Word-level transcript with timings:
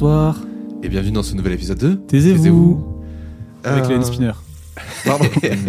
Bonsoir. 0.00 0.36
Et 0.84 0.88
bienvenue 0.88 1.10
dans 1.10 1.24
ce 1.24 1.34
nouvel 1.34 1.54
épisode 1.54 1.78
de 1.78 1.94
Taisez-vous. 1.94 3.02
Avec 3.64 3.86
Euh, 3.86 3.88
Léon 3.88 4.04
Spinner. 4.04 4.30
Pardon. 5.04 5.24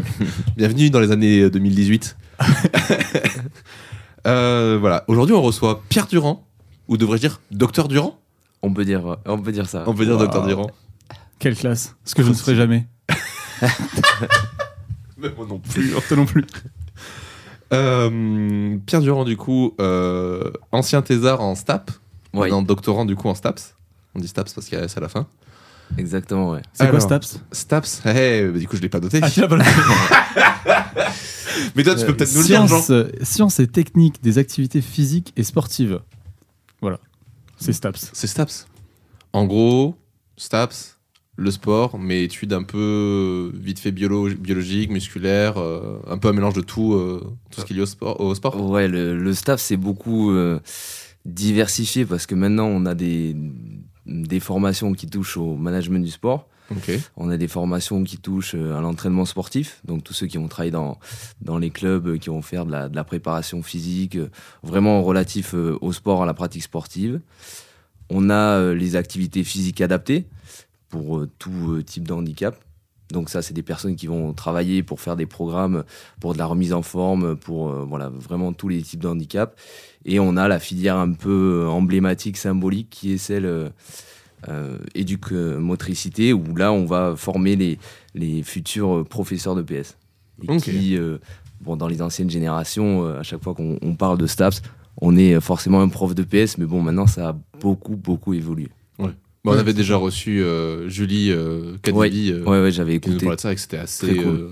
bienvenue 0.56 0.92
dans 0.92 1.00
les 1.00 1.10
années 1.12 1.50
2018. 1.50 2.16
Euh, 4.28 4.78
voilà. 4.80 5.04
Aujourd'hui, 5.08 5.34
on 5.34 5.42
reçoit 5.42 5.82
Pierre 5.90 6.06
Durand, 6.06 6.46
ou 6.88 6.98
devrais-je 6.98 7.22
dire 7.22 7.42
Docteur 7.50 7.88
Durand? 7.88 8.20
On 8.62 8.72
peut 8.72 8.86
dire, 8.86 9.18
on 9.26 9.40
peut 9.40 9.52
dire 9.52 9.68
ça. 9.68 9.84
On 9.88 9.96
peut 9.96 10.06
dire 10.06 10.14
Wow. 10.14 10.20
Docteur 10.20 10.46
Durand. 10.46 10.70
Quelle 11.40 11.56
classe. 11.56 11.96
Ce 12.06 12.14
que 12.14 12.22
je 12.22 12.30
ne 12.30 12.34
ferai 12.36 12.54
jamais. 12.56 12.86
Mais 15.18 15.30
moi 15.36 15.48
non 15.50 15.58
plus. 15.58 15.92
Toi 16.08 16.18
non 16.18 16.26
plus. 16.28 16.46
Euh, 17.74 18.78
Pierre 18.86 19.02
Durand, 19.02 19.24
du 19.26 19.38
coup, 19.38 19.74
euh, 19.82 20.52
ancien 20.72 21.02
thésard 21.02 21.42
en 21.42 21.56
STAP, 21.56 21.90
Ouais, 22.36 22.42
maintenant 22.42 22.62
doctorant 22.62 23.06
du 23.06 23.16
coup 23.16 23.28
en 23.30 23.34
STAPS. 23.34 23.74
On 24.16 24.20
dit 24.20 24.28
STAPS 24.28 24.54
parce 24.54 24.68
qu'il 24.68 24.78
y 24.78 24.82
a 24.82 24.86
S 24.86 24.98
à 24.98 25.00
la 25.02 25.10
fin. 25.10 25.28
exactement, 25.98 26.52
ouais. 26.52 26.62
C'est 26.74 26.90
quoi. 26.90 27.00
Staps? 27.00 27.40
STAPS, 27.52 28.02
eh, 28.06 28.48
bah, 28.52 28.60
du 28.60 28.68
coup, 28.68 28.76
je 28.76 28.82
l'ai 28.82 28.90
pas 28.90 29.00
noté. 29.00 29.20
Ah, 29.22 29.30
tu 29.30 29.42
l'as 29.42 29.48
pas 29.48 29.58
Mais 31.76 31.84
toi, 31.84 31.96
tu 31.96 32.06
peux 32.06 32.16
peut-être 32.16 32.34
nous 32.34 32.42
le 32.42 32.46
dire, 32.46 32.68
Jean. 32.68 32.82
Sciences, 33.24 33.60
euh, 33.60 33.64
et 33.64 33.68
techniques 33.68 34.22
des 34.22 34.38
activités 34.38 34.82
physiques 34.82 35.34
et 35.36 35.44
sportives. 35.44 36.00
Voilà. 36.82 37.00
C'est 37.58 37.74
Staps. 37.74 38.10
C'est 38.14 38.28
STAPS. 38.28 38.68
En 39.34 39.46
gros, 39.46 39.96
STAPS, 40.38 40.98
le 41.36 41.52
sport, 41.52 42.00
mais 42.00 42.24
études 42.24 42.54
un 42.54 42.64
peu 42.64 43.52
vite 43.54 43.80
fait 43.80 43.92
biolo- 43.92 44.34
biologique, 44.36 44.90
musculaire, 44.90 45.58
euh, 45.58 46.00
un 46.08 46.18
peu 46.18 46.30
un 46.30 46.34
mélange 46.34 46.54
de 46.54 46.62
tout, 46.62 46.94
euh, 46.94 47.22
tout 47.52 47.62
ce 47.62 47.66
qu'il 47.66 47.78
y 47.78 47.80
a 47.80 47.84
au 47.84 47.86
sport. 47.86 48.20
Au 48.22 48.34
sport. 48.36 48.60
Ouais, 48.70 48.88
le, 48.88 49.18
le 49.18 49.34
staff 49.34 49.60
c'est 49.62 49.78
beaucoup 49.78 50.32
euh, 50.32 50.60
diversifié 51.26 52.06
parce 52.06 52.26
que 52.26 52.36
maintenant 52.36 52.66
on 52.68 52.86
a 52.86 52.96
des, 52.96 53.36
des 54.10 54.40
formations 54.40 54.94
qui 54.94 55.08
touchent 55.08 55.38
au 55.38 55.56
management 55.56 56.04
du 56.04 56.12
sport. 56.12 56.48
On 57.18 57.30
a 57.30 57.38
des 57.38 57.48
formations 57.48 58.04
qui 58.04 58.18
touchent 58.18 58.56
euh, 58.56 58.78
à 58.78 58.82
l'entraînement 58.82 59.26
sportif, 59.26 59.82
donc 59.86 60.04
tous 60.04 60.14
ceux 60.14 60.28
qui 60.28 60.38
vont 60.38 60.48
travailler 60.48 60.72
dans, 60.72 61.00
dans 61.42 61.58
les 61.58 61.72
clubs, 61.72 62.08
euh, 62.08 62.18
qui 62.18 62.30
vont 62.30 62.42
faire 62.42 62.66
de 62.66 62.72
la, 62.72 62.90
de 62.90 62.96
la 62.96 63.04
préparation 63.04 63.64
physique, 63.64 64.16
euh, 64.16 64.30
vraiment 64.62 65.02
relatif 65.04 65.54
au 65.54 65.92
sport, 65.94 66.24
à 66.24 66.26
la 66.26 66.34
pratique 66.34 66.64
sportive. 66.64 67.22
On 68.10 68.30
a 68.30 68.74
les 68.74 68.96
activités 68.96 69.44
physiques 69.44 69.82
adaptées 69.82 70.26
pour 70.90 71.26
tout 71.38 71.82
type 71.84 72.08
de 72.08 72.14
handicap. 72.14 72.60
Donc 73.12 73.30
ça, 73.30 73.42
c'est 73.42 73.54
des 73.54 73.64
personnes 73.64 73.96
qui 73.96 74.08
vont 74.08 74.34
travailler 74.34 74.84
pour 74.84 75.02
faire 75.02 75.16
des 75.16 75.26
programmes 75.26 75.84
pour 76.20 76.34
de 76.34 76.38
la 76.38 76.46
remise 76.46 76.74
en 76.74 76.84
forme, 76.84 77.36
pour 77.36 77.70
euh, 77.70 77.86
voilà, 77.88 78.10
vraiment 78.10 78.54
tous 78.54 78.68
les 78.68 78.82
types 78.82 79.00
de 79.00 79.08
handicap. 79.08 79.60
Et 80.06 80.20
on 80.20 80.38
a 80.38 80.48
la 80.48 80.60
filière 80.60 80.98
un 80.98 81.14
peu 81.14 81.64
euh, 81.64 81.68
emblématique, 81.68 82.38
symbolique, 82.38 82.90
qui 82.92 83.14
est 83.14 83.18
celle 83.18 83.46
euh, 83.46 83.70
euh, 84.48 84.78
éduque 84.94 85.32
euh, 85.32 85.58
motricité, 85.60 86.34
où 86.34 86.56
là, 86.56 86.72
on 86.72 86.86
va 86.86 87.16
former 87.16 87.56
les, 87.56 87.80
les 88.14 88.44
futurs 88.44 89.06
professeurs 89.08 89.56
de 89.56 89.64
PS. 89.64 89.98
Et 90.44 90.58
qui, 90.58 90.96
euh, 90.96 91.18
bon, 91.60 91.76
dans 91.76 91.88
les 91.88 92.02
anciennes 92.02 92.30
générations, 92.30 93.06
à 93.08 93.24
chaque 93.24 93.44
fois 93.44 93.54
qu'on 93.56 93.78
on 93.82 93.96
parle 93.96 94.18
de 94.18 94.28
STAPS, 94.28 94.62
on 95.02 95.18
est 95.18 95.40
forcément 95.42 95.82
un 95.82 95.90
prof 95.90 96.14
de 96.14 96.24
PS, 96.24 96.58
mais 96.58 96.66
bon, 96.66 96.82
maintenant, 96.82 97.08
ça 97.08 97.30
a 97.30 97.36
beaucoup, 97.60 97.96
beaucoup 97.96 98.34
évolué. 98.34 98.70
Bon, 99.46 99.54
on 99.54 99.58
avait 99.58 99.74
déjà 99.74 99.96
reçu 99.96 100.42
euh, 100.44 100.90
Julie 100.90 101.32
euh, 101.32 101.78
Kadibi, 101.82 102.32
Ouais. 102.32 102.38
euh, 102.40 102.44
Ouais, 102.44 102.62
ouais, 102.62 102.72
j'avais 102.72 103.00
qui 103.00 103.10
nous 103.10 103.16
écouté. 103.16 103.26
parlait 103.26 103.36
de 103.38 103.42
ça 103.42 103.52
et 103.52 103.56
que 103.56 103.62
c'était 103.62 103.78
assez. 103.78 104.16
Cool. 104.18 104.26
euh, 104.36 104.50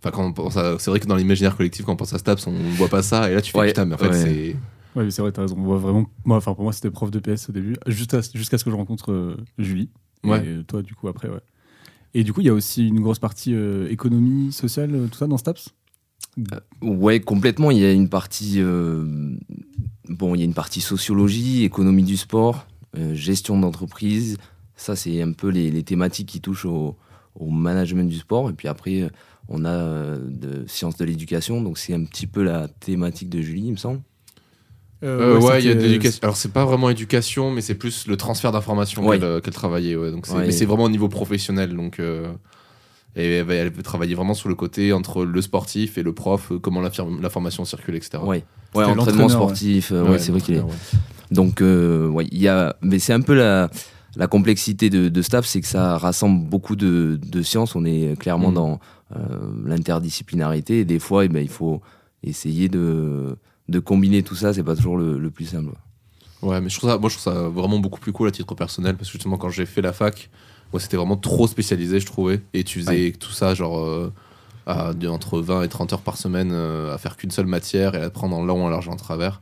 Enfin, 0.00 0.10
quand 0.10 0.24
on 0.26 0.32
pense 0.34 0.56
à- 0.58 0.78
c'est 0.78 0.90
vrai 0.90 1.00
que 1.00 1.06
dans 1.06 1.16
l'imaginaire 1.16 1.56
collectif, 1.56 1.84
quand 1.86 1.92
on 1.92 1.96
pense 1.96 2.12
à 2.12 2.18
STAPS, 2.18 2.46
on 2.46 2.52
ne 2.52 2.70
voit 2.76 2.88
pas 2.88 3.02
ça. 3.02 3.30
Et 3.30 3.34
là, 3.34 3.40
tu 3.40 3.52
fais 3.52 3.58
Ouais, 3.58 3.68
putain, 3.68 3.86
mais 3.86 3.94
en 3.94 3.98
fait, 3.98 4.08
ouais. 4.10 4.12
c'est. 4.12 4.56
Ouais, 4.94 5.04
mais 5.04 5.10
c'est 5.10 5.22
vrai, 5.22 5.32
t'as 5.32 5.40
raison. 5.42 5.56
On 5.58 5.62
voit 5.62 5.78
vraiment. 5.78 6.04
Moi, 6.26 6.36
enfin, 6.36 6.52
pour 6.54 6.62
moi, 6.62 6.72
c'était 6.74 6.90
prof 6.90 7.10
de 7.10 7.18
PS 7.18 7.48
au 7.48 7.52
début, 7.52 7.74
jusqu'à 7.86 8.20
jusqu'à 8.34 8.58
ce 8.58 8.64
que 8.64 8.70
je 8.70 8.76
rencontre 8.76 9.10
euh, 9.12 9.36
Julie. 9.58 9.88
Ouais. 10.22 10.46
Et 10.46 10.62
toi, 10.64 10.82
du 10.82 10.94
coup, 10.94 11.08
après, 11.08 11.28
ouais. 11.28 11.40
Et 12.12 12.22
du 12.22 12.32
coup, 12.34 12.40
il 12.42 12.46
y 12.46 12.50
a 12.50 12.54
aussi 12.54 12.86
une 12.86 13.00
grosse 13.00 13.18
partie 13.18 13.54
euh, 13.54 13.88
économie, 13.90 14.52
sociale, 14.52 15.08
tout 15.10 15.18
ça 15.18 15.26
dans 15.26 15.38
Staps? 15.38 15.70
Ouais, 16.82 17.20
complètement. 17.20 17.70
Il 17.70 17.78
y 17.78 17.84
a 17.84 17.92
une 17.92 18.08
partie, 18.08 18.56
euh, 18.58 19.04
bon, 20.08 20.34
il 20.34 20.38
y 20.38 20.42
a 20.42 20.44
une 20.44 20.54
partie 20.54 20.80
sociologie, 20.82 21.64
économie 21.64 22.02
du 22.04 22.16
sport, 22.16 22.66
gestion 23.14 23.58
d'entreprise. 23.58 24.36
Ça, 24.76 24.96
c'est 24.96 25.22
un 25.22 25.32
peu 25.32 25.48
les, 25.48 25.70
les 25.70 25.82
thématiques 25.82 26.28
qui 26.28 26.40
touchent 26.40 26.64
au, 26.66 26.96
au 27.38 27.50
management 27.50 28.08
du 28.08 28.16
sport. 28.18 28.50
Et 28.50 28.52
puis 28.52 28.68
après, 28.68 29.02
euh, 29.02 29.08
on 29.48 29.64
a 29.64 29.68
euh, 29.70 30.18
de 30.20 30.64
sciences 30.66 30.96
de 30.96 31.04
l'éducation. 31.04 31.62
Donc 31.62 31.78
c'est 31.78 31.94
un 31.94 32.04
petit 32.04 32.26
peu 32.26 32.42
la 32.42 32.68
thématique 32.68 33.28
de 33.30 33.40
Julie, 33.40 33.66
il 33.66 33.72
me 33.72 33.76
semble. 33.76 34.00
Euh, 35.02 35.38
ouais, 35.38 35.62
il 35.62 35.66
y 35.66 35.70
a 35.70 35.74
l'éducation. 35.74 36.20
Alors, 36.22 36.36
c'est 36.36 36.52
pas 36.52 36.64
vraiment 36.64 36.88
éducation, 36.88 37.50
mais 37.50 37.60
c'est 37.60 37.74
plus 37.74 38.06
le 38.06 38.16
transfert 38.16 38.52
d'informations 38.52 39.06
Ouais. 39.06 39.18
qu'elle 39.18 39.24
euh, 39.28 39.40
qu'elle 39.40 39.52
travaillait. 39.54 39.96
Ouais. 39.96 40.10
Donc, 40.10 40.26
c'est- 40.26 40.32
Ouais. 40.34 40.46
Mais 40.46 40.52
c'est 40.52 40.64
vraiment 40.64 40.84
au 40.84 40.88
niveau 40.88 41.08
professionnel. 41.08 41.76
Donc, 41.76 42.00
euh, 42.00 42.32
et 43.14 43.34
elle, 43.34 43.50
elle 43.50 43.72
peut 43.72 43.82
travailler 43.82 44.14
vraiment 44.14 44.32
sur 44.34 44.48
le 44.48 44.54
côté 44.54 44.92
entre 44.94 45.24
le 45.24 45.42
sportif 45.42 45.98
et 45.98 46.02
le 46.02 46.12
prof, 46.14 46.52
euh, 46.52 46.58
comment 46.58 46.80
l'infir- 46.80 47.06
l'information 47.20 47.64
circule, 47.66 47.96
etc. 47.96 48.22
Ouais, 48.24 48.44
ouais 48.74 48.84
entraînement 48.84 49.28
sportif. 49.28 49.92
euh, 49.92 50.04
ouais, 50.04 50.10
Ouais, 50.12 50.18
c'est 50.18 50.32
vrai 50.32 50.40
qu'il 50.40 50.54
est. 50.56 50.62
Donc, 51.34 51.60
euh, 51.60 52.08
ouais, 52.08 52.26
il 52.30 52.40
y 52.40 52.48
a, 52.48 52.76
mais 52.80 52.98
c'est 52.98 53.12
un 53.12 53.20
peu 53.20 53.34
la, 53.34 53.68
la 54.16 54.26
complexité 54.26 54.88
de, 54.90 55.08
de 55.08 55.22
staff, 55.22 55.44
c'est 55.46 55.60
que 55.60 55.66
ça 55.66 55.98
rassemble 55.98 56.48
beaucoup 56.48 56.76
de, 56.76 57.18
de 57.22 57.42
sciences. 57.42 57.74
On 57.74 57.84
est 57.84 58.18
clairement 58.18 58.50
Mm. 58.50 58.54
dans 58.54 58.80
euh, 59.16 59.18
l'interdisciplinarité 59.66 60.80
et 60.80 60.84
des 60.84 60.98
fois, 60.98 61.24
eh 61.24 61.28
ben, 61.28 61.40
il 61.42 61.48
faut 61.48 61.80
essayer 62.22 62.68
de, 62.68 63.36
de 63.68 63.78
combiner 63.78 64.22
tout 64.22 64.34
ça. 64.34 64.52
C'est 64.54 64.62
pas 64.62 64.76
toujours 64.76 64.96
le, 64.96 65.18
le 65.18 65.30
plus 65.30 65.46
simple. 65.46 65.72
Ouais, 66.42 66.60
mais 66.60 66.68
je 66.68 66.78
trouve 66.78 66.90
ça, 66.90 66.98
moi, 66.98 67.08
je 67.10 67.16
trouve 67.18 67.32
ça 67.32 67.40
vraiment 67.48 67.78
beaucoup 67.78 68.00
plus 68.00 68.12
cool 68.12 68.28
à 68.28 68.30
titre 68.30 68.54
personnel 68.54 68.96
parce 68.96 69.08
que 69.08 69.12
justement, 69.14 69.36
quand 69.38 69.50
j'ai 69.50 69.66
fait 69.66 69.82
la 69.82 69.92
fac, 69.92 70.30
moi, 70.72 70.80
c'était 70.80 70.96
vraiment 70.96 71.16
trop 71.16 71.46
spécialisé, 71.46 72.00
je 72.00 72.06
trouvais. 72.06 72.40
Et 72.52 72.64
tu 72.64 72.80
faisais 72.80 73.12
tout 73.18 73.30
ça, 73.32 73.54
genre, 73.54 73.78
euh, 73.78 74.12
à- 74.66 74.92
entre 75.08 75.40
20 75.40 75.62
et 75.62 75.68
30 75.68 75.92
heures 75.92 76.00
par 76.02 76.16
semaine 76.16 76.50
euh, 76.52 76.94
à 76.94 76.98
faire 76.98 77.16
qu'une 77.16 77.30
seule 77.30 77.46
matière 77.46 77.94
et 77.94 78.00
à 78.02 78.04
apprendre 78.06 78.36
en 78.36 78.44
long, 78.44 78.64
en 78.64 78.68
large, 78.68 78.88
en 78.88 78.96
travers. 78.96 79.40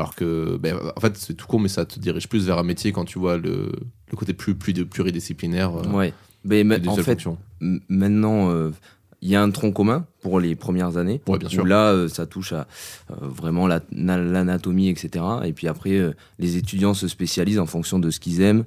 Alors 0.00 0.14
que, 0.14 0.56
ben, 0.56 0.76
en 0.96 1.00
fait, 1.00 1.16
c'est 1.16 1.34
tout 1.34 1.46
court, 1.46 1.60
mais 1.60 1.68
ça 1.68 1.84
te 1.84 1.98
dirige 2.00 2.28
plus 2.28 2.46
vers 2.46 2.58
un 2.58 2.62
métier 2.62 2.92
quand 2.92 3.04
tu 3.04 3.18
vois 3.18 3.36
le, 3.36 3.70
le 4.10 4.16
côté 4.16 4.32
plus, 4.32 4.54
plus 4.54 4.72
de 4.72 4.82
pluridisciplinaire 4.84 5.74
euh, 5.76 5.88
Ouais. 5.92 6.12
Mais 6.44 6.64
en 6.88 6.96
fait, 7.04 7.18
maintenant, 7.88 8.50
euh, 8.50 8.70
il 9.22 9.28
y 9.28 9.36
a 9.36 9.42
un 9.42 9.50
tronc 9.50 9.72
commun 9.72 10.06
pour 10.22 10.40
les 10.40 10.54
premières 10.56 10.96
années. 10.96 11.20
Ouais, 11.28 11.38
bien 11.38 11.48
sûr. 11.50 11.66
Là, 11.66 11.90
euh, 11.92 12.08
ça 12.08 12.24
touche 12.26 12.52
à 12.54 12.66
euh, 13.10 13.14
vraiment 13.20 13.66
la- 13.66 13.82
na- 13.92 14.16
l'anatomie, 14.16 14.88
etc. 14.88 15.22
Et 15.44 15.52
puis 15.52 15.68
après, 15.68 16.14
les 16.38 16.56
étudiants 16.56 16.94
se 16.94 17.08
spécialisent 17.08 17.58
en 17.58 17.66
fonction 17.66 17.98
de 17.98 18.10
ce 18.10 18.20
qu'ils 18.20 18.40
aiment, 18.40 18.64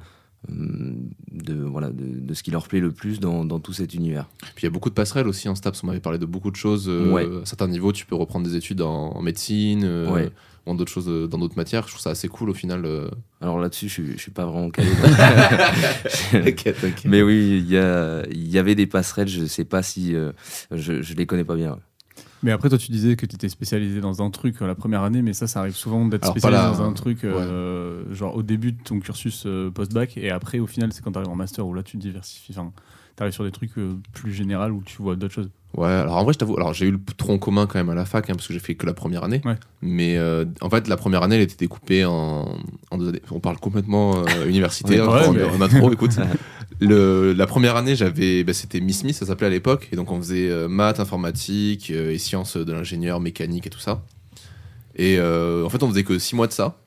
euh, 0.52 0.94
de, 1.32 1.56
voilà, 1.64 1.90
de, 1.90 2.04
de 2.20 2.34
ce 2.36 2.44
qui 2.44 2.52
leur 2.52 2.68
plaît 2.68 2.80
le 2.82 2.92
plus 2.92 3.20
dans, 3.20 3.44
dans 3.46 3.60
tout 3.60 3.74
cet 3.74 3.96
univers. 3.96 4.30
Puis 4.54 4.62
il 4.62 4.66
y 4.66 4.68
a 4.68 4.70
beaucoup 4.72 4.90
de 4.90 4.94
passerelles 4.96 5.28
aussi 5.28 5.50
en 5.50 5.56
STAPS. 5.56 5.84
On 5.84 5.88
m'avait 5.88 6.00
parlé 6.00 6.20
de 6.20 6.26
beaucoup 6.28 6.52
de 6.52 6.56
choses. 6.56 6.86
euh, 6.88 7.12
Ouais. 7.12 7.26
À 7.42 7.46
certains 7.46 7.68
niveaux, 7.68 7.92
tu 7.92 8.06
peux 8.06 8.16
reprendre 8.16 8.46
des 8.46 8.56
études 8.56 8.82
en, 8.82 9.12
en 9.14 9.22
médecine 9.24 9.82
euh, 9.84 10.12
Ouais. 10.12 10.30
Ou 10.66 10.72
en 10.72 10.76
d'autres 10.76 10.92
choses, 10.92 11.10
euh, 11.10 11.28
dans 11.28 11.38
d'autres 11.38 11.58
matières. 11.58 11.84
Je 11.84 11.90
trouve 11.90 12.02
ça 12.02 12.12
assez 12.12 12.28
cool 12.28 12.50
au 12.50 12.54
final. 12.54 12.86
euh. 12.86 13.10
Alors 13.42 13.60
là-dessus, 13.60 13.88
je, 13.90 13.94
suis- 13.94 14.12
je 14.14 14.18
suis 14.22 14.32
pas 14.32 14.46
vraiment 14.46 14.70
calé. 14.70 14.90
T'inquiète. 16.32 16.78
Mais 17.06 17.22
oui, 17.22 17.60
il 17.64 17.70
y, 17.72 17.78
a- 17.78 18.24
il 18.32 18.48
y 18.50 18.58
avait 18.58 18.76
des 18.76 18.88
passerelles, 18.88 19.28
je 19.28 19.46
sais 19.46 19.66
pas 19.66 19.84
si. 19.84 20.16
euh, 20.16 20.32
je, 20.72 21.02
je 21.02 21.14
les 21.16 21.26
connais 21.26 21.44
pas 21.44 21.56
bien. 21.56 21.80
Mais 22.44 22.52
après, 22.52 22.68
toi, 22.68 22.78
tu 22.78 22.92
disais 22.92 23.16
que 23.16 23.26
tu 23.26 23.36
étais 23.36 23.48
spécialisé 23.48 24.02
dans 24.02 24.22
un 24.22 24.30
truc 24.30 24.62
euh, 24.62 24.68
la 24.68 24.76
première 24.76 25.02
année, 25.04 25.22
mais 25.22 25.32
ça, 25.34 25.48
ça 25.48 25.62
arrive 25.62 25.76
souvent 25.76 26.06
d'être 26.06 26.26
spécialisé 26.32 26.62
là, 26.62 26.70
dans 26.72 26.82
un 26.84 26.92
truc, 26.94 27.24
euh, 27.24 28.04
genre 28.14 28.36
au 28.36 28.44
début 28.44 28.74
de 28.74 28.84
ton 28.84 29.00
cursus 29.00 29.44
euh, 29.46 29.72
post-bac, 29.72 30.18
et 30.18 30.30
après, 30.30 30.60
au 30.60 30.68
final, 30.68 30.92
c'est 30.92 31.02
quand 31.02 31.14
tu 31.14 31.20
arrives 31.20 31.32
en 31.32 31.36
master 31.38 31.66
où 31.66 31.74
là, 31.74 31.84
tu 31.84 31.98
te 31.98 32.02
diversifies. 32.02 32.52
Enfin, 32.58 32.74
tu 33.16 33.24
arrives 33.24 33.34
sur 33.34 33.46
des 33.46 33.52
trucs 33.52 33.78
euh, 33.78 33.96
plus 34.12 34.34
généraux 34.34 34.68
où 34.72 34.84
tu 34.86 35.02
vois 35.02 35.16
d'autres 35.16 35.34
choses. 35.34 35.50
Ouais, 35.76 35.88
alors 35.88 36.18
en 36.18 36.24
vrai, 36.24 36.34
je 36.34 36.38
t'avoue, 36.38 36.56
alors 36.56 36.74
j'ai 36.74 36.86
eu 36.86 36.92
le 36.92 37.00
tronc 37.18 37.40
commun 37.40 37.66
quand 37.66 37.80
même 37.80 37.90
à 37.90 37.96
la 37.96 38.06
fac, 38.06 38.30
hein, 38.30 38.34
parce 38.36 38.48
que 38.48 38.54
j'ai 38.54 38.60
fait 38.60 38.76
que 38.76 38.86
la 38.86 38.94
première 38.94 39.24
année. 39.24 39.42
Ouais. 39.44 39.56
Mais 39.82 40.18
euh, 40.18 40.46
en 40.62 40.70
fait, 40.70 40.88
la 40.88 40.98
première 40.98 41.24
année, 41.24 41.36
elle 41.36 41.42
était 41.42 41.56
découpée 41.58 42.06
en, 42.06 42.58
en 42.92 42.98
deux 43.00 43.10
années. 43.10 43.22
On 43.32 43.40
parle 43.40 43.58
complètement 43.58 44.18
euh, 44.24 44.48
universitaire, 44.48 45.10
Ouais, 45.12 45.28
on, 45.28 45.34
mais- 45.34 45.64
a 45.66 45.68
trop, 45.68 45.92
écoute. 45.92 46.12
Le, 46.80 47.34
la 47.34 47.46
première 47.48 47.76
année, 47.76 47.96
j'avais, 47.96 48.44
bah, 48.44 48.54
c'était 48.54 48.82
Miss 48.82 49.00
Smith, 49.00 49.16
ça 49.16 49.26
s'appelait 49.26 49.48
à 49.48 49.50
l'époque, 49.52 49.88
et 49.92 49.96
donc 49.96 50.12
on 50.12 50.18
faisait 50.18 50.50
euh, 50.50 50.68
maths, 50.68 51.00
informatique 51.00 51.90
euh, 51.92 52.12
et 52.12 52.18
sciences 52.18 52.58
de 52.58 52.72
l'ingénieur, 52.74 53.20
mécanique 53.20 53.66
et 53.68 53.70
tout 53.70 53.80
ça. 53.80 54.04
Et 54.96 55.18
euh, 55.18 55.66
en 55.66 55.70
fait, 55.70 55.82
on 55.84 55.90
faisait 55.90 56.04
que 56.04 56.20
six 56.20 56.36
mois 56.36 56.48
de 56.48 56.52
ça. 56.52 56.78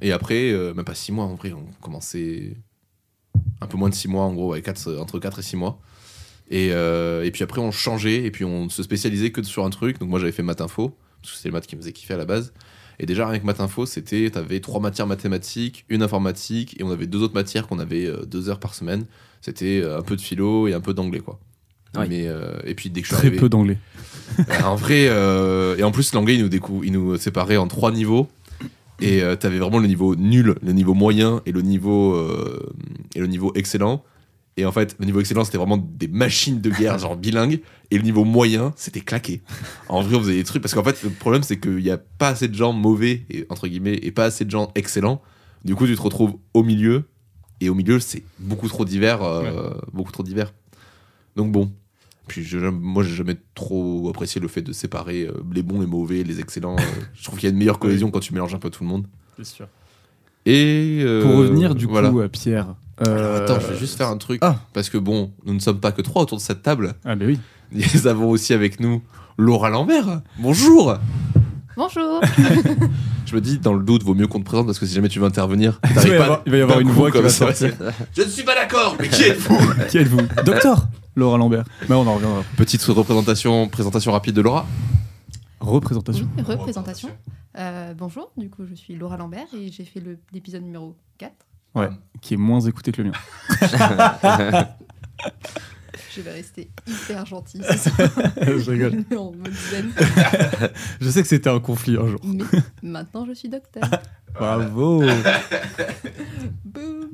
Et 0.00 0.10
après, 0.12 0.50
euh, 0.50 0.74
même 0.74 0.84
pas 0.84 0.94
six 0.94 1.12
mois, 1.12 1.24
en 1.26 1.34
vrai, 1.34 1.52
on 1.52 1.64
commençait 1.80 2.54
un 3.60 3.66
peu 3.66 3.76
moins 3.76 3.88
de 3.90 3.94
six 3.94 4.08
mois, 4.08 4.24
en 4.24 4.32
gros, 4.32 4.52
ouais, 4.52 4.62
quatre- 4.62 4.96
entre 4.98 5.18
4 5.18 5.38
et 5.38 5.42
6 5.42 5.56
mois. 5.56 5.78
Et, 6.52 6.68
euh, 6.72 7.24
et 7.24 7.30
puis 7.32 7.42
après, 7.42 7.60
on 7.60 7.70
changeait 7.72 8.22
et 8.24 8.30
puis 8.30 8.44
on 8.44 8.68
se 8.68 8.82
spécialisait 8.82 9.30
que 9.32 9.42
sur 9.42 9.64
un 9.64 9.70
truc. 9.70 9.98
Donc 9.98 10.10
moi, 10.10 10.20
j'avais 10.20 10.32
fait 10.32 10.42
maths 10.42 10.60
info, 10.60 10.94
parce 11.22 11.32
que 11.34 11.38
c'est 11.40 11.48
les 11.48 11.52
maths 11.52 11.66
qui 11.66 11.74
me 11.76 11.80
faisaient 11.80 11.92
kiffer 11.92 12.12
à 12.14 12.18
la 12.18 12.26
base. 12.26 12.52
Et 13.00 13.06
déjà, 13.06 13.26
rien 13.26 13.38
que 13.40 13.46
maths 13.46 13.60
info, 13.60 13.86
c'était, 13.86 14.28
t'avais 14.30 14.60
trois 14.60 14.78
matières 14.80 15.06
mathématiques, 15.06 15.84
une 15.88 16.02
informatique, 16.02 16.78
et 16.78 16.84
on 16.84 16.90
avait 16.90 17.06
deux 17.06 17.22
autres 17.22 17.34
matières 17.34 17.66
qu'on 17.66 17.78
avait 17.78 18.04
euh, 18.06 18.24
deux 18.26 18.50
heures 18.50 18.60
par 18.60 18.74
semaine. 18.74 19.06
C'était 19.40 19.80
euh, 19.82 19.98
un 19.98 20.02
peu 20.02 20.14
de 20.14 20.20
philo 20.20 20.68
et 20.68 20.74
un 20.74 20.80
peu 20.80 20.92
d'anglais, 20.94 21.20
quoi. 21.20 21.40
Mais, 22.08 22.26
euh, 22.26 22.52
et 22.64 22.74
puis 22.74 22.88
dès 22.90 23.00
que 23.02 23.06
je 23.08 23.12
suis 23.12 23.18
Très 23.18 23.26
arrivé. 23.28 23.40
peu 23.40 23.48
d'anglais. 23.48 23.78
Euh, 24.48 24.62
en 24.64 24.76
vrai, 24.76 25.08
euh, 25.08 25.76
et 25.76 25.82
en 25.82 25.90
plus, 25.90 26.14
l'anglais, 26.14 26.34
il 26.36 26.42
nous, 26.42 26.48
décou- 26.48 26.80
il 26.84 26.92
nous 26.92 27.16
séparait 27.18 27.58
en 27.58 27.66
trois 27.68 27.92
niveaux. 27.92 28.28
Et 29.00 29.22
euh, 29.22 29.36
t'avais 29.36 29.58
vraiment 29.58 29.78
le 29.78 29.86
niveau 29.86 30.14
nul, 30.16 30.54
le 30.62 30.72
niveau 30.72 30.94
moyen 30.94 31.42
et 31.44 31.52
le 31.52 31.60
niveau, 31.60 32.14
euh, 32.14 32.72
et 33.14 33.20
le 33.20 33.26
niveau 33.26 33.52
excellent. 33.54 34.02
Et 34.58 34.66
en 34.66 34.72
fait, 34.72 34.96
le 34.98 35.06
niveau 35.06 35.20
excellent, 35.20 35.44
c'était 35.44 35.56
vraiment 35.58 35.78
des 35.78 36.08
machines 36.08 36.60
de 36.60 36.68
guerre, 36.70 36.98
genre 36.98 37.16
bilingues. 37.16 37.60
Et 37.90 37.96
le 37.96 38.02
niveau 38.04 38.24
moyen, 38.24 38.72
c'était 38.76 39.00
claqué. 39.00 39.40
En 39.88 40.02
vrai, 40.02 40.14
on 40.16 40.20
faisait 40.20 40.34
des 40.34 40.44
trucs. 40.44 40.60
Parce 40.62 40.74
qu'en 40.74 40.84
fait, 40.84 41.02
le 41.02 41.10
problème, 41.10 41.42
c'est 41.42 41.58
qu'il 41.58 41.76
n'y 41.76 41.90
a 41.90 41.96
pas 41.98 42.28
assez 42.28 42.48
de 42.48 42.54
gens 42.54 42.72
mauvais, 42.72 43.24
et, 43.30 43.46
entre 43.48 43.66
guillemets, 43.66 43.98
et 44.02 44.10
pas 44.12 44.24
assez 44.26 44.44
de 44.44 44.50
gens 44.50 44.70
excellents. 44.74 45.22
Du 45.64 45.74
coup, 45.74 45.86
tu 45.86 45.94
te 45.96 46.02
retrouves 46.02 46.34
au 46.54 46.62
milieu. 46.62 47.04
Et 47.60 47.68
au 47.70 47.74
milieu, 47.74 47.98
c'est 48.00 48.24
beaucoup 48.40 48.68
trop 48.68 48.84
divers. 48.84 49.22
euh, 49.22 49.70
Beaucoup 49.92 50.12
trop 50.12 50.22
divers. 50.22 50.52
Donc 51.36 51.50
bon. 51.52 51.72
Puis 52.28 52.44
je- 52.44 52.58
moi, 52.58 53.02
j'ai 53.02 53.14
jamais 53.14 53.36
trop 53.54 54.08
apprécié 54.10 54.40
le 54.40 54.48
fait 54.48 54.62
de 54.62 54.72
séparer 54.72 55.22
euh, 55.26 55.32
les 55.52 55.62
bons 55.62 55.82
et 55.82 55.86
mauvais, 55.86 56.24
les 56.24 56.40
excellents. 56.40 56.76
euh, 56.76 56.82
je 57.14 57.24
trouve 57.24 57.38
qu'il 57.38 57.48
y 57.48 57.50
a 57.50 57.52
une 57.52 57.58
meilleure 57.58 57.78
cohésion 57.78 58.10
quand 58.10 58.20
tu 58.20 58.32
mélanges 58.34 58.54
un 58.54 58.58
peu 58.58 58.68
tout 58.70 58.82
le 58.84 58.88
monde. 58.88 59.06
C'est 59.36 59.46
sûr. 59.46 59.66
Et 60.44 61.00
euh, 61.04 61.22
Pour 61.22 61.36
revenir 61.38 61.74
du 61.74 61.86
voilà. 61.86 62.10
coup 62.10 62.20
à 62.20 62.28
Pierre. 62.28 62.74
Alors, 62.98 63.16
euh, 63.16 63.42
attends, 63.44 63.60
je 63.60 63.66
vais 63.72 63.78
juste 63.78 63.96
faire 63.96 64.08
un 64.08 64.16
truc. 64.18 64.38
Ah. 64.42 64.56
Parce 64.72 64.90
que 64.90 64.98
bon, 64.98 65.32
nous 65.44 65.54
ne 65.54 65.58
sommes 65.60 65.80
pas 65.80 65.92
que 65.92 66.02
trois 66.02 66.22
autour 66.22 66.38
de 66.38 66.42
cette 66.42 66.62
table. 66.62 66.94
Ah, 67.04 67.16
bah 67.16 67.24
oui. 67.26 67.38
Nous 67.72 68.06
avons 68.06 68.28
aussi 68.30 68.52
avec 68.52 68.80
nous 68.80 69.02
Laura 69.38 69.70
Lambert. 69.70 70.20
Bonjour 70.38 70.96
Bonjour 71.74 72.20
Je 73.24 73.34
me 73.34 73.40
dis, 73.40 73.58
dans 73.58 73.72
le 73.72 73.82
doute, 73.82 74.02
vaut 74.02 74.14
mieux 74.14 74.26
qu'on 74.26 74.40
te 74.40 74.44
présente 74.44 74.66
parce 74.66 74.78
que 74.78 74.84
si 74.84 74.92
jamais 74.94 75.08
tu 75.08 75.18
veux 75.18 75.24
intervenir, 75.24 75.80
Il 75.84 75.90
va 75.94 76.02
y 76.02 76.08
pas 76.18 76.24
avoir- 76.24 76.42
il 76.44 76.52
va 76.52 76.58
y 76.58 76.60
avoir 76.60 76.76
d'un 76.76 76.82
une 76.82 76.90
voix 76.90 77.08
qui 77.10 77.14
comme 77.16 77.22
va 77.24 77.30
sortir. 77.30 77.74
Je 78.16 78.22
ne 78.22 78.28
suis 78.28 78.42
pas 78.42 78.54
d'accord, 78.54 78.94
mais 79.00 79.08
qui 79.08 79.22
êtes-vous 79.22 79.58
Qui 79.88 79.98
êtes-vous? 79.98 80.20
Docteur 80.44 80.86
Laura 81.16 81.38
Lambert. 81.38 81.64
Mais 81.88 81.94
on 81.94 82.06
en 82.06 82.14
reviendra. 82.16 82.42
Petite 82.58 82.82
représentation, 82.82 83.68
présentation 83.68 84.12
rapide 84.12 84.34
de 84.34 84.42
Laura. 84.42 84.66
Représentation. 85.60 86.28
Oui, 86.36 86.42
représentation. 86.42 87.08
Euh, 87.58 87.94
bonjour, 87.96 88.32
du 88.36 88.50
coup 88.50 88.64
je 88.68 88.74
suis 88.74 88.94
Laura 88.96 89.16
Lambert 89.16 89.46
et 89.56 89.70
j'ai 89.72 89.84
fait 89.84 90.02
l'épisode 90.32 90.62
numéro 90.62 90.96
4. 91.18 91.32
Ouais. 91.74 91.88
Qui 92.20 92.34
est 92.34 92.38
moins 92.38 92.60
écouté 92.60 92.92
que 92.92 93.02
le 93.02 93.10
mien. 93.10 93.16
Je 96.14 96.20
vais 96.20 96.32
rester 96.32 96.70
hyper 96.86 97.26
soir. 97.26 97.42
Je 97.54 98.70
rigole. 98.70 99.04
en 99.16 99.32
mode 99.32 99.52
zen. 99.70 99.90
Je 101.00 101.08
sais 101.08 101.22
que 101.22 101.28
c'était 101.28 101.48
un 101.48 101.60
conflit 101.60 101.96
un 101.96 102.06
jour. 102.06 102.20
Mais 102.22 102.44
maintenant 102.82 103.24
je 103.24 103.32
suis 103.32 103.48
docteur. 103.48 103.82
Bravo 104.34 105.04
Boum 106.64 107.10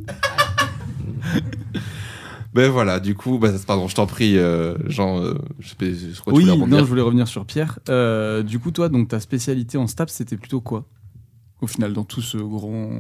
Ben 2.55 2.71
voilà, 2.71 2.99
du 2.99 3.15
coup, 3.15 3.39
bah, 3.39 3.51
pardon, 3.67 3.87
je 3.87 3.95
t'en 3.95 4.07
prie, 4.07 4.37
euh, 4.37 4.77
Jean, 4.87 5.21
euh, 5.23 5.35
je, 5.61 5.69
sais 5.69 5.77
pas, 5.77 5.85
je 5.87 6.19
crois 6.21 6.33
que 6.33 6.39
Oui, 6.39 6.45
tu 6.45 6.51
voulais 6.51 6.67
non, 6.67 6.79
je 6.79 6.85
voulais 6.85 7.03
revenir 7.03 7.29
sur 7.29 7.45
Pierre. 7.45 7.79
Euh, 7.89 8.43
du 8.43 8.59
coup, 8.59 8.73
toi, 8.73 8.89
donc 8.89 9.09
ta 9.09 9.21
spécialité 9.21 9.79
en 9.79 9.87
STAPS, 9.87 10.13
c'était 10.13 10.37
plutôt 10.37 10.61
quoi 10.61 10.87
Au 11.61 11.69
final, 11.69 11.93
dans 11.93 12.05
tout 12.05 12.23
ce 12.23 12.39
grand 12.39 12.91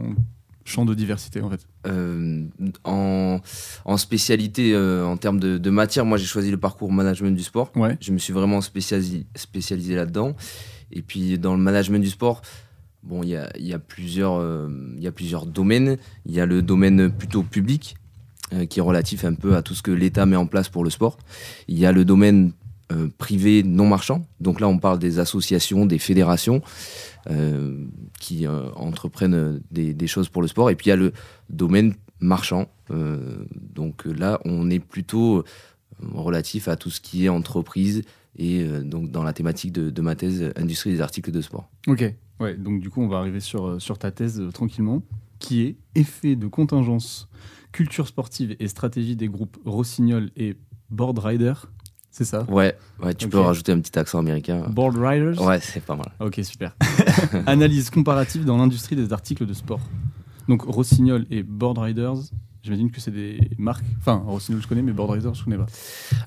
champ 0.68 0.84
de 0.84 0.94
diversité, 0.94 1.40
en 1.40 1.50
fait. 1.50 1.66
Euh, 1.86 2.44
en, 2.84 3.40
en 3.84 3.96
spécialité, 3.96 4.72
euh, 4.74 5.04
en 5.04 5.16
termes 5.16 5.40
de, 5.40 5.58
de 5.58 5.70
matière, 5.70 6.04
moi 6.04 6.18
j'ai 6.18 6.26
choisi 6.26 6.50
le 6.50 6.58
parcours 6.58 6.92
management 6.92 7.34
du 7.34 7.42
sport. 7.42 7.72
Ouais. 7.74 7.96
Je 8.00 8.12
me 8.12 8.18
suis 8.18 8.32
vraiment 8.32 8.60
spécialisé, 8.60 9.26
spécialisé 9.34 9.94
là-dedans. 9.94 10.36
Et 10.92 11.02
puis 11.02 11.38
dans 11.38 11.54
le 11.54 11.60
management 11.60 12.00
du 12.00 12.10
sport, 12.10 12.42
bon, 13.02 13.22
il 13.22 13.30
y 13.30 13.36
a, 13.36 13.50
y, 13.58 13.72
a 13.72 13.78
plusieurs, 13.78 14.38
euh, 14.38 14.68
y 14.98 15.06
a 15.06 15.12
plusieurs 15.12 15.46
domaines. 15.46 15.96
Il 16.26 16.34
y 16.34 16.40
a 16.40 16.46
le 16.46 16.62
domaine 16.62 17.10
plutôt 17.10 17.42
public, 17.42 17.96
qui 18.70 18.78
est 18.78 18.82
relatif 18.82 19.26
un 19.26 19.34
peu 19.34 19.56
à 19.56 19.62
tout 19.62 19.74
ce 19.74 19.82
que 19.82 19.90
l'État 19.90 20.24
met 20.24 20.36
en 20.36 20.46
place 20.46 20.70
pour 20.70 20.82
le 20.82 20.88
sport. 20.88 21.18
Il 21.68 21.78
y 21.78 21.84
a 21.84 21.92
le 21.92 22.06
domaine 22.06 22.52
privé 23.18 23.62
non 23.62 23.86
marchand. 23.86 24.26
Donc 24.40 24.60
là, 24.60 24.68
on 24.68 24.78
parle 24.78 24.98
des 24.98 25.18
associations, 25.18 25.84
des 25.84 25.98
fédérations 25.98 26.62
qui 28.18 28.46
euh, 28.46 28.70
entreprennent 28.74 29.60
des, 29.70 29.94
des 29.94 30.06
choses 30.06 30.28
pour 30.28 30.42
le 30.42 30.48
sport. 30.48 30.70
Et 30.70 30.74
puis 30.76 30.86
il 30.86 30.90
y 30.90 30.92
a 30.92 30.96
le 30.96 31.12
domaine 31.50 31.94
marchand. 32.20 32.68
Euh, 32.90 33.44
donc 33.52 34.04
là, 34.06 34.40
on 34.44 34.70
est 34.70 34.80
plutôt 34.80 35.38
euh, 35.38 35.42
relatif 36.12 36.68
à 36.68 36.76
tout 36.76 36.90
ce 36.90 37.00
qui 37.00 37.26
est 37.26 37.28
entreprise 37.28 38.02
et 38.36 38.62
euh, 38.62 38.82
donc 38.82 39.10
dans 39.10 39.22
la 39.22 39.32
thématique 39.32 39.72
de, 39.72 39.90
de 39.90 40.02
ma 40.02 40.14
thèse, 40.14 40.52
industrie 40.56 40.90
des 40.90 41.00
articles 41.00 41.30
de 41.30 41.40
sport. 41.40 41.68
Ok. 41.86 42.14
Ouais, 42.40 42.56
donc 42.56 42.80
du 42.80 42.88
coup, 42.88 43.02
on 43.02 43.08
va 43.08 43.18
arriver 43.18 43.40
sur, 43.40 43.66
euh, 43.66 43.78
sur 43.78 43.98
ta 43.98 44.10
thèse 44.10 44.40
euh, 44.40 44.50
tranquillement, 44.50 45.02
qui 45.38 45.62
est 45.62 45.76
effet 45.94 46.36
de 46.36 46.46
contingence, 46.46 47.28
culture 47.72 48.06
sportive 48.06 48.56
et 48.58 48.68
stratégie 48.68 49.16
des 49.16 49.28
groupes 49.28 49.58
Rossignol 49.64 50.30
et 50.36 50.56
Board 50.90 51.18
Rider. 51.18 51.54
C'est 52.18 52.24
ça 52.24 52.44
Ouais, 52.48 52.76
ouais 53.00 53.14
tu 53.14 53.28
peux 53.28 53.38
rajouter 53.38 53.70
un 53.70 53.78
petit 53.78 53.96
accent 53.96 54.18
américain. 54.18 54.64
Board 54.70 54.96
Riders 54.96 55.40
Ouais, 55.40 55.60
c'est 55.60 55.80
pas 55.84 55.94
mal. 55.94 56.10
Ok, 56.18 56.40
super. 56.42 56.74
Analyse 57.46 57.90
comparative 57.90 58.44
dans 58.44 58.56
l'industrie 58.56 58.96
des 58.96 59.12
articles 59.12 59.46
de 59.46 59.52
sport. 59.54 59.78
Donc 60.48 60.62
Rossignol 60.62 61.26
et 61.30 61.44
Board 61.44 61.78
Riders, 61.78 62.16
j'imagine 62.64 62.90
que 62.90 63.00
c'est 63.00 63.12
des 63.12 63.38
marques. 63.56 63.84
Enfin, 64.00 64.20
Rossignol 64.26 64.60
je 64.60 64.66
connais, 64.66 64.82
mais 64.82 64.90
Board 64.90 65.10
Riders 65.12 65.32
je 65.34 65.44
connais 65.44 65.58
pas. 65.58 65.66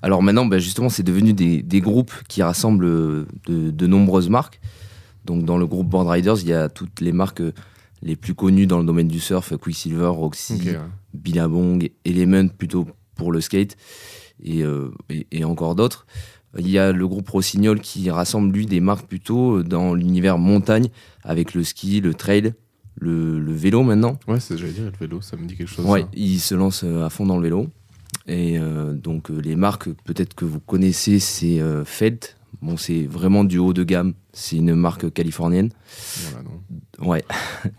Alors 0.01 0.23
maintenant, 0.23 0.45
ben, 0.45 0.59
justement, 0.59 0.87
c'est 0.87 1.03
devenu 1.03 1.33
des, 1.33 1.61
des 1.61 1.81
groupes 1.81 2.13
qui 2.29 2.41
rassemblent 2.41 2.85
euh, 2.85 3.27
de, 3.47 3.69
de 3.71 3.87
nombreuses 3.87 4.29
marques. 4.29 4.61
Donc 5.25 5.43
dans 5.43 5.57
le 5.57 5.67
groupe 5.67 5.89
Board 5.89 6.07
Riders, 6.07 6.39
il 6.39 6.47
y 6.47 6.53
a 6.53 6.69
toutes 6.69 7.01
les 7.01 7.11
marques 7.11 7.41
euh, 7.41 7.51
les 8.01 8.15
plus 8.15 8.33
connues 8.33 8.65
dans 8.65 8.79
le 8.79 8.85
domaine 8.85 9.09
du 9.09 9.19
surf, 9.19 9.57
Quicksilver, 9.57 10.07
Roxy, 10.07 10.53
Ok, 10.53 10.65
ouais. 10.67 10.79
Billabong, 11.13 11.89
Element 12.05 12.47
plutôt 12.47 12.87
pour 13.15 13.33
le 13.33 13.41
skate 13.41 13.75
et, 14.43 14.63
euh, 14.63 14.91
et, 15.09 15.27
et 15.31 15.43
encore 15.43 15.75
d'autres. 15.75 16.05
Il 16.57 16.69
y 16.69 16.77
a 16.77 16.91
le 16.91 17.07
groupe 17.07 17.29
Rossignol 17.29 17.79
qui 17.79 18.09
rassemble 18.09 18.53
lui 18.53 18.65
des 18.65 18.81
marques 18.81 19.07
plutôt 19.07 19.63
dans 19.63 19.93
l'univers 19.93 20.37
montagne 20.37 20.89
avec 21.23 21.53
le 21.53 21.63
ski, 21.63 22.01
le 22.01 22.13
trail, 22.13 22.53
le, 22.99 23.39
le 23.39 23.53
vélo 23.53 23.83
maintenant. 23.83 24.19
Ouais, 24.27 24.39
c'est 24.39 24.57
j'allais 24.57 24.73
dire, 24.73 24.83
le 24.85 24.97
vélo, 24.99 25.21
ça 25.21 25.37
me 25.37 25.45
dit 25.45 25.55
quelque 25.55 25.69
chose. 25.69 25.85
Ouais, 25.85 26.01
ça. 26.01 26.07
il 26.13 26.39
se 26.39 26.53
lance 26.55 26.83
euh, 26.83 27.05
à 27.05 27.09
fond 27.09 27.25
dans 27.25 27.37
le 27.37 27.43
vélo. 27.43 27.67
Et 28.27 28.59
euh, 28.59 28.93
donc 28.93 29.31
euh, 29.31 29.39
les 29.39 29.55
marques 29.55 29.89
peut-être 30.03 30.35
que 30.35 30.45
vous 30.45 30.59
connaissez, 30.59 31.19
c'est 31.19 31.59
euh, 31.59 31.85
Felt. 31.85 32.35
Bon, 32.61 32.77
c'est 32.77 33.03
vraiment 33.07 33.43
du 33.43 33.57
haut 33.57 33.73
de 33.73 33.83
gamme. 33.83 34.13
C'est 34.33 34.57
une 34.57 34.75
marque 34.75 35.11
californienne. 35.13 35.71
Voilà, 36.29 36.43
non. 36.47 37.07
Ouais. 37.09 37.23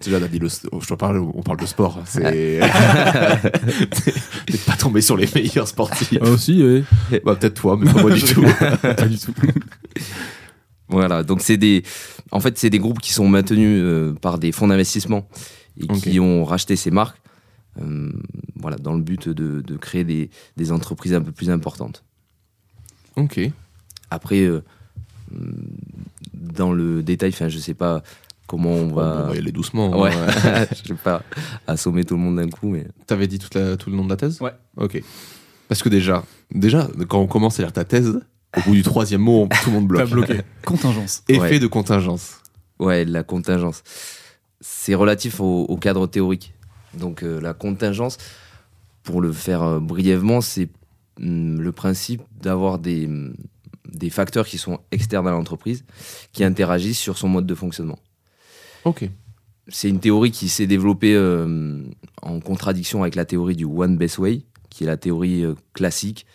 Déjà, 0.04 0.18
on 0.18 0.22
a 0.22 0.28
dit 0.28 0.40
le- 0.40 0.48
je 0.48 0.86
te 0.86 0.94
parle, 0.94 1.18
on 1.18 1.42
parle 1.42 1.58
de 1.60 1.66
sport. 1.66 1.98
hein, 1.98 2.04
C'est. 2.04 2.58
T'es 4.46 4.58
pas 4.66 4.76
tombé 4.76 5.00
sur 5.00 5.16
les 5.16 5.28
meilleurs 5.34 5.68
sportifs. 5.68 6.12
Ah 6.20 6.28
aussi, 6.28 6.62
oui. 6.62 6.84
Bah, 7.24 7.36
peut-être 7.36 7.54
toi, 7.54 7.78
mais 7.80 7.92
pas 7.92 8.00
moi 8.02 8.10
du 8.10 8.22
tout. 8.24 8.42
pas 8.82 9.06
du 9.06 9.18
tout. 9.18 9.32
Voilà, 10.88 11.22
donc 11.22 11.40
c'est 11.40 11.56
des, 11.56 11.84
en 12.32 12.40
fait, 12.40 12.58
c'est 12.58 12.68
des 12.70 12.78
groupes 12.78 12.98
qui 13.00 13.12
sont 13.12 13.28
maintenus 13.28 13.80
euh, 13.82 14.12
par 14.14 14.38
des 14.38 14.52
fonds 14.52 14.66
d'investissement 14.68 15.26
et 15.80 15.86
qui 15.86 16.20
ont 16.20 16.44
racheté 16.44 16.76
ces 16.76 16.90
marques, 16.90 17.18
euh, 17.80 18.12
voilà, 18.56 18.76
dans 18.76 18.92
le 18.92 19.00
but 19.00 19.28
de, 19.28 19.62
de 19.62 19.76
créer 19.76 20.04
des, 20.04 20.28
des 20.58 20.70
entreprises 20.72 21.14
un 21.14 21.22
peu 21.22 21.32
plus 21.32 21.48
importantes. 21.50 22.04
ok. 23.16 23.50
Après, 24.12 24.40
euh, 24.42 24.62
dans 26.34 26.72
le 26.72 27.02
détail, 27.02 27.30
enfin, 27.30 27.48
je 27.48 27.58
sais 27.58 27.74
pas 27.74 28.02
comment 28.46 28.70
on 28.72 28.90
On 28.90 28.94
va. 28.94 29.22
va 29.28 29.34
y 29.34 29.38
aller 29.38 29.52
doucement. 29.52 29.98
Ouais, 30.00 30.10
hein. 30.12 30.66
je 30.84 30.92
vais 30.92 31.00
pas 31.02 31.22
assommer 31.66 32.04
tout 32.04 32.14
le 32.14 32.20
monde 32.20 32.36
d'un 32.36 32.48
coup, 32.48 32.68
mais 32.68 32.86
T'avais 33.06 33.26
dit 33.26 33.38
toute 33.38 33.54
la- 33.54 33.76
tout 33.76 33.90
le 33.90 33.96
nom 33.96 34.04
de 34.04 34.10
la 34.10 34.16
thèse? 34.16 34.40
Ouais. 34.40 34.52
Ok. 34.76 35.02
Parce 35.68 35.82
que 35.82 35.88
déjà, 35.88 36.24
déjà, 36.50 36.88
quand 37.08 37.20
on 37.20 37.26
commence 37.26 37.58
à 37.58 37.62
lire 37.62 37.72
ta 37.72 37.84
thèse, 37.84 38.20
au 38.56 38.60
bout 38.66 38.74
du 38.74 38.82
troisième 38.82 39.22
mot, 39.22 39.44
on- 39.44 39.48
tout 39.48 39.70
le 39.70 39.72
monde 39.72 39.88
bloque. 39.88 40.02
T'as 40.08 40.14
bloqué. 40.14 40.40
Contingence. 40.66 41.22
Effet 41.28 41.40
Ouais. 41.40 41.58
de 41.58 41.66
contingence. 41.66 42.40
ouais, 42.78 43.04
la 43.04 43.22
contingence. 43.22 43.82
C'est 44.60 44.94
relatif 44.94 45.40
au, 45.40 45.64
au 45.64 45.76
cadre 45.76 46.06
théorique. 46.06 46.52
Donc 46.94 47.22
euh, 47.22 47.40
la 47.40 47.54
contingence, 47.54 48.18
pour 49.02 49.22
le 49.22 49.32
faire 49.32 49.62
euh, 49.62 49.80
brièvement, 49.80 50.40
c'est 50.42 50.68
hum, 51.20 51.58
le 51.60 51.72
principe 51.72 52.20
d'avoir 52.40 52.78
des, 52.78 53.06
hum, 53.06 53.34
des 53.94 54.10
facteurs 54.10 54.46
qui 54.46 54.58
sont 54.58 54.80
externes 54.90 55.26
à 55.28 55.30
l'entreprise, 55.32 55.84
qui 56.32 56.44
interagissent 56.44 56.98
sur 56.98 57.18
son 57.18 57.28
mode 57.28 57.46
de 57.46 57.54
fonctionnement. 57.54 57.98
Ok. 58.84 59.08
C'est 59.68 59.88
une 59.88 60.00
théorie 60.00 60.30
qui 60.32 60.48
s'est 60.48 60.66
développée 60.66 61.14
euh, 61.14 61.82
en 62.22 62.40
contradiction 62.40 63.02
avec 63.02 63.14
la 63.14 63.24
théorie 63.24 63.54
du 63.56 63.64
One 63.64 63.96
Best 63.96 64.18
Way, 64.18 64.42
qui 64.70 64.84
est 64.84 64.86
la 64.88 64.96
théorie 64.96 65.44
euh, 65.44 65.54
classique 65.72 66.26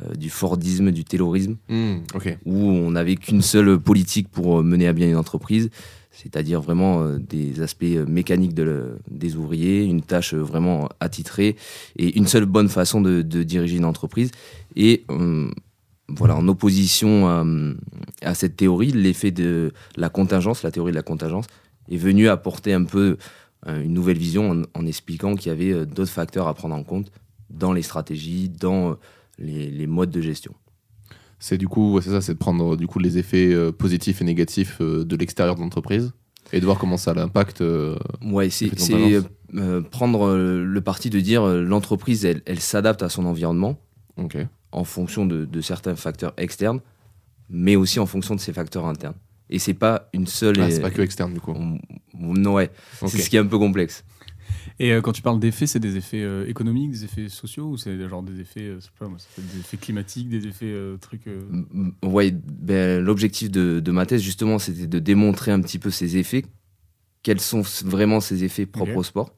euh, 0.00 0.14
du 0.14 0.30
Fordisme, 0.30 0.92
du 0.92 1.04
Taylorisme, 1.04 1.56
Hmm, 1.68 1.96
ok. 2.14 2.38
où 2.44 2.54
on 2.56 2.92
n'avait 2.92 3.16
qu'une 3.16 3.42
seule 3.42 3.78
politique 3.80 4.28
pour 4.28 4.62
mener 4.62 4.86
à 4.86 4.92
bien 4.92 5.08
une 5.08 5.16
entreprise, 5.16 5.70
c'est-à-dire 6.12 6.60
vraiment 6.60 7.14
des 7.16 7.60
aspects 7.62 7.84
mécaniques 8.06 8.54
de 8.54 8.62
le- 8.64 8.98
des 9.10 9.36
ouvriers, 9.36 9.84
une 9.84 10.02
tâche 10.02 10.34
vraiment 10.34 10.88
attitrée 11.00 11.56
et 11.96 12.16
une 12.16 12.26
seule 12.26 12.44
bonne 12.46 12.68
façon 12.68 13.00
de, 13.00 13.22
de 13.22 13.42
diriger 13.42 13.76
une 13.76 13.84
entreprise. 13.84 14.30
Et 14.76 15.04
euh, 15.10 15.48
voilà, 16.08 16.36
en 16.36 16.46
opposition 16.48 17.28
à, 17.28 17.44
à 18.22 18.34
cette 18.34 18.56
théorie, 18.56 18.92
l'effet 18.92 19.30
de 19.30 19.72
la 19.96 20.08
contingence, 20.08 20.62
la 20.62 20.70
théorie 20.70 20.92
de 20.92 20.96
la 20.96 21.02
contingence, 21.02 21.44
est 21.90 21.96
venu 21.96 22.28
apporter 22.28 22.72
un 22.72 22.84
peu 22.84 23.16
euh, 23.66 23.82
une 23.82 23.92
nouvelle 23.92 24.18
vision 24.18 24.50
en, 24.50 24.62
en 24.80 24.86
expliquant 24.86 25.34
qu'il 25.34 25.50
y 25.50 25.54
avait 25.54 25.72
euh, 25.72 25.84
d'autres 25.86 26.10
facteurs 26.12 26.46
à 26.48 26.54
prendre 26.54 26.74
en 26.74 26.82
compte 26.82 27.10
dans 27.50 27.72
les 27.72 27.82
stratégies, 27.82 28.48
dans 28.48 28.90
euh, 28.90 28.94
les- 29.38 29.70
les 29.70 29.86
modes 29.86 30.10
de 30.10 30.20
gestion. 30.20 30.52
C'est 31.40 31.58
du 31.58 31.68
coup, 31.68 32.00
c'est 32.02 32.10
ça, 32.10 32.20
c'est 32.20 32.34
de 32.34 32.38
prendre 32.38 32.76
du 32.76 32.86
coup 32.86 32.98
les 32.98 33.16
effets 33.18 33.52
euh, 33.52 33.70
positifs 33.72 34.20
et 34.20 34.24
négatifs 34.24 34.78
euh, 34.80 35.04
de 35.04 35.16
l'extérieur 35.16 35.54
de 35.56 35.60
l'entreprise 35.60 36.12
Et 36.52 36.60
de 36.60 36.64
voir 36.64 36.78
comment 36.78 36.96
ça 36.96 37.14
l'impact. 37.14 37.60
euh, 37.60 37.96
Ouais, 38.22 38.50
c'est 38.50 38.66
euh, 39.54 39.80
prendre 39.82 40.26
euh, 40.26 40.64
le 40.64 40.80
parti 40.80 41.10
de 41.10 41.20
dire 41.20 41.42
euh, 41.42 41.62
l'entreprise, 41.62 42.24
elle, 42.24 42.42
elle 42.46 42.60
s'adapte 42.60 43.02
à 43.02 43.08
son 43.08 43.24
environnement 43.24 43.78
Ok. 44.16 44.36
En 44.72 44.84
fonction 44.84 45.26
de, 45.26 45.44
de 45.44 45.60
certains 45.60 45.96
facteurs 45.96 46.34
externes, 46.36 46.80
mais 47.48 47.76
aussi 47.76 47.98
en 48.00 48.06
fonction 48.06 48.34
de 48.34 48.40
ses 48.40 48.52
facteurs 48.52 48.86
internes. 48.86 49.16
Et 49.50 49.58
c'est 49.58 49.74
pas 49.74 50.08
une 50.12 50.26
seule. 50.26 50.60
Ah, 50.60 50.70
c'est 50.70 50.80
pas 50.80 50.90
que 50.90 51.00
externe 51.00 51.32
du 51.32 51.40
coup. 51.40 51.52
On- 51.52 51.78
on- 52.20 52.44
ouais, 52.54 52.70
c'est 53.06 53.18
ce 53.18 53.30
qui 53.30 53.36
est 53.36 53.40
un 53.40 53.46
peu 53.46 53.58
complexe. 53.58 54.04
Et 54.78 54.92
euh, 54.92 55.00
quand 55.00 55.12
tu 55.12 55.22
parles 55.22 55.40
d'effets, 55.40 55.66
c'est 55.66 55.80
des 55.80 55.96
effets 55.96 56.22
euh, 56.22 56.46
économiques, 56.46 56.92
des 56.92 57.04
effets 57.04 57.28
sociaux 57.28 57.70
ou 57.70 57.76
c'est 57.76 58.08
genre 58.08 58.22
des 58.22 58.40
effets, 58.40 58.68
euh, 58.68 58.78
pas 58.98 59.06
des 59.38 59.60
effets 59.60 59.76
climatiques, 59.76 60.28
des 60.28 60.46
effets 60.46 60.66
euh, 60.66 60.96
trucs. 60.98 61.26
euh, 61.26 61.40
Ouais, 62.02 62.30
ben, 62.30 63.02
l'objectif 63.02 63.50
de, 63.50 63.80
de 63.80 63.90
ma 63.90 64.06
thèse, 64.06 64.22
justement, 64.22 64.58
c'était 64.58 64.86
de 64.86 64.98
démontrer 64.98 65.50
un 65.50 65.60
petit 65.60 65.78
peu 65.78 65.90
ces 65.90 66.16
effets. 66.16 66.44
Quels 67.22 67.40
sont 67.40 67.62
vraiment 67.84 68.20
ces 68.20 68.44
effets 68.44 68.66
propres 68.66 68.96
au 68.96 69.02
sport? 69.02 69.34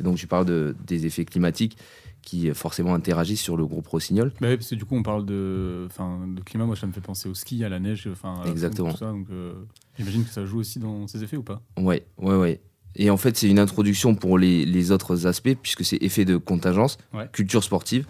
Et 0.00 0.02
Donc, 0.02 0.16
tu 0.16 0.26
parles 0.26 0.46
de, 0.46 0.74
des 0.86 1.06
effets 1.06 1.24
climatiques 1.24 1.78
qui 2.22 2.48
euh, 2.50 2.54
forcément 2.54 2.94
interagissent 2.94 3.40
sur 3.40 3.56
le 3.56 3.64
groupe 3.66 3.86
Rossignol. 3.88 4.32
Bah 4.40 4.48
ouais, 4.48 4.56
parce 4.56 4.70
que 4.70 4.74
du 4.74 4.84
coup, 4.84 4.96
on 4.96 5.02
parle 5.02 5.24
de, 5.26 5.88
de 5.88 6.40
climat. 6.42 6.66
Moi, 6.66 6.76
ça 6.76 6.86
me 6.86 6.92
fait 6.92 7.00
penser 7.00 7.28
au 7.28 7.34
ski, 7.34 7.64
à 7.64 7.68
la 7.68 7.80
neige, 7.80 8.08
enfin, 8.10 8.42
Exactement. 8.46 8.92
tout 8.92 8.98
ça. 8.98 9.06
Donc, 9.10 9.26
euh, 9.30 9.54
j'imagine 9.98 10.24
que 10.24 10.30
ça 10.30 10.44
joue 10.44 10.58
aussi 10.58 10.78
dans 10.78 11.06
ces 11.06 11.22
effets 11.24 11.36
ou 11.36 11.42
pas? 11.42 11.62
Ouais, 11.78 12.04
ouais, 12.18 12.36
ouais. 12.36 12.60
Et 12.96 13.08
en 13.10 13.16
fait, 13.16 13.36
c'est 13.36 13.48
une 13.48 13.58
introduction 13.60 14.14
pour 14.14 14.36
les, 14.36 14.64
les 14.64 14.90
autres 14.90 15.26
aspects, 15.26 15.54
puisque 15.62 15.84
c'est 15.84 15.98
effet 16.02 16.24
de 16.24 16.36
contingence, 16.36 16.98
Ouais. 17.14 17.28
culture 17.32 17.62
sportive. 17.62 18.06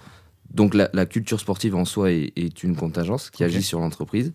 Donc, 0.53 0.75
la, 0.75 0.89
la 0.95 1.07
culture 1.07 1.39
sportive 1.39 1.75
en 1.77 1.85
soi 1.85 2.11
est, 2.13 2.33
est 2.37 2.63
une 2.65 2.75
contingence 2.75 3.31
qui 3.31 3.45
agit 3.45 3.63
sur 3.63 3.79
l'entreprise. 3.81 4.33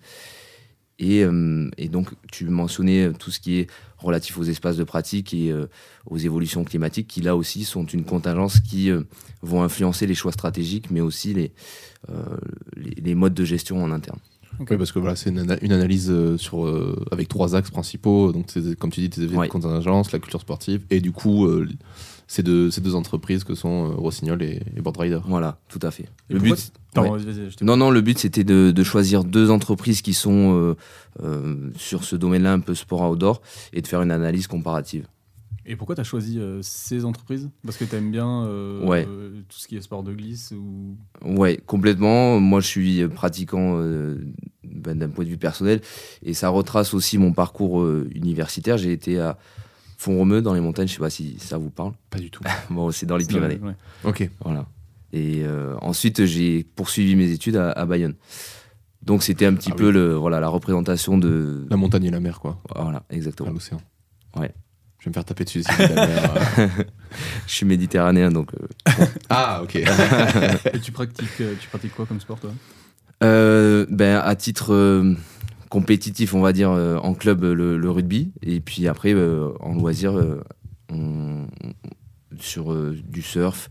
Et, 0.97 1.23
euh, 1.23 1.69
et 1.77 1.89
donc, 1.89 2.11
tu 2.31 2.45
mentionnais 2.45 3.11
tout 3.13 3.31
ce 3.31 3.39
qui 3.41 3.57
est 3.57 3.69
relatif 4.05 4.37
aux 4.37 4.43
espaces 4.43 4.77
de 4.77 4.83
pratique 4.85 5.33
et 5.33 5.51
euh, 5.51 5.67
aux 6.05 6.17
évolutions 6.17 6.63
climatiques, 6.63 7.07
qui 7.07 7.21
là 7.21 7.35
aussi 7.35 7.63
sont 7.65 7.85
une 7.85 8.05
contingence 8.05 8.59
qui 8.59 8.89
euh, 8.89 9.01
vont 9.41 9.61
influencer 9.63 10.05
les 10.07 10.15
choix 10.15 10.31
stratégiques, 10.31 10.89
mais 10.91 11.01
aussi 11.01 11.33
les, 11.33 11.51
euh, 12.09 12.13
les, 12.77 12.95
les 13.01 13.15
modes 13.15 13.33
de 13.33 13.43
gestion 13.45 13.83
en 13.83 13.91
interne. 13.91 14.19
Ok. 14.61 14.67
Oui, 14.71 14.77
parce 14.77 14.93
que 14.93 14.99
voilà, 14.99 15.17
c'est 15.17 15.31
une, 15.31 15.39
ana- 15.39 15.57
une 15.61 15.73
analyse 15.73 16.09
euh, 16.09 16.37
sur, 16.37 16.65
euh, 16.65 17.03
avec 17.11 17.27
trois 17.27 17.55
axes 17.57 17.71
principaux. 17.71 18.31
Donc, 18.31 18.45
comme 18.79 18.89
tu 18.91 19.01
dis, 19.01 19.09
tes 19.09 19.23
effets 19.23 19.35
Ouais. 19.35 19.47
de 19.47 19.51
contingence, 19.51 20.13
la 20.13 20.19
culture 20.19 20.39
sportive, 20.39 20.81
et 20.89 21.01
du 21.01 21.11
coup, 21.11 21.45
euh, 21.45 21.67
ces, 22.27 22.43
deux, 22.43 22.71
ces 22.71 22.81
deux 22.81 22.95
entreprises 22.95 23.43
que 23.43 23.55
sont 23.55 23.91
euh, 23.91 23.95
Rossignol 23.95 24.41
et, 24.41 24.61
et 24.75 24.81
Board 24.81 24.97
Rider. 24.97 25.19
Voilà, 25.25 25.59
tout 25.69 25.79
à 25.81 25.91
fait. 25.91 26.09
Et 26.29 26.33
Le 26.33 26.39
but, 26.39 26.71
Pardon, 26.93 27.13
Ouais. 27.17 27.21
Non, 27.61 27.77
non, 27.77 27.91
le 27.91 28.01
but 28.01 28.17
c'était 28.17 28.43
de, 28.43 28.71
de 28.71 28.83
choisir 28.83 29.23
deux 29.23 29.51
entreprises 29.51 30.01
qui 30.01 30.13
sont 30.13 30.53
euh, 30.55 30.75
euh, 31.23 31.71
sur 31.77 32.03
ce 32.03 32.15
domaine-là, 32.15 32.53
un 32.53 32.59
peu 32.61 32.73
sport 32.75 33.09
outdoor, 33.09 33.41
et 33.73 33.81
de 33.81 33.87
faire 33.87 34.01
une 34.01 34.11
analyse 34.11 34.47
comparative. 34.47 35.07
Et 35.67 35.75
pourquoi 35.75 35.95
tu 35.95 36.01
as 36.01 36.05
choisi 36.05 36.39
euh, 36.39 36.59
ces 36.61 37.05
entreprises? 37.05 37.49
Parce 37.63 37.77
que 37.77 37.85
tu 37.85 37.95
aimes 37.95 38.11
bien 38.11 38.43
euh, 38.43 38.85
Ouais. 38.85 39.03
euh, 39.09 39.41
tout 39.49 39.57
ce 39.57 39.67
qui 39.67 39.75
est 39.75 39.81
sport 39.81 40.03
de 40.03 40.13
glisse 40.13 40.51
ou... 40.55 40.95
Ouais, 41.23 41.59
complètement. 41.65 42.39
Moi, 42.39 42.59
je 42.61 42.67
suis 42.67 43.07
pratiquant 43.07 43.75
euh, 43.79 44.15
ben, 44.63 44.95
d'un 44.99 45.09
point 45.09 45.25
de 45.25 45.29
vue 45.31 45.37
personnel, 45.39 45.81
et 46.23 46.35
ça 46.35 46.49
retrace 46.49 46.93
aussi 46.93 47.17
mon 47.17 47.33
parcours 47.33 47.81
euh, 47.81 48.07
universitaire. 48.13 48.77
J'ai 48.77 48.91
été 48.91 49.19
à 49.19 49.39
Font-Romeu 50.05 50.41
dans 50.43 50.53
les 50.53 50.61
montagnes, 50.61 50.87
je 50.87 50.93
sais 50.93 50.99
pas 50.99 51.09
si 51.09 51.37
ça 51.39 51.57
vous 51.57 51.71
parle. 51.71 51.93
Pas 52.11 52.19
du 52.19 52.29
tout. 52.29 52.43
Bon, 52.69 52.91
c'est 52.91 53.07
dans 53.07 53.17
les 53.17 53.25
Pyrénées. 53.25 53.57
ouais. 53.59 53.73
ok. 54.03 54.29
Voilà. 54.43 54.67
Et 55.13 55.41
euh, 55.43 55.75
ensuite, 55.81 56.25
j'ai 56.25 56.63
poursuivi 56.75 57.15
mes 57.15 57.31
études 57.31 57.55
à, 57.55 57.71
à 57.71 57.85
Bayonne. 57.87 58.13
Donc, 59.01 59.23
c'était 59.23 59.45
un 59.47 59.53
petit 59.55 59.71
Ah 59.71 59.75
peu 59.75 59.87
oui. 59.87 59.93
le, 59.93 60.13
voilà, 60.13 60.39
la 60.39 60.47
représentation 60.47 61.17
de. 61.17 61.65
La 61.71 61.77
montagne 61.77 62.03
et 62.05 62.11
la 62.11 62.19
mer, 62.19 62.39
quoi. 62.39 62.61
Voilà, 62.75 63.03
exactement. 63.09 63.49
l'océan. 63.51 63.81
Ouais. 64.35 64.53
Je 64.99 65.05
vais 65.05 65.09
me 65.09 65.13
faire 65.13 65.25
taper 65.25 65.43
dessus. 65.45 65.63
si 65.63 65.71
je 65.71 65.87
dis 65.87 65.93
la 65.95 66.07
mer, 66.07 66.33
euh. 66.59 66.67
Je 67.47 67.53
suis 67.53 67.65
méditerranéen, 67.65 68.29
donc 68.31 68.51
euh, 68.53 69.05
ah, 69.29 69.61
ok. 69.63 69.75
Et 69.75 70.79
tu 70.81 70.91
pratiques, 70.91 71.41
euh, 71.41 71.53
tu 71.59 71.67
pratiques 71.69 71.95
quoi 71.95 72.05
comme 72.05 72.19
sport 72.19 72.39
toi? 72.39 72.51
Euh, 73.23 73.85
ben, 73.89 74.21
à 74.23 74.35
titre 74.35 74.73
euh, 74.73 75.15
compétitif, 75.69 76.33
on 76.33 76.41
va 76.41 76.53
dire, 76.53 76.71
euh, 76.71 76.97
en 76.97 77.13
club, 77.13 77.43
euh, 77.43 77.53
le, 77.53 77.77
le 77.77 77.89
rugby. 77.89 78.31
Et 78.41 78.59
puis 78.59 78.87
après, 78.87 79.13
euh, 79.13 79.49
en 79.59 79.73
loisir, 79.73 80.17
euh, 80.17 80.41
on- 80.91 81.47
sur 82.39 82.73
euh, 82.73 82.95
du 83.07 83.21
surf, 83.21 83.69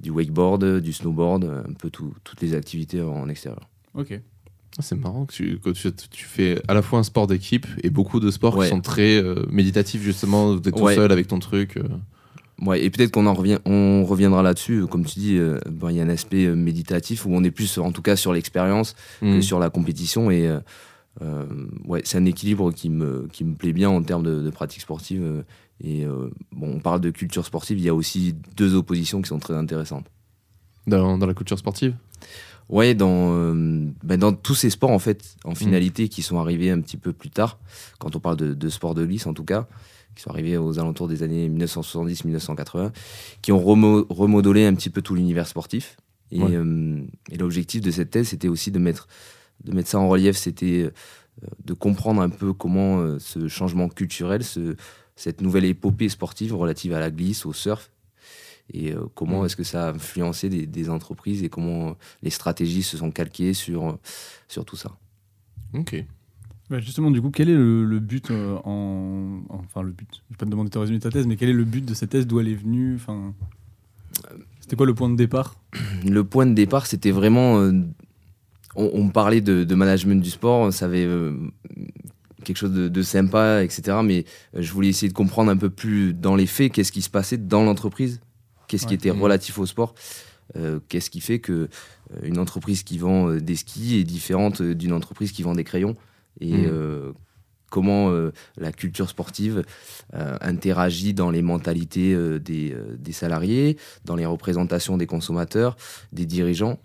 du 0.00 0.10
wakeboard, 0.10 0.80
du 0.80 0.92
snowboard, 0.92 1.44
un 1.68 1.72
peu 1.74 1.90
tout- 1.90 2.14
toutes 2.24 2.40
les 2.40 2.54
activités 2.54 3.02
en 3.02 3.28
extérieur. 3.28 3.68
Ok. 3.94 4.18
Ah, 4.78 4.82
C'est 4.82 4.96
marrant 4.96 5.24
que, 5.26 5.32
tu, 5.34 5.58
que 5.58 5.70
tu, 5.70 5.90
tu 6.10 6.24
fais 6.24 6.60
à 6.68 6.74
la 6.74 6.82
fois 6.82 6.98
un 6.98 7.02
sport 7.02 7.26
d'équipe 7.26 7.66
et 7.82 7.90
beaucoup 7.90 8.20
de 8.20 8.30
sports 8.30 8.56
Ouais. 8.56 8.66
qui 8.66 8.70
sont 8.70 8.80
très 8.80 9.16
euh, 9.22 9.44
méditatifs, 9.50 10.02
justement. 10.02 10.52
Vous 10.54 10.58
êtes 10.58 10.74
tout 10.74 10.82
Ouais. 10.82 10.94
seul 10.94 11.12
avec 11.12 11.28
ton 11.28 11.38
truc. 11.38 11.76
euh. 11.76 11.82
Ouais, 12.62 12.82
et 12.82 12.88
peut-être 12.88 13.10
qu'on 13.10 13.26
en 13.26 13.34
revient, 13.34 13.58
on 13.66 14.04
reviendra 14.06 14.42
là-dessus. 14.42 14.86
Comme 14.86 15.04
tu 15.04 15.18
dis, 15.18 15.36
euh, 15.36 15.58
bon, 15.70 15.90
il 15.90 15.96
y 15.96 16.00
a 16.00 16.04
un 16.04 16.08
aspect 16.08 16.46
méditatif 16.48 17.26
où 17.26 17.30
on 17.32 17.44
est 17.44 17.50
plus, 17.50 17.76
en 17.76 17.92
tout 17.92 18.00
cas, 18.00 18.16
sur 18.16 18.32
l'expérience 18.32 18.94
que 19.20 19.38
Mm. 19.38 19.42
sur 19.42 19.58
la 19.58 19.68
compétition. 19.68 20.30
Et 20.30 20.48
ouais, 21.86 22.02
c'est 22.04 22.18
un 22.18 22.24
équilibre 22.24 22.72
qui 22.72 22.90
me, 22.90 23.28
qui 23.32 23.44
me 23.44 23.54
plaît 23.54 23.72
bien 23.72 23.88
en 23.90 24.02
termes 24.02 24.22
de, 24.22 24.42
de 24.42 24.50
pratique 24.50 24.82
sportive. 24.82 25.22
euh, 25.22 25.42
et 25.82 26.04
euh, 26.06 26.30
bon, 26.52 26.76
on 26.76 26.80
parle 26.80 27.00
de 27.02 27.10
culture 27.10 27.44
sportive, 27.44 27.78
il 27.78 27.84
y 27.84 27.88
a 27.88 27.94
aussi 27.94 28.34
deux 28.56 28.74
oppositions 28.74 29.20
qui 29.20 29.28
sont 29.28 29.38
très 29.38 29.54
intéressantes. 29.54 30.06
Dans, 30.86 31.18
dans 31.18 31.26
la 31.26 31.34
culture 31.34 31.58
sportive? 31.58 31.94
Ouais, 32.68 32.94
dans, 32.94 33.32
euh, 33.34 33.86
ben, 34.02 34.18
dans 34.18 34.32
tous 34.32 34.54
ces 34.54 34.70
sports, 34.70 34.90
en 34.90 34.98
fait, 34.98 35.36
en 35.44 35.54
finalité, 35.54 36.08
qui 36.08 36.22
sont 36.22 36.38
arrivés 36.38 36.70
un 36.70 36.80
petit 36.80 36.96
peu 36.96 37.12
plus 37.12 37.30
tard, 37.30 37.58
quand 37.98 38.16
on 38.16 38.20
parle 38.20 38.36
de, 38.36 38.54
de 38.54 38.68
sport 38.68 38.94
de 38.94 39.04
glisse 39.04 39.26
en 39.26 39.34
tout 39.34 39.44
cas, 39.44 39.68
qui 40.14 40.22
sont 40.22 40.30
arrivés 40.30 40.56
aux 40.56 40.78
alentours 40.78 41.08
des 41.08 41.22
années 41.22 41.48
1970-1980, 41.48 42.92
qui 43.42 43.52
ont 43.52 43.60
remo- 43.62 44.06
remodelé 44.08 44.64
un 44.66 44.74
petit 44.74 44.90
peu 44.90 45.02
tout 45.02 45.14
l'univers 45.14 45.46
sportif. 45.46 45.96
Et, 46.32 46.42
Ouais. 46.42 46.50
euh, 46.56 47.02
et 47.30 47.36
l'objectif 47.36 47.80
de 47.82 47.90
cette 47.90 48.10
thèse, 48.10 48.28
c'était 48.28 48.48
aussi 48.48 48.70
de 48.72 48.78
mettre, 48.78 49.06
de 49.64 49.72
mettre 49.72 49.88
ça 49.88 49.98
en 49.98 50.08
relief, 50.08 50.36
c'était 50.36 50.90
euh, 51.42 51.46
de 51.64 51.72
comprendre 51.74 52.20
un 52.22 52.28
peu 52.30 52.52
comment 52.52 52.98
euh, 53.00 53.18
ce 53.18 53.48
changement 53.48 53.88
culturel, 53.88 54.42
ce, 54.44 54.76
cette 55.16 55.40
nouvelle 55.40 55.64
épopée 55.64 56.08
sportive 56.08 56.54
relative 56.54 56.92
à 56.94 57.00
la 57.00 57.10
glisse, 57.10 57.46
au 57.46 57.52
surf, 57.52 57.90
et 58.72 58.92
euh, 58.92 59.06
comment 59.14 59.40
Mhm. 59.40 59.46
est-ce 59.46 59.56
que 59.56 59.64
ça 59.64 59.88
a 59.88 59.92
influencé 59.92 60.48
des, 60.48 60.66
des 60.66 60.90
entreprises 60.90 61.42
et 61.42 61.48
comment 61.48 61.96
les 62.22 62.30
stratégies 62.30 62.82
se 62.82 62.96
sont 62.96 63.10
calquées 63.10 63.54
sur, 63.54 63.98
sur 64.48 64.64
tout 64.64 64.76
ça. 64.76 64.96
Ok. 65.74 66.04
Bah, 66.68 66.80
justement, 66.80 67.12
du 67.12 67.22
coup, 67.22 67.30
quel 67.30 67.48
est 67.48 67.54
le, 67.54 67.84
le 67.84 68.00
but 68.00 68.30
euh, 68.32 68.56
en... 68.64 69.40
Enfin, 69.50 69.82
le 69.82 69.92
but? 69.92 70.08
Je 70.10 70.18
vais 70.34 70.36
pas 70.36 70.46
te 70.46 70.50
demander 70.50 70.68
de 70.70 70.78
résumer 70.78 70.98
ta 70.98 71.10
thèse, 71.10 71.26
mais 71.28 71.36
quel 71.36 71.48
est 71.48 71.52
le 71.52 71.64
but 71.64 71.84
de 71.84 71.94
cette 71.94 72.10
thèse? 72.10 72.26
D'où 72.26 72.40
elle 72.40 72.48
est 72.48 72.56
venue? 72.56 72.96
Enfin, 72.96 73.34
c'était 74.60 74.74
quoi 74.74 74.86
le 74.86 74.94
point 74.94 75.08
de 75.08 75.14
départ? 75.14 75.54
Le 76.04 76.24
point 76.24 76.44
de 76.46 76.54
départ, 76.54 76.86
c'était 76.86 77.12
vraiment. 77.12 77.60
euh, 77.60 77.72
on, 78.76 78.90
on 78.94 79.08
parlait 79.08 79.40
de, 79.40 79.64
de 79.64 79.74
management 79.74 80.20
du 80.22 80.30
sport, 80.30 80.72
ça 80.72 80.84
avait 80.84 81.04
euh, 81.04 81.32
quelque 82.44 82.56
chose 82.58 82.72
de, 82.72 82.88
de 82.88 83.02
sympa, 83.02 83.62
etc. 83.64 83.98
Mais 84.04 84.24
euh, 84.54 84.62
je 84.62 84.72
voulais 84.72 84.88
essayer 84.88 85.08
de 85.08 85.14
comprendre 85.14 85.50
un 85.50 85.56
peu 85.56 85.70
plus 85.70 86.12
dans 86.14 86.36
les 86.36 86.46
faits 86.46 86.72
qu'est-ce 86.72 86.92
qui 86.92 87.02
se 87.02 87.10
passait 87.10 87.38
dans 87.38 87.64
l'entreprise, 87.64 88.20
qu'est-ce 88.68 88.86
qui 88.86 88.94
était 88.94 89.10
Mhm. 89.12 89.22
relatif 89.22 89.58
au 89.58 89.66
sport, 89.66 89.94
euh, 90.56 90.78
qu'est-ce 90.88 91.10
qui 91.10 91.20
fait 91.20 91.38
que 91.40 91.68
une 92.22 92.38
entreprise 92.38 92.82
qui 92.84 92.98
vend 92.98 93.32
des 93.34 93.56
skis 93.56 93.96
est 93.98 94.04
différente 94.04 94.62
d'une 94.62 94.92
entreprise 94.92 95.32
qui 95.32 95.42
vend 95.42 95.54
des 95.54 95.64
crayons? 95.64 95.96
Et 96.40 96.66
euh, 96.66 97.12
comment 97.70 98.10
euh, 98.10 98.30
la 98.56 98.70
culture 98.70 99.08
sportive 99.08 99.64
interagit 100.12 101.14
dans 101.14 101.30
les 101.30 101.42
mentalités 101.42 102.14
des, 102.38 102.76
des 102.98 103.12
salariés, 103.12 103.76
dans 104.04 104.14
les 104.14 104.26
représentations 104.26 104.96
des 104.96 105.06
consommateurs, 105.06 105.76
des 106.12 106.26
dirigeants? 106.26 106.78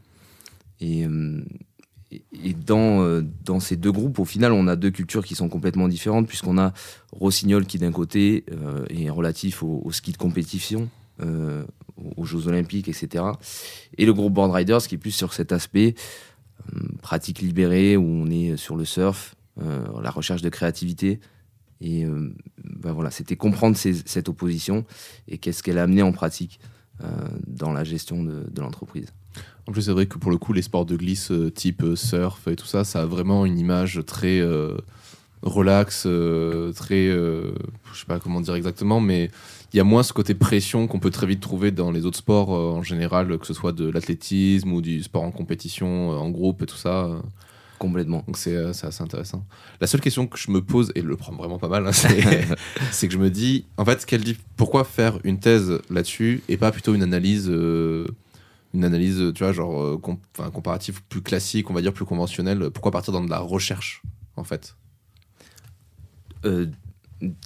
Et, 0.80 1.06
et- 2.12 2.56
euh, 2.70 3.22
dans 3.44 3.60
ces 3.60 3.76
deux 3.76 3.92
groupes, 3.92 4.20
au 4.20 4.26
final, 4.26 4.52
on 4.52 4.68
a 4.68 4.76
deux 4.76 4.92
cultures 4.92 5.26
qui 5.26 5.36
sont 5.36 5.50
complètement 5.50 5.88
différentes, 5.88 6.28
puisqu'on 6.28 6.58
a 6.58 6.74
Rossignol 7.12 7.66
qui, 7.66 7.78
d'un 7.78 7.92
côté, 7.92 8.46
euh, 8.52 8.86
est 8.90 9.10
relatif 9.10 9.64
au, 9.64 9.92
ski 9.92 10.12
de 10.12 10.18
compétition, 10.18 10.90
euh, 11.22 11.64
aux 12.18 12.26
Jeux 12.26 12.48
Olympiques, 12.48 12.88
etc. 12.88 13.24
Et 13.98 14.06
le 14.06 14.14
groupe 14.14 14.34
Board 14.34 14.52
Riders 14.52 14.82
qui 14.88 14.96
est 14.96 14.98
plus 14.98 15.12
sur 15.12 15.34
cet 15.34 15.52
aspect 15.52 15.96
pratique 17.02 17.42
libérée, 17.42 17.98
où 17.98 18.04
on 18.06 18.28
est 18.28 18.56
sur 18.56 18.76
le 18.76 18.86
surf, 18.86 19.36
la 19.58 20.12
recherche 20.12 20.42
de 20.42 20.50
créativité. 20.50 21.20
Et 21.82 22.06
ben 22.64 22.94
voilà, 22.94 23.10
c'était 23.10 23.36
comprendre 23.36 23.76
cette 23.76 24.30
opposition 24.30 24.86
et 25.28 25.40
qu'est-ce 25.40 25.64
qu'elle 25.64 25.80
a 25.80 25.84
amené 25.84 26.04
en 26.04 26.12
pratique 26.12 26.60
dans 27.48 27.74
la 27.74 27.84
gestion 27.84 28.24
de 28.24 28.62
l'entreprise. 28.62 29.08
En 29.68 29.72
plus, 29.72 29.84
c'est 29.84 29.92
vrai 29.92 30.06
que 30.08 30.18
pour 30.18 30.32
le 30.32 30.38
coup, 30.38 30.54
les 30.54 30.62
sports 30.64 30.86
de 30.86 30.96
glisse 30.96 31.32
euh, 31.32 31.52
type 31.52 31.84
euh, 31.84 31.96
surf 31.96 32.48
et 32.48 32.56
tout 32.56 32.66
ça, 32.66 32.84
ça 32.84 33.04
a 33.04 33.06
vraiment 33.06 33.46
une 33.46 33.60
image 33.60 34.02
très 34.06 34.40
euh, 34.40 34.76
relax, 35.44 36.04
euh, 36.06 36.72
très. 36.74 37.08
euh, 37.08 37.52
je 37.94 38.00
sais 38.00 38.06
pas 38.06 38.20
comment 38.20 38.42
dire 38.42 38.56
exactement, 38.56 39.00
mais 39.00 39.30
il 39.74 39.78
y 39.78 39.80
a 39.80 39.84
moins 39.84 40.04
ce 40.04 40.14
côté 40.14 40.34
pression 40.34 40.88
qu'on 40.88 41.00
peut 41.00 41.12
très 41.12 41.28
vite 41.28 41.40
trouver 41.42 41.72
dans 41.72 41.92
les 41.92 42.06
autres 42.06 42.18
sports 42.18 42.54
euh, 42.56 42.72
en 42.72 42.84
général, 42.84 43.38
que 43.38 43.48
ce 43.48 43.54
soit 43.54 43.72
de 43.72 43.90
l'athlétisme 43.90 44.72
ou 44.74 44.82
du 44.82 45.02
sport 45.04 45.24
en 45.24 45.32
compétition, 45.32 46.10
en 46.10 46.30
groupe 46.30 46.62
et 46.64 46.66
tout 46.66 46.76
ça. 46.78 47.10
Complètement. 47.80 48.24
Donc 48.28 48.38
c'est 48.38 48.56
assez 48.58 49.02
intéressant. 49.02 49.44
La 49.80 49.88
seule 49.88 50.02
question 50.02 50.28
que 50.28 50.38
je 50.38 50.52
me 50.52 50.62
pose, 50.62 50.92
et 50.94 51.02
le 51.02 51.16
prend 51.16 51.34
vraiment 51.34 51.58
pas 51.58 51.68
mal, 51.70 51.88
hein, 51.88 51.92
c'est 51.92 53.08
que 53.08 53.14
je 53.14 53.18
me 53.18 53.30
dis, 53.32 53.66
en 53.78 53.86
fait, 53.86 54.06
quelle 54.06 54.22
dif- 54.22 54.40
pourquoi 54.58 54.84
faire 54.84 55.18
une 55.24 55.40
thèse 55.40 55.80
là-dessus 55.90 56.44
et 56.50 56.58
pas 56.58 56.72
plutôt 56.72 56.94
une 56.94 57.02
analyse, 57.02 57.50
une 58.74 58.84
analyse, 58.86 59.32
tu 59.36 59.44
vois, 59.44 59.52
genre 59.54 59.82
euh, 59.82 59.98
com- 59.98 60.18
comparative 60.54 61.02
plus 61.10 61.22
classique, 61.22 61.70
on 61.70 61.74
va 61.74 61.82
dire 61.82 61.94
plus 61.94 62.06
conventionnelle. 62.06 62.70
Pourquoi 62.72 62.92
partir 62.92 63.14
dans 63.14 63.24
de 63.24 63.30
la 63.30 63.40
recherche, 63.40 64.02
en 64.36 64.44
fait? 64.44 64.76
Euh, 66.46 66.68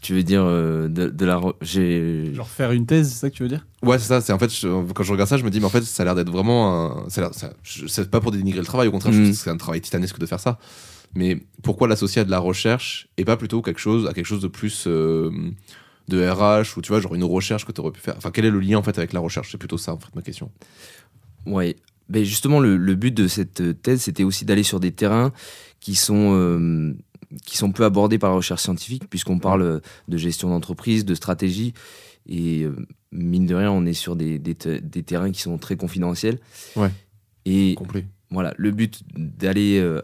tu 0.02 0.14
veux 0.14 0.24
dire 0.24 0.46
de, 0.46 0.88
de 0.88 1.26
la. 1.26 1.42
J'ai. 1.62 2.34
Genre 2.34 2.48
faire 2.48 2.72
une 2.72 2.86
thèse, 2.86 3.10
c'est 3.12 3.20
ça 3.20 3.30
que 3.30 3.36
tu 3.36 3.44
veux 3.44 3.50
dire? 3.50 3.66
Ouais, 3.84 4.00
c'est 4.00 4.08
ça. 4.08 4.22
C'est 4.22 4.32
en 4.32 4.40
fait, 4.40 4.50
je- 4.50 4.92
quand 4.94 5.04
je 5.04 5.12
regarde 5.12 5.30
ça, 5.30 5.36
je 5.38 5.44
me 5.44 5.50
dis, 5.50 5.60
mais 5.60 5.66
en 5.66 5.70
fait, 5.70 5.84
ça 5.84 6.04
a 6.04 6.06
l'air 6.06 6.16
d'être 6.16 6.30
vraiment. 6.32 7.04
Un, 7.06 7.10
ça 7.10 7.30
ça- 7.34 7.52
c'est 7.88 8.10
pas 8.10 8.22
pour 8.22 8.32
dénigrer 8.32 8.60
le 8.62 8.66
travail, 8.66 8.88
au 8.88 8.92
contraire, 8.92 9.12
que 9.14 9.34
c'est 9.34 9.50
un 9.50 9.58
travail 9.58 9.82
titanesque 9.82 10.18
de 10.18 10.26
faire 10.26 10.40
ça. 10.40 10.60
Mais 11.14 11.46
pourquoi 11.64 11.88
l'associer 11.90 12.22
à 12.22 12.26
de 12.26 12.32
la 12.32 12.40
recherche 12.40 13.08
et 13.18 13.26
pas 13.26 13.36
plutôt 13.38 13.62
quelque 13.62 13.80
chose, 13.80 14.08
à 14.08 14.14
quelque 14.14 14.26
chose 14.26 14.42
de 14.42 14.48
plus 14.48 14.86
euh, 14.88 15.30
de 16.08 16.26
RH 16.30 16.78
ou 16.78 16.82
tu 16.82 16.90
vois, 16.90 17.00
genre 17.02 17.16
une 17.16 17.24
recherche 17.26 17.66
que 17.66 17.72
tu 17.74 17.82
aurais 17.82 17.92
pu 17.92 18.00
faire? 18.02 18.16
Enfin, 18.18 18.32
quel 18.32 18.46
est 18.46 18.52
le 18.52 18.60
lien 18.60 18.78
en 18.78 18.84
fait 18.84 18.98
avec 18.98 19.12
la 19.14 19.20
recherche? 19.20 19.50
C'est 19.52 19.58
plutôt 19.58 19.78
ça 19.78 19.94
en 19.94 19.98
fait 20.00 20.14
ma 20.16 20.22
question. 20.22 20.52
Ouais. 21.46 21.76
Ben 22.10 22.24
justement, 22.24 22.60
le, 22.60 22.78
le 22.78 22.96
but 22.96 23.12
de 23.14 23.28
cette 23.28 23.62
euh, 23.62 23.74
thèse, 23.74 24.02
c'était 24.02 24.24
aussi 24.24 24.46
d'aller 24.46 24.64
sur 24.64 24.80
des 24.80 24.92
terrains 24.92 25.32
qui 25.80 25.96
sont, 25.96 26.34
euh, 26.36 26.94
qui 27.46 27.58
sont 27.58 27.72
peu 27.72 27.84
abordés 27.84 28.20
par 28.20 28.30
la 28.30 28.36
recherche 28.36 28.62
scientifique, 28.62 29.10
puisqu'on 29.10 29.40
parle 29.40 29.62
euh, 29.64 29.80
de 30.08 30.18
gestion 30.18 30.50
d'entreprise, 30.50 31.04
de 31.06 31.16
stratégie. 31.16 31.74
Et 32.28 32.64
euh, 32.64 32.76
mine 33.12 33.46
de 33.48 33.56
rien, 33.56 33.72
on 33.72 33.86
est 33.86 33.94
sur 33.94 34.16
des, 34.16 34.38
des, 34.40 34.56
te- 34.56 34.80
des 34.80 35.04
terrains 35.04 35.32
qui 35.32 35.42
sont 35.42 35.58
très 35.58 35.78
confidentiels. 35.78 36.40
Ouais. 36.76 36.92
Et 37.46 37.76
voilà, 38.32 38.54
le 38.58 38.72
but 38.72 39.02
d'aller 39.16 39.80
euh, 39.80 40.02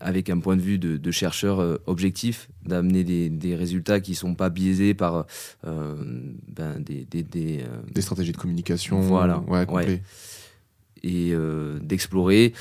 avec 0.00 0.28
un 0.30 0.38
point 0.40 0.56
de 0.56 0.62
vue 0.62 0.78
de, 0.78 0.96
de 0.96 1.10
chercheur 1.10 1.60
euh, 1.60 1.76
objectif, 1.86 2.48
d'amener 2.64 3.04
des, 3.04 3.28
des 3.30 3.54
résultats 3.56 4.00
qui 4.00 4.12
ne 4.12 4.16
sont 4.16 4.34
pas 4.34 4.48
biaisés 4.50 4.94
par 4.94 5.26
euh, 5.66 5.94
ben, 6.48 6.80
des, 6.80 7.04
des- 7.04 7.22
des, 7.22 7.64
Des 7.94 8.00
stratégies 8.02 8.32
de 8.32 8.36
communication. 8.38 9.00
Voilà. 9.00 9.40
Ouais, 9.46 9.64
complet. 9.66 9.86
Ouais. 9.86 10.02
Et 11.02 11.30
euh, 11.32 11.78
d'explorer 11.80 12.52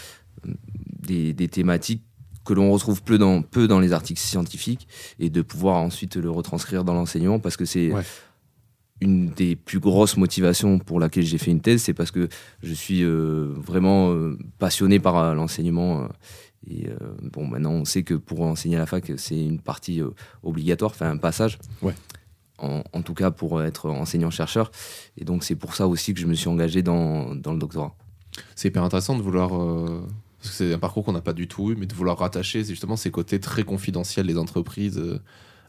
euh, 0.48 0.54
des, 1.02 1.34
des 1.34 1.48
thématiques 1.48 2.04
que 2.46 2.54
l'on 2.54 2.72
retrouve 2.72 3.04
peu 3.04 3.18
dans, 3.18 3.42
peu 3.44 3.68
dans 3.68 3.80
les 3.80 3.94
articles 3.94 4.20
scientifiques 4.20 4.88
et 5.20 5.30
de 5.30 5.42
pouvoir 5.42 5.78
ensuite 5.78 6.16
le 6.16 6.30
retranscrire 6.32 6.84
dans 6.84 6.94
l'enseignement 6.94 7.40
parce 7.40 7.56
que 7.58 7.66
c'est 7.66 7.94
Ouais. 7.94 8.02
une 9.00 9.30
des 9.30 9.56
plus 9.56 9.80
grosses 9.80 10.18
motivations 10.18 10.80
pour 10.80 11.00
laquelle 11.00 11.24
j'ai 11.26 11.38
fait 11.38 11.52
une 11.52 11.62
thèse, 11.62 11.84
c'est 11.84 11.94
parce 11.94 12.10
que 12.12 12.30
je 12.64 12.74
suis 12.74 13.04
euh, 13.04 13.54
vraiment 13.58 14.16
passionné 14.60 15.00
par 15.00 15.34
l'enseignement. 15.36 16.08
et 16.68 16.88
euh, 16.90 16.96
bon, 17.32 17.46
maintenant, 17.48 17.72
on 17.74 17.86
sait 17.86 18.04
que 18.04 18.14
pour 18.16 18.42
enseigner 18.42 18.76
à 18.76 18.80
la 18.80 18.86
fac, 18.88 19.12
c'est 19.18 19.40
une 19.44 19.60
partie 19.60 20.02
euh, 20.02 20.10
obligatoire, 20.44 20.92
enfin 20.92 21.10
un 21.12 21.18
passage. 21.18 21.58
Ouais. 21.82 21.94
En, 22.60 22.84
en 22.94 23.02
tout 23.02 23.16
cas, 23.16 23.32
pour 23.32 23.62
être 23.64 23.90
enseignant-chercheur. 23.90 24.70
Et 25.18 25.26
donc, 25.26 25.44
c'est 25.44 25.56
pour 25.56 25.74
ça 25.74 25.88
aussi 25.88 26.14
que 26.14 26.20
je 26.20 26.28
me 26.28 26.36
suis 26.36 26.48
engagé 26.48 26.84
dans, 26.84 27.34
dans 27.36 27.54
le 27.54 27.60
doctorat. 27.60 27.96
C'est 28.56 28.70
hyper 28.70 28.84
intéressant 28.84 29.16
de 29.18 29.22
vouloir. 29.22 29.54
euh, 29.56 30.02
parce 30.40 30.52
que 30.52 30.56
c'est 30.58 30.74
un 30.74 30.80
parcours 30.80 31.04
qu'on 31.06 31.12
n'a 31.14 31.22
pas 31.22 31.34
du 31.34 31.48
tout 31.48 31.72
eu, 31.72 31.76
mais 31.76 31.86
de 31.86 31.94
vouloir 31.94 32.18
rattacher 32.18 32.64
justement 32.64 32.96
ces 32.96 33.12
côtés 33.12 33.40
très 33.40 33.64
confidentiels 33.64 34.26
des 34.28 34.38
entreprises 34.38 34.98
euh, 34.98 35.20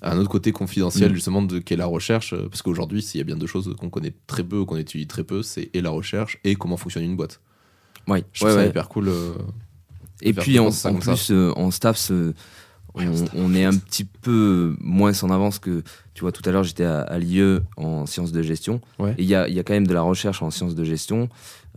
à 0.01 0.13
un 0.15 0.19
autre 0.19 0.31
côté 0.31 0.51
confidentiel, 0.53 1.11
Mm. 1.13 1.15
justement, 1.15 1.43
de 1.43 1.59
qu'est 1.59 1.77
la 1.77 1.87
recherche. 1.87 2.33
euh, 2.33 2.49
Parce 2.49 2.63
qu'aujourd'hui, 2.63 3.03
s'il 3.03 3.19
y 3.19 3.21
a 3.21 3.25
bien 3.25 3.37
deux 3.37 3.47
choses 3.47 3.75
qu'on 3.79 3.91
connaît 3.91 4.15
très 4.27 4.43
peu, 4.45 4.59
ou 4.61 4.65
qu'on 4.65 4.77
étudie 4.77 5.07
très 5.07 5.25
peu, 5.25 5.43
c'est 5.43 5.71
et 5.75 5.81
la 5.83 5.91
recherche 5.91 6.39
et 6.45 6.55
comment 6.57 6.77
fonctionne 6.77 7.05
une 7.05 7.17
boîte. 7.17 7.41
Ouais, 8.09 8.25
Je 8.33 8.41
trouve 8.41 8.49
ouais, 8.51 8.55
ça 8.57 8.63
ouais. 8.63 8.69
hyper 8.71 8.89
cool. 8.89 9.11
Et 10.23 10.33
puis 10.33 10.59
en, 10.59 10.71
plus, 10.71 10.87
en 10.87 10.95
en 10.97 11.71
on, 13.35 13.55
est 13.55 13.65
un 13.65 13.75
petit 13.77 14.05
peu 14.05 14.77
moins 14.81 15.13
en 15.23 15.31
avance 15.31 15.59
que, 15.59 15.83
tu 16.15 16.21
vois, 16.23 16.31
tout 16.33 16.43
à 16.49 16.53
l'heure 16.53 16.63
j'étais 16.65 16.85
à, 16.85 17.01
à 17.01 17.19
l'IE 17.19 17.59
en 17.77 18.07
sciences 18.07 18.33
de 18.33 18.43
gestion. 18.43 18.81
Ouais. 18.99 19.15
Et 19.19 19.23
il 19.23 19.29
y 19.29 19.35
a, 19.35 19.49
y 19.49 19.59
a 19.59 19.63
quand 19.63 19.73
même 19.73 19.87
de 19.87 19.95
la 19.95 20.03
recherche 20.03 20.43
en 20.43 20.51
sciences 20.51 20.75
de 20.75 20.85
gestion 20.85 21.29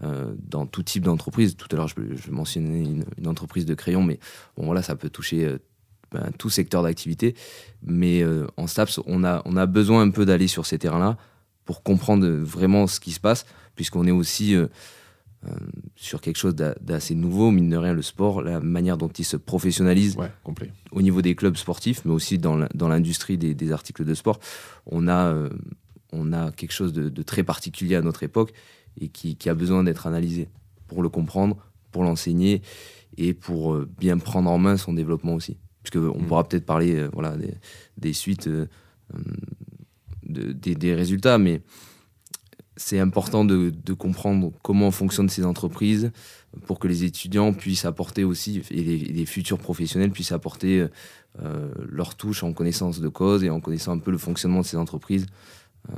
dans 0.01 0.65
tout 0.65 0.84
type 0.84 1.03
d'entreprise. 1.03 1.55
Tout 1.55 1.67
à 1.71 1.75
l'heure 1.77 1.88
je, 1.88 1.95
je 2.15 2.31
mentionnais 2.31 2.81
une, 2.84 3.05
une 3.17 3.27
entreprise 3.27 3.65
de 3.65 3.73
crayon, 3.75 4.03
mais 4.03 4.19
bon 4.58 4.65
voilà, 4.65 4.81
ça 4.81 4.95
peut 4.95 5.10
toucher 5.10 5.45
euh, 5.45 5.58
ben, 6.12 6.31
tout 6.38 6.49
secteur 6.49 6.84
d'activité. 6.84 7.36
Mais 7.84 8.21
euh, 8.21 8.45
en 8.58 8.67
STAPS, 8.67 8.99
on 9.05 9.23
a, 9.23 9.41
on 9.45 9.55
a 9.58 9.65
besoin 9.65 10.01
un 10.01 10.10
peu 10.10 10.25
d'aller 10.25 10.47
sur 10.47 10.65
ces 10.65 10.77
terrains-là 10.79 11.17
pour 11.63 11.81
comprendre 11.81 12.27
vraiment 12.27 12.88
ce 12.88 12.99
qui 12.99 13.12
se 13.12 13.19
passe, 13.19 13.45
puisqu'on 13.75 14.05
est 14.05 14.12
aussi 14.12 14.53
euh, 14.53 14.67
euh, 15.47 15.51
sur 15.95 16.21
quelque 16.21 16.38
chose 16.38 16.55
d'a- 16.55 16.75
d'assez 16.81 17.15
nouveau, 17.15 17.49
mine 17.51 17.69
de 17.69 17.77
rien, 17.77 17.93
le 17.93 18.01
sport, 18.01 18.41
la 18.41 18.60
manière 18.60 18.97
dont 18.97 19.08
il 19.10 19.23
se 19.25 19.38
professionnalise 19.38 20.15
Ouais, 20.17 20.31
complet. 20.43 20.71
au 20.91 21.01
niveau 21.01 21.21
des 21.21 21.36
clubs 21.36 21.55
sportifs, 21.55 22.03
mais 22.05 22.12
aussi 22.12 22.38
dans 22.38 22.58
l'industrie 22.88 23.38
des, 23.38 23.53
des 23.55 23.71
articles 23.71 24.03
de 24.05 24.13
sport. 24.13 24.39
On 24.86 25.08
a, 25.08 25.25
euh, 25.34 25.49
on 26.12 26.34
a 26.34 26.51
quelque 26.51 26.71
chose 26.73 26.93
de, 26.93 27.10
de 27.10 27.21
très 27.23 27.43
particulier 27.43 27.95
à 27.95 28.01
notre 28.01 28.23
époque 28.23 28.53
et 28.99 29.10
qui, 29.10 29.36
qui 29.36 29.49
a 29.49 29.53
besoin 29.53 29.84
d'être 29.84 30.08
analysé 30.08 30.47
pour 30.88 31.01
le 31.01 31.10
comprendre, 31.10 31.58
pour 31.91 32.03
l'enseigner 32.03 32.62
et 33.17 33.34
pour 33.34 33.73
euh, 33.73 33.88
bien 33.97 34.17
prendre 34.17 34.49
en 34.49 34.58
main 34.58 34.77
son 34.77 34.93
développement 34.93 35.34
aussi. 35.36 35.58
Puisque 35.84 35.97
on 35.97 36.19
Mm. 36.19 36.25
pourra 36.27 36.43
peut-être 36.47 36.65
parler 36.65 36.95
euh, 36.95 37.10
voilà, 37.13 37.36
des, 37.38 37.53
des 37.97 38.13
suites, 38.13 38.47
euh, 38.47 38.67
de- 40.25 40.51
des, 40.51 40.75
des 40.75 40.95
résultats, 40.95 41.38
mais 41.38 41.62
c'est 42.77 42.99
important 42.99 43.45
de, 43.45 43.69
de 43.69 43.93
comprendre 43.93 44.51
comment 44.62 44.91
fonctionnent 44.91 45.29
ces 45.29 45.45
entreprises 45.45 46.12
pour 46.65 46.79
que 46.79 46.88
les 46.88 47.03
étudiants 47.03 47.53
puissent 47.53 47.86
apporter 47.86 48.23
aussi, 48.23 48.62
et 48.71 48.84
les, 48.84 49.25
futurs 49.25 49.60
professionnels 49.60 50.12
puissent 50.12 50.31
apporter 50.34 50.86
euh, 51.41 51.71
leur 51.88 52.15
touche 52.15 52.43
en 52.43 52.51
connaissance 52.53 52.99
de 52.99 53.08
cause 53.08 53.43
et 53.43 53.49
en 53.49 53.60
connaissant 53.62 53.91
un 53.93 53.99
peu 53.99 54.12
le 54.12 54.17
fonctionnement 54.17 54.62
de 54.62 54.65
ces 54.65 54.77
entreprises. 54.77 55.25
Euh, 55.89 55.93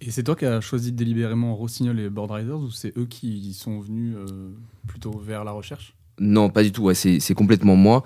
Et 0.00 0.10
c'est 0.10 0.22
toi 0.22 0.36
qui 0.36 0.44
as 0.46 0.60
choisi 0.60 0.92
délibérément 0.92 1.54
Rossignol 1.54 1.98
et 2.00 2.10
Board 2.10 2.30
Riders 2.30 2.58
ou 2.60 2.70
c'est 2.70 2.96
eux 2.98 3.06
qui 3.06 3.52
sont 3.54 3.80
venus 3.80 4.14
euh, 4.16 4.50
plutôt 4.86 5.12
vers 5.18 5.44
la 5.44 5.52
recherche? 5.52 5.94
Non, 6.18 6.48
pas 6.48 6.62
du 6.62 6.72
tout. 6.72 6.84
Ouais, 6.84 6.94
c'est 6.94 7.34
complètement 7.34 7.76
moi. 7.76 8.02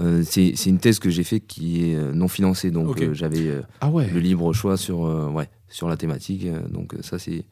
Euh, 0.00 0.24
c'est 0.24 0.50
une 0.66 0.78
thèse 0.78 0.98
que 0.98 1.10
j'ai 1.10 1.22
faite 1.22 1.46
qui 1.46 1.84
est 1.90 1.94
euh, 1.94 2.12
non 2.12 2.26
financée, 2.26 2.70
donc 2.72 3.00
euh, 3.00 3.14
j'avais 3.14 3.46
euh, 3.46 3.62
Ah 3.80 3.88
ouais. 3.90 4.08
le 4.10 4.18
libre 4.18 4.52
choix 4.52 4.76
sur, 4.76 5.04
euh, 5.06 5.28
ouais, 5.30 5.48
sur 5.68 5.88
la 5.88 5.96
thématique. 5.96 6.44
donc 6.70 6.94
ça, 7.02 7.18
c'est 7.20 7.44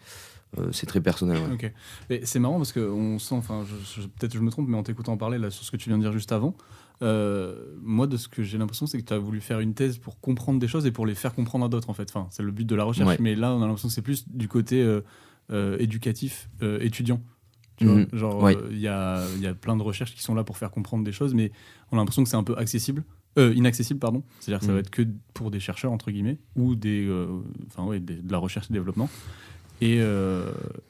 euh, 0.59 0.71
c'est 0.73 0.87
très 0.87 1.01
personnel. 1.01 1.39
ouais. 1.39 1.53
Ok. 1.55 1.73
Et 2.11 2.23
c'est 2.27 2.41
marrant 2.41 2.57
parce 2.57 2.73
qu'on 2.73 3.21
sent, 3.21 3.37
enfin, 3.37 3.65
peut-être 4.19 4.35
je 4.35 4.41
me 4.41 4.51
trompe, 4.51 4.67
mais 4.69 4.77
en 4.77 4.83
t'écoutant 4.83 5.17
parler 5.17 5.39
là 5.39 5.49
sur 5.51 5.65
ce 5.65 5.71
que 5.71 5.77
tu 5.77 5.89
viens 5.91 5.97
de 5.99 6.03
dire 6.03 6.13
juste 6.13 6.33
avant, 6.33 6.57
euh, 7.03 7.55
moi 7.83 8.07
de 8.07 8.17
ce 8.17 8.29
que 8.29 8.43
j'ai 8.43 8.59
l'impression, 8.59 8.87
c'est 8.87 8.99
que 8.99 9.05
tu 9.07 9.13
as 9.15 9.19
voulu 9.19 9.41
faire 9.41 9.61
une 9.61 9.75
thèse 9.75 9.99
pour 9.99 10.21
comprendre 10.21 10.59
des 10.61 10.69
choses 10.69 10.87
et 10.87 10.91
pour 10.93 11.07
les 11.07 11.15
faire 11.15 11.35
comprendre 11.35 11.65
à 11.65 11.69
d'autres 11.69 11.89
en 11.91 11.95
fait. 11.95 12.09
Enfin, 12.15 12.27
c'est 12.31 12.43
le 12.43 12.53
but 12.53 12.67
de 12.67 12.75
la 12.75 12.85
recherche, 12.85 13.09
Ouais. 13.09 13.17
mais 13.21 13.35
là 13.35 13.53
on 13.55 13.63
a 13.63 13.67
l'impression 13.67 13.89
que 13.89 13.95
c'est 13.95 14.03
plus 14.03 14.29
du 14.29 14.49
côté 14.49 14.83
euh, 14.83 15.01
euh, 15.51 15.77
éducatif, 15.79 16.49
étudiant. 16.81 17.21
Tu 17.77 17.87
Mhm. 17.87 18.07
vois, 18.11 18.19
genre 18.19 18.43
Ouais. 18.43 18.57
il 18.71 18.79
y, 18.79 18.89
a, 18.89 19.25
y 19.41 19.47
a 19.47 19.55
plein 19.55 19.75
de 19.77 19.83
recherches 19.83 20.15
qui 20.15 20.23
sont 20.23 20.35
là 20.35 20.45
pour 20.45 20.59
faire 20.59 20.71
comprendre 20.71 21.03
des 21.03 21.13
choses, 21.13 21.33
mais 21.33 21.51
on 21.91 21.97
a 21.97 22.01
l'impression 22.01 22.23
que 22.23 22.29
c'est 22.29 22.37
un 22.37 22.45
peu 22.45 22.57
accessible. 22.57 23.05
Inaccessible, 23.39 23.99
pardon. 23.99 24.23
C'est-à-dire 24.41 24.59
que 24.59 24.67
ça 24.67 24.73
Mhm. 24.73 24.77
va 24.77 24.81
être 24.81 24.91
que 24.91 25.03
pour 25.33 25.51
des 25.51 25.61
chercheurs, 25.61 25.93
entre 25.93 26.11
guillemets, 26.11 26.37
ou 26.57 26.75
des, 26.75 27.09
enfin, 27.69 27.85
ouais, 27.85 27.99
des- 27.99 28.17
de 28.21 28.31
la 28.31 28.37
recherche 28.37 28.67
et 28.69 28.75
développement. 28.75 29.09
Et, 29.81 29.99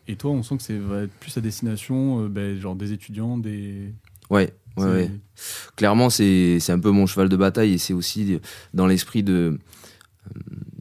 et 0.09 0.17
toi, 0.17 0.33
on 0.33 0.43
sent 0.43 0.57
que 0.57 0.63
ça 0.65 0.77
va 0.79 1.03
être 1.03 1.13
plus 1.21 1.37
à 1.39 1.41
destination 1.41 2.27
ben, 2.29 2.59
genre 2.59 2.75
des 2.75 2.93
étudiants, 2.93 3.39
des. 3.39 3.95
Ouais, 4.31 4.55
ouais, 4.77 5.11
clairement, 5.77 6.11
c'est 6.11 6.71
un 6.71 6.79
peu 6.79 6.91
mon 6.91 7.07
cheval 7.07 7.29
de 7.29 7.37
bataille 7.37 7.75
et 7.75 7.79
c'est 7.79 7.93
aussi 7.93 8.41
dans 8.73 8.87
l'esprit 8.87 9.23
de, 9.23 9.59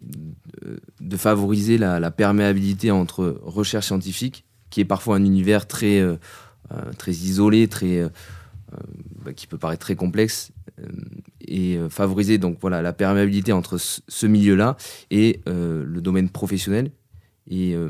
de, 0.01 0.79
de 1.01 1.17
favoriser 1.17 1.77
la, 1.77 1.99
la 1.99 2.12
perméabilité 2.12 2.91
entre 2.91 3.39
recherche 3.43 3.88
scientifique, 3.88 4.45
qui 4.69 4.81
est 4.81 4.85
parfois 4.85 5.15
un 5.15 5.25
univers 5.25 5.67
très, 5.67 5.99
euh, 5.99 6.17
euh, 6.71 6.93
très 6.97 7.12
isolé, 7.12 7.67
très, 7.67 7.97
euh, 7.97 8.09
euh, 8.73 8.77
bah, 9.25 9.33
qui 9.33 9.47
peut 9.47 9.57
paraître 9.57 9.81
très 9.81 9.95
complexe, 9.95 10.51
euh, 10.79 10.85
et 11.41 11.77
euh, 11.77 11.89
favoriser 11.89 12.38
donc 12.38 12.59
voilà 12.62 12.83
la 12.83 12.93
perméabilité 12.93 13.51
entre 13.51 13.79
ce, 13.79 14.01
ce 14.07 14.27
milieu-là 14.27 14.77
et 15.09 15.41
euh, 15.47 15.83
le 15.83 16.01
domaine 16.01 16.29
professionnel, 16.29 16.91
et 17.49 17.73
euh, 17.73 17.89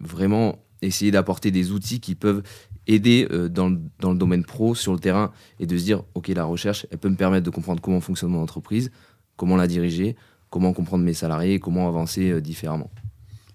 vraiment 0.00 0.58
essayer 0.86 1.10
d'apporter 1.10 1.50
des 1.50 1.72
outils 1.72 2.00
qui 2.00 2.14
peuvent 2.14 2.42
aider 2.86 3.26
euh, 3.30 3.48
dans, 3.48 3.68
le- 3.70 3.80
dans 4.00 4.12
le 4.12 4.18
domaine 4.18 4.44
pro, 4.44 4.74
sur 4.74 4.92
le 4.92 4.98
terrain, 4.98 5.32
et 5.58 5.66
de 5.66 5.76
se 5.76 5.84
dire, 5.84 6.02
OK, 6.14 6.28
la 6.28 6.44
recherche, 6.44 6.86
elle 6.90 6.98
peut 6.98 7.08
me 7.08 7.16
permettre 7.16 7.44
de 7.44 7.50
comprendre 7.50 7.80
comment 7.80 8.00
fonctionne 8.00 8.30
mon 8.30 8.42
entreprise, 8.42 8.90
comment 9.36 9.56
la 9.56 9.66
diriger, 9.66 10.16
comment 10.50 10.72
comprendre 10.72 11.02
mes 11.04 11.14
salariés 11.14 11.58
comment 11.58 11.88
avancer 11.88 12.30
euh, 12.30 12.40
différemment. 12.40 12.90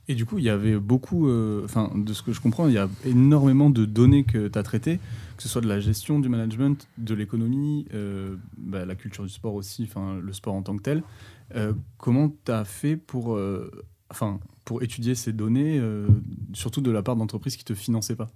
Et 0.08 0.16
du 0.16 0.26
coup, 0.26 0.40
il 0.40 0.44
y 0.44 0.50
avait 0.50 0.76
beaucoup, 0.78 1.28
euh, 1.30 1.62
enfin, 1.64 1.92
de 1.96 2.14
ce 2.14 2.24
que 2.24 2.34
je 2.34 2.42
comprends, 2.42 2.68
il 2.68 2.74
y 2.74 2.80
a 2.80 2.90
énormément 3.06 3.70
de 3.70 3.86
données 3.86 4.24
que 4.24 4.48
tu 4.48 4.58
as 4.58 4.64
traitées, 4.64 4.98
que 5.38 5.44
ce 5.44 5.48
soit 5.48 5.62
de 5.62 5.68
la 5.68 5.80
gestion 5.80 6.20
du 6.20 6.30
management, 6.30 6.88
de 6.98 7.14
l'économie, 7.14 7.86
bah, 8.58 8.86
la 8.86 8.96
culture 8.96 9.24
du 9.24 9.30
sport 9.30 9.54
aussi, 9.54 9.84
enfin, 9.84 10.20
le 10.20 10.34
sport 10.34 10.56
en 10.56 10.64
tant 10.64 10.76
que 10.76 10.82
tel. 10.82 11.04
Comment 11.98 12.34
tu 12.44 12.52
as 12.52 12.66
fait 12.66 12.98
pour, 12.98 13.40
enfin, 14.10 14.40
pour 14.66 14.84
étudier 14.84 15.16
ces 15.16 15.34
données, 15.34 15.78
euh, 15.80 16.08
surtout 16.54 16.82
de 16.82 16.92
la 16.92 17.02
part 17.02 17.16
d'entreprises 17.16 17.56
qui 17.56 17.64
ne 17.64 17.76
te 17.76 17.80
finançaient 17.80 18.16
pas 18.16 18.30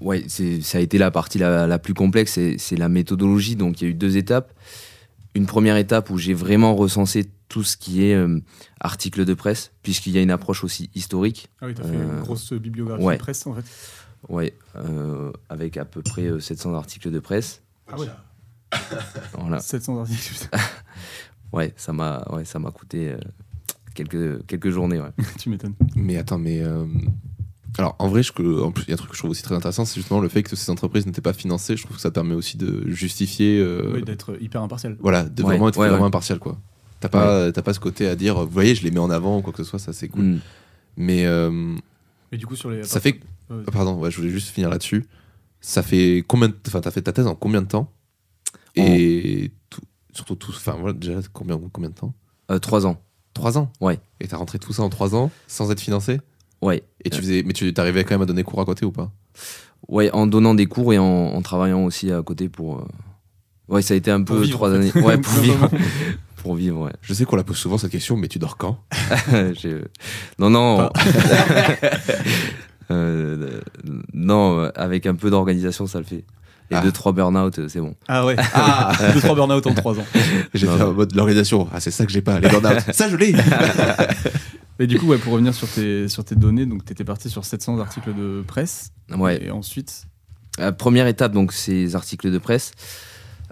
Oui, 0.00 0.28
ça 0.28 0.78
a 0.78 0.80
été 0.80 0.98
la 0.98 1.10
partie 1.10 1.38
la, 1.38 1.78
plus 1.78 1.94
complexe, 1.94 2.38
c'est 2.58 2.76
la 2.76 2.88
méthodologie. 2.88 3.56
Donc 3.56 3.80
il 3.80 3.84
y 3.84 3.86
a 3.88 3.90
eu 3.90 3.94
deux 3.94 4.16
étapes. 4.16 4.52
Une 5.34 5.46
première 5.46 5.76
étape 5.76 6.10
où 6.10 6.18
j'ai 6.18 6.34
vraiment 6.34 6.74
recensé 6.74 7.30
tout 7.48 7.62
ce 7.62 7.76
qui 7.76 8.04
est 8.04 8.14
euh, 8.14 8.40
article 8.80 9.24
de 9.24 9.34
presse, 9.34 9.72
puisqu'il 9.82 10.12
y 10.12 10.18
a 10.18 10.22
une 10.22 10.30
approche 10.30 10.64
aussi 10.64 10.90
historique. 10.94 11.48
Ah 11.60 11.66
oui, 11.66 11.74
tu 11.74 11.80
as 11.80 11.84
fait 11.84 11.94
une 11.94 12.18
euh, 12.18 12.20
grosse 12.20 12.52
bibliographie 12.52 13.04
de 13.04 13.16
presse 13.16 13.46
en 13.46 13.54
fait 13.54 13.64
Oui, 14.28 14.52
euh, 14.76 15.32
avec 15.48 15.76
à 15.76 15.84
peu 15.84 16.02
près 16.02 16.28
700 16.40 16.74
articles 16.74 17.10
de 17.10 17.20
presse. 17.20 17.62
Ah 17.90 17.98
ouais 17.98 18.08
voilà. 19.32 19.60
700 19.60 20.00
articles. 20.00 20.48
ouais, 21.52 21.72
ça 21.76 21.92
m'a 21.92 22.26
ouais, 22.30 22.44
ça 22.44 22.58
coûté 22.58 23.16
quelques, 23.94 24.46
quelques 24.46 24.70
journées. 24.70 25.00
Ouais. 25.00 25.10
tu 25.38 25.48
m'étonnes. 25.50 25.74
Mais 25.96 26.16
attends, 26.16 26.38
mais. 26.38 26.60
euh, 26.62 26.84
Alors, 27.78 27.94
en 27.98 28.08
vrai, 28.08 28.22
je- 28.22 28.32
en 28.62 28.72
plus, 28.72 28.84
il 28.84 28.88
y 28.88 28.92
a 28.92 28.94
un 28.94 28.96
truc 28.96 29.10
que 29.10 29.16
je 29.16 29.20
trouve 29.20 29.30
aussi 29.30 29.42
très 29.42 29.54
intéressant, 29.54 29.84
c'est 29.84 29.94
justement 30.00 30.20
le 30.20 30.28
fait 30.28 30.42
que 30.42 30.54
ces 30.56 30.70
entreprises 30.70 31.06
n'étaient 31.06 31.20
pas 31.20 31.32
financées. 31.32 31.76
Je 31.76 31.82
trouve 31.84 31.96
que 31.96 32.02
ça 32.02 32.10
permet 32.10 32.34
aussi 32.34 32.56
de 32.56 32.88
justifier. 32.88 33.58
euh, 33.60 33.92
Oui, 33.94 34.02
d'être 34.02 34.36
hyper 34.40 34.62
impartial. 34.62 34.96
voilà, 35.00 35.24
de 35.24 35.42
Ouais, 35.42 35.50
vraiment 35.50 35.68
être 35.68 35.78
ouais, 35.78 35.88
vraiment 35.88 36.02
ouais. 36.02 36.08
impartial, 36.08 36.38
quoi. 36.38 36.58
T'as 37.00 37.08
pas, 37.08 37.52
t'as 37.52 37.62
pas 37.62 37.72
ce 37.74 37.78
côté 37.80 38.08
à 38.08 38.16
dire, 38.16 38.40
vous 38.44 38.50
voyez, 38.50 38.74
je 38.74 38.82
les 38.82 38.90
mets 38.90 38.98
en 38.98 39.10
avant 39.10 39.38
ou 39.38 39.42
quoi 39.42 39.52
que 39.52 39.62
ce 39.62 39.68
soit, 39.70 39.78
ça 39.78 39.92
c'est 39.92 40.08
cool. 40.08 40.24
Mm. 40.24 40.40
Mais 40.96 41.26
euh, 41.26 41.76
Mais 42.32 42.38
du 42.38 42.46
coup, 42.46 42.56
sur 42.56 42.70
les. 42.70 42.82
ça 42.82 42.98
fait. 42.98 43.20
Ouais, 43.50 43.62
Ah, 43.66 43.70
Pardon, 43.70 43.94
ouais, 44.00 44.10
je 44.10 44.16
voulais 44.16 44.30
juste 44.30 44.48
finir 44.48 44.68
là-dessus. 44.68 45.06
Ça 45.60 45.82
fait 45.84 46.24
combien 46.26 46.48
de... 46.48 46.56
Enfin, 46.66 46.80
t'as 46.80 46.90
fait 46.90 47.02
ta 47.02 47.12
thèse 47.12 47.26
en 47.28 47.34
combien 47.36 47.62
de 47.62 47.66
temps? 47.68 47.92
Et 48.76 49.50
tout- 49.70 49.80
surtout 50.12 50.34
tout. 50.36 50.50
Enfin, 50.54 50.76
voilà, 50.78 50.92
déjà, 50.92 51.20
combien, 51.32 51.58
combien 51.72 51.90
de 51.90 51.94
temps? 51.94 52.14
Euh, 52.50 52.58
trois 52.58 52.86
ans. 52.86 53.00
Trois 53.38 53.56
ans 53.56 53.70
Ouais. 53.80 53.98
Et 54.20 54.26
t'as 54.28 54.36
rentré 54.36 54.58
tout 54.58 54.72
ça 54.72 54.82
en 54.82 54.88
trois 54.88 55.14
ans 55.14 55.30
sans 55.46 55.70
être 55.70 55.80
financé 55.80 56.20
Ouais. 56.60 56.82
Et 57.04 57.10
tu 57.10 57.18
faisais. 57.20 57.42
Mais 57.46 57.52
tu 57.52 57.72
t'arrivais 57.72 58.02
quand 58.04 58.14
même 58.14 58.22
à 58.22 58.26
donner 58.26 58.42
cours 58.42 58.60
à 58.60 58.64
côté 58.64 58.84
ou 58.84 58.90
pas? 58.90 59.10
Ouais, 59.86 60.10
en 60.12 60.26
donnant 60.26 60.54
des 60.54 60.66
cours 60.66 60.92
et 60.92 60.98
en, 60.98 61.04
en 61.04 61.40
travaillant 61.42 61.84
aussi 61.84 62.10
à 62.10 62.20
côté 62.22 62.48
pour. 62.48 62.78
euh, 62.78 62.84
Ouais, 63.68 63.80
ça 63.82 63.94
a 63.94 63.96
été 63.96 64.10
un 64.10 64.22
Pour 64.22 64.36
peu 64.36 64.42
vivre, 64.42 64.56
trois 64.58 64.70
en 64.70 64.74
années. 64.74 64.90
Ouais, 64.96 65.18
pour 65.18 65.34
vivre. 65.34 65.70
pour 66.42 66.54
vivre, 66.56 66.80
ouais. 66.80 66.92
Je 67.02 67.14
sais 67.14 67.24
qu'on 67.26 67.36
la 67.36 67.44
pose 67.44 67.56
souvent 67.58 67.78
cette 67.78 67.92
question, 67.92 68.16
mais 68.16 68.26
tu 68.28 68.38
dors 68.40 68.56
quand? 68.56 68.80
Non, 70.38 70.50
non. 70.50 70.90
Euh, 72.90 73.60
non, 74.14 74.60
euh, 74.60 74.70
avec 74.74 75.04
un 75.06 75.14
peu 75.14 75.28
d'organisation, 75.30 75.86
ça 75.86 75.98
le 75.98 76.04
fait. 76.06 76.24
Et 76.70 76.74
Ah. 76.74 76.80
deux, 76.82 76.92
trois 76.92 77.12
burn-out, 77.12 77.58
euh, 77.58 77.68
c'est 77.68 77.80
bon. 77.80 77.94
Ah 78.08 78.26
ouais. 78.26 78.36
Ah 78.54 78.92
Deux, 79.14 79.20
trois 79.20 79.34
burn-out 79.34 79.66
en 79.66 79.74
trois 79.74 79.98
ans. 79.98 80.04
J'ai 80.54 80.66
Non, 80.66 80.76
fait 80.76 80.84
non. 80.84 80.90
en 80.90 80.92
mode 80.94 81.14
l'organisation. 81.14 81.66
Ah, 81.72 81.80
c'est 81.80 81.90
ça 81.90 82.04
que 82.04 82.12
j'ai 82.12 82.20
pas, 82.22 82.40
les 82.40 82.48
burn-out. 82.48 82.80
ça, 82.92 83.08
je 83.08 83.16
l'ai 83.16 83.34
Et 84.80 84.86
du 84.86 84.98
coup, 84.98 85.06
ouais, 85.06 85.18
pour 85.18 85.32
revenir 85.32 85.54
sur 85.54 85.68
tes, 85.68 86.08
sur 86.08 86.24
tes 86.24 86.36
données, 86.36 86.64
donc 86.66 86.84
tu 86.84 86.92
étais 86.92 87.04
parti 87.04 87.28
sur 87.30 87.44
700 87.44 87.78
articles 87.80 88.14
de 88.14 88.42
presse. 88.46 88.90
Ouais. 89.16 89.42
Et 89.44 89.50
ensuite, 89.50 90.04
Euh, 90.60 90.72
première 90.72 91.06
étape, 91.06 91.32
donc, 91.32 91.52
ces 91.52 91.94
articles 91.94 92.30
de 92.32 92.38
presse, 92.38 92.72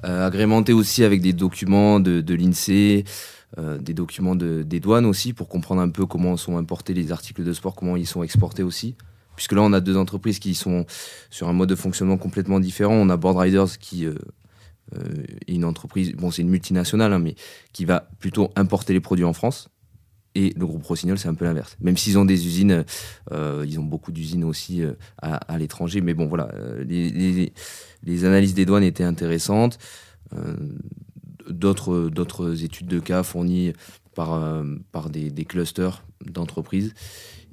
euh, 0.04 0.26
agrémentés 0.26 0.72
aussi 0.72 1.04
avec 1.04 1.20
des 1.20 1.32
documents 1.32 2.00
de, 2.00 2.20
de 2.20 2.34
l'INSEE, 2.34 3.04
euh, 3.58 3.78
des 3.78 3.94
documents 3.94 4.34
de- 4.34 4.62
des 4.64 4.80
douanes 4.80 5.06
aussi, 5.06 5.32
pour 5.32 5.48
comprendre 5.48 5.80
un 5.82 5.88
peu 5.88 6.04
comment 6.06 6.36
sont 6.36 6.58
importés 6.58 6.94
les 6.94 7.12
articles 7.12 7.44
de 7.44 7.52
sport, 7.52 7.74
comment 7.76 7.96
ils 7.96 8.06
sont 8.08 8.22
exportés 8.24 8.64
aussi. 8.64 8.96
Puisque 9.36 9.52
là, 9.52 9.62
on 9.62 9.72
a 9.72 9.80
deux 9.80 9.96
entreprises 9.96 10.38
qui 10.38 10.54
sont 10.54 10.86
sur 11.30 11.48
un 11.48 11.52
mode 11.52 11.68
de 11.68 11.74
fonctionnement 11.74 12.16
complètement 12.16 12.58
différent. 12.58 12.94
On 12.94 13.08
a 13.10 13.16
Board 13.16 13.36
Riders 13.36 13.78
qui 13.78 14.06
euh, 14.06 14.14
euh, 14.94 15.24
est 15.46 15.54
une 15.54 15.64
entreprise, 15.64 16.12
bon, 16.12 16.30
c'est 16.30 16.42
une 16.42 16.48
multinationale, 16.48 17.12
hein, 17.12 17.18
mais 17.18 17.34
qui 17.72 17.84
va 17.84 18.08
plutôt 18.18 18.50
importer 18.56 18.92
les 18.92 19.00
produits 19.00 19.24
en 19.24 19.32
France. 19.32 19.68
Et 20.34 20.52
le 20.56 20.66
groupe 20.66 20.84
Rossignol, 20.84 21.18
c'est 21.18 21.28
un 21.28 21.34
peu 21.34 21.46
l'inverse. 21.46 21.76
Même 21.80 21.96
s'ils 21.96 22.18
ont 22.18 22.26
des 22.26 22.46
usines, 22.46 22.84
euh, 23.32 23.64
ils 23.66 23.80
ont 23.80 23.84
beaucoup 23.84 24.12
d'usines 24.12 24.44
aussi 24.44 24.82
à, 25.22 25.58
l'étranger. 25.58 26.02
Mais 26.02 26.12
bon, 26.12 26.26
voilà, 26.26 26.50
les, 26.84 27.52
analyses 28.24 28.52
des 28.52 28.66
douanes 28.66 28.82
étaient 28.82 29.02
intéressantes. 29.02 29.78
D'autres 31.48 32.10
d'autres 32.10 32.64
études 32.64 32.86
de 32.88 33.00
cas 33.00 33.22
fournies 33.22 33.72
par, 34.14 34.62
par 34.92 35.08
des 35.08 35.44
clusters 35.46 36.04
d'entreprises. 36.22 36.92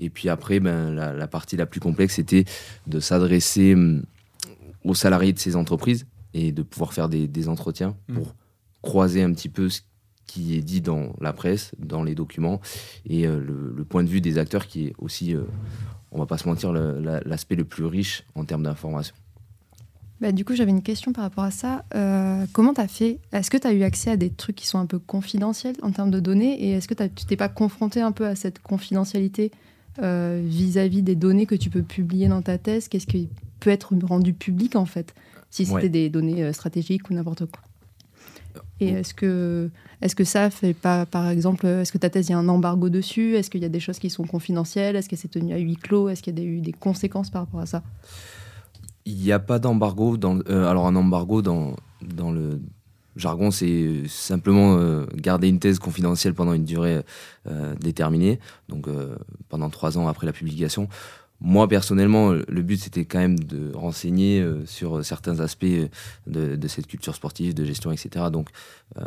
Et 0.03 0.09
puis 0.09 0.27
après, 0.29 0.59
ben, 0.59 0.93
la, 0.93 1.13
la 1.13 1.27
partie 1.27 1.55
la 1.57 1.65
plus 1.65 1.79
complexe, 1.79 2.15
c'était 2.15 2.45
de 2.87 2.99
s'adresser 2.99 3.73
hum, 3.73 4.03
aux 4.83 4.95
salariés 4.95 5.33
de 5.33 5.39
ces 5.39 5.55
entreprises 5.55 6.05
et 6.33 6.51
de 6.51 6.61
pouvoir 6.61 6.93
faire 6.93 7.09
des, 7.09 7.27
des 7.27 7.47
entretiens 7.47 7.95
Mm. 8.09 8.15
pour 8.15 8.35
croiser 8.81 9.23
un 9.23 9.31
petit 9.33 9.49
peu 9.49 9.69
ce 9.69 9.81
qui 10.27 10.55
est 10.57 10.61
dit 10.61 10.81
dans 10.81 11.13
la 11.21 11.31
presse, 11.31 11.71
dans 11.79 12.03
les 12.03 12.15
documents, 12.15 12.59
et 13.05 13.27
euh, 13.27 13.39
le, 13.39 13.73
le 13.75 13.83
point 13.85 14.03
de 14.03 14.09
vue 14.09 14.19
des 14.21 14.37
acteurs 14.37 14.67
qui 14.67 14.87
est 14.87 14.93
aussi, 14.97 15.35
euh, 15.35 15.43
on 16.11 16.19
va 16.19 16.25
pas 16.25 16.37
se 16.37 16.47
mentir, 16.47 16.71
le- 16.73 16.99
la- 16.99 17.21
l'aspect 17.25 17.55
le 17.55 17.63
plus 17.65 17.85
riche 17.85 18.23
en 18.35 18.43
termes 18.45 18.63
d'information. 18.63 19.15
Bah, 20.21 20.31
du 20.31 20.45
coup, 20.45 20.55
j'avais 20.55 20.71
une 20.71 20.81
question 20.83 21.11
par 21.11 21.23
rapport 21.25 21.43
à 21.43 21.51
ça. 21.51 21.83
Euh, 21.95 22.45
comment 22.53 22.73
tu 22.73 22.81
as 22.81 22.87
fait? 22.87 23.19
Est-ce 23.33 23.49
que 23.51 23.57
tu 23.57 23.67
as 23.67 23.73
eu 23.73 23.83
accès 23.83 24.09
à 24.11 24.17
des 24.17 24.29
trucs 24.29 24.55
qui 24.55 24.65
sont 24.67 24.79
un 24.79 24.85
peu 24.85 24.97
confidentiels 24.99 25.75
en 25.81 25.91
termes 25.91 26.11
de 26.11 26.19
données? 26.21 26.63
Et 26.63 26.71
est-ce 26.71 26.87
que 26.87 26.93
tu 26.93 27.25
t'es 27.25 27.35
pas 27.37 27.49
confronté 27.49 27.99
un 28.01 28.11
peu 28.13 28.25
à 28.25 28.35
cette 28.35 28.59
confidentialité? 28.59 29.51
Euh, 30.01 30.41
vis-à-vis 30.43 31.03
des 31.03 31.15
données 31.15 31.45
que 31.45 31.55
tu 31.55 31.69
peux 31.69 31.83
publier 31.83 32.27
dans 32.27 32.41
ta 32.41 32.57
thèse 32.57 32.87
Qu'est-ce 32.87 33.07
qui 33.07 33.29
peut 33.59 33.69
être 33.69 33.93
rendu 34.03 34.33
public 34.33 34.75
en 34.75 34.85
fait 34.85 35.13
Si 35.49 35.65
c'était 35.65 35.83
Ouais. 35.83 35.89
des 35.89 36.09
données 36.09 36.43
euh, 36.43 36.53
stratégiques 36.53 37.09
ou 37.09 37.13
n'importe 37.13 37.45
quoi. 37.45 37.61
Et 38.79 38.91
bon. 38.91 38.97
est-ce 38.97 39.13
que, 39.13 39.69
est 40.01 40.13
que 40.13 40.23
ça 40.23 40.49
fait 40.49 40.73
pas, 40.73 41.05
par 41.05 41.29
exemple, 41.29 41.65
est-ce 41.65 41.91
que 41.91 41.97
ta 41.97 42.09
thèse, 42.09 42.29
il 42.29 42.31
y 42.31 42.35
a 42.35 42.37
un 42.37 42.47
embargo 42.49 42.89
dessus? 42.89 43.35
Est-ce 43.35 43.49
qu'il 43.49 43.61
y 43.61 43.65
a 43.65 43.69
des 43.69 43.79
choses 43.79 43.99
qui 43.99 44.09
sont 44.09 44.25
confidentielles? 44.25 44.95
Est-ce 44.95 45.09
que 45.09 45.15
c'est 45.15 45.27
tenu 45.29 45.53
à 45.53 45.57
huis 45.57 45.75
clos? 45.77 46.09
Est-ce 46.09 46.21
qu'il 46.21 46.37
y 46.37 46.41
a 46.41 46.45
eu 46.45 46.59
des 46.61 46.73
conséquences 46.73 47.29
par 47.29 47.43
rapport 47.43 47.61
à 47.61 47.65
ça? 47.65 47.83
Il 49.05 49.15
n'y 49.15 49.31
a 49.31 49.39
pas 49.39 49.59
d'embargo. 49.59 50.17
Dans, 50.17 50.39
euh, 50.49 50.67
alors, 50.69 50.87
un 50.87 50.95
embargo 50.95 51.41
dans, 51.41 51.75
dans 52.15 52.31
le 52.31 52.61
jargon, 53.15 53.51
c'est 53.51 54.07
simplement 54.07 54.77
euh, 54.77 55.05
garder 55.15 55.47
une 55.47 55.59
thèse 55.59 55.79
confidentielle 55.79 56.33
pendant 56.33 56.53
une 56.53 56.65
durée 56.65 57.01
euh, 57.47 57.75
déterminée, 57.75 58.39
donc 58.69 58.87
euh, 58.87 59.15
pendant 59.49 59.69
trois 59.69 59.97
ans 59.97 60.07
après 60.07 60.25
la 60.25 60.33
publication. 60.33 60.87
Moi, 61.41 61.67
personnellement, 61.67 62.31
euh, 62.31 62.45
le 62.47 62.61
but, 62.61 62.77
c'était 62.77 63.03
quand 63.03 63.19
même 63.19 63.37
de 63.37 63.73
renseigner 63.73 64.39
euh, 64.39 64.65
sur 64.65 65.03
certains 65.03 65.41
aspects 65.41 65.65
euh, 65.65 65.89
de, 66.25 66.55
de 66.55 66.67
cette 66.67 66.87
culture 66.87 67.15
sportive, 67.15 67.53
de 67.53 67.65
gestion, 67.65 67.91
etc. 67.91 68.25
Donc, 68.31 68.47
euh, 68.97 69.03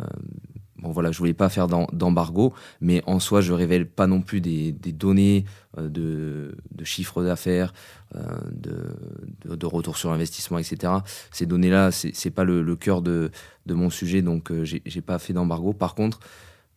bon, 0.79 0.91
voilà, 0.91 1.11
je 1.11 1.17
voulais 1.17 1.33
pas 1.33 1.49
faire 1.49 1.67
d'em- 1.67 1.87
d'embargo, 1.93 2.53
mais 2.81 3.01
en 3.05 3.19
soi, 3.19 3.41
je 3.41 3.53
révèle 3.53 3.87
pas 3.87 4.07
non 4.07 4.21
plus 4.21 4.41
des, 4.41 4.71
données 4.71 5.45
euh, 5.77 5.89
de, 5.89 6.57
de 6.71 6.83
chiffres 6.83 7.23
d'affaires, 7.23 7.73
euh, 8.15 8.21
de, 8.51 9.65
retour 9.65 9.97
sur 9.97 10.11
investissement, 10.11 10.57
etc. 10.57 10.93
Ces 11.31 11.45
données-là, 11.45 11.91
c'est 11.91 12.15
c'est 12.15 12.31
pas 12.31 12.43
le, 12.43 12.75
cœur 12.75 13.01
de, 13.01 13.31
mon 13.67 13.89
sujet, 13.89 14.21
donc 14.21 14.51
euh, 14.51 14.63
j'ai 14.63 14.81
j'ai 14.85 15.01
pas 15.01 15.19
fait 15.19 15.33
d'embargo. 15.33 15.73
Par 15.73 15.95
contre, 15.95 16.19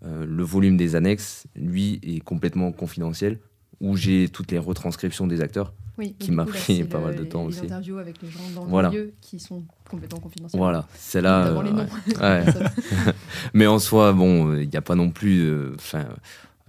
le 0.02 0.42
volume 0.42 0.78
des 0.78 0.96
annexes, 0.96 1.46
lui, 1.54 2.00
est 2.02 2.20
complètement 2.20 2.72
confidentiel, 2.72 3.38
où 3.80 3.96
j'ai 3.96 4.30
toutes 4.30 4.50
les 4.50 4.58
retranscriptions 4.58 5.26
des 5.26 5.42
acteurs. 5.42 5.74
Oui, 6.00 6.14
qui 6.18 6.30
m'a 6.32 6.44
pris 6.46 6.82
pas 6.84 6.98
le- 6.98 7.04
mal 7.04 7.16
de 7.16 7.24
temps 7.24 7.42
les 7.42 7.48
aussi. 7.56 7.66
interviews 7.66 7.98
avec 7.98 8.20
les 8.22 8.28
gens 8.30 8.40
dans 8.54 8.64
Voilà. 8.64 8.88
le 8.88 8.94
milieu 8.98 9.12
qui 9.20 9.38
sont 9.38 9.62
complètement 9.88 10.18
confidentielles. 10.20 10.58
Voilà, 10.60 10.86
c'est 10.94 11.20
là. 11.20 11.44
Notamment 11.52 11.62
les 11.62 11.70
euh, 11.70 11.74
noms. 11.74 12.20
ouais. 12.20 13.12
Mais 13.54 13.66
en 13.66 13.78
soi, 13.78 14.12
bon, 14.12 14.54
il 14.56 14.68
n'y 14.68 14.76
a 14.76 14.80
pas 14.82 14.94
non 14.94 15.10
plus. 15.10 15.40
euh, 15.42 15.72
Enfin, 15.76 16.00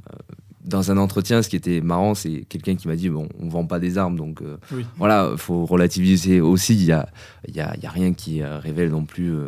euh, 0.09 0.15
dans 0.63 0.91
un 0.91 0.97
entretien, 0.97 1.41
ce 1.41 1.49
qui 1.49 1.55
était 1.55 1.81
marrant, 1.81 2.13
c'est 2.13 2.41
quelqu'un 2.47 2.75
qui 2.75 2.87
m'a 2.87 2.95
dit 2.95 3.09
bon, 3.09 3.27
on 3.39 3.47
vend 3.49 3.65
pas 3.65 3.79
des 3.79 3.97
armes, 3.97 4.15
donc 4.17 4.41
euh, 4.43 4.57
Oui. 4.71 4.85
voilà, 4.97 5.31
faut 5.37 5.65
relativiser 5.65 6.39
aussi. 6.41 6.75
Il 6.75 6.83
y 6.83 6.91
a, 6.91 7.09
il 7.47 7.55
y 7.55 7.61
a, 7.61 7.73
il 7.77 7.81
y 7.83 7.85
a 7.87 7.89
rien 7.89 8.13
qui 8.13 8.43
euh, 8.43 8.59
révèle 8.59 8.89
non 8.91 9.05
plus. 9.05 9.31
euh, 9.31 9.47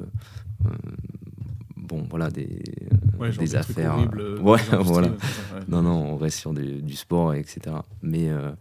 euh, 0.66 0.70
bon, 1.78 2.06
voilà, 2.10 2.30
des, 2.32 2.64
ouais, 3.24 3.32
genre 3.32 3.44
des 3.44 3.56
affaires. 3.56 3.96
horribles, 3.96 4.20
euh, 4.22 4.38
euh, 4.38 4.42
ouais, 4.42 4.60
voilà. 4.84 5.08
ça, 5.08 5.56
ouais. 5.56 5.62
Non, 5.68 5.82
non, 5.82 6.14
on 6.14 6.18
reste 6.18 6.38
sur 6.40 6.54
du, 6.54 6.82
du 6.82 6.96
sport, 6.96 7.34
etc. 7.34 7.76
Mais, 8.02 8.30
euh, 8.30 8.52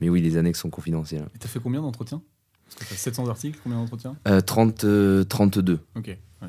mais 0.00 0.08
oui, 0.08 0.20
les 0.20 0.36
annexes 0.36 0.60
sont 0.60 0.70
confidentielles. 0.70 1.26
Et 1.34 1.38
t'as 1.38 1.48
fait 1.48 1.60
combien 1.60 1.80
d'entretiens? 1.82 2.22
Parce 2.66 2.76
que 2.76 2.84
t'as 2.90 2.96
700 2.96 3.28
articles, 3.28 3.58
combien 3.62 3.78
d'entretiens? 3.78 4.16
Euh, 4.28 4.40
30, 4.40 4.84
euh, 4.84 5.24
32. 5.24 5.80
Ok. 5.96 6.06
Ouais. 6.06 6.48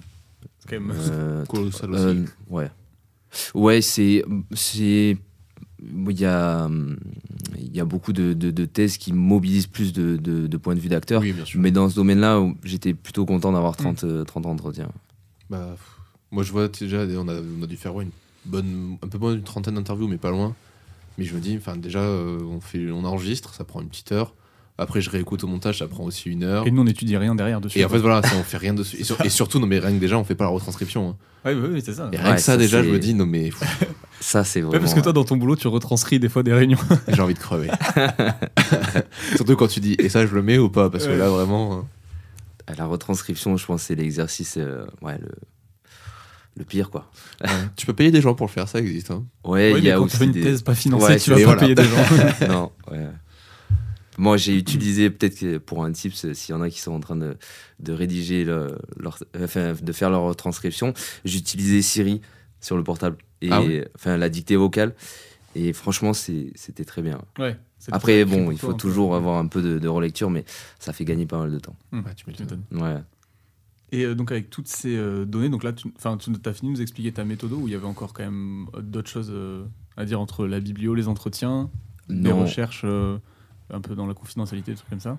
C'est 0.59 0.69
quand 0.69 0.79
même. 0.79 0.91
Euh, 0.95 1.45
Colossal 1.49 1.91
aussi. 1.91 2.03
Euh, 2.03 2.25
ouais. 2.49 2.69
Ouais, 3.55 3.81
c'est. 3.81 4.23
c'est 4.53 5.17
il 5.83 6.19
y 6.19 6.25
a, 6.25 6.69
il 7.57 7.75
y 7.75 7.79
a 7.79 7.85
beaucoup 7.85 8.13
de, 8.13 8.33
de- 8.33 8.51
de 8.51 8.65
thèses 8.65 8.97
qui 8.97 9.13
mobilisent 9.13 9.65
plus 9.65 9.93
de, 9.93 10.15
de- 10.17 10.45
de 10.45 10.57
points 10.57 10.75
de 10.75 10.79
vue 10.79 10.89
d'acteurs. 10.89 11.21
Oui, 11.21 11.33
bien 11.33 11.43
sûr. 11.43 11.59
Mais 11.59 11.71
dans 11.71 11.89
ce 11.89 11.95
domaine-là, 11.95 12.39
j'étais 12.63 12.93
plutôt 12.93 13.25
content 13.25 13.51
d'avoir 13.51 13.75
30, 13.75 14.03
euh, 14.03 14.23
30 14.23 14.45
entretiens. 14.45 14.89
Bah, 15.49 15.75
moi, 16.31 16.43
je 16.43 16.51
vois 16.51 16.67
déjà, 16.67 16.99
on 17.17 17.27
a, 17.27 17.33
on 17.59 17.63
a 17.63 17.67
dû 17.67 17.77
faire 17.77 17.95
ouais, 17.95 18.05
une 18.05 18.11
bonne, 18.45 18.97
un 19.03 19.07
peu 19.07 19.17
moins 19.17 19.33
d'une 19.33 19.43
trentaine 19.43 19.75
d'interviews, 19.75 20.07
mais 20.07 20.17
pas 20.17 20.31
loin. 20.31 20.55
Mais 21.17 21.25
je 21.25 21.33
me 21.35 21.39
dis, 21.39 21.55
enfin, 21.57 21.75
déjà, 21.75 21.99
euh, 21.99 22.39
on, 22.43 22.61
fait, 22.61 22.89
on 22.91 23.03
enregistre, 23.03 23.53
ça 23.53 23.63
prend 23.63 23.81
une 23.81 23.89
petite 23.89 24.11
heure. 24.11 24.33
Après, 24.77 25.01
je 25.01 25.09
réécoute 25.11 25.43
au 25.43 25.47
montage, 25.47 25.79
ça 25.79 25.87
prend 25.87 26.05
aussi 26.05 26.29
une 26.29 26.43
heure. 26.43 26.65
Et 26.65 26.71
nous, 26.71 26.81
on 26.81 26.85
n'étudie 26.85 27.15
rien 27.17 27.35
derrière 27.35 27.61
dessus. 27.61 27.77
Et 27.77 27.85
en 27.85 27.89
fait, 27.89 27.99
voilà, 27.99 28.23
ça, 28.23 28.35
on 28.39 28.43
fait 28.43 28.57
rien 28.57 28.73
dessus. 28.73 28.97
Et, 28.99 29.03
sur- 29.03 29.19
et 29.23 29.29
surtout, 29.29 29.59
non, 29.59 29.67
mais 29.67 29.77
rien 29.77 29.91
que 29.93 29.99
déjà, 29.99 30.17
on 30.17 30.23
fait 30.23 30.33
pas 30.33 30.45
la 30.45 30.49
retranscription. 30.49 31.09
hein. 31.09 31.15
Ouais, 31.45 31.53
ouais, 31.53 31.69
ouais, 31.69 31.81
c'est 31.81 31.93
ça. 31.93 32.09
Et 32.13 32.17
rien 32.17 32.29
Ouais, 32.29 32.35
que 32.35 32.41
ça, 32.41 32.53
ça, 32.53 32.57
déjà, 32.57 32.81
je 32.81 32.89
me 32.89 32.97
dis, 32.97 33.13
non, 33.13 33.25
mais. 33.25 33.49
Ça, 34.21 34.43
c'est 34.43 34.61
vraiment. 34.61 34.73
Ouais, 34.73 34.79
parce 34.79 34.93
que 34.93 34.99
toi, 34.99 35.13
dans 35.13 35.23
ton 35.23 35.35
boulot, 35.35 35.55
tu 35.55 35.67
retranscris 35.67 36.19
des 36.19 36.29
fois 36.29 36.43
des 36.43 36.53
réunions. 36.53 36.77
J'ai 37.07 37.21
envie 37.21 37.33
de 37.33 37.39
crever. 37.39 37.69
Surtout 39.35 39.55
quand 39.55 39.67
tu 39.67 39.79
dis 39.79 39.95
et 39.99 40.09
ça 40.09 40.25
je 40.25 40.33
le 40.35 40.43
mets 40.43 40.57
ou 40.57 40.69
pas? 40.69 40.89
Parce 40.89 41.07
que 41.07 41.11
là 41.13 41.29
vraiment. 41.29 41.87
À 42.67 42.75
la 42.75 42.85
retranscription, 42.85 43.57
je 43.57 43.65
pense 43.65 43.81
c'est 43.83 43.95
l'exercice, 43.95 44.55
euh, 44.57 44.85
ouais, 45.01 45.17
le, 45.17 45.29
le 46.57 46.65
pire, 46.65 46.89
quoi. 46.89 47.09
Tu 47.75 47.85
peux 47.85 47.93
payer 47.93 48.11
des 48.11 48.21
gens 48.21 48.35
pour 48.35 48.47
le 48.47 48.51
faire, 48.51 48.67
ça 48.67 48.79
existe. 48.79 49.11
Hein. 49.11 49.25
Ouais, 49.43 49.71
Ouais, 49.73 49.79
il 49.79 49.85
y 49.85 49.91
a 49.91 49.95
quand 49.97 50.03
aussi 50.03 50.11
tu 50.13 50.17
fais 50.17 50.25
une 50.25 50.31
des... 50.31 50.41
thèse 50.41 50.61
pas 50.61 50.75
financée, 50.75 51.05
Ouais, 51.05 51.19
tu 51.19 51.29
vas 51.29 51.35
pas 51.37 51.43
voilà. 51.43 51.59
payer 51.61 51.75
des 51.75 51.83
gens. 51.83 52.47
non, 52.49 52.71
ouais. 52.91 53.07
Moi, 54.17 54.37
j'ai 54.37 54.55
utilisé 54.57 55.09
peut-être 55.09 55.57
pour 55.59 55.83
un 55.85 55.91
tips, 55.91 56.33
s'il 56.33 56.53
y 56.53 56.57
en 56.57 56.61
a 56.61 56.69
qui 56.69 56.79
sont 56.81 56.91
en 56.91 56.99
train 56.99 57.15
de, 57.15 57.37
de 57.79 57.93
rédiger 57.93 58.43
le- 58.43 58.77
leur, 58.97 59.17
enfin, 59.41 59.73
de 59.81 59.91
faire 59.93 60.09
leur 60.09 60.35
transcription, 60.35 60.93
j'utilisais 61.25 61.81
Siri 61.81 62.21
sur 62.59 62.75
le 62.77 62.83
portable 62.83 63.17
et 63.41 63.49
Ah 63.51 63.61
enfin 63.95 64.17
la 64.17 64.29
dictée 64.29 64.57
vocale. 64.57 64.93
Et 65.55 65.73
franchement, 65.73 66.13
c'était 66.13 66.85
très 66.85 67.01
bien. 67.01 67.19
Ouais, 67.39 67.57
Après, 67.91 68.23
bon, 68.25 68.51
il 68.51 68.57
faut 68.57 68.73
toujours 68.73 69.15
avoir 69.15 69.37
un 69.39 69.47
peu 69.47 69.61
de, 69.61 69.79
de 69.79 69.87
relecture, 69.87 70.29
mais 70.29 70.45
ça 70.79 70.93
fait 70.93 71.03
gagner 71.05 71.25
pas 71.25 71.39
mal 71.39 71.51
de 71.51 71.59
temps. 71.59 71.75
Ouais, 71.91 72.01
tu 72.15 72.23
tu 72.25 72.31
m'étonnes. 72.43 72.63
m'étonnes. 72.69 72.81
Ouais. 72.95 73.01
Et 73.91 74.05
euh, 74.05 74.15
donc 74.15 74.31
avec 74.31 74.49
toutes 74.49 74.67
ces 74.67 74.95
euh, 74.95 75.25
données, 75.25 75.49
donc 75.49 75.63
là, 75.63 75.73
tu 75.73 75.89
enfin, 75.97 76.17
tu 76.17 76.31
as 76.45 76.53
fini 76.53 76.71
de 76.71 76.77
nous 76.77 76.81
expliquer 76.81 77.11
ta 77.11 77.25
méthode 77.25 77.51
où 77.53 77.67
il 77.67 77.71
y 77.71 77.75
avait 77.75 77.85
encore 77.85 78.13
quand 78.13 78.23
même 78.23 78.67
euh, 78.75 78.81
d'autres 78.81 79.09
choses 79.09 79.33
à 79.97 80.05
dire 80.05 80.19
entre 80.21 80.47
la 80.47 80.59
biblio, 80.59 80.95
les 80.95 81.07
entretiens, 81.07 81.69
les 82.09 82.31
recherches 82.31 82.85
un 82.85 83.81
peu 83.81 83.95
dans 83.95 84.07
la 84.07 84.13
confidentialité, 84.13 84.71
des 84.71 84.77
trucs 84.77 84.89
comme 84.89 84.99
ça? 84.99 85.17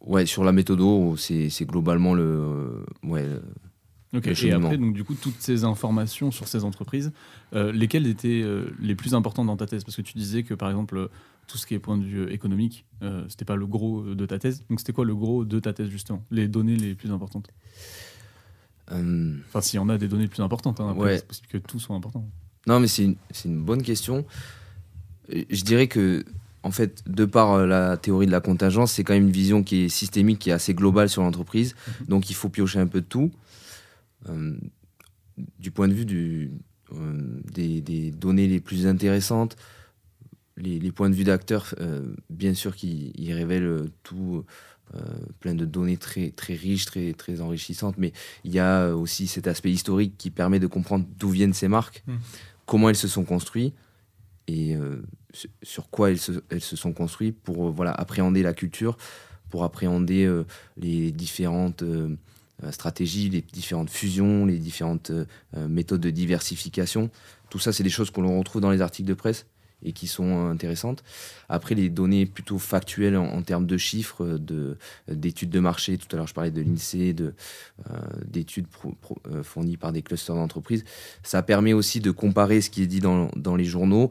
ouais, 0.00 0.26
sur 0.26 0.44
la 0.44 0.52
méthode, 0.52 0.80
c'est 1.18 1.50
c'est 1.50 1.64
globalement 1.66 2.14
le, 2.14 2.84
ouais, 3.04 3.26
le- 3.26 3.42
Ok. 4.14 4.26
Et 4.26 4.52
après, 4.52 4.76
donc 4.76 4.92
du 4.94 5.04
coup, 5.04 5.14
toutes 5.14 5.40
ces 5.40 5.64
informations 5.64 6.30
sur 6.30 6.46
ces 6.46 6.64
entreprises, 6.64 7.12
euh, 7.54 7.72
lesquelles 7.72 8.06
étaient 8.06 8.42
euh, 8.44 8.66
les 8.80 8.94
plus 8.94 9.14
importantes 9.14 9.46
dans 9.46 9.56
ta 9.56 9.66
thèse? 9.66 9.84
Parce 9.84 9.96
que 9.96 10.02
tu 10.02 10.18
disais 10.18 10.42
que 10.42 10.52
par 10.54 10.68
exemple, 10.68 10.96
euh, 10.98 11.08
tout 11.46 11.56
ce 11.58 11.66
qui 11.66 11.74
est 11.74 11.78
point 11.78 11.96
de 11.96 12.04
vue 12.04 12.30
économique, 12.30 12.84
euh, 13.02 13.24
c'était 13.28 13.44
pas 13.46 13.56
le 13.56 13.66
gros 13.66 14.02
de 14.02 14.26
ta 14.26 14.38
thèse. 14.38 14.64
Donc 14.68 14.80
c'était 14.80 14.92
quoi 14.92 15.04
le 15.06 15.14
gros 15.14 15.44
de 15.44 15.58
ta 15.60 15.72
thèse 15.72 15.88
justement? 15.88 16.22
Les 16.30 16.46
données 16.46 16.76
les 16.76 16.94
plus 16.94 17.10
importantes? 17.10 17.48
Euh, 18.90 19.36
Enfin, 19.48 19.60
s'il 19.60 19.76
y 19.78 19.80
en 19.80 19.88
a 19.88 19.96
des 19.98 20.08
données 20.08 20.24
les 20.24 20.28
plus 20.28 20.42
importantes, 20.42 20.80
hein, 20.80 20.94
Ouais. 20.96 21.16
c'est 21.18 21.26
possible 21.26 21.48
que 21.48 21.58
tout 21.58 21.78
soit 21.80 21.96
important. 21.96 22.28
Non, 22.66 22.80
mais 22.80 22.86
c'est 22.88 23.04
une, 23.04 23.16
c'est 23.30 23.48
une 23.48 23.62
bonne 23.62 23.82
question. 23.82 24.24
Je 25.28 25.62
dirais 25.64 25.86
que, 25.88 26.24
en 26.62 26.70
fait, 26.70 27.02
de 27.08 27.24
par 27.24 27.66
la 27.66 27.96
théorie 27.96 28.26
de 28.26 28.30
la 28.32 28.40
contingence, 28.40 28.92
c'est 28.92 29.04
quand 29.04 29.14
même 29.14 29.24
une 29.26 29.32
vision 29.32 29.62
qui 29.62 29.84
est 29.84 29.88
systémique, 29.88 30.38
qui 30.38 30.50
est 30.50 30.52
assez 30.52 30.74
globale 30.74 31.08
sur 31.08 31.22
l'entreprise. 31.22 31.74
Mhm. 32.02 32.06
Donc, 32.08 32.30
il 32.30 32.34
faut 32.34 32.48
piocher 32.48 32.78
un 32.78 32.86
peu 32.86 33.00
de 33.00 33.06
tout. 33.06 33.30
Euh, 34.28 34.56
du 35.58 35.70
point 35.70 35.88
de 35.88 35.94
vue 35.94 36.04
du, 36.04 36.52
euh, 36.92 37.40
des, 37.52 37.80
des 37.80 38.10
données 38.10 38.46
les 38.46 38.60
plus 38.60 38.86
intéressantes, 38.86 39.56
les, 40.56 40.78
les 40.78 40.92
points 40.92 41.08
de 41.10 41.14
vue 41.14 41.24
d'acteurs, 41.24 41.74
euh, 41.80 42.14
bien 42.28 42.52
sûr, 42.54 42.76
qui 42.76 43.12
ils 43.16 43.32
révèlent 43.32 43.88
tout, 44.02 44.44
euh, 44.94 45.00
plein 45.40 45.54
de 45.54 45.64
données 45.64 45.96
très, 45.96 46.30
très 46.30 46.54
riches, 46.54 46.84
très, 46.84 47.14
très 47.14 47.40
enrichissantes, 47.40 47.96
mais 47.96 48.12
il 48.44 48.52
y 48.52 48.58
a 48.58 48.92
aussi 48.94 49.26
cet 49.26 49.46
aspect 49.46 49.72
historique 49.72 50.16
qui 50.18 50.30
permet 50.30 50.60
de 50.60 50.66
comprendre 50.66 51.06
d'où 51.18 51.30
viennent 51.30 51.54
ces 51.54 51.68
marques, 51.68 52.04
Mm. 52.06 52.16
comment 52.66 52.88
elles 52.90 52.96
se 52.96 53.08
sont 53.08 53.24
construites 53.24 53.74
et 54.48 54.76
euh, 54.76 55.02
sur- 55.62 55.88
quoi 55.88 56.10
elles 56.10 56.18
se, 56.18 56.32
elles 56.50 56.60
se 56.60 56.76
sont 56.76 56.92
construites 56.92 57.38
pour 57.40 57.68
euh, 57.68 57.70
voilà, 57.70 57.92
appréhender 57.92 58.42
la 58.42 58.52
culture, 58.52 58.98
pour 59.48 59.64
appréhender 59.64 60.30
les 60.78 61.12
différentes 61.12 61.82
stratégies, 62.70 63.28
les 63.28 63.42
différentes 63.42 63.90
fusions, 63.90 64.46
les 64.46 64.58
différentes 64.58 65.10
euh, 65.10 65.24
euh, 65.56 65.68
méthodes 65.68 66.00
de 66.00 66.10
diversification. 66.10 67.10
Tout 67.50 67.58
ça, 67.58 67.72
c'est 67.72 67.82
des 67.82 67.90
choses 67.90 68.10
qu'on 68.10 68.38
retrouve 68.38 68.62
dans 68.62 68.70
les 68.70 68.80
articles 68.80 69.08
de 69.08 69.14
presse 69.14 69.46
et 69.84 69.92
qui 69.92 70.06
sont 70.06 70.46
euh, 70.46 70.50
intéressantes. 70.50 71.02
Après, 71.48 71.74
les 71.74 71.88
données 71.88 72.26
plutôt 72.26 72.58
factuelles 72.58 73.16
en, 73.16 73.42
termes 73.42 73.66
de 73.66 73.76
chiffres, 73.76 74.24
euh, 74.24 74.38
de, 74.38 74.78
d'études 75.08 75.50
de 75.50 75.60
marché, 75.60 75.98
tout 75.98 76.06
à 76.12 76.16
l'heure 76.16 76.26
je 76.26 76.34
parlais 76.34 76.50
de 76.50 76.60
l'INSEE, 76.60 77.14
euh, 77.20 77.30
d'études 78.26 78.66
euh, 79.26 79.42
fournies 79.42 79.76
par 79.76 79.92
des 79.92 80.02
clusters 80.02 80.36
d'entreprises, 80.36 80.84
ça 81.22 81.42
permet 81.42 81.72
aussi 81.72 82.00
de 82.00 82.10
comparer 82.10 82.60
ce 82.60 82.70
qui 82.70 82.82
est 82.82 82.86
dit 82.86 83.00
dans, 83.00 83.56
les 83.56 83.64
journaux 83.64 84.10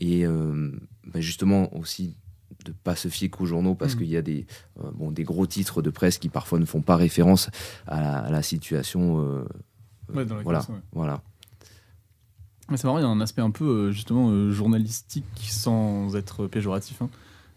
et 0.00 0.24
euh, 0.24 0.70
bah, 1.06 1.20
justement 1.20 1.74
aussi 1.76 2.16
de 2.64 2.72
pas 2.72 2.96
se 2.96 3.08
fier 3.08 3.28
qu'aux 3.30 3.46
journaux 3.46 3.74
parce 3.74 3.94
Mhm. 3.94 3.98
qu'il 4.00 4.08
y 4.08 4.16
a 4.16 4.22
des, 4.22 4.46
euh, 4.82 4.90
bon, 4.94 5.10
des 5.12 5.24
gros 5.24 5.46
titres 5.46 5.80
de 5.82 5.90
presse 5.90 6.18
qui 6.18 6.28
parfois 6.28 6.58
ne 6.58 6.64
font 6.64 6.82
pas 6.82 6.96
référence 6.96 7.50
à 7.86 8.00
la, 8.00 8.18
à 8.18 8.30
la 8.30 8.42
situation. 8.42 9.20
euh, 9.20 9.44
Ouais, 10.12 10.24
dans 10.24 10.34
laquelle 10.36 10.42
voilà, 10.44 10.60
c'est, 10.62 10.72
ouais. 10.72 10.78
voilà. 10.92 11.22
C'est 12.74 12.84
marrant, 12.84 12.98
il 12.98 13.02
y 13.02 13.04
a 13.04 13.08
un 13.08 13.20
aspect 13.20 13.40
un 13.42 13.50
peu 13.50 13.64
euh, 13.64 13.92
justement 13.92 14.28
euh, 14.30 14.50
journalistique 14.50 15.24
sans 15.48 16.14
être 16.16 16.46
péjoratif. 16.46 17.00
hein. 17.00 17.08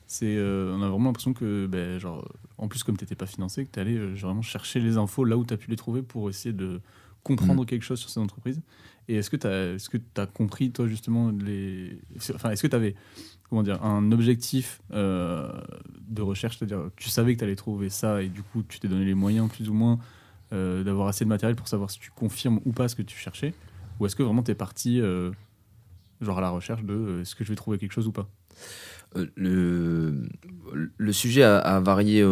C'est, 0.08 0.36
euh, 0.38 0.74
on 0.78 0.82
a 0.82 0.90
vraiment 0.90 1.06
l'impression 1.10 1.34
que, 1.34 1.68
ben, 1.68 1.98
genre, 2.00 2.28
en 2.58 2.68
plus 2.68 2.84
comme 2.84 2.98
tu 2.98 3.04
n'étais 3.04 3.16
pas 3.16 3.26
financé, 3.26 3.66
que 3.66 3.72
tu 3.72 3.80
allais 3.80 3.98
vraiment 3.98 4.42
chercher 4.42 4.80
les 4.80 4.98
infos 4.98 5.24
là 5.26 5.38
où 5.38 5.46
tu 5.46 5.54
as 5.54 5.58
pu 5.58 5.70
les 5.70 5.76
trouver 5.78 6.02
pour 6.02 6.30
essayer 6.30 6.54
de 6.54 6.80
comprendre 7.24 7.66
quelque 7.66 7.84
chose 7.84 8.00
sur 8.00 8.10
ces 8.10 8.20
entreprises. 8.20 8.62
Et 9.08 9.16
est-ce 9.16 9.30
que 9.30 9.36
tu 9.38 9.48
as, 9.48 9.90
que 9.90 9.98
as 10.22 10.26
compris, 10.28 10.72
toi, 10.72 10.88
justement, 10.88 11.32
les... 11.32 11.98
Enfin, 12.34 12.52
est-ce 12.52 12.62
que 12.62 12.68
tu 12.68 12.76
avais 12.76 12.96
comment 13.52 13.64
dire, 13.64 13.84
un 13.84 14.12
objectif 14.14 14.82
euh, 14.94 15.52
de 16.08 16.22
recherche 16.24 16.58
C'est-à-dire, 16.58 16.90
tu 16.96 17.10
savais 17.10 17.34
que 17.36 17.40
tu 17.40 17.44
allais 17.44 17.56
trouver 17.58 17.90
ça 17.90 18.24
et 18.24 18.30
du 18.30 18.42
coup, 18.42 18.64
tu 18.68 18.80
t'es 18.80 18.88
donné 18.88 19.06
les 19.06 19.14
moyens, 19.14 19.50
plus 19.50 19.70
ou 19.70 19.74
moins, 19.74 20.00
euh, 20.54 20.84
d'avoir 20.84 21.08
assez 21.10 21.26
de 21.26 21.30
matériel 21.30 21.56
pour 21.58 21.68
savoir 21.68 21.92
si 21.92 22.00
tu 22.00 22.12
confirmes 22.12 22.60
ou 22.66 22.72
pas 22.72 22.88
ce 22.88 22.96
que 22.96 23.02
tu 23.04 23.18
cherchais 23.18 23.54
Ou 24.00 24.06
est-ce 24.06 24.16
que 24.16 24.24
vraiment 24.24 24.42
tu 24.42 24.52
es 24.52 24.56
parti 24.56 25.00
euh, 25.02 25.32
genre 26.22 26.38
à 26.38 26.42
la 26.42 26.50
recherche 26.50 26.84
de 26.84 27.20
est-ce 27.22 27.36
que 27.36 27.44
je 27.44 27.50
vais 27.50 27.56
trouver 27.56 27.78
quelque 27.78 27.92
chose 27.94 28.08
ou 28.08 28.12
pas? 28.14 28.30
Le, 29.36 30.24
le 30.98 31.12
sujet 31.14 31.44
a, 31.44 31.58
a 31.58 31.80
varié 31.82 32.26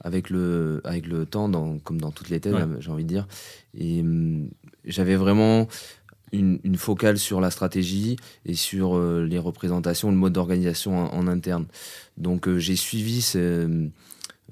avec, 0.00 0.30
le, 0.30 0.80
avec 0.84 1.06
le 1.08 1.26
temps, 1.26 1.48
dans, 1.48 1.78
comme 1.80 2.00
dans 2.00 2.12
toutes 2.12 2.28
les 2.30 2.38
thèses, 2.40 2.54
Ouais. 2.54 2.66
j'ai 2.78 2.90
envie 2.90 3.02
de 3.04 3.08
dire. 3.08 3.26
Et 3.74 4.00
hum, 4.00 4.48
j'avais 4.84 5.16
vraiment 5.16 5.66
une, 6.32 6.76
focale 6.76 7.18
sur 7.18 7.40
la 7.40 7.50
stratégie 7.50 8.16
et 8.46 8.54
sur 8.54 8.96
euh, 8.96 9.26
les 9.28 9.38
représentations, 9.38 10.10
le 10.10 10.16
mode 10.16 10.32
d'organisation 10.32 10.96
en, 10.96 11.26
interne. 11.26 11.66
Donc 12.16 12.48
euh, 12.48 12.58
j'ai 12.58 12.76
suivi 12.76 13.20
ce, 13.22 13.88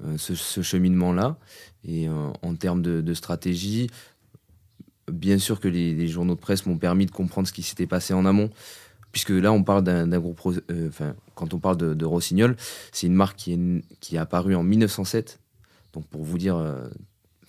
euh, 0.03 0.17
cheminement-là. 0.61 1.37
Et 1.83 2.07
en 2.07 2.53
termes 2.53 2.83
de, 2.83 3.13
stratégie, 3.15 3.89
bien 5.11 5.39
sûr 5.39 5.59
que 5.59 5.67
les, 5.67 6.07
journaux 6.07 6.35
de 6.35 6.39
presse 6.39 6.67
m'ont 6.67 6.77
permis 6.77 7.07
de 7.07 7.11
comprendre 7.11 7.47
ce 7.47 7.53
qui 7.53 7.63
s'était 7.63 7.87
passé 7.87 8.13
en 8.13 8.25
amont 8.25 8.51
puisque 9.11 9.31
là 9.31 9.51
on 9.51 9.63
parle 9.63 9.83
d'un 9.83 10.19
groupe, 10.19 10.39
enfin 10.87 11.15
quand 11.33 11.55
on 11.55 11.59
parle 11.59 11.77
de, 11.77 11.95
de 11.95 12.05
Rossignol, 12.05 12.55
c'est 12.91 13.07
une 13.07 13.15
marque 13.15 13.35
qui 13.35 13.53
est, 13.53 13.83
qui 13.99 14.15
est 14.15 14.19
apparue 14.19 14.53
en 14.53 14.61
1907. 14.61 15.39
Donc 15.93 16.05
pour 16.05 16.23
vous 16.23 16.37
dire, 16.37 16.55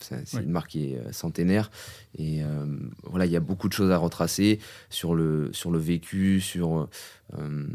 c'est 0.02 0.42
une 0.42 0.50
marque 0.50 0.70
qui 0.70 0.92
est 0.92 0.98
euh, 0.98 1.12
centenaire. 1.12 1.70
Et 2.18 2.42
euh, 2.42 2.66
voilà, 3.04 3.26
il 3.26 3.32
y 3.32 3.36
a 3.36 3.40
beaucoup 3.40 3.68
de 3.68 3.72
choses 3.72 3.90
à 3.90 3.96
retracer 3.96 4.58
sur 4.90 5.14
le, 5.14 5.50
sur 5.52 5.70
le 5.70 5.78
vécu, 5.78 6.40
sur 6.40 6.88
euh, 7.38 7.66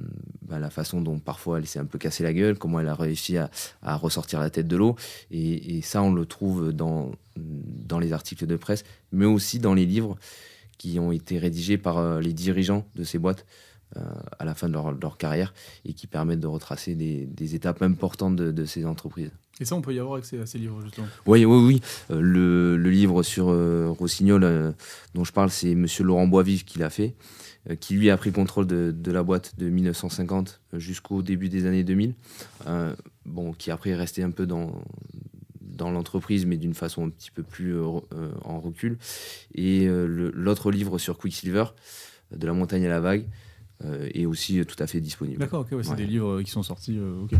bah, 0.41 0.59
la 0.59 0.69
façon 0.69 1.01
dont 1.01 1.19
parfois 1.19 1.59
elle 1.59 1.67
s'est 1.67 1.79
un 1.79 1.85
peu 1.85 1.97
cassé 1.97 2.23
la 2.23 2.33
gueule, 2.33 2.57
comment 2.57 2.79
elle 2.79 2.87
a 2.87 2.95
réussi 2.95 3.37
à, 3.37 3.49
à 3.81 3.95
ressortir 3.95 4.39
la 4.39 4.49
tête 4.49 4.67
de 4.67 4.75
l'eau. 4.77 4.95
Et, 5.31 5.77
et 5.77 5.81
ça, 5.81 6.01
on 6.01 6.13
le 6.13 6.25
trouve 6.25 6.71
dans, 6.71 7.11
dans 7.35 7.99
les 7.99 8.13
articles 8.13 8.45
de 8.45 8.55
presse, 8.55 8.83
mais 9.11 9.25
aussi 9.25 9.59
dans 9.59 9.73
les 9.73 9.85
livres 9.85 10.17
qui 10.77 10.99
ont 10.99 11.11
été 11.11 11.39
rédigés 11.39 11.77
par 11.79 12.19
les 12.19 12.33
dirigeants 12.33 12.85
de 12.95 13.03
ces 13.03 13.17
boîtes 13.17 13.47
à 14.39 14.45
la 14.45 14.53
fin 14.53 14.67
de 14.67 14.73
leur, 14.73 14.93
de 14.93 15.01
leur 15.01 15.17
carrière 15.17 15.53
et 15.85 15.93
qui 15.93 16.07
permettent 16.07 16.39
de 16.39 16.47
retracer 16.47 16.95
des, 16.95 17.25
des 17.25 17.55
étapes 17.55 17.81
importantes 17.81 18.35
de, 18.35 18.51
de 18.51 18.65
ces 18.65 18.85
entreprises. 18.85 19.31
Et 19.59 19.65
ça, 19.65 19.75
on 19.75 19.81
peut 19.81 19.93
y 19.93 19.99
avoir 19.99 20.17
accès 20.17 20.39
à 20.39 20.45
ces 20.45 20.59
livres 20.59 20.81
justement. 20.83 21.07
Oui, 21.25 21.43
oui, 21.45 21.57
oui. 21.65 21.81
Euh, 22.11 22.21
le, 22.21 22.77
le 22.77 22.89
livre 22.91 23.23
sur 23.23 23.49
euh, 23.49 23.89
Rossignol 23.89 24.43
euh, 24.43 24.71
dont 25.15 25.23
je 25.23 25.31
parle, 25.33 25.49
c'est 25.49 25.73
Monsieur 25.73 26.03
Laurent 26.03 26.27
Boisvif 26.27 26.63
qui 26.63 26.77
l'a 26.77 26.91
fait, 26.91 27.15
euh, 27.69 27.75
qui 27.75 27.95
lui 27.95 28.11
a 28.11 28.17
pris 28.17 28.29
le 28.29 28.35
contrôle 28.35 28.67
de, 28.67 28.93
de 28.95 29.11
la 29.11 29.23
boîte 29.23 29.57
de 29.57 29.67
1950 29.69 30.61
jusqu'au 30.73 31.23
début 31.23 31.49
des 31.49 31.65
années 31.65 31.83
2000. 31.83 32.13
Euh, 32.67 32.95
bon, 33.25 33.51
qui 33.53 33.71
après 33.71 33.91
est 33.91 33.95
resté 33.95 34.21
un 34.21 34.31
peu 34.31 34.45
dans 34.45 34.79
dans 35.61 35.91
l'entreprise, 35.91 36.45
mais 36.45 36.57
d'une 36.57 36.73
façon 36.73 37.05
un 37.05 37.09
petit 37.09 37.29
peu 37.31 37.43
plus 37.43 37.75
euh, 37.75 37.99
euh, 38.13 38.31
en 38.43 38.59
recul. 38.59 38.97
Et 39.53 39.87
euh, 39.87 40.31
l'autre 40.33 40.71
livre 40.71 40.97
sur 40.97 41.17
Quicksilver, 41.17 41.65
euh, 42.33 42.37
de 42.37 42.47
la 42.47 42.53
montagne 42.53 42.85
à 42.85 42.89
la 42.89 42.99
vague, 42.99 43.25
euh, 43.25 43.25
est 44.13 44.25
aussi 44.25 44.59
euh, 44.59 44.65
tout 44.65 44.75
à 44.79 44.87
fait 44.87 44.99
disponible. 45.01 45.37
D'accord, 45.39 45.61
ok, 45.61 45.71
ouais, 45.73 45.83
c'est 45.83 45.91
Ouais. 45.91 45.95
des 45.97 46.05
livres 46.07 46.39
euh, 46.39 46.43
qui 46.43 46.51
sont 46.51 46.63
sortis. 46.63 46.97
euh, 46.97 47.21
ok. 47.23 47.33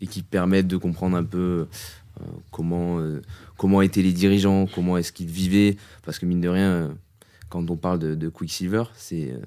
et 0.00 0.06
qui 0.06 0.22
permettent 0.22 0.68
de 0.68 0.76
comprendre 0.76 1.16
un 1.16 1.24
peu 1.24 1.66
euh, 2.20 2.24
comment, 2.50 2.98
euh, 2.98 3.22
comment 3.56 3.80
étaient 3.82 4.02
les 4.02 4.12
dirigeants, 4.12 4.66
comment 4.66 4.96
est-ce 4.98 5.12
qu'ils 5.12 5.28
vivaient. 5.30 5.76
Parce 6.04 6.18
que 6.18 6.26
mine 6.26 6.40
de 6.40 6.48
rien, 6.48 6.70
euh, 6.70 6.88
quand 7.48 7.70
on 7.70 7.76
parle 7.76 7.98
de, 7.98 8.14
de 8.14 8.28
Quicksilver, 8.28 8.84
c'est, 8.94 9.30
euh, 9.32 9.38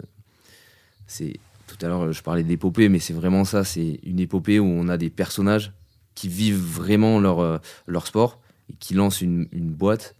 c'est 1.07 1.33
tout 1.67 1.77
à 1.85 1.87
l'heure 1.89 2.11
je 2.11 2.23
parlais 2.23 2.43
d'épopée, 2.43 2.89
mais 2.89 2.99
c'est 2.99 3.13
vraiment 3.13 3.45
ça. 3.45 3.63
C'est 3.63 3.99
une 4.03 4.19
épopée 4.19 4.59
où 4.59 4.65
on 4.65 4.87
a 4.87 4.97
des 4.97 5.09
personnages 5.11 5.71
qui 6.15 6.27
vivent 6.27 6.57
vraiment 6.57 7.19
leur, 7.19 7.39
euh, 7.39 7.57
leur 7.87 8.07
sport 8.07 8.39
et 8.71 8.75
qui 8.79 8.93
lancent 8.93 9.21
une, 9.21 9.47
une 9.51 9.69
boîte 9.69 10.15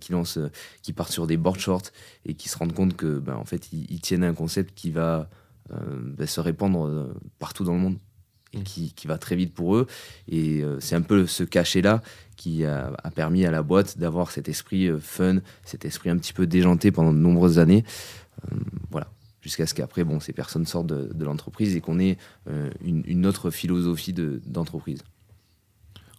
qui 0.00 0.12
lancent, 0.12 0.38
qui 0.82 0.92
partent 0.92 1.12
sur 1.12 1.26
des 1.26 1.36
board 1.36 1.58
shorts 1.58 1.90
et 2.24 2.34
qui 2.34 2.48
se 2.48 2.58
rendent 2.58 2.74
compte 2.74 2.96
que, 2.96 3.18
ben, 3.18 3.34
en 3.34 3.44
fait, 3.44 3.68
ils, 3.72 4.00
tiennent 4.00 4.24
un 4.24 4.34
concept 4.34 4.74
qui 4.74 4.90
va 4.90 5.28
ben, 5.70 6.26
se 6.26 6.40
répandre 6.40 7.14
partout 7.38 7.64
dans 7.64 7.74
le 7.74 7.80
monde 7.80 7.98
et 8.52 8.58
mm. 8.58 8.62
qui, 8.64 8.92
qui, 8.92 9.06
va 9.06 9.18
très 9.18 9.36
vite 9.36 9.54
pour 9.54 9.76
eux. 9.76 9.86
Et 10.28 10.62
c'est 10.80 10.96
un 10.96 11.02
peu 11.02 11.26
ce 11.26 11.44
cachet-là 11.44 12.02
qui 12.36 12.64
a, 12.64 12.92
permis 13.14 13.44
à 13.44 13.50
la 13.50 13.62
boîte 13.62 13.98
d'avoir 13.98 14.30
cet 14.30 14.48
esprit 14.48 14.90
fun, 15.00 15.38
cet 15.64 15.84
esprit 15.84 16.10
un 16.10 16.18
petit 16.18 16.32
peu 16.32 16.46
déjanté 16.46 16.90
pendant 16.90 17.12
de 17.12 17.18
nombreuses 17.18 17.58
années. 17.58 17.84
voilà 18.90 19.08
jusqu'à 19.42 19.66
ce 19.66 19.74
qu'après, 19.74 20.04
bon, 20.04 20.20
ces 20.20 20.32
personnes 20.32 20.66
sortent 20.66 20.86
de, 20.86 21.24
l'entreprise 21.24 21.76
et 21.76 21.80
qu'on 21.80 21.98
ait 21.98 22.18
euh, 22.48 22.70
une, 22.82 23.26
autre 23.26 23.50
philosophie 23.50 24.12
d'entreprise. 24.12 25.02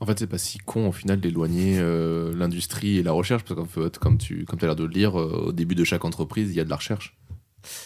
En 0.02 0.06
fait, 0.08 0.18
c'est 0.18 0.28
pas 0.28 0.40
si 0.40 0.58
con 0.58 0.90
au 0.90 0.92
final 0.92 1.20
d'éloigner 1.20 1.78
euh, 1.78 2.34
l'industrie 2.36 2.98
et 2.98 3.04
la 3.04 3.12
recherche, 3.12 3.44
parce 3.44 3.56
qu'en 3.56 3.68
fait, 3.68 4.00
comme 4.00 4.18
tu 4.18 4.46
comme 4.46 4.58
as 4.64 4.66
l'air 4.66 4.76
de 4.76 4.84
le 4.84 4.90
lire, 4.90 5.20
euh, 5.20 5.46
au 5.48 5.52
début 5.52 5.76
de 5.76 5.84
chaque 5.84 6.04
entreprise, 6.04 6.50
il 6.50 6.56
y 6.56 6.60
a 6.60 6.64
de 6.64 6.70
la 6.70 6.78
recherche. 6.78 7.16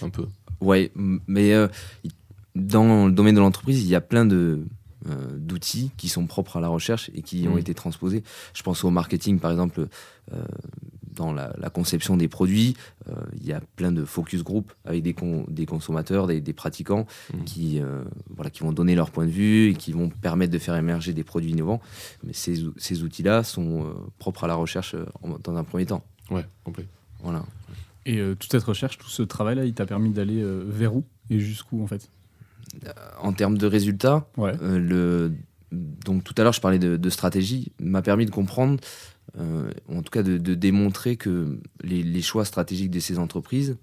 Un 0.02 0.10
peu. 0.10 0.26
Ouais, 0.62 0.94
mais 0.96 1.54
dans 2.56 3.08
le 3.08 3.12
domaine 3.12 3.36
de 3.36 3.42
l'entreprise, 3.42 3.84
il 3.84 3.90
y 3.90 3.96
a 3.96 4.00
plein 4.00 4.26
de, 4.26 4.66
d'outils 5.36 5.92
qui 5.98 6.08
sont 6.08 6.26
propres 6.26 6.56
à 6.56 6.62
la 6.62 6.70
recherche 6.70 7.12
et 7.14 7.22
qui 7.22 7.46
ont 7.50 7.56
mmh. 7.56 7.60
été 7.60 7.74
transposés. 7.74 8.24
Je 8.54 8.64
pense 8.64 8.86
au 8.86 8.90
marketing, 8.90 9.40
par 9.40 9.52
exemple, 9.52 9.90
dans 11.16 11.34
la, 11.34 11.52
conception 11.74 12.18
des 12.18 12.28
produits, 12.28 12.76
euh, 13.10 13.14
il 13.36 13.46
y 13.46 13.54
a 13.54 13.62
plein 13.76 13.92
de 13.92 14.06
focus 14.06 14.44
group 14.44 14.72
avec 14.86 15.04
des, 15.04 15.16
des 15.48 15.66
consommateurs, 15.66 16.28
des, 16.28 16.54
pratiquants 16.54 17.06
mmh. 17.34 17.44
qui, 17.44 17.82
euh, 17.82 18.04
voilà, 18.36 18.50
qui 18.50 18.62
vont 18.62 18.72
donner 18.72 18.96
leur 18.96 19.12
point 19.12 19.26
de 19.26 19.32
vue 19.32 19.70
et 19.70 19.74
qui 19.74 19.92
vont 19.92 20.10
permettre 20.10 20.54
de 20.54 20.60
faire 20.60 20.76
émerger 20.76 21.14
des 21.14 21.24
produits 21.24 21.52
innovants. 21.52 21.82
Mais 22.24 22.34
ces, 22.34 22.64
ces 22.78 23.04
outils-là 23.04 23.44
sont 23.44 23.86
euh, 23.86 23.94
propres 24.20 24.44
à 24.44 24.48
la 24.48 24.56
recherche 24.56 24.96
dans 25.44 25.56
un 25.56 25.64
premier 25.64 25.86
temps. 25.86 26.04
Ouais, 26.30 26.46
complet. 26.64 26.88
Voilà. 27.24 27.44
Et 28.06 28.20
toute 28.40 28.52
cette 28.52 28.64
recherche, 28.64 29.00
tout 29.00 29.10
ce 29.10 29.24
travail-là, 29.24 29.66
il 29.66 29.74
t'a 29.74 29.88
permis 29.88 30.12
d'aller 30.12 30.44
vers 30.68 30.96
où 30.96 31.04
et 31.32 31.40
jusqu'où 31.40 31.82
en 31.82 31.88
fait? 31.88 32.12
En 33.20 33.34
termes 33.34 33.58
de 33.58 33.66
résultats, 33.66 34.28
ouais. 34.38 34.54
le, 34.62 35.34
donc 35.72 36.24
tout 36.24 36.36
à 36.38 36.44
l'heure 36.44 36.54
je 36.54 36.62
parlais 36.62 36.78
de, 36.78 36.98
de 36.98 37.10
stratégie, 37.10 37.72
m'a 37.80 38.04
permis 38.04 38.28
de 38.28 38.32
comprendre 38.32 38.80
euh, 39.38 39.70
en 39.90 40.02
tout 40.02 40.12
cas 40.12 40.24
de, 40.24 40.38
démontrer 40.38 41.18
que 41.18 41.60
les, 41.82 42.22
choix 42.22 42.46
stratégiques 42.46 42.92
de 42.92 43.00
ces 43.00 43.20
entreprises 43.20 43.78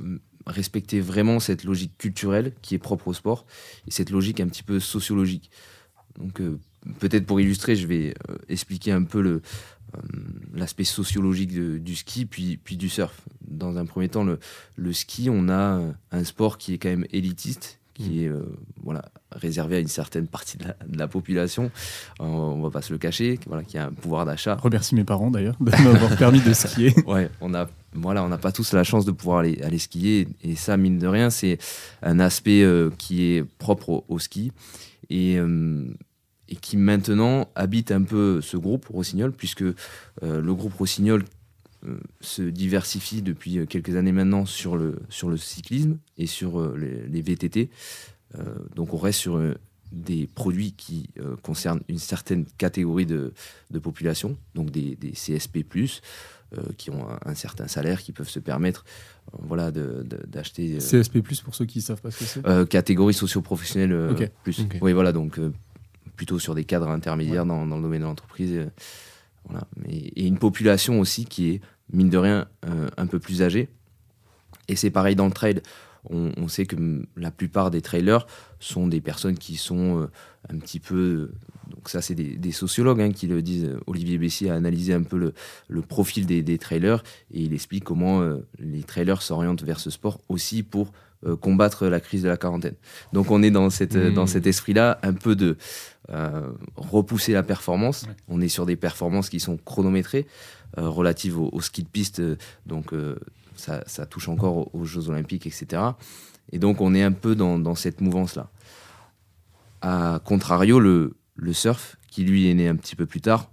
euh, 0.00 0.18
respectaient 0.46 1.00
vraiment 1.00 1.40
cette 1.40 1.64
logique 1.64 1.96
culturelle 1.98 2.52
qui 2.62 2.74
est 2.74 2.78
propre 2.78 3.08
au 3.08 3.14
sport 3.14 3.46
et 3.88 3.90
cette 3.90 4.10
logique 4.10 4.40
un 4.40 4.46
petit 4.46 4.62
peu 4.62 4.78
sociologique. 4.78 5.50
Donc 6.18 6.40
euh, 6.40 6.60
peut-être 7.00 7.26
pour 7.26 7.40
illustrer, 7.40 7.74
je 7.74 7.86
vais 7.86 8.14
expliquer 8.48 8.92
un 8.92 9.02
peu 9.02 9.40
l'aspect 10.54 10.84
sociologique 10.84 11.52
du 11.52 11.96
ski 11.96 12.26
puis, 12.26 12.76
du 12.76 12.88
surf. 12.88 13.22
Dans 13.40 13.76
un 13.78 13.86
premier 13.86 14.08
temps, 14.08 14.24
le 14.76 14.92
ski, 14.92 15.28
on 15.30 15.48
a 15.48 15.82
un 16.12 16.24
sport 16.24 16.58
qui 16.58 16.74
est 16.74 16.78
quand 16.78 16.90
même 16.90 17.06
élitiste, 17.10 17.80
qui 17.96 18.24
est 18.24 18.28
euh, 18.28 18.44
voilà, 18.82 19.02
réservé 19.32 19.76
à 19.76 19.78
une 19.80 19.88
certaine 19.88 20.26
partie 20.26 20.58
de 20.58 20.64
la, 20.98 21.08
population. 21.08 21.70
Euh, 22.20 22.24
on 22.24 22.60
va 22.60 22.70
pas 22.70 22.82
se 22.82 22.92
le 22.92 22.98
cacher, 22.98 23.38
voilà, 23.46 23.64
qui 23.64 23.78
a 23.78 23.86
un 23.86 23.92
pouvoir 23.92 24.26
d'achat. 24.26 24.54
Remercie 24.56 24.94
mes 24.94 25.04
parents 25.04 25.30
d'ailleurs 25.30 25.56
de 25.60 25.70
m'avoir 25.70 26.14
permis 26.18 26.40
de 26.40 26.52
skier. 26.52 26.94
Ouais, 27.06 27.30
on 27.40 27.54
a 27.54 27.68
voilà, 27.94 28.22
on 28.24 28.28
n'a 28.28 28.36
pas 28.36 28.52
tous 28.52 28.74
la 28.74 28.84
chance 28.84 29.06
de 29.06 29.12
pouvoir 29.12 29.38
aller, 29.38 29.58
aller 29.62 29.78
skier 29.78 30.28
et 30.42 30.54
ça 30.54 30.76
mine 30.76 30.98
de 30.98 31.06
rien, 31.06 31.30
c'est 31.30 31.56
un 32.02 32.20
aspect 32.20 32.62
euh, 32.62 32.90
qui 32.98 33.22
est 33.22 33.44
propre 33.58 34.04
au, 34.08 34.18
ski 34.18 34.52
et 35.08 35.38
et 36.48 36.56
qui 36.56 36.76
maintenant 36.76 37.48
habite 37.56 37.90
un 37.90 38.02
peu 38.02 38.40
ce 38.40 38.56
groupe 38.56 38.86
Rossignol, 38.86 39.32
puisque 39.32 39.64
le 40.22 40.54
groupe 40.54 40.74
Rossignol 40.74 41.24
se 42.20 42.42
diversifie 42.42 43.22
depuis 43.22 43.58
euh, 43.58 43.66
quelques 43.66 43.96
années 43.96 44.12
maintenant 44.12 44.46
sur 44.46 44.76
le, 44.76 44.98
sur 45.08 45.28
le 45.28 45.36
cyclisme 45.36 45.98
et 46.18 46.26
sur 46.26 46.60
euh, 46.60 46.76
les, 47.08 47.22
VTT. 47.22 47.70
donc 48.74 48.92
on 48.94 48.98
reste 48.98 49.20
sur 49.20 49.40
des 49.90 50.26
produits 50.26 50.72
qui 50.72 51.08
concernent 51.42 51.80
une 51.88 51.98
certaine 51.98 52.44
catégorie 52.58 53.06
de, 53.06 53.32
de 53.70 53.78
population, 53.78 54.36
donc 54.54 54.70
des, 54.70 54.96
des 54.96 55.12
CSP, 55.12 55.64
qui 56.76 56.90
ont 56.90 57.06
un, 57.24 57.34
certain 57.34 57.66
salaire, 57.66 58.02
qui 58.02 58.12
peuvent 58.12 58.28
se 58.28 58.38
permettre 58.38 58.84
voilà, 59.32 59.70
d'acheter. 59.72 60.78
CSP, 60.78 61.20
pour 61.42 61.54
ceux 61.54 61.64
qui 61.64 61.78
ne 61.78 61.84
savent 61.84 62.00
pas 62.00 62.10
ce 62.10 62.18
que 62.18 62.24
c'est? 62.24 62.68
Catégorie 62.68 63.14
socio-professionnelle 63.14 64.30
plus. 64.42 64.66
Oui, 64.82 64.92
voilà, 64.92 65.12
donc 65.12 65.40
plutôt 66.16 66.38
sur 66.38 66.54
des 66.54 66.64
cadres 66.64 66.88
intermédiaires 66.88 67.46
dans, 67.46 67.66
dans, 67.66 67.76
le 67.76 67.82
domaine 67.82 68.00
de 68.00 68.06
l'entreprise. 68.06 68.68
Voilà. 69.48 69.66
Et, 69.88 70.26
une 70.26 70.38
population 70.38 71.00
aussi 71.00 71.24
qui 71.24 71.50
est, 71.50 71.60
mine 71.92 72.10
de 72.10 72.18
rien, 72.18 72.46
euh, 72.66 72.88
un 72.96 73.06
peu 73.06 73.18
plus 73.18 73.42
âgée. 73.42 73.68
Et 74.68 74.76
c'est 74.76 74.90
pareil 74.90 75.16
dans 75.16 75.26
le 75.26 75.32
trail. 75.32 75.60
On, 76.08 76.46
sait 76.46 76.66
que 76.66 76.76
la 77.16 77.32
plupart 77.32 77.72
des 77.72 77.82
trailers 77.82 78.28
sont 78.60 78.86
des 78.86 79.00
personnes 79.00 79.36
qui 79.36 79.56
sont 79.56 80.02
euh, 80.02 80.06
un 80.48 80.58
petit 80.58 80.78
peu. 80.78 81.32
Donc, 81.68 81.88
ça, 81.88 82.00
c'est 82.00 82.14
des, 82.14 82.52
sociologues 82.52 83.00
hein, 83.00 83.10
qui 83.10 83.26
le 83.26 83.42
disent. 83.42 83.70
Olivier 83.88 84.16
Bessier 84.16 84.50
a 84.50 84.54
analysé 84.54 84.94
un 84.94 85.02
peu 85.02 85.32
le, 85.68 85.82
profil 85.82 86.24
des, 86.26 86.58
trailers 86.58 87.02
et 87.32 87.40
il 87.40 87.52
explique 87.52 87.82
comment 87.82 88.20
euh, 88.20 88.46
les 88.60 88.84
trailers 88.84 89.20
s'orientent 89.20 89.64
vers 89.64 89.80
ce 89.80 89.90
sport 89.90 90.20
aussi 90.28 90.62
pour 90.62 90.92
combattre 91.40 91.86
la 91.86 91.98
crise 91.98 92.22
de 92.22 92.28
la 92.28 92.36
quarantaine. 92.36 92.76
Donc, 93.12 93.32
on 93.32 93.42
est 93.42 93.50
dans, 93.50 93.68
cette, 93.68 93.96
mmh. 93.96 94.14
dans 94.14 94.28
cet 94.28 94.46
esprit-là, 94.46 95.00
un 95.02 95.14
peu 95.14 95.34
de 95.34 95.56
euh, 96.10 96.52
repousser 96.76 97.32
la 97.32 97.42
performance. 97.42 98.06
On 98.28 98.40
est 98.40 98.48
sur 98.48 98.64
des 98.64 98.76
performances 98.76 99.28
qui 99.28 99.40
sont 99.40 99.56
chronométrées, 99.56 100.24
euh, 100.24 100.65
relatives 100.76 101.38
au, 101.38 101.60
ski 101.60 101.82
de 101.82 101.88
piste, 101.88 102.20
euh, 102.20 102.36
donc 102.66 102.92
ça, 103.56 104.06
touche 104.06 104.28
encore 104.28 104.74
aux, 104.74 104.84
Jeux 104.84 105.08
Olympiques, 105.08 105.46
etc. 105.46 105.82
Et 106.52 106.58
donc 106.58 106.80
on 106.80 106.94
est 106.94 107.02
un 107.02 107.12
peu 107.12 107.34
dans, 107.34 107.74
cette 107.74 108.00
mouvance-là. 108.00 108.50
A 109.82 110.20
contrario, 110.24 110.80
le, 110.80 111.16
le, 111.34 111.52
surf, 111.52 111.96
qui 112.10 112.24
lui 112.24 112.48
est 112.48 112.54
né 112.54 112.68
un 112.68 112.76
petit 112.76 112.96
peu 112.96 113.06
plus 113.06 113.20
tard, 113.20 113.50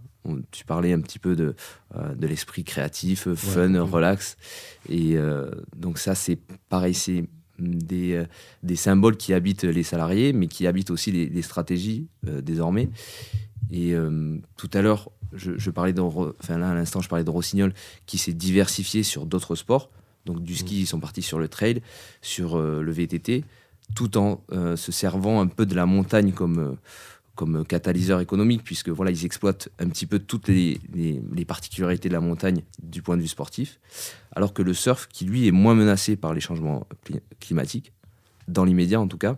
tu 0.52 0.63
parlais 0.63 0.93
un 0.93 1.02
petit 1.02 1.19
peu 1.19 1.36
de, 1.36 1.54
de 2.15 2.28
l'esprit 2.28 2.63
créatif, 2.63 3.28
fun, 3.34 3.82
relax. 3.82 4.38
Et 4.89 5.17
donc 5.76 5.97
ça, 5.97 6.15
c'est 6.15 6.39
pareil, 6.69 6.93
c'est 6.93 7.26
des, 7.60 8.13
euh, 8.13 8.26
des, 8.63 8.76
symboles 8.76 9.17
qui 9.17 9.34
habitent 9.34 9.63
les 9.63 9.84
salariés, 9.84 10.34
mais 10.34 10.47
qui 10.47 10.67
habitent 10.67 10.91
aussi 10.91 11.12
les, 11.12 11.41
stratégies 11.41 12.08
euh, 12.28 12.41
désormais. 12.41 12.89
Et 13.71 13.93
euh, 13.93 14.38
tout 14.58 14.69
à 14.73 14.82
l'heure, 14.82 15.12
je, 15.36 15.69
parlais 15.69 15.93
de, 15.93 16.02
enfin 16.02 16.58
là 16.58 16.69
à 16.72 16.74
l'instant, 16.74 17.02
je 17.02 17.10
parlais 17.10 17.24
de 17.24 17.30
Rossignol 17.30 17.74
qui 18.06 18.17
s'est 18.17 18.34
diversifié 18.34 19.04
sur 19.04 19.26
d'autres 19.26 19.56
sports. 19.56 19.89
Donc 20.26 20.41
du 20.41 20.56
ski, 20.56 20.82
ils 20.82 20.88
sont 20.88 21.00
partis 21.00 21.22
sur 21.22 21.38
le 21.38 21.50
trail, 21.50 21.82
sur 22.22 22.58
le 22.58 22.91
VTT, 22.91 23.43
tout 23.93 24.17
en 24.17 24.41
se 24.50 24.91
servant 24.93 25.41
un 25.41 25.48
peu 25.48 25.65
de 25.65 25.76
la 25.76 25.86
montagne 25.86 26.32
comme 26.32 26.78
comme 27.36 27.65
catalyseur 27.65 28.19
économique, 28.19 28.63
puisque 28.63 28.89
voilà, 28.89 29.12
ils 29.12 29.26
exploitent 29.26 29.69
un 29.80 29.89
petit 29.89 30.06
peu 30.06 30.19
toutes 30.19 30.48
les, 30.48 30.80
les, 30.93 31.46
particularités 31.46 32.08
de 32.08 32.13
la 32.13 32.19
montagne 32.19 32.63
du 32.82 33.02
point 33.02 33.17
de 33.17 33.22
vue 33.22 33.28
sportif, 33.28 33.80
alors 34.36 34.54
que 34.54 34.62
le 34.62 34.74
surf, 34.74 35.08
qui 35.08 35.26
lui 35.26 35.48
est 35.48 35.52
moins 35.52 35.74
menacé 35.74 36.15
par 36.15 36.34
les 36.34 36.41
changements 36.41 36.88
climatiques, 37.39 37.91
dans 38.47 38.66
l'immédiat 38.66 38.99
en 38.99 39.07
tout 39.07 39.18
cas, 39.18 39.38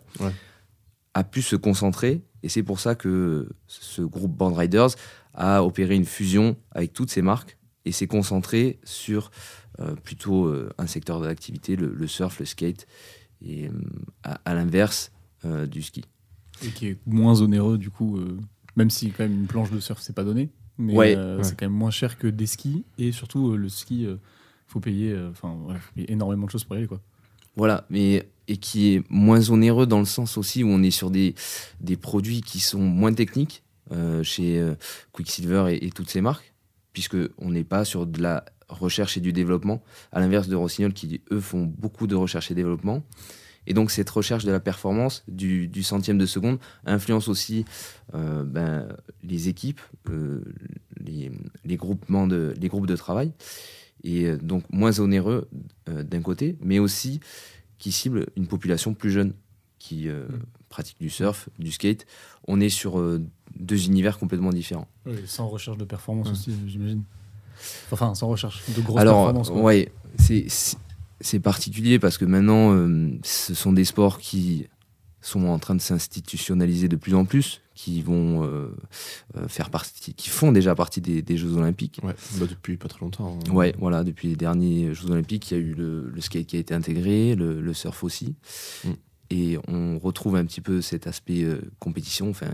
a 1.13 1.23
pu 1.23 1.41
se 1.41 1.55
concentrer, 1.55 2.21
et 2.43 2.49
c'est 2.49 2.63
pour 2.63 2.79
ça 2.79 2.95
que 2.95 3.49
ce 3.67 4.01
groupe 4.01 4.35
Band 4.35 4.53
Riders 4.53 4.89
a 5.35 5.63
opéré 5.63 5.95
une 5.95 6.05
fusion 6.05 6.57
avec 6.71 6.93
toutes 6.93 7.09
ces 7.09 7.21
marques, 7.21 7.57
et 7.85 7.91
s'est 7.91 8.07
concentré 8.07 8.79
sur 8.83 9.31
euh, 9.79 9.95
plutôt 9.95 10.45
euh, 10.45 10.71
un 10.77 10.87
secteur 10.87 11.21
d'activité, 11.21 11.75
le, 11.75 12.07
surf, 12.07 12.39
le 12.39 12.45
skate, 12.45 12.87
et 13.45 13.67
euh, 13.67 13.71
à, 14.23 14.53
l'inverse 14.53 15.11
du 15.67 15.83
ski. 15.83 16.03
Et 16.63 16.69
qui 16.69 16.87
est 16.87 16.97
moins 17.05 17.39
onéreux, 17.41 17.77
du 17.77 17.91
coup, 17.91 18.19
même 18.75 18.89
si 18.89 19.11
quand 19.11 19.25
même 19.25 19.41
une 19.41 19.45
planche 19.45 19.69
de 19.69 19.79
surf, 19.79 20.01
c'est 20.01 20.15
pas 20.15 20.23
donné. 20.23 20.49
Mais 20.79 21.15
c'est 21.43 21.55
quand 21.55 21.67
même 21.67 21.77
moins 21.77 21.91
cher 21.91 22.17
que 22.17 22.25
des 22.25 22.47
skis. 22.47 22.83
Et 22.97 23.11
surtout, 23.11 23.55
le 23.55 23.69
ski, 23.69 24.07
faut 24.65 24.79
payer, 24.79 25.15
enfin, 25.29 25.55
énormément 26.07 26.47
de 26.47 26.51
choses 26.51 26.63
pour 26.63 26.75
y 26.75 26.79
aller, 26.79 26.87
quoi. 26.87 26.99
Voilà, 27.55 27.85
mais 27.91 28.27
et 28.47 28.57
qui 28.57 28.95
est 28.95 29.03
moins 29.09 29.51
onéreux 29.51 29.85
dans 29.85 29.99
le 29.99 30.05
sens 30.05 30.35
aussi 30.37 30.63
où 30.63 30.67
on 30.67 30.81
est 30.81 30.91
sur 30.91 31.11
des, 31.11 31.35
des 31.79 31.95
produits 31.95 32.41
qui 32.41 32.59
sont 32.59 32.81
moins 32.81 33.13
techniques 33.13 33.63
chez 34.23 34.73
Quicksilver 35.11 35.65
et, 35.69 35.85
et, 35.85 35.91
toutes 35.91 36.09
ces 36.09 36.21
marques, 36.21 36.53
puisque 36.93 37.17
on 37.37 37.51
n'est 37.51 37.63
pas 37.63 37.85
sur 37.85 38.05
de 38.05 38.21
la 38.21 38.45
recherche 38.69 39.17
et 39.17 39.21
du 39.21 39.33
développement, 39.33 39.83
à 40.11 40.19
l'inverse 40.19 40.47
de 40.47 40.55
Rossignol 40.55 40.93
qui 40.93 41.21
eux 41.31 41.39
font 41.39 41.63
beaucoup 41.63 42.07
de 42.07 42.15
recherche 42.15 42.51
et 42.51 42.55
développement. 42.55 43.03
Et 43.67 43.73
donc 43.73 43.91
cette 43.91 44.09
recherche 44.09 44.45
de 44.45 44.51
la 44.51 44.59
performance 44.59 45.23
du, 45.27 45.83
centième 45.83 46.17
de 46.17 46.25
seconde 46.25 46.59
influence 46.85 47.27
aussi 47.27 47.65
euh, 48.13 48.43
ben, 48.43 48.87
les 49.23 49.49
équipes, 49.49 49.81
euh, 50.09 50.43
les, 50.97 51.77
groupements 51.77 52.27
de, 52.27 52.53
les 52.59 52.67
groupes 52.67 52.87
de 52.87 52.95
travail, 52.95 53.31
et 54.03 54.25
euh, 54.25 54.37
donc 54.37 54.63
moins 54.71 54.99
onéreux 54.99 55.49
d'un 55.87 56.21
côté, 56.21 56.57
mais 56.61 56.79
aussi 56.79 57.19
qui 57.77 57.91
cible 57.91 58.27
une 58.35 58.47
population 58.47 58.93
plus 58.93 59.11
jeune 59.11 59.33
qui 59.79 60.07
mm. 60.07 60.27
pratique 60.69 60.99
du 60.99 61.09
surf, 61.09 61.49
du 61.59 61.71
skate. 61.71 62.05
On 62.47 62.59
est 62.59 62.69
sur 62.69 62.99
deux 63.59 63.85
univers 63.85 64.17
complètement 64.19 64.51
différents. 64.51 64.87
sans 65.25 65.47
recherche 65.47 65.77
de 65.77 65.85
performance 65.85 66.29
aussi, 66.31 66.51
j'imagine. 66.67 67.03
Enfin, 67.91 68.13
sans 68.15 68.27
recherche 68.27 68.61
de 68.75 68.81
grosses 68.81 68.99
Alors, 69.01 69.17
performances. 69.33 69.49
quoi. 69.49 69.61
ouais, 69.61 69.91
c'est- 70.17 71.39
particulier 71.39 71.97
parce 71.99 72.17
que 72.17 72.25
maintenant, 72.25 72.73
euh, 72.73 73.09
ce 73.23 73.53
sont 73.53 73.71
des 73.73 73.85
sports 73.85 74.19
qui 74.19 74.67
sont 75.21 75.47
en 75.47 75.57
train 75.57 75.73
de 75.73 75.81
s'institutionnaliser 75.81 76.87
de 76.87 76.95
plus 76.97 77.15
en 77.15 77.25
plus, 77.25 77.61
qui 77.73 78.01
vont 78.03 78.43
euh, 78.43 78.75
euh, 79.37 79.47
faire 79.47 79.69
partie, 79.71 80.13
qui 80.13 80.29
font 80.29 80.51
déjà 80.51 80.75
partie 80.75 81.01
des, 81.01 81.21
des 81.23 81.35
Jeux 81.37 81.53
Olympiques. 81.57 81.99
Ouais, 82.03 82.13
bah, 82.37 82.45
depuis 82.47 82.77
pas 82.77 82.87
très 82.89 82.99
longtemps. 82.99 83.39
hein. 83.47 83.51
Ouais, 83.51 83.73
voilà, 83.79 84.03
depuis 84.03 84.27
les 84.27 84.35
derniers 84.35 84.93
Jeux 84.93 85.09
Olympiques, 85.09 85.49
il 85.49 85.53
y 85.55 85.57
a 85.57 85.63
eu 85.63 85.73
le, 85.73 86.09
le 86.13 86.21
skate 86.21 86.45
qui 86.45 86.57
a 86.57 86.59
été 86.59 86.73
intégré, 86.75 87.35
le, 87.35 87.59
le 87.59 87.73
surf 87.73 88.03
aussi. 88.03 88.35
Mm. 88.83 88.89
Et 89.31 89.57
on 89.67 89.97
retrouve 89.97 90.35
un 90.35 90.45
petit 90.45 90.61
peu 90.61 90.81
cet 90.81 91.07
aspect 91.07 91.43
euh, 91.43 91.59
compétition, 91.79 92.29
enfin, 92.29 92.51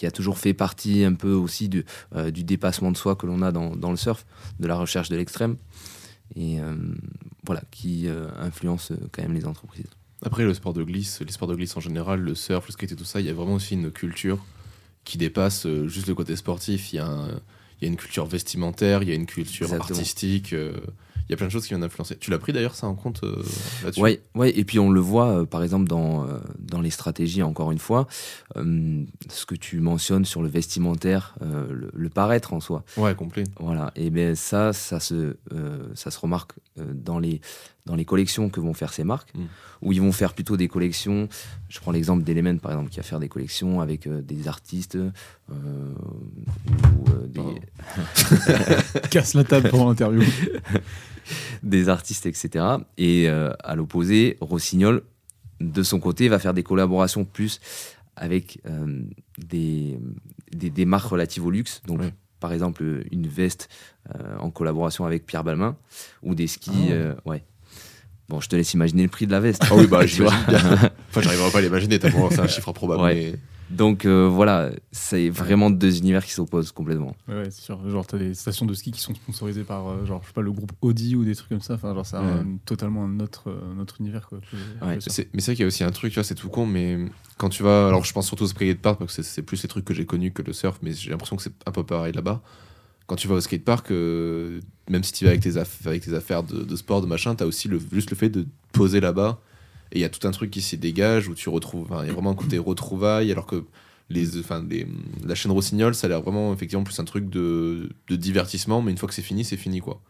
qui 0.00 0.06
a 0.06 0.10
toujours 0.10 0.38
fait 0.38 0.54
partie 0.54 1.04
un 1.04 1.12
peu 1.12 1.32
aussi 1.34 1.68
du, 1.68 1.84
euh, 2.16 2.30
du 2.30 2.42
dépassement 2.42 2.90
de 2.90 2.96
soi 2.96 3.16
que 3.16 3.26
l'on 3.26 3.42
a 3.42 3.52
dans, 3.52 3.76
dans 3.76 3.90
le 3.90 3.98
surf, 3.98 4.24
de 4.58 4.66
la 4.66 4.74
recherche 4.76 5.10
de 5.10 5.16
l'extrême. 5.16 5.58
Et 6.36 6.58
euh, 6.58 6.74
voilà, 7.44 7.62
qui 7.70 8.08
euh, 8.08 8.28
influence 8.38 8.92
quand 9.12 9.20
même 9.20 9.34
les 9.34 9.44
entreprises. 9.44 9.84
Après, 10.24 10.44
le 10.44 10.54
sport 10.54 10.72
de 10.72 10.82
glisse, 10.82 11.20
les 11.20 11.30
sports 11.32 11.48
de 11.48 11.54
glisse 11.54 11.76
en 11.76 11.80
général, 11.80 12.20
le 12.20 12.34
surf, 12.34 12.66
le 12.66 12.72
skate 12.72 12.92
et 12.92 12.96
tout 12.96 13.04
ça, 13.04 13.20
il 13.20 13.26
y 13.26 13.28
a 13.28 13.34
vraiment 13.34 13.56
aussi 13.56 13.74
une 13.74 13.90
culture 13.90 14.42
qui 15.04 15.18
dépasse 15.18 15.66
juste 15.86 16.06
le 16.06 16.14
côté 16.14 16.34
sportif. 16.34 16.94
Il 16.94 16.96
y, 16.96 16.98
a 16.98 17.06
un- 17.06 17.28
il 17.28 17.82
y 17.82 17.84
a 17.84 17.88
une 17.88 17.96
culture 17.98 18.24
vestimentaire, 18.24 19.02
il 19.02 19.10
y 19.10 19.12
a 19.12 19.14
une 19.14 19.26
culture 19.26 19.66
Exactement. 19.66 19.98
artistique. 19.98 20.54
Il 21.30 21.34
y 21.34 21.34
a 21.34 21.36
plein 21.36 21.46
de 21.46 21.52
choses 21.52 21.62
qui 21.62 21.68
viennent 21.68 21.84
influencer. 21.84 22.16
Tu 22.16 22.32
l'as 22.32 22.40
pris 22.40 22.52
d'ailleurs 22.52 22.74
ça 22.74 22.88
en 22.88 22.96
compte 22.96 23.22
euh, 23.22 23.40
là-dessus? 23.84 24.00
Ouais, 24.00 24.20
ouais, 24.34 24.50
et 24.58 24.64
puis 24.64 24.80
on 24.80 24.90
le 24.90 24.98
voit 24.98 25.28
euh, 25.28 25.44
par 25.46 25.62
exemple 25.62 25.86
dans, 25.86 26.24
euh, 26.24 26.38
dans 26.58 26.80
les 26.80 26.90
stratégies, 26.90 27.44
encore 27.44 27.70
une 27.70 27.78
fois, 27.78 28.08
ce 28.56 29.46
que 29.46 29.54
tu 29.54 29.78
mentionnes 29.78 30.24
sur 30.24 30.42
le 30.42 30.48
vestimentaire, 30.48 31.36
le, 31.40 31.88
le 31.94 32.08
paraître 32.08 32.52
en 32.52 32.58
soi. 32.58 32.82
Ouais, 32.96 33.14
complet. 33.14 33.44
Voilà, 33.60 33.92
et 33.94 34.10
bien 34.10 34.34
ça, 34.34 34.72
ça 34.72 34.98
se, 34.98 35.36
ça 35.94 36.10
se 36.10 36.18
remarque 36.18 36.54
dans, 36.76 37.20
les, 37.20 37.40
dans 37.86 37.94
les 37.96 38.04
collections 38.04 38.50
que 38.50 38.60
vont 38.60 38.74
faire 38.74 38.92
ces 38.92 39.04
marques, 39.04 39.32
Mm. 39.34 39.40
où 39.82 39.92
ils 39.92 40.00
vont 40.00 40.12
faire 40.12 40.34
plutôt 40.34 40.56
des 40.56 40.68
collections. 40.68 41.28
Je 41.68 41.80
prends 41.80 41.92
l'exemple 41.92 42.22
d'Element 42.22 42.56
par 42.58 42.72
exemple, 42.72 42.90
qui 42.90 42.98
va 42.98 43.02
faire 43.02 43.18
des 43.20 43.28
collections 43.28 43.80
avec 43.80 44.06
euh, 44.06 44.20
des 44.22 44.48
artistes 44.48 44.96
euh, 44.96 45.10
ou 45.50 47.10
euh, 47.10 47.26
des, 47.26 47.40
Oh. 47.40 47.54
Casse 49.10 49.34
la 49.34 49.44
table 49.44 49.70
pendant 49.70 49.88
l'interview. 49.88 50.22
des 51.62 51.88
artistes, 51.88 52.26
etc. 52.26 52.64
Et 52.98 53.28
euh, 53.28 53.52
à 53.62 53.74
l'opposé, 53.76 54.36
Rossignol, 54.40 55.02
de 55.60 55.82
son 55.82 56.00
côté, 56.00 56.28
va 56.28 56.38
faire 56.38 56.54
des 56.54 56.62
collaborations 56.62 57.24
plus 57.24 57.60
avec 58.16 58.60
euh, 58.66 59.02
des, 59.38 59.98
des, 60.52 60.70
des 60.70 60.84
marques 60.84 61.08
relatives 61.10 61.44
au 61.46 61.50
luxe. 61.50 61.82
Donc, 61.86 62.00
Ouais. 62.00 62.12
par 62.40 62.52
exemple, 62.52 63.04
une 63.12 63.26
veste 63.26 63.68
euh, 64.14 64.36
en 64.38 64.50
collaboration 64.50 65.04
avec 65.04 65.26
Pierre 65.26 65.44
Balmain 65.44 65.76
ou 66.22 66.34
des 66.34 66.46
skis. 66.46 66.70
Ah. 66.88 66.92
euh, 66.92 67.14
ouais. 67.26 67.44
Bon, 68.30 68.40
je 68.40 68.48
te 68.48 68.54
laisse 68.56 68.72
imaginer 68.74 69.02
le 69.02 69.08
prix 69.08 69.26
de 69.26 69.32
la 69.32 69.40
veste. 69.40 69.62
Ah 69.70 69.74
oui, 69.76 69.86
bah 69.88 70.06
j'imagine 70.06 70.38
bien. 70.48 70.58
Enfin, 71.10 71.20
j'arriverai 71.22 71.50
pas 71.50 71.58
à 71.58 71.62
l'imaginer, 71.62 71.98
tellement 71.98 72.30
c'est 72.30 72.38
un 72.40 72.46
chiffre 72.46 72.68
improbable. 72.68 73.02
Ouais. 73.02 73.14
mais- 73.14 73.38
Donc 73.76 74.04
euh, 74.06 74.28
voilà, 74.28 74.70
c'est 74.92 75.28
vraiment 75.28 75.70
deux 75.70 75.98
univers 75.98 76.24
qui 76.24 76.30
s'opposent 76.32 76.70
complètement. 76.72 77.14
Ouais, 77.28 77.34
ouais, 77.34 77.50
c'est 77.50 77.62
sûr. 77.62 77.78
Genre, 77.90 78.06
t'as 78.06 78.18
des 78.18 78.34
stations 78.34 78.64
de 78.66 78.74
ski 78.74 78.92
qui 78.92 79.00
sont 79.00 79.14
sponsorisées 79.14 79.64
par, 79.64 79.88
euh, 79.88 80.04
genre, 80.06 80.20
je 80.22 80.28
sais 80.28 80.32
pas, 80.32 80.40
le 80.40 80.52
groupe 80.52 80.70
Audi 80.82 81.16
ou 81.16 81.24
des 81.24 81.34
trucs 81.34 81.48
comme 81.48 81.60
ça. 81.60 81.74
Enfin, 81.74 81.92
genre, 81.94 82.06
c'est 82.06 82.16
un- 82.16 82.46
totalement 82.64 83.04
un 83.04 83.18
autre, 83.20 83.44
euh, 83.48 83.74
un 83.76 83.80
autre 83.80 83.96
univers, 84.00 84.28
quoi. 84.28 84.38
Ouais, 84.82 84.94
Mais 84.94 85.00
c'est 85.00 85.22
vrai 85.32 85.54
qu'il 85.54 85.60
y 85.60 85.64
a 85.64 85.66
aussi 85.66 85.82
un 85.84 85.90
truc, 85.90 86.12
tu 86.12 86.16
vois, 86.20 86.24
c'est 86.24 86.34
tout 86.36 86.48
con, 86.48 86.66
mais 86.66 86.96
quand 87.38 87.48
tu 87.48 87.62
vas. 87.64 87.88
Alors, 87.88 88.04
je 88.04 88.12
pense 88.12 88.26
surtout 88.28 88.44
au 88.44 88.48
skatepark, 88.48 88.98
parce 89.00 89.16
que 89.16 89.22
c'est- 89.22 89.28
c'est 89.34 89.42
plus 89.42 89.60
les 89.62 89.68
trucs 89.68 89.84
que 89.84 89.94
j'ai 89.94 90.06
connus 90.06 90.32
que 90.32 90.42
le 90.42 90.52
surf, 90.52 90.78
mais 90.82 90.92
j'ai 90.92 91.10
l'impression 91.10 91.34
que 91.36 91.42
c'est 91.42 91.52
un 91.66 91.70
peu 91.72 91.82
pareil 91.84 92.12
là-bas. 92.12 92.40
Quand 93.10 93.16
tu 93.16 93.26
vas 93.26 93.34
au 93.34 93.40
skatepark, 93.40 93.90
euh, 93.90 94.60
même 94.88 95.02
si 95.02 95.12
tu 95.12 95.24
vas 95.24 95.32
avec 95.32 95.42
tes, 95.42 95.56
avec 95.56 96.00
tes 96.00 96.14
affaires 96.14 96.44
de, 96.44 96.76
sport, 96.76 97.00
de 97.00 97.08
machin, 97.08 97.34
t'as 97.34 97.44
aussi 97.44 97.66
le, 97.66 97.80
juste 97.92 98.08
le 98.10 98.16
fait 98.16 98.28
de 98.28 98.46
poser 98.70 99.00
là-bas. 99.00 99.40
Et 99.90 99.98
il 99.98 100.00
y 100.00 100.04
a 100.04 100.08
tout 100.08 100.28
un 100.28 100.30
truc 100.30 100.52
qui 100.52 100.60
s'y 100.60 100.78
dégage 100.78 101.26
où 101.26 101.34
tu 101.34 101.48
retrouves. 101.48 101.88
Il 102.02 102.06
y 102.06 102.10
a 102.10 102.12
vraiment 102.12 102.30
un 102.30 102.36
côté 102.36 102.56
retrouvailles, 102.56 103.32
alors 103.32 103.46
que 103.46 103.64
les, 104.10 104.26
la 105.24 105.34
chaîne 105.34 105.50
Rossignol, 105.50 105.92
ça 105.96 106.06
a 106.06 106.10
l'air 106.10 106.22
vraiment 106.22 106.52
effectivement 106.52 106.84
plus 106.84 107.00
un 107.00 107.04
truc 107.04 107.28
de, 107.28 107.88
divertissement, 108.08 108.80
mais 108.80 108.92
une 108.92 108.96
fois 108.96 109.08
que 109.08 109.14
c'est 109.16 109.22
fini, 109.22 109.44
c'est 109.44 109.56
fini 109.56 109.80
quoi. 109.80 110.00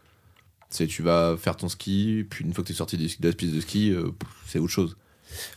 Tu 0.69 1.01
vas 1.01 1.37
faire 1.37 1.57
ton 1.57 1.69
ski, 1.69 2.23
puis 2.29 2.45
une 2.45 2.53
fois 2.53 2.63
que 2.63 2.67
tu 2.67 2.73
es 2.73 2.75
sorti 2.75 2.97
de 2.97 3.27
la 3.27 3.33
piste 3.33 3.55
de 3.55 3.61
ski, 3.61 3.89
euh, 3.89 4.11
c'est 4.45 4.59
autre 4.59 4.71
chose. 4.71 4.95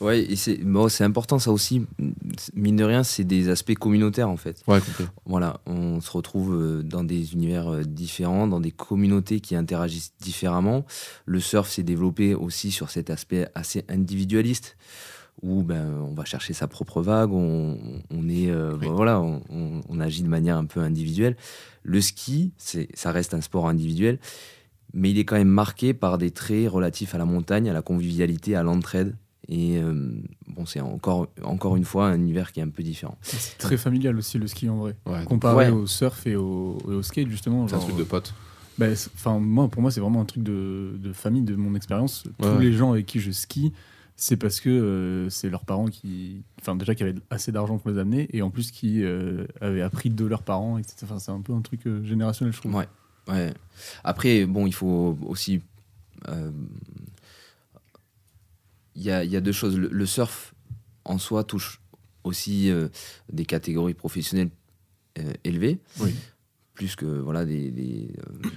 Ouais, 0.01 0.27
c'est 0.37 0.57
bon, 0.65 0.89
important 1.01 1.39
ça 1.39 1.51
aussi. 1.53 1.83
Mine 2.55 2.77
de 2.77 2.85
rien, 2.85 3.03
c'est 3.03 3.25
des 3.25 3.49
aspects 3.49 3.75
communautaires 3.75 4.29
en 4.29 4.37
fait. 4.37 4.63
Ouais. 4.67 4.81
Voilà, 5.27 5.61
on 5.67 6.01
se 6.01 6.11
retrouve 6.11 6.55
euh, 6.55 6.83
dans 6.83 7.05
des 7.05 7.33
univers 7.35 7.69
euh, 7.69 7.83
différents, 7.85 8.47
dans 8.47 8.61
des 8.61 8.71
communautés 8.71 9.41
qui 9.41 9.57
interagissent 9.57 10.13
différemment. 10.21 10.85
Le 11.27 11.41
surf 11.41 11.69
s'est 11.71 11.83
développé 11.83 12.35
aussi 12.35 12.71
sur 12.71 12.91
cet 12.91 13.11
aspect 13.11 13.49
assez 13.55 13.85
individualiste, 13.89 14.77
où 15.43 15.63
ben, 15.63 15.87
on 16.09 16.15
va 16.15 16.25
chercher 16.25 16.53
sa 16.53 16.69
propre 16.69 17.03
vague, 17.03 17.33
on, 17.33 17.79
on 18.11 18.29
est, 18.29 18.51
euh, 18.51 18.73
Oui. 18.81 18.87
ben, 18.87 18.93
voilà, 18.93 19.21
on, 19.21 19.43
on- 19.51 19.81
on 19.89 20.01
agit 20.01 20.23
de 20.23 20.29
manière 20.29 20.57
un 20.57 20.65
peu 20.67 20.81
individuelle. 20.81 21.37
Le 21.83 22.01
ski, 22.01 22.53
ça 22.95 23.13
reste 23.13 23.35
un 23.35 23.41
sport 23.41 23.69
individuel, 23.69 24.19
mais 24.93 25.11
il 25.11 25.19
est 25.19 25.25
quand 25.25 25.37
même 25.37 25.49
marqué 25.49 25.93
par 25.93 26.19
des 26.19 26.31
traits 26.31 26.69
relatifs 26.71 27.15
à 27.15 27.19
la 27.19 27.25
montagne, 27.25 27.69
à 27.69 27.73
la 27.73 27.83
convivialité, 27.83 28.55
à 28.57 28.63
l'entraide. 28.63 29.17
Et 29.49 29.77
euh, 29.79 30.11
bon, 30.49 30.65
c'est 30.67 30.81
encore, 30.81 31.29
encore 31.43 31.77
une 31.77 31.85
fois 31.85 32.09
un 32.09 32.15
univers 32.17 32.53
qui 32.53 32.61
est 32.61 32.63
un 32.63 32.69
peu 32.71 32.83
différent. 32.83 33.19
C'est 33.23 33.59
très 33.59 33.77
familial 33.77 34.17
aussi, 34.17 34.39
le 34.39 34.47
ski, 34.47 34.69
en 34.69 34.77
vrai. 34.79 34.97
Ouais, 35.07 35.25
Comparé 35.25 35.67
Ouais. 35.67 35.71
au 35.71 35.87
surf 35.87 36.27
et 36.27 36.37
au, 36.37 36.79
et 36.89 36.93
au 36.95 37.03
skate, 37.03 37.29
justement. 37.29 37.69
c'est 37.69 37.75
un 37.75 37.79
truc 37.81 37.97
de 37.97 38.05
pote. 38.05 38.33
Bah, 38.79 38.95
c'est- 38.97 39.11
enfin, 39.15 39.39
moi, 39.39 39.69
pour 39.69 39.83
moi, 39.83 39.91
c'est 39.91 40.01
vraiment 40.01 40.21
un 40.21 40.25
truc 40.25 40.43
de, 40.43 40.97
de 40.99 41.13
famille, 41.13 41.43
de 41.43 41.55
mon 41.57 41.75
expérience. 41.75 42.25
Tous 42.41 42.59
les 42.59 42.73
gens 42.73 42.93
avec 42.93 43.07
qui 43.07 43.21
je 43.21 43.31
skie, 43.31 43.73
c'est 44.17 44.37
parce 44.37 44.61
que 44.61 44.71
euh, 44.71 45.29
c'est 45.29 45.51
leurs 45.51 45.65
parents 45.65 45.87
qui, 45.87 46.43
enfin, 46.61 46.75
déjà 46.75 46.95
qui 46.95 47.03
avaient 47.03 47.15
assez 47.31 47.53
d'argent 47.53 47.79
pour 47.79 47.91
les 47.91 47.99
amener, 47.99 48.29
et 48.33 48.43
en 48.43 48.51
plus 48.51 48.71
qui 48.71 49.03
euh, 49.03 49.45
avaient 49.61 49.83
appris 49.83 50.09
de 50.11 50.25
leurs 50.25 50.43
parents, 50.43 50.79
etc. 50.79 50.97
Enfin, 51.05 51.19
c'est 51.19 51.33
un 51.33 51.41
peu 51.41 51.53
un 51.53 51.61
truc 51.61 51.87
euh, 51.87 52.03
générationnel, 52.05 52.53
je 52.55 52.61
trouve. 52.61 52.75
Ouais. 52.75 52.89
Ouais. 53.29 53.53
Après, 54.05 54.47
bon, 54.47 54.67
il 54.67 54.73
faut 54.75 55.19
aussi. 55.27 55.61
Il 58.97 59.03
y, 59.03 59.11
a, 59.11 59.25
il 59.25 59.31
y 59.31 59.37
a 59.37 59.41
deux 59.41 59.53
choses. 59.53 59.77
Le, 59.77 59.89
le 59.89 60.07
surf, 60.07 60.55
en 61.05 61.19
soi, 61.19 61.45
touche 61.45 61.81
aussi 62.23 62.71
euh, 62.71 62.89
des 63.33 63.45
catégories 63.45 63.95
professionnelles 63.95 64.51
euh, 65.19 65.33
élevées. 65.45 65.81
Oui. 66.01 66.15
Plus 66.75 66.97
que 66.97 67.07
voilà, 67.07 67.45
des. 67.45 67.71
des, 67.71 68.09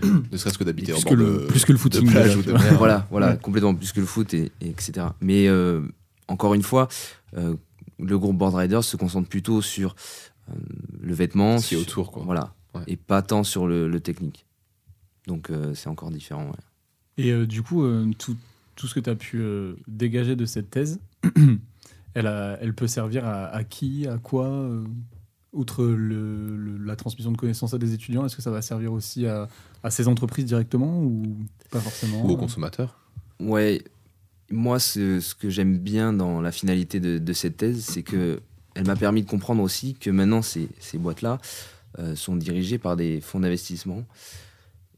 euh, 0.04 0.22
Ne 0.32 0.38
serait-ce 0.38 0.58
que 0.58 0.64
d'habiter 0.64 0.92
Plus 0.94 1.02
en 1.06 1.10
que, 1.10 1.16
bord 1.16 1.26
le, 1.28 1.34
de, 1.42 1.46
plus 1.48 1.66
que 1.66 1.74
le 1.74 1.78
de 1.90 2.00
plage 2.12 2.36
ou 2.36 2.42
de 2.44 2.52
mer. 2.54 2.76
voilà, 2.78 3.08
voilà 3.12 3.32
Ouais. 3.32 3.38
complètement 3.42 3.76
plus 3.76 3.92
que 3.92 4.00
le 4.00 4.06
foot, 4.06 4.34
et, 4.34 4.52
et 4.62 4.70
etc. 4.70 5.08
Mais 5.22 5.48
euh, 5.48 5.82
encore 6.28 6.54
une 6.54 6.64
fois, 6.64 6.88
euh, 7.36 7.56
le 8.00 8.18
groupe 8.20 8.38
Board 8.38 8.56
Riders 8.56 8.84
se 8.84 8.98
concentre 8.98 9.28
plutôt 9.30 9.62
sur 9.62 9.96
euh, 10.50 10.54
le 11.02 11.14
vêtement, 11.14 11.58
Ce 11.60 11.70
qui 11.70 11.76
est 11.76 11.78
sur- 11.78 11.88
autour, 11.88 12.12
quoi. 12.12 12.24
Voilà. 12.24 12.54
Ouais. 12.76 12.82
Et 12.88 12.96
pas 12.96 13.22
tant 13.22 13.44
sur 13.44 13.68
le, 13.68 13.88
le 13.88 14.00
technique. 14.00 14.46
Donc 15.28 15.50
euh, 15.50 15.74
c'est 15.76 15.90
encore 15.90 16.10
différent. 16.12 16.46
ouais. 16.48 17.24
Et 17.26 17.32
euh, 17.32 17.46
du 17.48 17.62
coup, 17.64 17.84
euh, 17.84 18.10
tout, 18.18 18.38
tout 18.78 18.88
ce 18.88 18.93
que 18.95 19.01
tu 19.01 19.09
as 19.09 19.15
pu 19.15 19.39
euh, 19.41 19.73
dégager 19.88 20.38
de 20.38 20.45
cette 20.45 20.69
thèse, 20.69 20.99
elle, 22.13 22.28
a- 22.28 22.57
elle 22.61 22.73
peut 22.73 22.88
servir 22.88 23.25
à, 23.25 23.47
à 23.47 23.63
qui, 23.65 24.07
à 24.07 24.17
quoi 24.17 24.47
euh, 24.47 24.84
Outre 25.53 25.86
le- 25.86 26.55
le- 26.55 26.78
la 26.86 26.95
transmission 26.95 27.32
de 27.32 27.38
connaissances 27.38 27.73
à 27.73 27.78
des 27.80 27.93
étudiants, 27.93 28.25
est-ce 28.25 28.36
que 28.36 28.41
ça 28.41 28.51
va 28.51 28.61
servir 28.61 28.93
aussi 28.93 29.25
à, 29.25 29.47
à 29.82 29.89
ces 29.89 30.07
entreprises 30.07 30.45
directement 30.45 31.01
ou 31.01 31.38
pas 31.71 31.80
forcément 31.80 32.23
Ou 32.25 32.30
aux 32.30 32.38
consommateurs? 32.38 32.99
Ouais, 33.39 33.82
moi, 34.51 34.78
ce, 34.80 35.19
ce 35.19 35.34
que 35.34 35.49
j'aime 35.49 35.78
bien 35.80 36.13
dans 36.13 36.41
la 36.41 36.51
finalité 36.51 36.99
de, 36.99 37.17
de 37.17 37.34
cette 37.34 37.57
thèse, 37.57 37.84
c'est 37.84 38.03
que 38.03 38.39
elle 38.75 38.86
m'a 38.86 38.95
permis 38.97 39.23
de 39.23 39.30
comprendre 39.30 39.63
aussi 39.63 39.95
que 39.95 40.09
maintenant, 40.11 40.41
ces, 40.43 40.69
ces 40.80 40.97
boîtes-là 40.99 41.39
euh, 41.97 42.15
sont 42.15 42.36
dirigées 42.36 42.78
par 42.78 42.95
des 42.95 43.19
fonds 43.21 43.39
d'investissement 43.39 44.05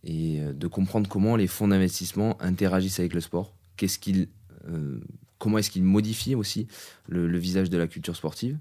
et 0.03 0.41
euh, 0.41 0.51
de 0.51 0.67
comprendre 0.67 1.07
comment 1.07 1.35
les 1.35 1.47
fonds 1.47 1.67
d'investissement 1.69 2.35
interagissent 2.41 2.99
avec 2.99 3.13
le 3.13 3.21
sport, 3.21 3.53
euh, 4.67 4.99
comment 5.37 5.57
est-ce 5.57 5.69
qu'ils 5.69 5.83
modifient 5.83 6.35
aussi 6.35 6.67
le, 7.07 7.37
visage 7.37 7.69
de 7.69 7.77
la 7.77 7.87
culture 7.87 8.15
sportive, 8.15 8.57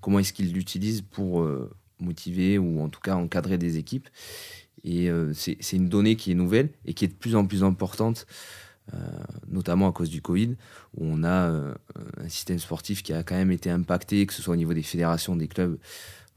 comment 0.00 0.18
est-ce 0.18 0.32
qu'ils 0.32 0.52
l'utilisent 0.52 1.02
pour 1.02 1.42
euh, 1.42 1.70
motiver 2.00 2.58
ou 2.58 2.82
en 2.82 2.88
tout 2.88 3.00
cas 3.00 3.14
encadrer 3.14 3.58
des 3.58 3.78
équipes? 3.78 4.08
Et 4.84 5.10
euh, 5.10 5.32
c'est 5.34 5.72
une 5.72 5.88
donnée 5.88 6.16
qui 6.16 6.32
est 6.32 6.34
nouvelle 6.34 6.70
et 6.84 6.94
qui 6.94 7.04
est 7.04 7.08
de 7.08 7.14
plus 7.14 7.36
en 7.36 7.46
plus 7.46 7.64
importante 7.64 8.26
notamment 9.48 9.88
à 9.88 9.92
cause 9.92 10.10
du 10.10 10.20
Covid, 10.20 10.56
où 10.96 11.06
on 11.06 11.22
a 11.22 11.46
un 11.48 12.28
système 12.28 12.58
sportif 12.58 13.02
qui 13.02 13.14
a 13.14 13.22
quand 13.22 13.36
même 13.36 13.52
été 13.52 13.70
impacté, 13.70 14.26
que 14.26 14.34
ce 14.34 14.42
soit 14.42 14.52
au 14.52 14.56
niveau 14.56 14.74
des 14.74 14.82
fédérations, 14.82 15.34
des 15.34 15.48
clubs 15.48 15.78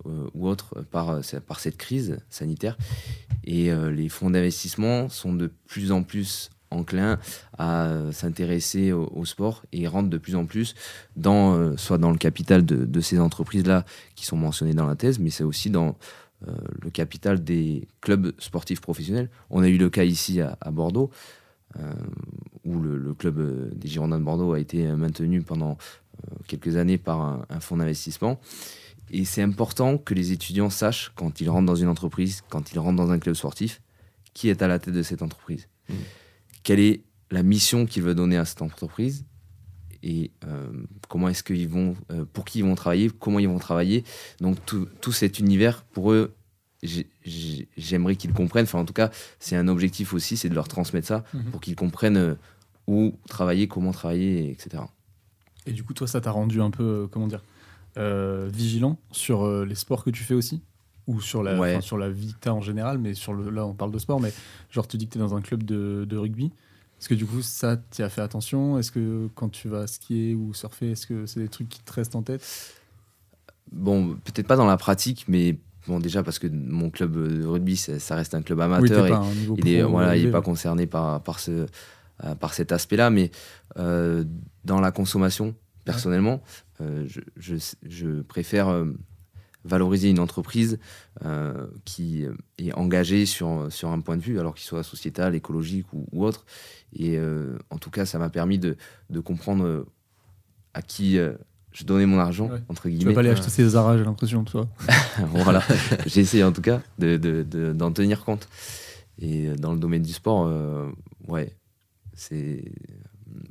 ou 0.06 0.48
autres, 0.48 0.82
par, 0.84 1.20
par 1.48 1.60
cette 1.60 1.76
crise 1.76 2.20
sanitaire. 2.30 2.78
Et 3.44 3.72
les 3.92 4.08
fonds 4.08 4.30
d'investissement 4.30 5.10
sont 5.10 5.34
de 5.34 5.48
plus 5.66 5.92
en 5.92 6.04
plus 6.04 6.52
enclins 6.76 7.20
à 7.58 7.90
s'intéresser 8.12 8.92
au, 8.92 9.26
sport 9.26 9.64
et 9.72 9.88
rentrent 9.88 10.10
de 10.10 10.18
plus 10.18 10.36
en 10.36 10.46
plus 10.46 10.76
dans, 11.16 11.76
soit 11.78 11.98
dans 11.98 12.12
le 12.12 12.18
capital 12.18 12.66
de, 12.66 13.02
ces 13.02 13.20
entreprises-là 13.20 13.86
qui 14.16 14.26
sont 14.26 14.38
mentionnées 14.38 14.74
dans 14.74 14.86
la 14.86 14.96
thèse, 14.96 15.20
mais 15.20 15.30
c'est 15.30 15.44
aussi 15.44 15.70
dans 15.70 15.96
le 16.82 16.90
capital 16.92 17.44
des 17.44 17.88
clubs 18.02 18.34
sportifs 18.40 18.82
professionnels. 18.82 19.30
On 19.50 19.64
a 19.64 19.68
eu 19.68 19.78
le 19.78 19.90
cas 19.90 20.04
ici 20.04 20.42
à, 20.42 20.58
Bordeaux, 20.72 21.10
où 22.66 22.80
le, 22.80 23.14
club 23.14 23.74
des 23.76 23.88
Girondins 23.88 24.20
de 24.20 24.24
Bordeaux 24.24 24.54
a 24.54 24.60
été 24.60 24.86
maintenu 24.88 25.42
pendant 25.42 25.78
quelques 26.48 26.76
années 26.76 26.98
par 26.98 27.46
un 27.50 27.60
fonds 27.60 27.78
d'investissement. 27.78 28.40
Et 29.12 29.26
c'est 29.26 29.42
important 29.42 29.98
que 29.98 30.14
les 30.14 30.32
étudiants 30.32 30.70
sachent, 30.70 31.12
quand 31.16 31.42
ils 31.42 31.50
rentrent 31.50 31.66
dans 31.66 31.76
une 31.76 31.88
entreprise, 31.88 32.42
quand 32.50 32.72
ils 32.74 32.80
rentrent 32.80 32.98
dans 32.98 33.12
un 33.12 33.20
club 33.20 33.36
sportif, 33.36 33.82
qui 34.34 34.50
est 34.50 34.62
à 34.62 34.68
la 34.68 34.80
tête 34.80 34.94
de 34.94 35.04
cette 35.04 35.22
entreprise. 35.22 35.68
Mmh. 35.90 35.94
Quelle 36.66 36.80
est 36.80 37.04
la 37.30 37.44
mission 37.44 37.86
qu'ils 37.86 38.02
veulent 38.04 38.16
donner 38.16 38.38
à 38.38 38.44
cette 38.44 38.64
entreprise 38.64 39.24
et 40.02 40.32
euh, 40.46 40.68
comment 41.10 41.30
est-ce 41.30 41.44
qu'ils 41.44 41.70
vont, 41.70 41.96
euh, 42.12 42.26
pour 42.32 42.44
qui 42.44 42.60
ils 42.60 42.66
vont 42.66 42.76
travailler, 42.76 43.10
comment 43.10 43.40
ils 43.40 43.48
vont 43.48 43.60
travailler. 43.60 44.04
Donc 44.42 44.64
tout, 44.66 44.88
tout 45.00 45.12
cet 45.12 45.40
univers, 45.40 45.84
pour 45.84 46.12
eux, 46.12 46.34
j'aimerais 47.76 48.16
qu'ils 48.16 48.34
comprennent. 48.34 48.66
Enfin, 48.66 48.80
en 48.80 48.86
tout 48.86 48.94
cas, 48.94 49.10
c'est 49.40 49.56
un 49.56 49.68
objectif 49.68 50.14
aussi, 50.14 50.38
c'est 50.38 50.50
de 50.50 50.56
leur 50.56 50.68
transmettre 50.68 51.08
ça 51.08 51.24
mmh. 51.34 51.40
pour 51.52 51.62
qu'ils 51.62 51.76
comprennent 51.76 52.18
euh, 52.18 52.36
où 52.88 53.14
travailler, 53.28 53.68
comment 53.68 53.92
travailler, 53.92 54.52
etc. 54.52 54.84
Et 55.68 55.72
du 55.72 55.84
coup, 55.84 55.94
toi, 55.94 56.08
ça 56.08 56.20
t'a 56.20 56.32
rendu 56.32 56.62
un 56.62 56.72
peu, 56.72 57.08
comment 57.12 57.28
dire, 57.28 57.44
euh, 57.98 58.50
vigilant 58.52 59.00
sur 59.12 59.66
les 59.66 59.76
sports 59.76 60.04
que 60.04 60.12
tu 60.12 60.24
fais 60.24 60.36
aussi? 60.36 60.62
Ou 61.08 61.22
sur 61.22 61.44
la, 61.44 61.82
sur 61.82 61.98
la 61.98 62.10
vie 62.10 62.36
en 62.48 62.62
général, 62.62 62.98
mais 62.98 63.14
sur 63.14 63.34
le, 63.34 63.50
là 63.50 63.66
on 63.66 63.74
parle 63.74 63.92
de 63.92 64.00
sport, 64.00 64.20
mais 64.20 64.34
genre 64.72 64.88
tu 64.88 64.98
dis 64.98 65.08
que 65.08 65.14
tu 65.14 65.18
es 65.18 65.22
dans 65.22 65.36
un 65.36 65.42
club 65.42 65.64
de, 65.64 66.06
de 66.08 66.18
rugby. 66.18 66.52
Est-ce 67.00 67.10
que 67.10 67.16
du 67.16 67.26
coup 67.26 67.42
ça 67.42 67.78
tu 67.92 68.02
as 68.02 68.10
fait 68.10 68.22
attention? 68.22 68.80
Est-ce 68.80 68.92
que 68.92 69.30
quand 69.36 69.50
tu 69.50 69.70
vas 69.70 69.88
skier 69.88 70.36
ou 70.36 70.54
surfer, 70.54 70.92
est-ce 70.92 71.06
que 71.06 71.26
c'est 71.26 71.40
des 71.40 71.50
trucs 71.50 71.70
qui 71.70 71.82
te 71.82 71.94
restent 71.94 72.16
en 72.16 72.24
tête? 72.24 72.44
Bon, 73.72 74.16
peut-être 74.24 74.48
pas 74.48 74.56
dans 74.56 74.66
la 74.66 74.78
pratique, 74.78 75.26
mais 75.28 75.58
bon 75.88 76.00
déjà 76.00 76.24
parce 76.24 76.40
que 76.40 76.48
mon 76.48 76.90
club 76.90 77.14
de 77.14 77.46
rugby 77.46 77.78
ça, 77.78 78.16
reste 78.16 78.34
un 78.34 78.42
club 78.42 78.60
amateur 78.62 79.08
et 79.08 79.12
il 79.58 79.68
est 79.68 79.84
voilà 79.84 80.18
il 80.18 80.28
est 80.28 80.32
pas 80.32 80.42
concerné 80.42 80.88
par 80.88 81.22
par 81.22 81.40
ce 81.40 81.68
euh, 82.24 82.36
par 82.36 82.54
cet 82.54 82.72
aspect-là, 82.72 83.10
mais 83.10 83.32
dans 83.76 84.80
la 84.80 84.92
consommation 84.92 85.54
personnellement. 85.86 86.42
Euh, 86.82 87.08
je, 87.38 88.22
préfère 88.22 88.68
euh, 88.68 88.86
valoriser 89.66 90.10
une 90.10 90.20
entreprise 90.20 90.80
euh, 91.26 91.68
qui 91.84 92.26
est 92.58 92.74
engagée 92.74 93.26
sur, 93.26 93.68
sur 93.70 93.90
un 93.90 94.00
point 94.00 94.16
de 94.16 94.22
vue, 94.22 94.40
alors 94.40 94.56
qu'il 94.56 94.66
soit 94.66 94.84
sociétal, 94.84 95.36
écologique 95.36 95.88
ou, 95.94 96.26
autre. 96.26 96.46
Et 96.98 97.20
en 97.72 97.78
tout 97.78 97.90
cas, 97.90 98.06
ça 98.06 98.18
m'a 98.20 98.30
permis 98.30 98.58
de, 98.58 98.78
de, 99.10 99.20
comprendre 99.20 99.86
à 100.74 100.82
qui 100.82 101.18
je 101.72 101.84
donnais 101.84 102.06
mon 102.06 102.20
argent, 102.20 102.50
entre 102.70 102.88
guillemets. 102.88 103.04
Tu 103.04 103.08
vas 103.10 103.14
pas 103.14 103.20
aller 103.20 103.32
acheter 103.32 103.50
ces 103.50 103.68
Zara, 103.68 103.98
j'ai 103.98 104.06
l'impression, 104.06 104.46
toi. 104.46 104.68
voilà, 105.20 105.62
j'ai 106.06 106.22
essayé 106.22 106.44
en 106.44 106.54
tout 106.54 106.62
cas 106.62 106.82
d'en 106.98 107.18
de, 107.18 107.44
de, 107.44 107.94
tenir 107.94 108.24
compte. 108.24 108.48
Et 109.20 109.48
dans 109.56 109.74
le 109.74 109.80
domaine 109.80 110.04
du 110.04 110.14
sport, 110.14 110.50
ouais, 111.28 111.52
c'est 112.14 112.64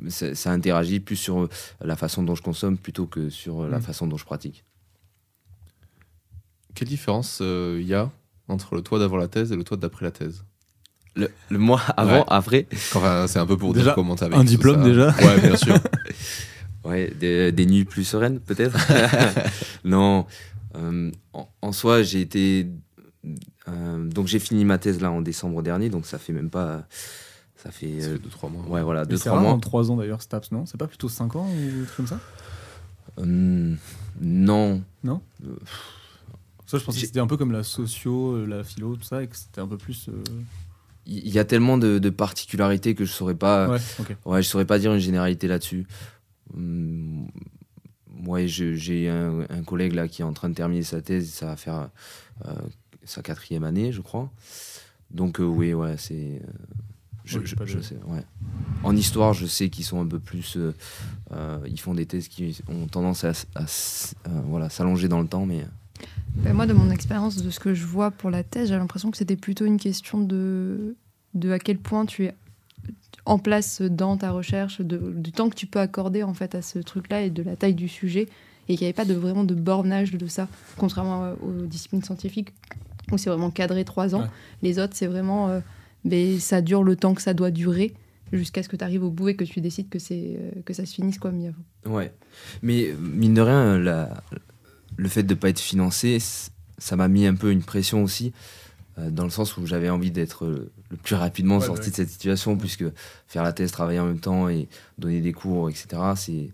ça, 0.09 0.51
interagit 0.51 1.01
plus 1.01 1.17
sur 1.17 1.49
la 1.81 1.97
façon 1.97 2.23
dont 2.23 2.35
je 2.35 2.43
consomme 2.43 2.79
plutôt 2.79 3.07
que 3.07 3.29
sur 3.29 3.67
la 3.67 3.79
mm. 3.79 3.83
façon 3.83 4.07
dont 4.07 4.17
je 4.17 4.25
pratique. 4.25 4.65
Quelle 6.75 6.89
différence 6.89 7.39
il 7.41 7.47
euh, 7.47 7.83
y 7.83 7.95
a 7.95 8.11
entre 8.49 8.75
le 8.75 8.83
toit 8.83 8.99
d'avant 8.99 9.17
la 9.17 9.29
thèse 9.29 9.53
et 9.53 9.57
le 9.57 9.65
toit 9.65 9.77
d'après 9.77 10.05
la 10.05 10.11
thèse? 10.11 10.45
Le, 11.17 11.31
mois 11.51 11.81
avant, 11.97 12.25
après 12.25 12.67
Enfin, 12.73 13.27
c'est 13.29 13.39
un 13.39 13.47
peu 13.47 13.57
pour 13.57 13.73
dire 13.73 13.95
comment 13.95 14.15
avec 14.15 14.37
Un 14.37 14.43
diplôme 14.43 14.83
déjà 14.83 15.15
Ouais, 15.23 15.41
bien 15.41 15.57
sûr. 15.57 15.79
ouais, 16.85 17.13
des, 17.21 17.67
nuits 17.67 17.85
plus 17.85 18.05
sereines 18.05 18.41
peut-être? 18.41 18.77
Non. 19.85 20.27
Euh, 20.77 21.13
en, 21.63 21.71
soi, 21.71 22.03
j'ai 22.03 22.21
été. 22.21 22.67
Euh, 23.69 24.09
donc 24.09 24.27
j'ai 24.27 24.41
fini 24.41 24.65
ma 24.65 24.79
thèse 24.79 25.01
là 25.01 25.13
en 25.13 25.21
décembre 25.21 25.63
dernier, 25.63 25.89
donc 25.89 26.05
ça 26.05 26.19
fait 26.19 26.33
même 26.33 26.51
pas 26.51 26.85
ça 27.65 27.71
fait 27.71 27.87
2-3 27.87 27.97
euh, 27.97 28.49
mois. 28.51 28.67
Ouais, 28.69 28.83
voilà, 28.83 29.05
2-3 29.05 29.41
mois. 29.41 29.59
3 29.61 29.91
ans 29.91 29.97
d'ailleurs, 29.97 30.21
STAPS, 30.21 30.51
non? 30.53 30.67
C'est 30.67 30.77
pas 30.77 30.87
plutôt 30.87 31.09
5 31.09 31.35
ans 31.37 31.49
ou 31.49 31.87
comme 31.97 32.07
ça? 32.07 32.21
Non. 33.17 34.83
Non? 35.03 35.23
Euh, 35.45 35.57
Ça, 36.67 36.79
je 36.79 36.85
pensais 36.85 37.01
que 37.01 37.07
c'était 37.07 37.21
un 37.21 37.27
peu 37.27 37.37
comme 37.37 37.53
la 37.53 37.63
socio, 37.63 38.37
euh, 38.37 38.47
la 38.47 38.65
philo, 38.65 38.97
tout 38.97 39.03
ça, 39.03 39.23
et 39.23 39.27
que 39.27 39.37
c'était 39.37 39.61
un 39.61 39.67
peu 39.67 39.77
plus. 39.77 40.09
Il 41.07 41.29
y 41.29 41.39
a 41.39 41.45
tellement 41.45 41.77
de, 41.77 42.11
particularités 42.11 42.95
que 42.95 43.05
je 43.05 43.13
saurais 43.13 43.35
pas. 43.35 43.69
Ouais, 43.69 43.79
ouais, 44.25 44.43
je 44.43 44.49
saurais 44.49 44.65
pas 44.65 44.79
dire 44.79 44.93
une 44.93 45.01
généralité 45.01 45.49
là-dessus. 45.49 45.87
Hum, 46.55 47.29
moi, 48.09 48.47
j'ai 48.47 49.09
un, 49.09 49.41
un, 49.51 49.63
collègue 49.63 49.93
là 49.93 50.09
qui 50.09 50.23
est 50.23 50.25
en 50.25 50.33
train 50.33 50.49
de 50.49 50.55
terminer 50.55 50.83
sa 50.83 51.03
thèse, 51.03 51.31
ça 51.31 51.47
va 51.47 51.57
faire 51.57 51.91
sa 53.05 53.21
quatrième 53.21 53.65
année, 53.65 53.93
je 53.93 54.01
crois. 54.01 54.31
Donc 55.11 55.37
oui, 55.41 55.75
ouais, 55.75 55.97
c'est 55.99 56.41
je, 57.25 57.39
sais, 57.81 57.97
ouais. 58.07 58.23
En 58.83 58.95
histoire, 58.95 59.33
je 59.33 59.47
sais 59.47 59.71
qu'ils 59.71 59.85
sont 59.85 60.01
un 60.01 60.07
peu 60.07 60.19
plus. 60.19 60.57
Euh, 60.57 60.75
euh, 61.33 61.59
ils 61.67 61.81
font 61.81 61.95
des 61.95 62.05
thèses 62.05 62.29
qui 62.29 62.61
ont 62.69 62.87
tendance 62.87 63.25
à, 63.25 63.31
euh, 63.31 63.65
voilà, 64.47 64.69
s'allonger 64.69 65.09
dans 65.09 65.21
le 65.21 65.27
temps, 65.27 65.47
mais. 65.47 65.65
Ben, 66.37 66.53
moi, 66.53 66.67
de 66.67 66.73
mon 66.73 66.91
expérience, 66.91 67.43
de 67.43 67.51
ce 67.51 67.61
que 67.61 67.75
je 67.75 67.85
vois 67.85 68.11
pour 68.11 68.31
la 68.31 68.43
thèse, 68.43 68.69
j'ai 68.69 68.77
l'impression 68.77 69.11
que 69.11 69.17
c'était 69.17 69.37
plutôt 69.37 69.65
une 69.65 69.79
question 69.79 70.21
de, 70.21 70.97
de 71.35 71.51
à 71.51 71.59
quel 71.59 71.79
point 71.79 72.07
tu 72.07 72.25
es 72.25 72.35
en 73.25 73.39
place 73.39 73.81
dans 73.81 74.17
ta 74.17 74.31
recherche, 74.31 74.81
de, 74.81 74.99
du 75.15 75.33
temps 75.33 75.49
que 75.49 75.55
tu 75.55 75.67
peux 75.67 75.81
accorder 75.81 76.23
en 76.23 76.35
fait 76.35 76.55
à 76.55 76.63
ce 76.63 76.79
truc-là 76.79 77.23
et 77.23 77.31
de 77.31 77.43
la 77.43 77.57
taille 77.57 77.75
du 77.75 77.89
sujet, 77.89 78.29
et 78.69 78.77
qu'il 78.77 78.85
n'y 78.85 78.87
avait 78.87 78.93
pas 78.93 79.05
de, 79.05 79.15
vraiment 79.15 79.45
de 79.45 79.55
bornage 79.55 80.13
de 80.13 80.27
ça, 80.27 80.49
contrairement 80.77 81.33
aux 81.43 81.67
disciplines 81.67 82.03
scientifiques 82.03 82.53
où 83.13 83.19
c'est 83.19 83.31
vraiment 83.31 83.51
cadré 83.51 83.85
trois 83.85 84.15
ans. 84.15 84.27
Les 84.63 84.79
autres, 84.79 84.95
c'est 84.97 85.07
vraiment 85.07 85.61
mais 86.05 86.39
ça 86.39 86.61
dure 86.61 86.83
le 86.83 86.97
temps 86.97 87.15
que 87.15 87.23
ça 87.23 87.35
doit 87.35 87.51
durer 87.51 87.95
jusqu'à 88.33 88.63
ce 88.63 88.69
que 88.69 88.77
tu 88.77 88.85
arrives 88.85 89.03
au 89.03 89.11
bout 89.11 89.31
et 89.31 89.37
que 89.37 89.45
tu 89.45 89.61
décides 89.61 89.89
que, 89.89 89.99
c'est, 89.99 90.37
euh, 90.39 90.63
que 90.65 90.73
ça 90.73 90.87
se 90.87 90.95
finisse 90.95 91.19
quoi, 91.19 91.31
mieux. 91.31 91.55
Ouais. 91.87 92.13
Mais 92.63 92.95
mine 92.99 93.35
de 93.35 93.41
rien, 93.41 93.79
la, 93.79 94.23
le 94.97 95.09
fait 95.09 95.23
de 95.23 95.35
ne 95.35 95.39
pas 95.39 95.49
être 95.49 95.61
financé, 95.61 96.19
ça 96.79 96.97
m'a 96.97 97.09
mis 97.09 97.27
un 97.27 97.35
peu 97.35 97.51
une 97.51 97.63
pression 97.63 98.03
aussi, 98.03 98.33
euh, 98.99 99.11
dans 99.11 99.25
le 99.25 99.31
sens 99.31 99.57
où 99.57 99.67
j'avais 99.67 99.91
envie 99.91 100.11
d'être 100.11 100.47
le 100.47 100.97
plus 100.97 101.15
rapidement 101.15 101.61
sorti 101.61 101.91
de 101.91 101.97
cette 101.97 102.11
situation, 102.11 102.57
puisque 102.57 102.85
faire 103.27 103.43
la 103.43 103.53
thèse, 103.53 103.73
travailler 103.73 104.01
en 104.01 104.07
même 104.07 104.21
temps 104.21 104.49
et 104.49 104.69
donner 104.99 105.21
des 105.21 105.33
cours, 105.33 105.69
etc., 105.69 105.87
c'est, 106.17 106.51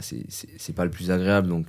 c'est, 0.00 0.24
c'est 0.58 0.72
pas 0.74 0.84
le 0.84 0.90
plus 0.90 1.10
agréable. 1.10 1.48
Donc 1.48 1.66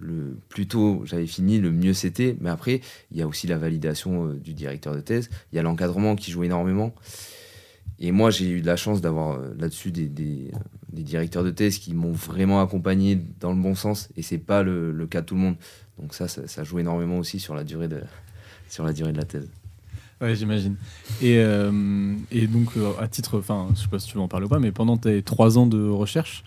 le 0.00 0.36
plus 0.48 0.66
tôt 0.66 1.02
j'avais 1.04 1.26
fini, 1.26 1.58
le 1.58 1.70
mieux 1.70 1.94
c'était. 1.94 2.36
Mais 2.40 2.50
après, 2.50 2.80
il 3.10 3.18
y 3.18 3.22
a 3.22 3.26
aussi 3.26 3.46
la 3.46 3.58
validation 3.58 4.28
euh, 4.28 4.34
du 4.34 4.54
directeur 4.54 4.94
de 4.94 5.00
thèse. 5.00 5.30
Il 5.52 5.56
y 5.56 5.58
a 5.58 5.62
l'encadrement 5.62 6.16
qui 6.16 6.30
joue 6.30 6.44
énormément. 6.44 6.94
Et 8.00 8.12
moi, 8.12 8.30
j'ai 8.30 8.48
eu 8.48 8.60
de 8.60 8.66
la 8.66 8.76
chance 8.76 9.00
d'avoir 9.00 9.32
euh, 9.32 9.54
là-dessus 9.58 9.90
des, 9.90 10.08
des, 10.08 10.50
directeurs 10.92 11.44
de 11.44 11.50
thèse 11.50 11.78
qui 11.78 11.94
m'ont 11.94 12.12
vraiment 12.12 12.60
accompagné 12.60 13.20
dans 13.40 13.52
le 13.52 13.60
bon 13.60 13.74
sens. 13.74 14.08
Et 14.16 14.22
c'est 14.22 14.38
pas 14.38 14.62
le, 14.62 15.06
cas 15.06 15.20
de 15.20 15.26
tout 15.26 15.34
le 15.34 15.40
monde. 15.40 15.56
Donc 15.98 16.14
ça, 16.14 16.28
ça, 16.28 16.64
joue 16.64 16.78
énormément 16.78 17.18
aussi 17.18 17.40
sur 17.40 17.54
la 17.54 17.64
durée 17.64 17.88
de, 17.88 18.00
sur 18.68 18.84
la, 18.84 18.92
durée 18.92 19.12
de 19.12 19.18
la 19.18 19.24
thèse. 19.24 19.48
Ouais, 20.20 20.34
j'imagine. 20.34 20.76
Et, 21.22 21.38
euh, 21.38 22.14
et 22.30 22.46
donc, 22.46 22.70
à 23.00 23.06
titre, 23.08 23.38
enfin, 23.38 23.68
je 23.74 23.82
sais 23.82 23.88
pas 23.88 23.98
si 23.98 24.08
tu 24.08 24.14
veux 24.14 24.20
en 24.20 24.28
parler 24.28 24.46
ou 24.46 24.48
pas, 24.48 24.58
mais 24.58 24.72
pendant 24.72 24.96
tes 24.96 25.22
trois 25.22 25.58
ans 25.58 25.66
de 25.66 25.88
recherche, 25.88 26.44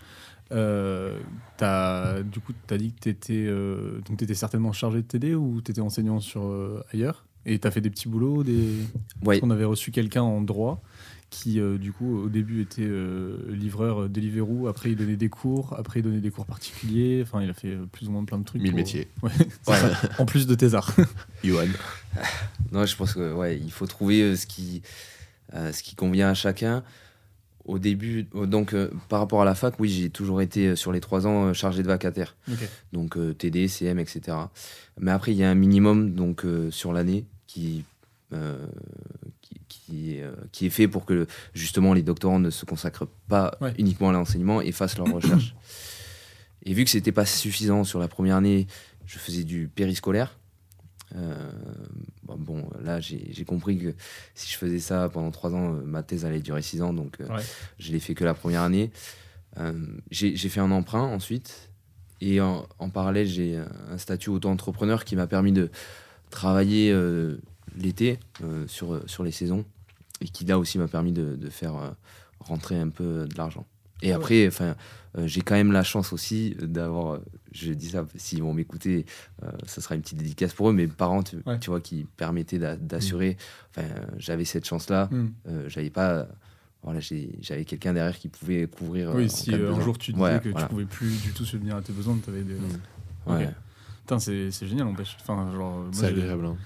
euh, 0.52 1.18
as, 1.60 2.22
du 2.22 2.40
coup, 2.40 2.52
tu 2.66 2.74
as 2.74 2.78
dit 2.78 2.92
que 2.92 3.00
tu 3.00 3.08
étais, 3.08 3.44
euh, 3.46 4.00
étais, 4.20 4.34
certainement 4.34 4.72
chargé 4.72 4.98
de 4.98 5.06
TD 5.06 5.34
ou 5.34 5.62
tu 5.62 5.70
étais 5.70 5.80
enseignant 5.80 6.20
sur, 6.20 6.44
euh, 6.44 6.84
ailleurs? 6.92 7.24
Et 7.46 7.58
tu 7.58 7.66
as 7.66 7.70
fait 7.70 7.80
des 7.80 7.90
petits 7.90 8.08
boulots 8.08 8.44
des... 8.44 8.76
On 9.42 9.50
avait 9.50 9.64
reçu 9.64 9.90
quelqu'un 9.90 10.22
en 10.22 10.40
droit 10.40 10.82
qui, 11.32 11.60
euh, 11.60 11.78
du 11.78 11.92
coup, 11.92 12.24
au 12.24 12.28
début 12.28 12.62
était 12.62 12.88
livreur 13.48 14.08
Deliveroo, 14.08 14.68
après 14.68 14.90
il 14.90 14.96
donnait 14.96 15.16
des 15.16 15.28
cours, 15.28 15.74
après 15.78 16.00
il 16.00 16.02
donnait 16.02 16.20
des 16.20 16.30
cours 16.30 16.46
particuliers, 16.46 17.20
enfin 17.22 17.42
il 17.42 17.50
a 17.50 17.54
fait 17.54 17.76
plus 17.90 18.08
ou 18.08 18.12
moins 18.12 18.24
plein 18.24 18.38
de 18.38 18.44
trucs. 18.44 18.62
Mille 18.62 18.74
métiers. 18.74 19.08
en 20.18 20.26
plus 20.26 20.46
de 20.46 20.54
tes 20.54 20.74
arts. 20.74 20.94
Yoann. 21.44 21.70
Non, 22.70 22.86
je 22.86 22.96
pense 22.96 23.14
que 23.14 23.32
ouais, 23.32 23.58
il 23.58 23.72
faut 23.72 23.86
trouver 23.86 24.36
ce, 24.36 24.46
qui, 24.46 24.82
ce 25.52 25.82
qui 25.82 25.94
convient 25.94 26.30
à 26.30 26.34
chacun 26.34 26.82
au 27.64 27.78
début, 27.78 28.26
euh, 28.34 28.46
donc 28.46 28.74
euh, 28.74 28.90
par 29.08 29.20
rapport 29.20 29.42
à 29.42 29.44
la 29.44 29.54
fac, 29.54 29.78
oui, 29.78 29.88
j'ai 29.88 30.10
toujours 30.10 30.42
été 30.42 30.68
euh, 30.68 30.76
sur 30.76 30.92
les 30.92 31.00
trois 31.00 31.26
ans 31.26 31.52
chargé 31.52 31.82
de 31.82 31.88
vacataire. 31.88 32.36
Donc 32.92 33.16
TD, 33.38 33.68
CM, 33.68 33.98
etc. 33.98 34.36
Mais 35.00 35.10
après, 35.10 35.32
il 35.32 35.38
y 35.38 35.44
a 35.44 35.50
un 35.50 35.54
minimum 35.54 36.14
donc 36.14 36.44
sur 36.70 36.92
l'année 36.92 37.24
qui, 37.46 37.84
qui, 39.86 40.20
qui, 40.52 40.66
est 40.66 40.70
fait 40.70 40.88
pour 40.88 41.04
que 41.04 41.26
justement 41.54 41.94
les 41.94 42.02
doctorants 42.02 42.38
ne 42.38 42.50
se 42.50 42.64
consacrent 42.64 43.08
pas 43.28 43.58
uniquement 43.78 44.10
à 44.10 44.12
l'enseignement 44.12 44.60
et 44.60 44.72
fassent 44.72 44.98
leur 44.98 45.12
recherche. 45.12 45.54
Et 46.64 46.74
vu 46.74 46.84
que 46.84 46.90
c'était 46.90 47.10
pas 47.10 47.26
suffisant 47.26 47.82
sur 47.82 47.98
la 47.98 48.06
première 48.06 48.36
année, 48.36 48.68
je 49.04 49.18
faisais 49.18 49.42
du 49.42 49.66
périscolaire. 49.66 50.38
bon, 51.12 52.36
bon, 52.38 52.70
là, 52.80 53.00
j'ai 53.00 53.44
compris 53.44 53.78
que 53.78 53.94
si 54.36 54.52
je 54.52 54.56
faisais 54.56 54.78
ça 54.78 55.08
pendant 55.08 55.32
trois 55.32 55.52
ans, 55.54 55.72
ma 55.84 56.04
thèse 56.04 56.24
allait 56.24 56.38
durer 56.38 56.62
six 56.62 56.80
ans, 56.80 56.92
donc 56.92 57.18
je 57.80 57.90
l'ai 57.90 57.98
fait 57.98 58.14
que 58.14 58.22
la 58.22 58.34
première 58.34 58.62
année. 58.62 58.92
j'ai 60.12 60.36
fait 60.36 60.60
un 60.60 60.70
emprunt 60.70 61.02
ensuite, 61.02 61.72
et 62.20 62.40
en, 62.40 62.68
parallèle, 62.94 63.26
j'ai 63.26 63.60
un 63.90 63.98
statut 63.98 64.30
auto-entrepreneur 64.30 65.04
qui 65.04 65.16
m'a 65.16 65.26
permis 65.26 65.50
de 65.50 65.70
travailler 66.30 66.92
l'été 67.76 68.18
sur, 68.66 69.02
sur 69.08 69.24
les 69.24 69.32
saisons, 69.32 69.64
et 70.20 70.26
qui 70.26 70.44
là 70.44 70.58
aussi 70.58 70.78
m'a 70.78 70.88
permis 70.88 71.12
de, 71.12 71.36
de 71.36 71.50
faire 71.50 71.94
rentrer 72.40 72.78
un 72.78 72.88
peu 72.88 73.26
de 73.26 73.36
l'argent. 73.36 73.66
Et 74.02 74.12
après, 74.12 74.46
enfin, 74.48 74.74
euh, 75.16 75.26
j'ai 75.26 75.40
quand 75.42 75.54
même 75.54 75.72
la 75.72 75.84
chance 75.84 76.12
aussi 76.12 76.56
d'avoir, 76.60 77.20
je 77.52 77.72
dis 77.72 77.90
ça, 77.90 78.04
s'ils 78.16 78.42
vont 78.42 78.52
m'écouter, 78.52 79.06
euh, 79.42 79.50
ça 79.64 79.80
sera 79.80 79.94
une 79.94 80.02
petite 80.02 80.18
dédicace 80.18 80.52
pour 80.52 80.70
eux, 80.70 80.72
mes 80.72 80.88
parents, 80.88 81.22
tu, 81.22 81.36
vois, 81.66 81.80
qui 81.80 82.04
permettaient 82.16 82.58
d'assurer. 82.58 83.36
Enfin, 83.70 83.86
j'avais 84.18 84.44
cette 84.44 84.66
chance-là. 84.66 85.08
Mm. 85.10 85.28
Euh, 85.48 85.68
j'avais 85.68 85.90
pas 85.90 86.28
voilà, 86.82 86.98
j'avais 86.98 87.64
quelqu'un 87.64 87.92
derrière 87.92 88.18
qui 88.18 88.26
pouvait 88.26 88.66
couvrir. 88.66 89.14
Oui, 89.14 89.30
si 89.30 89.54
un 89.54 89.80
jour 89.80 89.96
tu 89.96 90.12
disais 90.12 90.40
que 90.42 90.48
tu 90.48 90.66
pouvais 90.66 90.84
plus 90.84 91.22
du 91.22 91.32
tout 91.32 91.44
subvenir 91.44 91.76
à 91.76 91.82
tes 91.82 91.92
besoins, 91.92 92.18
tu 92.22 92.28
avais 92.28 92.42
des. 92.42 92.54
Mm. 92.54 94.18
c'est 94.18 94.66
génial, 94.66 94.88
Enfin, 94.88 95.52
genre, 95.52 95.84
c'est 95.92 96.06
agréable. 96.06 96.46
Hein. 96.46 96.56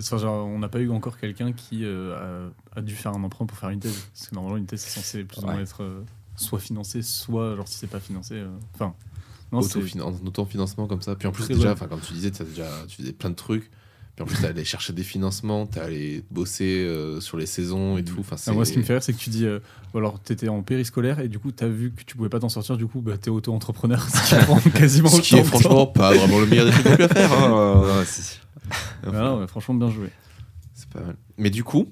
Genre, 0.00 0.46
on 0.46 0.58
n'a 0.58 0.68
pas 0.68 0.80
eu 0.80 0.90
encore 0.90 1.18
quelqu'un 1.18 1.52
qui 1.52 1.84
a, 1.84 2.50
a, 2.76 2.80
dû 2.80 2.94
faire 2.94 3.12
un 3.12 3.22
emprunt 3.22 3.46
pour 3.46 3.58
faire 3.58 3.70
une 3.70 3.80
thèse. 3.80 4.08
Parce 4.12 4.28
que 4.28 4.34
normalement, 4.34 4.56
une 4.56 4.66
thèse, 4.66 4.80
c'est 4.80 5.00
censé 5.00 5.24
plus 5.24 5.42
ou 5.42 5.46
moins 5.46 5.60
être 5.60 5.82
soit 6.40 6.58
financé, 6.58 7.02
soit 7.02 7.56
genre 7.56 7.68
si 7.68 7.78
c'est 7.78 7.86
pas 7.86 8.00
financé. 8.00 8.34
Euh, 8.34 8.48
enfin, 8.74 8.94
non, 9.52 9.60
en 9.60 10.26
autofinancement 10.26 10.86
comme 10.86 11.02
ça. 11.02 11.16
Puis 11.16 11.28
en 11.28 11.32
plus, 11.32 11.48
déjà, 11.48 11.74
comme 11.74 12.00
tu 12.00 12.12
disais, 12.12 12.30
as 12.40 12.44
déjà, 12.44 12.68
tu 12.88 12.96
faisais 13.02 13.12
plein 13.12 13.30
de 13.30 13.34
trucs. 13.34 13.70
Puis 14.16 14.24
en 14.24 14.26
plus, 14.26 14.38
tu 14.38 14.46
allé 14.46 14.64
chercher 14.64 14.92
des 14.92 15.02
financements, 15.02 15.66
tu 15.66 15.78
allé 15.78 16.24
bosser 16.30 16.84
euh, 16.84 17.20
sur 17.20 17.36
les 17.36 17.46
saisons 17.46 17.96
et 17.96 18.04
tout. 18.04 18.16
Enfin, 18.20 18.36
ah, 18.46 18.52
moi, 18.52 18.64
ce 18.64 18.72
qui 18.72 18.78
me 18.78 18.84
fait 18.84 18.94
rire, 18.94 19.02
c'est 19.02 19.12
que 19.12 19.18
tu 19.18 19.30
dis, 19.30 19.46
euh, 19.46 19.60
alors 19.94 20.20
tu 20.22 20.32
étais 20.32 20.48
en 20.48 20.62
périscolaire 20.62 21.20
et 21.20 21.28
du 21.28 21.38
coup, 21.38 21.52
tu 21.52 21.64
as 21.64 21.68
vu 21.68 21.92
que 21.92 22.02
tu 22.04 22.16
pouvais 22.16 22.28
pas 22.28 22.40
t'en 22.40 22.48
sortir, 22.48 22.76
du 22.76 22.86
coup, 22.86 23.00
bah, 23.00 23.16
tu 23.16 23.28
es 23.28 23.32
auto-entrepreneur, 23.32 24.02
ce 24.08 24.36
qui 24.36 24.44
prend 24.44 24.58
quasiment 24.74 25.08
Ce 25.08 25.20
qui 25.20 25.36
est 25.36 25.44
franchement 25.44 25.86
pas 25.86 26.12
vraiment 26.12 26.38
le 26.38 26.46
meilleur 26.46 26.66
des 26.66 26.72
trucs 26.72 26.96
que 26.96 27.02
à 27.02 27.08
faire. 27.08 27.32
Hein. 27.32 28.04
Ah 29.06 29.46
franchement, 29.46 29.74
bien 29.74 29.90
joué. 29.90 30.10
C'est 30.74 30.88
pas 30.88 31.00
mal. 31.00 31.16
Mais 31.38 31.50
du 31.50 31.64
coup, 31.64 31.88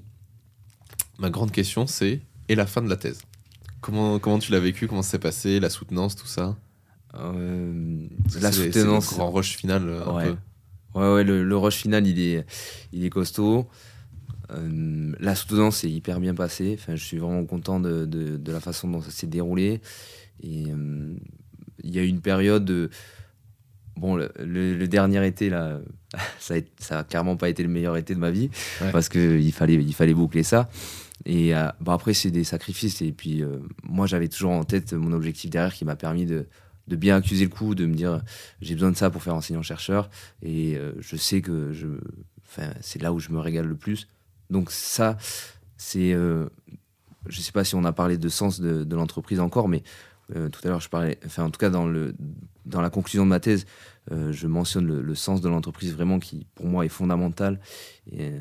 ma 1.19 1.31
grande 1.31 1.51
question, 1.51 1.87
c'est 1.87 2.21
et 2.49 2.55
la 2.55 2.67
fin 2.67 2.83
de 2.83 2.89
la 2.89 2.97
thèse? 2.97 3.21
Comment, 3.81 4.19
comment 4.19 4.39
tu 4.39 4.53
l'as 4.53 4.61
vécu? 4.61 4.89
Comment 4.89 5.03
ça 5.03 5.13
s'est 5.13 5.19
passé? 5.19 5.61
La 5.61 5.71
soutenance, 5.71 6.17
tout 6.17 6.27
ça? 6.27 6.57
Euh, 7.15 8.07
La 8.41 8.53
soutenance. 8.53 9.13
Le 9.13 9.17
grand 9.17 9.31
rush 9.31 9.57
final, 9.57 9.89
euh, 9.89 10.07
un 10.07 10.15
ouais. 10.15 10.25
peu. 10.25 10.37
Ouais, 10.99 11.15
ouais, 11.15 11.25
le, 11.25 11.57
rush 11.57 11.77
final, 11.77 12.07
il 12.07 12.19
est, 12.19 12.47
il 12.93 13.05
est 13.05 13.11
costaud. 13.11 13.69
Euh, 14.51 15.13
la 15.21 15.35
soutenance 15.35 15.85
est 15.85 15.91
hyper 15.91 16.21
bien 16.21 16.35
passée. 16.35 16.77
Enfin, 16.79 16.97
je 16.97 17.05
suis 17.05 17.19
vraiment 17.19 17.45
content 17.45 17.79
de, 17.79 18.07
de, 18.07 18.53
la 18.53 18.61
façon 18.61 18.89
dont 18.89 19.03
ça 19.03 19.11
s'est 19.11 19.27
déroulé. 19.27 19.81
Et 20.43 20.65
il 21.85 21.95
y 21.95 21.99
a 21.99 22.03
eu 22.03 22.09
une 22.09 22.23
période. 22.23 22.91
Bon, 23.99 24.17
le, 24.17 24.87
dernier 24.87 25.27
été, 25.27 25.51
là, 25.51 25.81
ça 26.39 26.55
a, 26.55 26.59
ça 26.79 26.99
a 27.01 27.05
clairement 27.05 27.37
pas 27.37 27.49
été 27.49 27.63
le 27.63 27.69
meilleur 27.69 27.97
été 27.97 28.15
de 28.15 28.21
ma 28.21 28.31
vie 28.31 28.51
parce 28.93 29.09
qu'il 29.09 29.53
fallait, 29.53 29.75
il 29.75 29.95
fallait 29.95 30.15
boucler 30.15 30.43
ça. 30.43 30.69
Et 31.25 31.55
euh, 31.55 31.69
bon, 31.81 31.93
après, 31.93 32.15
c'est 32.15 32.31
des 32.31 32.45
sacrifices. 32.45 33.03
Et 33.03 33.13
puis, 33.13 33.43
euh, 33.43 33.59
moi, 33.83 34.07
j'avais 34.07 34.29
toujours 34.29 34.53
en 34.53 34.65
tête 34.65 34.93
mon 34.93 35.13
objectif 35.13 35.51
derrière 35.51 35.75
qui 35.75 35.85
m'a 35.85 35.97
permis 35.97 36.27
de, 36.27 36.47
de, 36.87 36.97
bien 36.97 37.17
accuser 37.17 37.45
le 37.45 37.51
coup, 37.51 37.75
de 37.75 37.87
me 37.87 37.95
dire 37.95 38.23
j'ai 38.61 38.75
besoin 38.75 38.91
de 38.91 38.97
ça 38.97 39.11
pour 39.11 39.23
faire 39.23 39.35
enseignant-chercheur. 39.35 40.11
Et 40.43 40.77
euh, 40.77 40.93
je 41.01 41.17
sais 41.17 41.41
que 41.41 41.73
je, 41.73 41.87
c'est 42.81 43.03
là 43.03 43.13
où 43.13 43.19
je 43.19 43.31
me 43.31 43.39
régale 43.39 43.67
le 43.67 43.77
plus. 43.77 44.09
Donc, 44.51 44.71
ça, 44.71 45.19
c'est. 45.77 46.13
je 46.13 47.41
sais 47.41 47.53
pas 47.53 47.65
si 47.65 47.75
on 47.75 47.85
a 47.85 47.93
parlé 47.93 48.17
de 48.17 48.29
sens 48.29 48.61
de, 48.61 48.85
de 48.85 48.97
l'entreprise 48.97 49.41
encore, 49.41 49.69
mais 49.69 49.83
tout 50.33 50.61
à 50.65 50.69
l'heure, 50.69 50.81
je 50.81 50.89
parlais. 50.89 51.19
Enfin, 51.27 51.45
en 51.45 51.51
tout 51.51 51.59
cas, 51.59 51.69
dans, 51.69 51.87
le, 51.87 52.15
dans 52.69 52.81
la 52.81 52.91
conclusion 52.91 53.25
de 53.25 53.31
ma 53.31 53.41
thèse, 53.41 53.67
je 54.11 54.47
mentionne 54.47 54.87
le, 54.87 55.03
le 55.03 55.15
sens 55.15 55.43
de 55.43 55.49
l'entreprise 55.51 55.93
vraiment 55.93 56.19
qui, 56.19 56.47
pour 56.55 56.67
moi, 56.67 56.87
est 56.87 56.89
fondamental. 56.89 57.61
Et, 58.11 58.33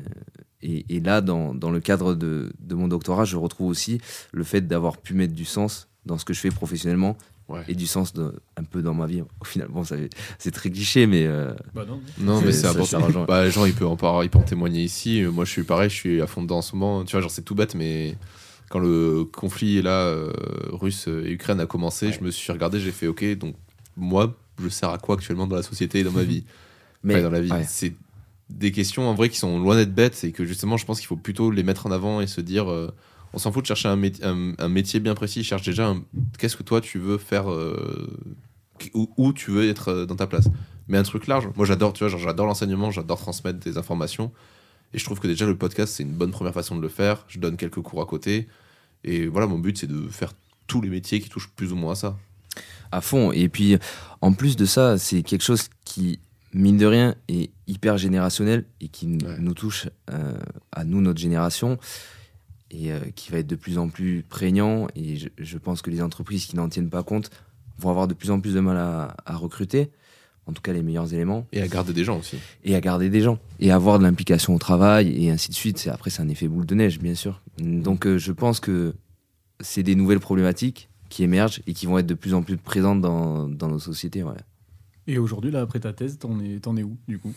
et, 0.62 1.00
là, 1.00 1.20
dans, 1.20 1.54
dans, 1.54 1.70
le 1.70 1.80
cadre 1.80 2.14
de, 2.14 2.52
de, 2.58 2.74
mon 2.74 2.88
doctorat, 2.88 3.24
je 3.24 3.36
retrouve 3.36 3.68
aussi 3.68 4.00
le 4.32 4.44
fait 4.44 4.66
d'avoir 4.66 4.98
pu 4.98 5.14
mettre 5.14 5.34
du 5.34 5.44
sens 5.44 5.88
dans 6.06 6.18
ce 6.18 6.24
que 6.24 6.32
je 6.32 6.40
fais 6.40 6.50
professionnellement 6.50 7.16
et 7.66 7.74
du 7.74 7.86
sens 7.86 8.12
de, 8.12 8.34
un 8.56 8.64
peu 8.64 8.82
dans 8.82 8.94
ma 8.94 9.06
vie. 9.06 9.22
Au 9.40 9.44
final, 9.44 9.68
bon, 9.68 9.82
c'est 9.84 10.50
très 10.50 10.70
cliché, 10.70 11.06
mais. 11.06 11.26
Euh, 11.26 11.54
bah 11.74 11.84
non, 11.86 12.00
non 12.18 12.42
mais 12.42 12.52
c'est 12.52 12.66
important. 12.66 13.24
Bah, 13.26 13.44
les 13.44 13.50
gens, 13.50 13.64
ils 13.64 13.72
peuvent, 13.72 13.88
en 13.88 14.22
ils 14.22 14.30
peuvent 14.30 14.42
en 14.42 14.44
témoigner 14.44 14.82
ici. 14.82 15.22
Moi, 15.32 15.44
je 15.44 15.50
suis 15.50 15.62
pareil, 15.62 15.88
je 15.88 15.94
suis 15.94 16.20
à 16.20 16.26
fond 16.26 16.42
dedans 16.42 16.58
en 16.58 16.62
ce 16.62 16.76
moment. 16.76 17.04
Tu 17.04 17.12
vois, 17.12 17.20
genre, 17.20 17.30
c'est 17.30 17.42
tout 17.42 17.54
bête, 17.54 17.74
mais 17.74 18.16
quand 18.68 18.80
le 18.80 19.24
conflit 19.24 19.80
là, 19.80 20.06
euh, 20.08 20.32
russe 20.72 21.08
et 21.08 21.30
Ukraine 21.30 21.60
a 21.60 21.66
commencé, 21.66 22.12
je 22.12 22.22
me 22.22 22.30
suis 22.30 22.52
regardé, 22.52 22.80
j'ai 22.80 22.92
fait 22.92 23.06
OK, 23.06 23.24
donc 23.38 23.54
moi, 23.98 24.34
je 24.62 24.68
sers 24.68 24.88
à 24.88 24.98
quoi 24.98 25.16
actuellement 25.16 25.46
dans 25.46 25.56
la 25.56 25.62
société 25.62 26.00
et 26.00 26.04
dans 26.04 26.12
ma 26.12 26.22
vie 26.24 26.44
mais, 27.02 27.22
dans 27.22 27.30
la 27.30 27.40
vie. 27.40 27.50
C'est 27.66 27.94
des 28.50 28.72
questions 28.72 29.08
en 29.08 29.14
vrai 29.14 29.28
qui 29.28 29.38
sont 29.38 29.58
loin 29.58 29.76
d'être 29.76 29.94
bêtes 29.94 30.24
et 30.24 30.32
que 30.32 30.44
justement 30.44 30.76
je 30.76 30.86
pense 30.86 30.98
qu'il 30.98 31.06
faut 31.06 31.16
plutôt 31.16 31.50
les 31.50 31.62
mettre 31.62 31.86
en 31.86 31.90
avant 31.90 32.20
et 32.20 32.26
se 32.26 32.40
dire 32.40 32.70
euh, 32.70 32.90
on 33.34 33.38
s'en 33.38 33.52
fout 33.52 33.62
de 33.62 33.66
chercher 33.66 33.88
un, 33.88 34.00
un, 34.58 34.68
métier 34.68 35.00
bien 35.00 35.14
précis, 35.14 35.44
cherche 35.44 35.62
déjà 35.62 35.94
qu'est-ce 36.38 36.56
que 36.56 36.62
toi 36.62 36.80
tu 36.80 36.98
veux 36.98 37.18
faire 37.18 37.50
euh, 37.50 38.08
où, 38.94 39.32
tu 39.32 39.50
veux 39.50 39.68
être 39.68 39.88
euh, 39.88 40.06
dans 40.06 40.16
ta 40.16 40.26
place. 40.26 40.48
Mais 40.86 40.96
un 40.96 41.02
truc 41.02 41.26
large, 41.26 41.48
moi 41.56 41.66
j'adore, 41.66 41.92
tu 41.92 42.04
vois, 42.06 42.16
j'adore 42.16 42.46
l'enseignement, 42.46 42.90
j'adore 42.90 43.18
transmettre 43.18 43.58
des 43.58 43.76
informations 43.76 44.32
et 44.94 44.98
je 44.98 45.04
trouve 45.04 45.20
que 45.20 45.26
déjà 45.26 45.44
le 45.44 45.56
podcast 45.56 45.94
c'est 45.94 46.04
une 46.04 46.14
bonne 46.14 46.30
première 46.30 46.54
façon 46.54 46.74
de 46.74 46.80
le 46.80 46.88
faire. 46.88 47.24
Je 47.28 47.38
donne 47.38 47.58
quelques 47.58 47.82
cours 47.82 48.00
à 48.00 48.06
côté 48.06 48.48
et 49.04 49.26
voilà, 49.26 49.46
mon 49.46 49.58
but 49.58 49.76
c'est 49.76 49.86
de 49.86 50.08
faire 50.08 50.32
tous 50.66 50.80
les 50.80 50.88
métiers 50.88 51.20
qui 51.20 51.28
touchent 51.28 51.50
plus 51.54 51.72
ou 51.72 51.76
moins 51.76 51.92
à 51.92 51.96
ça. 51.96 52.16
À 52.90 53.00
fond. 53.00 53.32
Et 53.32 53.48
puis 53.48 53.76
en 54.20 54.32
plus 54.32 54.56
de 54.56 54.64
ça, 54.64 54.98
c'est 54.98 55.22
quelque 55.22 55.42
chose 55.42 55.68
qui 55.84 56.20
mine 56.52 56.76
de 56.76 56.86
rien, 56.86 57.14
est 57.28 57.50
hyper 57.66 57.98
générationnel 57.98 58.64
et 58.80 58.88
qui 58.88 59.06
nous 59.06 59.54
touche 59.54 59.88
euh, 60.10 60.38
à 60.72 60.84
nous, 60.84 61.00
notre 61.00 61.20
génération, 61.20 61.78
et 62.70 62.92
euh, 62.92 62.98
qui 63.14 63.30
va 63.30 63.38
être 63.38 63.46
de 63.46 63.56
plus 63.56 63.78
en 63.78 63.88
plus 63.88 64.24
prégnant. 64.28 64.88
Et 64.96 65.16
je, 65.38 65.58
pense 65.58 65.82
que 65.82 65.90
les 65.90 66.02
entreprises 66.02 66.46
qui 66.46 66.56
n'en 66.56 66.68
tiennent 66.68 66.90
pas 66.90 67.02
compte 67.02 67.30
vont 67.78 67.90
avoir 67.90 68.08
de 68.08 68.14
plus 68.14 68.30
en 68.30 68.40
plus 68.40 68.54
de 68.54 68.60
mal 68.60 68.76
à, 68.76 69.36
recruter, 69.36 69.90
en 70.46 70.52
tout 70.52 70.62
cas 70.62 70.72
les 70.72 70.82
meilleurs 70.82 71.12
éléments. 71.12 71.46
Et 71.52 71.62
à 71.62 71.68
garder 71.68 71.92
des 71.92 72.04
gens 72.04 72.18
aussi. 72.18 72.38
Et 72.64 72.74
à 72.74 72.80
garder 72.80 73.08
des 73.08 73.20
gens. 73.20 73.38
Et 73.60 73.70
avoir 73.70 73.98
de 73.98 74.04
l'implication 74.04 74.54
au 74.54 74.58
travail, 74.58 75.24
et 75.24 75.30
ainsi 75.30 75.50
de 75.50 75.54
suite. 75.54 75.88
Après, 75.92 76.10
c'est 76.10 76.22
un 76.22 76.28
effet 76.28 76.48
boule 76.48 76.66
de 76.66 76.74
neige, 76.74 76.98
bien 76.98 77.14
sûr. 77.14 77.42
Donc 77.58 78.06
euh, 78.06 78.18
je 78.18 78.32
pense 78.32 78.60
que 78.60 78.94
c'est 79.60 79.82
des 79.82 79.94
nouvelles 79.94 80.20
problématiques 80.20 80.88
qui 81.08 81.22
émergent 81.22 81.62
et 81.66 81.74
qui 81.74 81.86
vont 81.86 81.98
être 81.98 82.06
de 82.06 82.14
plus 82.14 82.34
en 82.34 82.42
plus 82.42 82.56
présentes 82.56 83.00
dans, 83.00 83.48
dans 83.48 83.68
nos 83.68 83.78
sociétés. 83.78 84.22
Ouais. 84.22 84.34
Et 85.08 85.18
aujourd'hui, 85.18 85.50
là, 85.50 85.62
après 85.62 85.80
ta 85.80 85.92
thèse, 85.92 86.18
t'en 86.18 86.38
es, 86.38 86.56
es 86.56 86.82
où, 86.82 86.96
du 87.08 87.18
coup? 87.18 87.32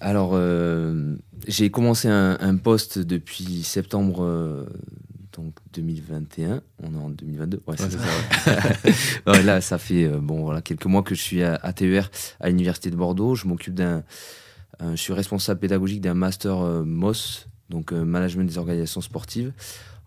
Alors, 0.00 0.30
euh, 0.34 1.16
j'ai 1.46 1.70
commencé 1.70 2.08
un, 2.08 2.56
poste 2.56 2.98
depuis 2.98 3.62
septembre 3.62 4.24
euh, 4.24 4.66
donc 5.32 5.54
2021. 5.74 6.60
On 6.82 6.94
est 6.94 6.96
en 6.96 7.10
2022. 7.10 7.62
Ouais, 7.66 7.76
c'est 7.76 7.90
ça. 7.92 9.42
là, 9.42 9.60
ça 9.60 9.78
fait 9.78 10.04
euh, 10.04 10.18
bon, 10.18 10.42
voilà, 10.42 10.60
quelques 10.60 10.86
mois 10.86 11.02
que 11.02 11.14
je 11.14 11.22
suis 11.22 11.42
à, 11.42 11.72
TER 11.72 12.10
à 12.40 12.48
l'Université 12.48 12.90
de 12.90 12.96
Bordeaux. 12.96 13.34
Je 13.36 13.46
m'occupe 13.46 13.74
d'un. 13.74 14.02
je 14.80 14.96
suis 14.96 15.12
responsable 15.12 15.60
pédagogique 15.60 16.00
d'un 16.00 16.14
master 16.14 16.56
MOS, 16.84 17.46
donc 17.68 17.92
Management 17.92 18.44
des 18.44 18.58
organisations 18.58 19.00
sportives, 19.00 19.52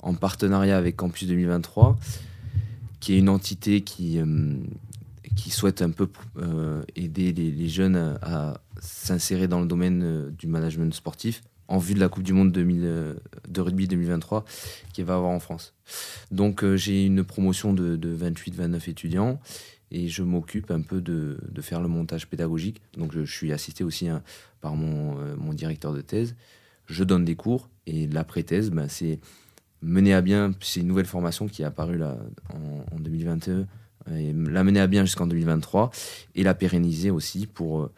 en 0.06 0.14
partenariat 0.14 0.78
avec 0.78 0.96
Campus 0.96 1.28
2023, 1.28 1.98
qui 3.02 3.16
est 3.16 3.18
une 3.18 3.30
entité 3.30 3.82
qui 3.82 4.22
qui 5.36 5.50
souhaite 5.50 5.82
un 5.82 5.92
peu 5.92 6.08
euh, 6.38 6.84
aider 6.96 7.34
les, 7.34 7.70
jeunes 7.70 8.18
à, 8.22 8.62
s'insérer 8.80 9.48
dans 9.48 9.60
le 9.60 9.68
domaine 9.68 10.02
euh, 10.04 10.32
du 10.32 10.48
management 10.48 10.94
sportif 10.94 11.44
en 11.68 11.78
vue 11.78 11.94
de 11.94 12.00
la 12.00 12.10
Coupe 12.10 12.24
du 12.24 12.34
Monde 12.34 12.52
2000, 12.52 12.82
euh, 12.84 13.14
de 13.48 13.62
rugby 13.62 13.88
2023 13.88 14.46
qui 14.94 15.04
va 15.04 15.16
avoir 15.16 15.32
en 15.32 15.40
France. 15.40 15.74
Donc 16.32 16.66
j'ai 16.76 17.06
une 17.06 17.24
promotion 17.24 17.74
de, 17.74 17.98
28-29 17.98 18.90
étudiants 18.90 19.40
et 19.92 20.08
je 20.08 20.24
m'occupe 20.24 20.72
un 20.72 20.82
peu 20.82 21.02
de, 21.02 21.38
faire 21.62 21.82
le 21.82 21.88
montage 21.88 22.28
pédagogique. 22.28 22.82
Donc 22.98 23.12
je, 23.14 23.24
suis 23.26 23.52
assisté 23.52 23.84
aussi 23.84 24.08
hein, 24.08 24.24
par 24.62 24.76
mon, 24.76 25.16
mon, 25.36 25.54
directeur 25.54 25.94
de 25.94 26.02
thèse. 26.02 26.36
Je 26.88 27.04
donne 27.04 27.26
des 27.26 27.36
cours 27.36 27.70
et 27.88 28.08
l'après-thèse, 28.08 28.72
ben, 28.72 28.88
c'est 28.88 29.20
mener 29.86 30.14
à 30.14 30.22
bien, 30.22 30.52
c'est 30.62 30.82
une 30.82 30.88
nouvelle 30.88 31.06
formation 31.06 31.48
qui 31.48 31.62
est 31.62 31.66
apparue 31.66 31.98
là, 31.98 32.18
en, 32.54 32.96
en 32.96 33.00
2021 33.00 33.66
et 34.14 34.34
l'amener 34.34 34.80
à 34.80 34.88
bien 34.88 35.04
jusqu'en 35.04 35.28
2023 35.28 35.90
et 36.36 36.44
la 36.44 36.54
pérenniser 36.54 37.10
aussi 37.10 37.48
pour, 37.48 37.82
euh, 37.82 37.92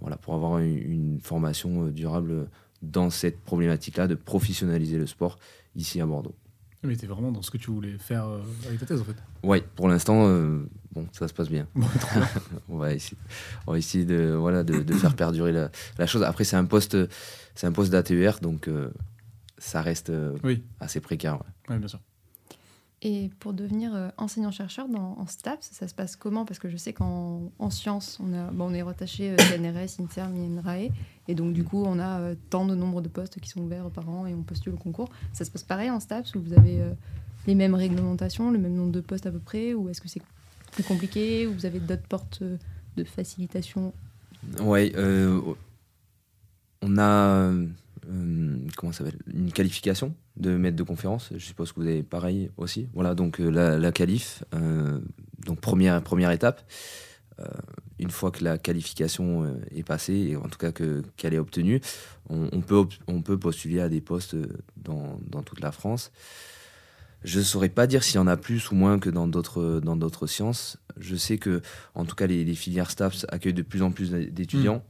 voilà, 0.00 0.16
pour 0.16 0.34
avoir 0.34 0.58
une, 0.58 1.18
formation 1.22 1.86
euh, 1.86 1.90
durable 1.90 2.48
dans 2.82 3.10
cette 3.10 3.40
problématique-là 3.40 4.06
de 4.06 4.14
professionnaliser 4.14 4.98
le 4.98 5.06
sport 5.06 5.38
ici 5.74 6.00
à 6.00 6.06
Bordeaux. 6.06 6.34
Mais 6.82 6.96
t'es 6.96 7.06
vraiment 7.06 7.32
dans 7.32 7.42
ce 7.42 7.50
que 7.50 7.56
tu 7.56 7.70
voulais 7.70 7.96
faire 7.98 8.26
euh, 8.26 8.40
avec 8.66 8.78
ta 8.78 8.86
thèse 8.86 9.00
en 9.00 9.04
fait. 9.04 9.16
Ouais, 9.42 9.64
pour 9.74 9.88
l'instant, 9.88 10.28
euh, 10.28 10.68
bon, 10.92 11.06
ça 11.12 11.26
se 11.26 11.34
passe 11.34 11.48
bien. 11.48 11.66
Bon, 11.74 11.86
on 12.68 12.76
va 12.76 12.94
essayer, 12.94 13.16
on 13.66 13.72
va 13.72 13.78
essayer 13.78 14.04
de, 14.04 14.34
voilà, 14.38 14.62
de, 14.62 14.80
de 14.80 14.94
faire 14.94 15.16
perdurer 15.16 15.52
la, 15.52 15.70
la 15.98 16.06
chose. 16.06 16.22
Après, 16.22 16.44
c'est 16.44 16.56
un 16.56 16.64
poste, 16.64 16.96
c'est 17.54 17.66
un 17.66 17.72
poste 17.72 17.90
d'ATER, 17.90 18.32
donc 18.40 18.68
euh, 18.68 18.90
ça 19.58 19.82
reste 19.82 20.10
euh, 20.10 20.36
oui, 20.44 20.62
assez 20.80 21.00
précaire. 21.00 21.42
ouais. 21.68 21.78
bien 21.78 21.88
sûr. 21.88 22.00
Et 23.02 23.30
pour 23.40 23.52
devenir 23.52 23.94
euh, 23.94 24.08
enseignant-chercheur 24.16 24.88
dans, 24.88 25.18
en 25.18 25.26
STAPS, 25.26 25.68
ça 25.70 25.86
se 25.86 25.94
passe 25.94 26.16
comment? 26.16 26.46
Parce 26.46 26.58
que 26.58 26.70
je 26.70 26.78
sais 26.78 26.94
qu'en 26.94 27.52
en 27.58 27.70
sciences, 27.70 28.18
on, 28.20 28.32
a, 28.32 28.50
bon, 28.50 28.70
on 28.70 28.74
est 28.74 28.82
rattaché 28.82 29.30
euh, 29.32 29.36
CNRS, 29.36 30.00
INSERM, 30.00 30.34
INRAE, 30.34 30.88
et 31.28 31.34
donc 31.34 31.52
du 31.52 31.62
coup, 31.62 31.84
on 31.84 31.98
a 31.98 32.20
euh, 32.20 32.34
tant 32.48 32.64
de 32.64 32.74
nombre 32.74 33.02
de 33.02 33.08
postes 33.08 33.38
qui 33.38 33.50
sont 33.50 33.60
ouverts 33.60 33.90
par 33.90 34.08
an 34.08 34.26
et 34.26 34.34
on 34.34 34.42
postule 34.42 34.72
au 34.72 34.78
concours. 34.78 35.10
Ça 35.34 35.44
se 35.44 35.50
passe 35.50 35.62
pareil 35.62 35.90
en 35.90 36.00
STAPS, 36.00 36.34
où 36.36 36.40
vous 36.40 36.54
avez 36.54 36.80
euh, 36.80 36.90
les 37.46 37.54
mêmes 37.54 37.74
réglementations, 37.74 38.50
le 38.50 38.58
même 38.58 38.74
nombre 38.74 38.92
de 38.92 39.00
postes 39.00 39.26
à 39.26 39.30
peu 39.30 39.40
près, 39.40 39.74
ou 39.74 39.90
est-ce 39.90 40.00
que 40.00 40.08
c'est 40.08 40.22
plus 40.72 40.82
compliqué, 40.82 41.46
ou 41.46 41.52
vous 41.52 41.66
avez 41.66 41.80
d'autres 41.80 42.08
portes 42.08 42.42
de 42.42 43.04
facilitation? 43.04 43.92
Ouais, 44.60 44.92
euh, 44.96 45.40
on 46.80 46.96
a 46.98 47.52
euh, 48.08 48.58
comment 48.76 48.92
s'appelle? 48.92 49.18
Une 49.32 49.52
qualification 49.52 50.14
de 50.36 50.56
maître 50.56 50.76
de 50.76 50.82
conférence. 50.82 51.30
Je 51.32 51.44
suppose 51.44 51.72
que 51.72 51.80
vous 51.80 51.86
avez 51.86 52.02
pareil 52.02 52.50
aussi. 52.56 52.88
Voilà, 52.94 53.14
donc 53.14 53.40
euh, 53.40 53.48
la, 53.50 53.78
la 53.78 53.92
qualif, 53.92 54.44
euh, 54.54 55.00
donc 55.44 55.60
première 55.60 56.02
première 56.02 56.30
étape. 56.30 56.64
Euh, 57.38 57.44
une 57.98 58.10
fois 58.10 58.30
que 58.30 58.42
la 58.44 58.58
qualification 58.58 59.58
est 59.70 59.82
passée, 59.82 60.14
et 60.14 60.36
en 60.36 60.48
tout 60.48 60.58
cas 60.58 60.72
que 60.72 61.02
qu'elle 61.16 61.34
est 61.34 61.38
obtenue, 61.38 61.80
on, 62.28 62.60
peut 62.60 62.86
on 63.06 63.22
peut 63.22 63.38
postuler 63.38 63.80
à 63.80 63.88
des 63.88 64.00
postes 64.00 64.36
dans, 64.76 65.18
dans 65.26 65.42
toute 65.42 65.60
la 65.60 65.72
France. 65.72 66.12
Je 67.24 67.38
ne 67.38 67.44
saurais 67.44 67.70
pas 67.70 67.86
dire 67.86 68.04
s'il 68.04 68.16
y 68.16 68.18
en 68.18 68.26
a 68.26 68.36
plus 68.36 68.70
ou 68.70 68.74
moins 68.74 68.98
que 68.98 69.10
dans 69.10 69.26
d'autres 69.26 69.80
dans 69.82 69.96
d'autres 69.96 70.26
sciences. 70.26 70.78
Je 70.98 71.16
sais 71.16 71.38
que 71.38 71.62
en 71.94 72.04
tout 72.04 72.14
cas 72.14 72.26
les, 72.26 72.44
les 72.44 72.54
filières 72.54 72.90
STAPS 72.90 73.26
accueillent 73.28 73.54
de 73.54 73.62
plus 73.62 73.82
en 73.82 73.90
plus 73.90 74.10
d'étudiants. 74.10 74.82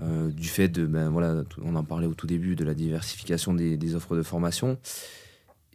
Euh, 0.00 0.30
du 0.30 0.48
fait 0.48 0.68
de, 0.68 0.86
ben 0.86 1.08
voilà, 1.08 1.42
on 1.62 1.74
en 1.74 1.84
parlait 1.84 2.06
au 2.06 2.14
tout 2.14 2.26
début, 2.26 2.56
de 2.56 2.64
la 2.64 2.74
diversification 2.74 3.54
des, 3.54 3.94
offres 3.94 4.16
de 4.16 4.22
formation. 4.22 4.78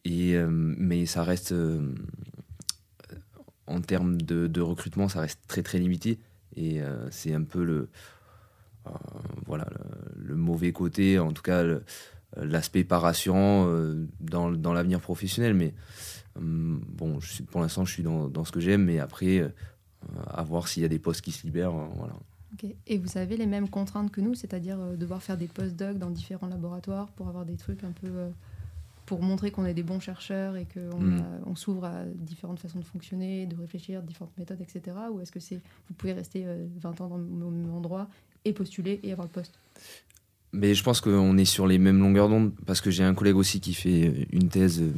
Euh, 0.08 0.48
mais 0.50 1.06
ça 1.06 1.24
reste, 1.24 1.52
euh, 1.52 1.94
en 3.68 3.82
termes 3.82 4.22
de, 4.22 4.62
recrutement, 4.62 5.08
ça 5.10 5.22
reste 5.22 5.40
très 5.48 5.64
très 5.64 5.80
limité. 5.80 6.20
Et 6.58 6.82
c'est 7.12 7.34
un 7.34 7.44
peu 7.44 7.64
le, 7.64 7.88
mauvais 10.36 10.74
côté, 10.74 11.18
en 11.18 11.32
tout 11.32 11.42
cas 11.42 11.64
l'aspect 12.36 12.84
pas 12.84 13.00
rassurant 13.00 13.68
dans, 14.20 14.74
l'avenir 14.74 15.00
professionnel. 15.00 15.54
Mais 15.54 15.74
hum, 16.36 16.82
bon, 16.90 17.20
pour 17.50 17.62
l'instant, 17.62 17.86
je 17.86 17.94
suis 17.94 18.04
dans, 18.04 18.28
dans 18.28 18.44
ce 18.44 18.52
que 18.52 18.60
j'aime, 18.60 18.84
mais 18.84 19.00
après, 19.00 19.50
à 20.28 20.44
voir 20.44 20.68
s'il 20.68 20.84
y 20.84 20.86
a 20.86 20.90
des 20.90 21.00
postes 21.00 21.22
qui 21.22 21.32
se 21.32 21.46
libèrent. 21.46 21.76
euh, 21.76 21.88
voilà. 21.96 22.14
Et 22.88 22.98
vous 22.98 23.18
avez 23.18 23.38
les 23.38 23.46
mêmes 23.48 23.70
contraintes 23.70 24.12
que 24.12 24.22
nous, 24.22 24.34
c'est-à-dire 24.36 24.78
euh, 24.80 24.96
devoir 24.96 25.22
faire 25.22 25.38
des 25.38 25.48
post-docs 25.48 25.98
dans 25.98 26.10
différents 26.10 26.48
laboratoires 26.48 27.08
pour 27.10 27.28
avoir 27.28 27.46
des 27.46 27.56
trucs 27.56 27.84
un 27.84 27.92
peu. 27.92 28.08
euh, 28.08 28.30
pour 29.08 29.22
montrer 29.22 29.52
qu'on 29.52 29.66
est 29.66 29.74
des 29.74 29.84
bons 29.84 30.00
chercheurs 30.00 30.56
et 30.56 30.66
qu'on 30.74 31.02
Mm. 31.02 31.24
on 31.46 31.56
s'ouvre 31.56 31.84
à 31.84 32.06
différentes 32.16 32.60
façons 32.60 32.80
de 32.80 32.86
fonctionner, 32.86 33.46
de 33.46 33.58
réfléchir, 33.58 34.02
différentes 34.04 34.32
méthodes, 34.38 34.62
etc. 34.62 34.96
Ou 35.12 35.20
est-ce 35.20 35.34
que 35.34 35.42
c'est 35.42 35.56
vous 35.56 35.94
pouvez 35.98 36.14
rester 36.14 36.44
euh, 36.46 36.66
20 36.80 37.02
ans 37.02 37.10
dans 37.10 37.18
le 37.18 37.24
même 37.58 37.74
endroit 37.74 38.08
et 38.46 38.54
postuler 38.54 39.02
et 39.04 39.12
avoir 39.12 39.28
le 39.28 39.32
poste? 39.34 39.60
Mais 40.54 40.74
je 40.76 40.84
pense 40.84 41.02
qu'on 41.02 41.38
est 41.38 41.44
sur 41.46 41.68
les 41.68 41.78
mêmes 41.78 42.00
longueurs 42.00 42.30
d'onde 42.30 42.54
parce 42.66 42.80
que 42.80 42.90
j'ai 42.90 43.04
un 43.04 43.14
collègue 43.14 43.36
aussi 43.36 43.60
qui 43.60 43.74
fait 43.74 44.28
une 44.32 44.48
thèse 44.48 44.80
euh, 44.82 44.92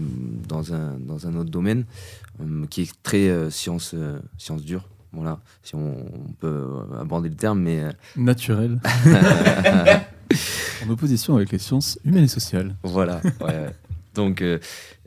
dans 0.47 0.73
un, 0.75 0.99
dans 0.99 1.25
un 1.25 1.35
autre 1.35 1.49
domaine 1.49 1.85
euh, 2.39 2.67
qui 2.67 2.81
est 2.81 2.93
très 3.01 3.29
euh, 3.29 3.49
science, 3.49 3.93
euh, 3.95 4.19
science 4.37 4.63
dure. 4.63 4.87
Voilà, 5.13 5.39
si 5.61 5.75
on, 5.75 5.79
on 5.79 6.33
peut 6.39 6.47
euh, 6.47 6.99
aborder 7.01 7.29
le 7.29 7.35
terme, 7.35 7.61
mais 7.61 7.83
euh, 7.83 7.91
Naturel. 8.17 8.79
en 10.85 10.89
opposition 10.89 11.35
avec 11.35 11.51
les 11.51 11.59
sciences 11.59 11.99
humaines 12.03 12.23
et 12.25 12.27
sociales. 12.27 12.75
voilà. 12.83 13.21
ouais. 13.41 13.69
Donc, 14.13 14.41
euh, 14.41 14.59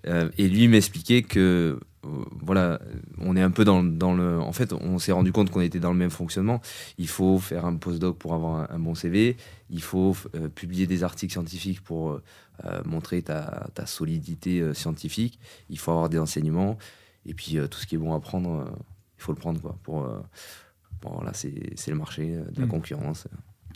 euh, 0.07 0.29
et 0.39 0.49
lui 0.49 0.69
m'expliquait 0.69 1.23
que 1.23 1.79
euh, 2.05 2.09
voilà, 2.41 2.81
on 3.19 3.37
est 3.37 3.43
un 3.43 3.51
peu 3.51 3.65
dans, 3.65 3.83
dans 3.83 4.15
le. 4.15 4.41
En 4.41 4.53
fait, 4.53 4.73
on 4.73 4.99
s'est 4.99 5.13
rendu 5.13 5.33
compte 5.33 5.51
qu'on 5.51 5.61
était 5.61 5.81
dans 5.81 5.93
le 5.93 5.99
même 5.99 6.11
fonctionnement. 6.11 6.61
Il 6.99 7.09
faut 7.09 7.39
faire 7.39 7.65
un 7.67 7.77
postdoc 7.77 8.17
pour 8.19 8.35
avoir 8.35 8.71
un, 8.71 8.75
un 8.75 8.79
bon 8.79 8.95
CV. 8.95 9.37
Il 9.71 9.83
faut 9.83 10.17
publier 10.55 10.87
des 10.87 11.03
articles 11.03 11.33
scientifiques 11.33 11.81
pour 11.83 12.21
montrer 12.85 13.23
ta, 13.23 13.67
ta 13.75 13.87
solidité 13.87 14.73
scientifique. 14.73 15.41
Il 15.69 15.79
faut 15.81 15.91
avoir 15.91 16.09
des 16.09 16.19
enseignements. 16.21 16.79
Et 17.27 17.35
puis, 17.35 17.59
tout 17.69 17.79
ce 17.79 17.87
qui 17.87 17.97
est 17.97 17.99
bon 17.99 18.15
à 18.15 18.21
prendre, 18.21 18.71
il 19.19 19.23
faut 19.23 19.33
le 19.33 19.39
prendre. 19.39 19.61
Quoi, 19.61 19.79
pour, 19.83 20.05
euh, 20.05 20.19
bon, 21.03 21.11
voilà, 21.15 21.33
c'est 21.33 21.53
le 21.89 21.95
marché 21.97 22.35
euh, 22.37 22.45
de 22.53 22.61
la 22.61 22.67
Mm. 22.67 22.71
concurrence. 22.71 23.29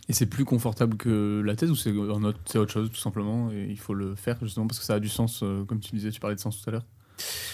Et 0.09 0.13
c'est 0.13 0.25
plus 0.25 0.45
confortable 0.45 0.97
que 0.97 1.41
la 1.45 1.55
thèse 1.55 1.69
ou 1.71 1.75
c'est 1.75 1.91
autre, 1.91 2.67
chose 2.71 2.89
tout 2.89 2.99
simplement 2.99 3.51
et 3.51 3.67
il 3.69 3.77
faut 3.79 3.93
le 3.93 4.15
faire 4.15 4.37
justement 4.41 4.67
parce 4.67 4.79
que 4.79 4.85
ça 4.85 4.95
a 4.95 4.99
du 4.99 5.09
sens, 5.09 5.41
euh, 5.43 5.63
comme 5.65 5.79
tu 5.79 5.95
disais, 5.95 6.09
tu 6.11 6.19
parlais 6.19 6.35
de 6.35 6.41
sens 6.41 6.59
tout 6.61 6.69
à 6.69 6.73
l'heure. 6.73 6.85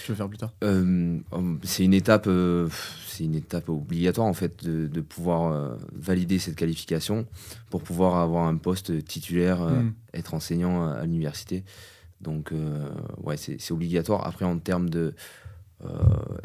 Tu 0.06 0.12
veux 0.12 0.16
faire 0.16 0.30
plus 0.30 0.38
tard? 0.38 0.54
Euh, 0.64 1.20
c'est 1.64 1.84
une 1.84 1.94
étape, 1.94 2.26
euh, 2.28 2.70
c'est 3.06 3.26
une 3.26 3.36
étape 3.36 3.68
obligatoire 3.68 4.26
en 4.28 4.34
fait 4.34 4.64
de, 4.64 4.88
de 4.88 5.02
pouvoir 5.02 5.78
valider 5.94 6.40
cette 6.40 6.56
qualification 6.56 7.28
pour 7.70 7.84
pouvoir 7.84 8.16
avoir 8.16 8.48
un 8.48 8.56
poste 8.56 9.04
titulaire, 9.04 9.62
euh, 9.62 9.82
Mm. 9.82 9.94
être 10.14 10.34
enseignant 10.34 10.88
à, 10.88 10.92
à 10.94 11.04
l'université. 11.04 11.66
Donc 12.22 12.52
ouais, 13.22 13.36
c'est 13.38 13.72
obligatoire. 13.72 14.26
Après 14.26 14.46
en 14.46 14.58
termes 14.58 14.90
de 14.90 15.14
euh, 15.86 15.90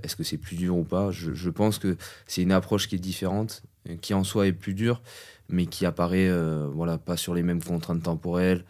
est-ce 0.03 0.16
que 0.16 0.22
c'est 0.24 0.39
plus 0.39 0.57
dur 0.57 0.76
ou 0.76 0.85
pas, 0.85 1.11
je, 1.11 1.33
je 1.35 1.51
pense 1.51 1.78
que 1.78 1.97
c'est 2.26 2.43
une 2.43 2.53
approche 2.53 2.89
qui 2.89 2.97
est 2.97 2.99
différente, 2.99 3.62
qui 4.01 4.14
en 4.14 4.24
soi 4.24 4.47
est 4.47 4.53
plus 4.53 4.74
dure, 4.74 5.01
mais 5.49 5.66
qui 5.66 5.87
apparaît 5.87 6.28
euh, 6.28 6.68
voilà 6.72 6.99
pas 6.99 7.16
sur 7.16 7.35
les 7.35 7.43
mêmes 7.43 7.62
contraintes 7.62 8.03
temporelles. 8.03 8.64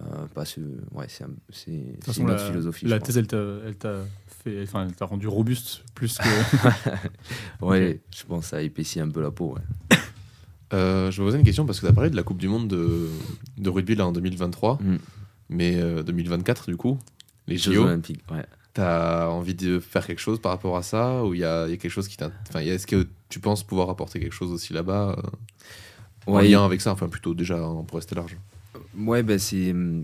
euh, 0.00 0.26
pas 0.34 0.44
sur- 0.44 0.62
ouais, 0.92 1.06
c'est 1.08 1.24
une 2.18 2.26
la, 2.28 2.34
autre 2.34 2.46
philosophie. 2.46 2.86
la 2.86 2.98
thèse, 2.98 3.16
elle 3.18 3.26
t'a, 3.28 4.02
fait, 4.44 4.62
enfin, 4.62 4.88
elle 4.88 5.06
rendu 5.06 5.26
robuste 5.28 5.82
plus 5.94 6.16
que. 6.18 6.24
Ouais, 7.60 8.00
je 8.14 8.24
pense 8.24 8.44
que 8.44 8.50
ça 8.50 8.62
épaissit 8.62 9.00
un 9.00 9.08
peu 9.10 9.22
la 9.22 9.30
peau. 9.30 9.54
ouais. 9.54 9.96
Euh, 10.72 11.10
je 11.12 11.20
me 11.22 11.26
posais 11.28 11.38
une 11.38 11.44
question 11.44 11.64
parce 11.64 11.78
que 11.80 11.86
tu 11.86 11.92
as 11.92 11.94
parlé 11.94 12.10
de 12.10 12.16
la 12.16 12.24
Coupe 12.24 12.38
du 12.38 12.48
Monde 12.48 12.66
de, 12.68 13.08
de 13.58 13.70
rugby 13.70 13.94
là 13.94 14.06
en 14.06 14.12
2023, 14.12 14.78
Mm. 14.82 14.96
mais 15.50 15.76
euh, 15.80 16.02
2024 16.02 16.66
du 16.66 16.76
coup, 16.76 16.98
les 17.46 17.56
Jeux 17.56 17.72
JO, 17.74 17.84
olympiques, 17.84 18.24
ouais. 18.32 18.44
T'as 18.76 19.28
envie 19.28 19.54
de 19.54 19.80
faire 19.80 20.06
quelque 20.06 20.18
chose 20.20 20.38
par 20.40 20.52
rapport 20.52 20.76
à 20.76 20.82
ça 20.82 21.24
ou 21.24 21.32
il 21.34 21.40
y 21.40 21.44
a, 21.44 21.66
y 21.68 21.72
a 21.72 21.76
quelque 21.76 21.90
chose 21.90 22.08
qui 22.08 22.16
Enfin, 22.48 22.60
est-ce 22.60 22.86
que 22.86 23.06
tu 23.28 23.40
penses 23.40 23.62
pouvoir 23.64 23.88
apporter 23.90 24.20
quelque 24.20 24.34
chose 24.34 24.50
aussi 24.52 24.72
là-bas 24.72 25.16
euh, 25.18 26.30
en 26.30 26.34
Ouais, 26.36 26.48
lien 26.48 26.64
avec 26.64 26.80
ça 26.80 26.92
Enfin, 26.92 27.08
plutôt 27.08 27.34
déjà 27.34 27.56
pour 27.56 27.96
rester 27.96 28.14
large? 28.14 28.36
ouais 28.98 29.22
bah 29.22 29.38
c'est. 29.38 29.72
euh, 29.72 30.02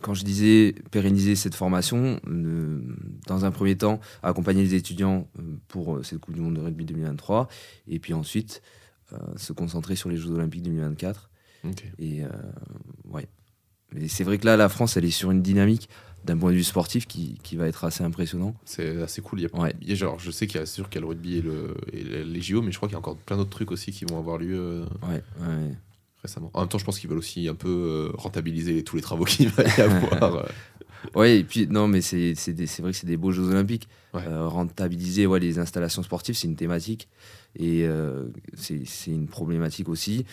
quand 0.00 0.14
je 0.14 0.24
disais 0.24 0.74
pérenniser 0.90 1.34
cette 1.36 1.54
formation, 1.54 2.20
euh, 2.26 2.80
dans 3.26 3.44
un 3.44 3.50
premier 3.50 3.76
temps, 3.76 4.00
accompagner 4.22 4.62
les 4.62 4.74
étudiants 4.74 5.28
euh, 5.38 5.42
pour 5.68 5.96
euh, 5.96 6.02
cette 6.02 6.20
Coupe 6.20 6.34
du 6.34 6.40
Monde 6.40 6.54
de 6.54 6.60
rugby 6.60 6.84
2023, 6.86 7.48
et 7.88 7.98
puis 7.98 8.14
ensuite 8.14 8.62
euh, 9.12 9.18
se 9.36 9.52
concentrer 9.52 9.96
sur 9.96 10.08
les 10.08 10.16
Jeux 10.16 10.30
Olympiques 10.30 10.62
2024. 10.62 11.30
Ok. 11.64 11.84
Et 11.98 12.24
euh, 12.24 12.28
ouais. 13.10 13.26
Mais 13.92 14.08
c'est 14.08 14.24
vrai 14.24 14.38
que 14.38 14.46
là, 14.46 14.56
la 14.56 14.68
France, 14.70 14.96
elle 14.96 15.04
est 15.04 15.10
sur 15.10 15.32
une 15.32 15.42
dynamique 15.42 15.88
d'un 16.24 16.36
point 16.36 16.50
de 16.50 16.56
vue 16.56 16.64
sportif 16.64 17.06
qui, 17.06 17.38
qui 17.42 17.56
va 17.56 17.66
être 17.66 17.84
assez 17.84 18.04
impressionnant. 18.04 18.54
C'est 18.64 19.00
assez 19.02 19.22
cool. 19.22 19.40
Il 19.40 19.42
y 19.44 19.46
a- 19.46 19.58
Ouais. 19.60 19.74
il 19.80 19.88
y 19.88 19.92
a- 19.92 19.94
genre, 19.94 20.18
je 20.18 20.30
sais 20.30 20.46
qu'il 20.46 20.60
y 20.60 20.62
a 20.62 20.66
sûr 20.66 20.88
qu'il 20.90 20.96
y 20.96 20.98
a 20.98 21.00
le 21.02 21.06
rugby 21.08 21.36
et, 21.38 21.42
le, 21.42 21.74
et 21.92 22.02
les 22.24 22.40
JO, 22.42 22.60
mais 22.62 22.72
je 22.72 22.76
crois 22.76 22.88
qu'il 22.88 22.94
y 22.94 22.96
a 22.96 22.98
encore 22.98 23.16
plein 23.16 23.36
d'autres 23.36 23.50
trucs 23.50 23.70
aussi 23.72 23.90
qui 23.92 24.04
vont 24.04 24.18
avoir 24.18 24.38
lieu 24.38 24.58
euh, 24.58 24.84
Ouais, 25.08 25.22
ouais. 25.40 25.74
récemment. 26.22 26.50
En 26.54 26.60
même 26.60 26.68
temps, 26.68 26.78
je 26.78 26.84
pense 26.84 26.98
qu'ils 26.98 27.08
veulent 27.08 27.18
aussi 27.18 27.48
un 27.48 27.54
peu 27.54 27.68
euh, 27.68 28.10
rentabiliser 28.16 28.82
tous 28.84 28.96
les 28.96 29.02
travaux 29.02 29.24
qu'il 29.26 29.48
va 29.48 29.64
y 29.64 29.80
avoir. 29.80 30.34
euh. 30.36 30.42
Ouais, 31.14 31.38
et 31.38 31.44
puis 31.44 31.66
non, 31.66 31.88
mais 31.88 32.02
c'est 32.02 32.34
vrai 32.80 32.90
que 32.92 32.96
c'est 32.98 33.06
des 33.06 33.16
beaux 33.16 33.32
Jeux 33.32 33.48
Olympiques. 33.48 33.88
Euh, 34.14 34.46
rentabiliser 34.46 35.24
ouais, 35.26 35.40
les 35.40 35.58
installations 35.58 36.02
sportives, 36.02 36.34
c'est 36.34 36.46
une 36.46 36.56
thématique 36.56 37.08
et 37.56 37.84
euh, 37.86 38.26
c'est 38.54 38.84
une 39.10 39.26
problématique 39.26 39.88
aussi 39.88 40.26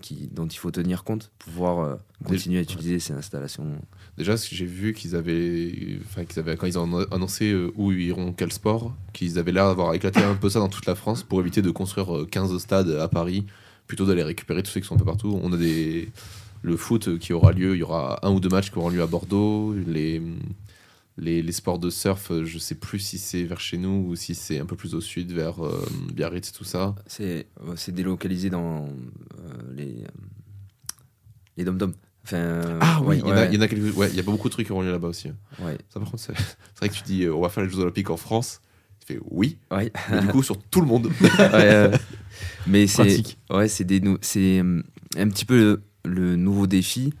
qui, 0.00 0.28
dont 0.32 0.46
il 0.46 0.56
faut 0.56 0.70
tenir 0.70 1.04
compte, 1.04 1.30
pouvoir 1.38 1.80
euh, 1.80 1.96
continuer 2.24 2.58
à 2.58 2.62
utiliser 2.62 2.98
ces 2.98 3.12
installations. 3.12 3.66
Déjà, 4.16 4.36
j'ai 4.36 4.66
vu 4.66 4.92
qu'ils 4.92 5.16
avaient, 5.16 5.98
qu'ils 6.28 6.38
avaient 6.38 6.56
quand 6.56 6.66
ils 6.66 6.78
ont 6.78 7.06
annoncé 7.10 7.50
euh, 7.52 7.72
où 7.76 7.92
ils 7.92 8.02
iront 8.02 8.32
quel 8.32 8.52
sport, 8.52 8.94
qu'ils 9.12 9.38
avaient 9.38 9.52
l'air 9.52 9.66
d'avoir 9.66 9.94
éclaté 9.94 10.20
un 10.20 10.34
peu 10.34 10.50
ça 10.50 10.58
dans 10.58 10.68
toute 10.68 10.86
la 10.86 10.94
France 10.94 11.22
pour 11.22 11.40
éviter 11.40 11.62
de 11.62 11.70
construire 11.70 12.14
euh, 12.16 12.26
15 12.26 12.58
stades 12.58 12.90
à 12.90 13.08
Paris, 13.08 13.46
plutôt 13.86 14.06
d'aller 14.06 14.22
récupérer 14.22 14.62
tous 14.62 14.70
ceux 14.70 14.80
qui 14.80 14.86
sont 14.86 14.94
un 14.94 14.98
peu 14.98 15.04
partout. 15.04 15.40
On 15.42 15.52
a 15.52 15.56
des 15.56 16.10
le 16.62 16.76
foot 16.76 17.08
euh, 17.08 17.18
qui 17.18 17.32
aura 17.32 17.52
lieu, 17.52 17.74
il 17.74 17.78
y 17.78 17.82
aura 17.82 18.24
un 18.24 18.30
ou 18.30 18.40
deux 18.40 18.48
matchs 18.48 18.70
qui 18.70 18.78
auront 18.78 18.88
lieu 18.88 19.02
à 19.02 19.06
Bordeaux, 19.06 19.74
les 19.74 20.22
les, 21.18 21.42
les 21.42 21.52
sports 21.52 21.78
de 21.78 21.90
surf, 21.90 22.30
euh, 22.30 22.44
je 22.44 22.58
sais 22.58 22.74
plus 22.74 22.98
si 22.98 23.18
c'est 23.18 23.44
vers 23.44 23.60
chez 23.60 23.76
nous 23.78 24.06
ou 24.08 24.16
si 24.16 24.34
c'est 24.34 24.58
un 24.58 24.66
peu 24.66 24.76
plus 24.76 24.94
au 24.94 25.00
sud, 25.00 25.30
vers 25.32 25.64
euh, 25.64 25.84
Biarritz, 26.12 26.52
tout 26.52 26.64
ça. 26.64 26.94
C'est 27.06 27.46
délocalisé 27.88 28.48
dans 28.50 28.86
euh, 28.86 28.90
les, 29.74 30.04
euh, 30.04 30.08
les 31.56 31.64
dom-toms. 31.64 31.92
Enfin, 32.24 32.78
Ah 32.80 33.00
oui, 33.02 33.08
ouais, 33.08 33.18
il 33.18 33.20
y 33.20 33.22
en 33.24 33.30
a- 33.32 33.40
ouais, 33.40 33.48
il 33.48 33.54
y, 33.54 33.58
en 33.58 33.60
a 33.62 33.68
quelques. 33.68 33.96
Ouais, 33.96 34.08
il 34.10 34.16
y 34.16 34.20
a 34.20 34.22
pas 34.22 34.30
beaucoup 34.30 34.48
de 34.48 34.52
trucs 34.52 34.66
qui 34.66 34.72
ont 34.72 34.80
lieu 34.80 34.92
là-bas 34.92 35.08
aussi. 35.08 35.28
ouais, 35.58 35.76
Ça, 35.88 35.98
par 36.00 36.08
contre, 36.10 36.22
c'est 36.22 36.32
vrai 36.78 36.88
que 36.88 36.94
tu 36.94 37.02
dis, 37.02 37.28
on 37.28 37.40
va 37.40 37.48
faire 37.48 37.64
les 37.64 37.68
Jeux 37.70 37.80
Olympiques 37.80 38.10
en 38.10 38.16
France. 38.16 38.60
Tu 39.00 39.14
fais 39.14 39.20
oui, 39.30 39.58
ouais. 39.72 39.90
mais 40.10 40.20
du 40.20 40.28
coup, 40.28 40.42
sur 40.44 40.56
tout 40.56 40.80
le 40.80 40.86
monde. 40.86 41.10
Mais 42.66 42.86
c'est 42.86 43.22
ouais, 43.50 43.68
c'est 43.68 43.84
des 43.84 44.00
c'est 44.20 44.60
un 44.60 45.28
petit 45.28 45.44
peu 45.44 45.56
le, 45.58 45.82
le 46.04 46.36
nouveau 46.36 46.66
défi 46.66 47.12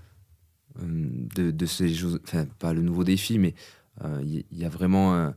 de, 0.80 1.50
de 1.50 1.66
ces 1.66 1.88
jeux. 1.88 2.20
Enfin, 2.24 2.46
pas 2.58 2.72
le 2.72 2.82
nouveau 2.82 3.04
défi, 3.04 3.38
mais 3.38 3.54
il 4.22 4.44
y, 4.52 4.60
y 4.60 4.64
a 4.64 4.68
vraiment 4.68 5.14
un, 5.14 5.34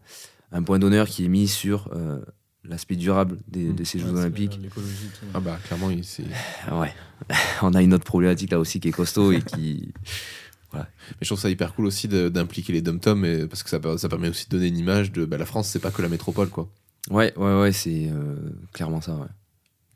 un 0.51 0.63
point 0.63 0.79
d'honneur 0.79 1.07
qui 1.07 1.25
est 1.25 1.27
mis 1.29 1.47
sur 1.47 1.89
euh, 1.93 2.19
l'aspect 2.63 2.95
durable 2.95 3.37
des- 3.47 3.71
de 3.73 3.83
ces 3.83 3.97
Ouais, 3.99 4.05
Jeux 4.05 4.15
c'est 4.15 4.19
Olympiques. 4.21 4.59
Ah 5.33 5.39
bah, 5.39 5.59
clairement, 5.65 5.89
il- 5.91 6.03
c'est. 6.03 6.23
Ouais, 6.71 6.93
on 7.61 7.73
a 7.73 7.81
une 7.81 7.93
autre 7.93 8.05
problématique 8.05 8.51
là 8.51 8.59
aussi 8.59 8.79
qui 8.79 8.87
est 8.87 8.91
costaud 8.91 9.31
et 9.31 9.41
qui. 9.41 9.93
Mais 10.73 10.81
je 11.21 11.27
trouve 11.27 11.39
ça 11.39 11.49
hyper 11.49 11.73
cool 11.73 11.85
aussi 11.85 12.09
d'impliquer 12.09 12.73
les 12.73 12.81
dom-toms 12.81 13.23
et- 13.23 13.47
parce 13.47 13.63
que 13.63 13.69
ça, 13.69 13.79
per- 13.79 13.97
ça 13.97 14.09
permet 14.09 14.27
aussi 14.27 14.45
de 14.45 14.49
donner 14.57 14.67
une 14.67 14.77
image 14.77 15.11
de 15.13 15.23
bah, 15.23 15.37
la 15.37 15.45
France, 15.45 15.69
c'est 15.69 15.79
pas 15.79 15.89
que 15.91 16.01
la 16.01 16.09
métropole 16.09 16.49
quoi. 16.49 16.69
Ouais, 17.09 17.33
ouais, 17.37 17.61
ouais, 17.61 17.71
c'est 17.71 18.09
euh, 18.11 18.35
clairement 18.73 18.99
ça. 18.99 19.15
Ouais. 19.15 19.27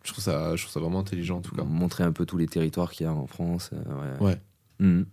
Je 0.03 0.11
trouve 0.13 0.23
ça, 0.23 0.55
je 0.55 0.61
trouve 0.63 0.71
ça 0.73 0.79
vraiment 0.79 0.99
intelligent 0.99 1.39
en 1.39 1.41
tout 1.41 1.53
cas. 1.53 1.63
Montrer 1.63 2.05
un 2.05 2.13
peu 2.13 2.25
tous 2.25 2.37
les 2.37 2.47
territoires 2.47 2.91
qu'il 2.91 3.05
y 3.05 3.09
a 3.09 3.13
en 3.13 3.27
France. 3.27 3.71
euh, 3.73 4.19
ouais. 4.21 4.25
Ouais. 4.27 4.41
Mhm. 4.79 5.05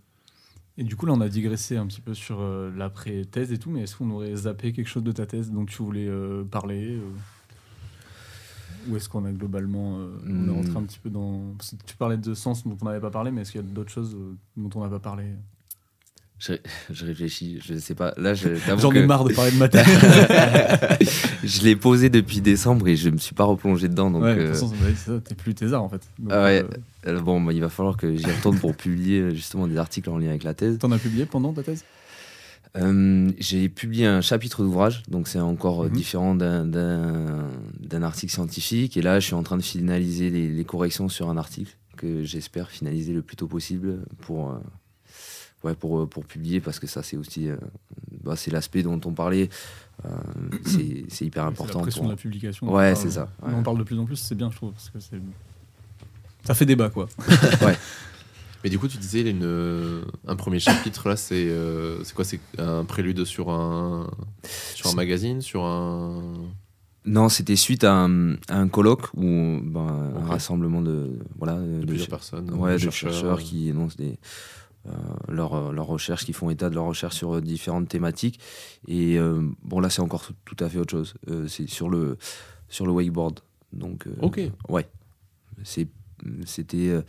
Et 0.79 0.85
du 0.85 0.95
coup, 0.97 1.07
là, 1.07 1.13
on 1.15 1.21
a 1.23 1.29
digressé 1.29 1.77
un 1.79 1.87
petit 1.87 2.01
peu 2.03 2.13
sur 2.13 2.41
euh, 2.41 2.71
l'après-thèse 2.77 3.51
et 3.53 3.59
tout, 3.59 3.71
mais 3.71 3.83
est-ce 3.83 3.97
qu'on 3.97 4.11
aurait 4.11 4.35
zappé 4.37 4.73
quelque 4.73 4.89
chose 4.89 5.05
de 5.05 5.13
ta 5.13 5.25
thèse 5.27 5.51
dont 5.51 5.65
tu 5.65 5.83
voulais 5.83 6.07
euh, 6.07 6.45
parler 6.45 6.97
euh, 6.97 7.01
Ou 8.91 8.97
est-ce 8.97 9.09
qu'on 9.09 9.25
a 9.25 9.33
globalement. 9.33 9.99
euh, 9.99 10.11
on 10.27 10.47
est 10.47 10.51
Hmm. 10.51 10.51
rentré 10.51 10.79
un 10.79 10.83
petit 10.85 10.99
peu 10.99 11.09
dans. 11.11 11.55
Tu 11.87 11.97
parlais 11.97 12.19
de 12.19 12.35
sens 12.35 12.65
dont 12.67 12.77
on 12.83 12.85
n'avait 12.85 13.01
pas 13.01 13.11
parlé, 13.11 13.31
mais 13.31 13.41
est-ce 13.43 13.53
qu'il 13.53 13.61
y 13.63 13.65
a 13.65 13.67
d'autres 13.67 13.91
choses 13.91 14.17
dont 14.57 14.71
on 14.75 14.83
n'a 14.83 14.91
pas 14.91 15.01
parlé? 15.01 15.25
Je, 16.39 16.53
je 16.91 17.07
réfléchis, 17.07 17.61
je 17.65 17.79
sais 17.79 17.95
pas. 17.95 18.13
Là, 18.19 18.35
J'en 18.35 18.51
ai 18.91 18.95
que 18.95 19.07
marre 19.07 19.25
de 19.25 19.33
parler 19.33 19.53
de 19.53 19.57
ma 19.57 19.69
thèse. 19.71 19.87
je 21.45 21.63
l'ai 21.65 21.77
posé 21.77 22.11
depuis 22.11 22.41
décembre 22.43 22.87
et 22.89 22.97
je 22.97 23.09
me 23.09 23.17
suis 23.19 23.35
pas 23.35 23.45
replongé 23.45 23.89
dedans. 23.89 24.11
Donc, 24.11 24.23
ouais, 24.23 24.35
de 24.37 24.41
euh, 24.41 24.59
toute 24.61 24.71
façon, 24.75 25.21
t'es 25.21 25.35
plus 25.35 25.55
thésard 25.55 25.83
en 25.83 25.89
fait. 25.89 26.03
Donc, 26.19 26.33
Ah 26.33 26.45
ouais. 26.45 26.63
euh, 27.07 27.13
euh, 27.17 27.21
bon, 27.21 27.41
bah, 27.41 27.53
il 27.55 27.61
va 27.61 27.71
falloir 27.71 27.97
que 27.97 28.15
j'y 28.15 28.27
retourne 28.27 28.59
pour 28.59 28.75
publier 28.77 29.21
euh, 29.21 29.31
justement 29.35 29.67
des 29.67 29.79
articles 29.79 30.11
en 30.11 30.19
lien 30.19 30.29
avec 30.29 30.45
la 30.45 30.53
thèse. 30.53 30.79
T'en 30.79 30.93
as 30.93 30.99
publié 30.99 31.25
pendant 31.25 31.53
ta 31.55 31.63
thèse? 31.63 31.85
Euh, 32.77 33.31
J'ai 33.39 33.71
publié 33.71 34.05
un 34.05 34.21
chapitre 34.21 34.63
d'ouvrage, 34.63 35.03
donc 35.09 35.29
c'est 35.29 35.41
encore 35.41 35.85
Mhm. 35.85 35.91
différent 35.91 36.35
d'un- 36.35 38.03
article 38.03 38.33
scientifique. 38.33 38.99
Et 38.99 39.03
là, 39.03 39.21
je 39.21 39.25
suis 39.27 39.35
en 39.35 39.43
train 39.43 39.57
de 39.57 39.63
finaliser 39.63 40.29
les, 40.29 40.49
les 40.49 40.65
corrections 40.65 41.09
sur 41.09 41.31
un 41.31 41.39
article 41.39 41.75
que 41.97 42.25
j'espère 42.25 42.69
finaliser 42.71 43.15
le 43.15 43.23
plus 43.23 43.37
tôt 43.37 43.47
possible 43.47 44.01
pour, 44.21 44.55
ouais, 45.67 45.75
pour, 45.75 46.01
euh, 46.01 46.07
pour 46.07 46.25
publier, 46.25 46.61
parce 46.61 46.79
que 46.79 46.87
ça, 46.87 47.03
c'est 47.03 47.17
aussi 47.17 47.49
euh, 47.49 47.57
bah, 48.25 48.37
c'est 48.37 48.51
l'aspect 48.51 48.83
dont 48.83 49.01
on 49.05 49.13
parlait. 49.13 49.49
Euh, 50.05 50.09
c'est 50.65 51.05
c'est 51.09 51.25
hyper 51.27 51.45
important. 51.45 51.79
la 51.79 51.83
pression 51.83 52.03
pour- 52.03 52.11
de 52.11 52.15
la 52.17 52.21
publication. 52.21 52.73
Ouais, 52.73 52.93
on 52.93 52.97
c'est 53.01 53.11
ça, 53.11 53.29
On 53.43 53.49
ouais. 53.49 53.55
en 53.55 53.63
parle 53.63 53.79
de 53.79 53.85
plus 53.85 53.99
en 53.99 54.05
plus, 54.05 54.17
c'est 54.17 54.35
bien, 54.35 54.51
je 54.51 54.57
trouve, 54.57 54.73
parce 54.73 54.91
que 54.91 55.01
c'est. 55.01 55.21
Ça 56.45 56.55
fait 56.55 56.67
débat, 56.67 56.91
quoi. 56.91 57.09
Mais 58.65 58.71
du 58.71 58.79
coup, 58.79 58.89
tu 58.89 58.97
disais 58.99 59.21
il 59.21 59.27
y 59.27 59.29
a 59.29 59.33
une, 59.33 60.03
un 60.27 60.35
premier 60.37 60.59
chapitre 60.59 61.09
là, 61.09 61.17
c'est 61.17 61.35
euh, 61.49 62.03
c'est 62.03 62.15
quoi? 62.15 62.25
C'est 62.25 62.41
un 62.59 62.85
prélude 62.85 63.25
sur 63.25 63.51
un 63.51 64.11
sur 64.75 64.91
un 64.91 64.95
magazine, 64.95 65.41
sur 65.41 65.65
un. 65.65 66.23
Non, 67.05 67.29
c'était 67.29 67.55
suite 67.55 67.85
à 67.85 67.93
un, 67.93 68.35
à 68.49 68.59
un 68.59 68.67
colloque 68.67 69.15
ou 69.15 69.61
ben, 69.63 70.13
un 70.17 70.27
rassemblement 70.27 70.83
de 70.83 71.17
voilà 71.39 71.55
de 71.55 71.81
de, 71.81 71.87
plusieurs 71.87 72.09
personnes, 72.09 72.51
ouais, 72.55 72.77
de 72.79 72.85
de 72.87 72.91
chercheurs, 72.91 73.39
qui 73.39 73.69
énoncent 73.69 73.97
des, 73.97 74.19
euh, 74.87 74.93
leurs 75.29 75.73
leurs 75.73 75.87
recherches, 75.87 76.25
qui 76.25 76.33
font 76.33 76.51
état 76.51 76.71
de 76.71 76.75
leurs 76.75 76.85
recherches 76.85 77.17
sur 77.17 77.37
euh, 77.37 77.41
différentes 77.41 77.89
thématiques. 77.89 78.41
Et 78.89 79.19
euh, 79.19 79.43
bon, 79.63 79.81
là, 79.81 79.91
c'est 79.91 80.03
encore 80.03 80.29
tout, 80.45 80.57
à 80.65 80.69
fait 80.69 80.79
autre 80.79 80.91
chose. 80.93 81.15
Euh, 81.29 81.47
c'est 81.49 81.69
sur 81.69 81.89
le, 81.89 82.19
sur 82.69 82.87
le 82.87 82.93
wakeboard. 82.93 83.41
Donc, 83.73 84.07
euh, 84.07 84.15
Ok. 84.23 84.41
ouais. 84.69 84.87
C'était. 86.45 86.89
euh, 86.89 87.03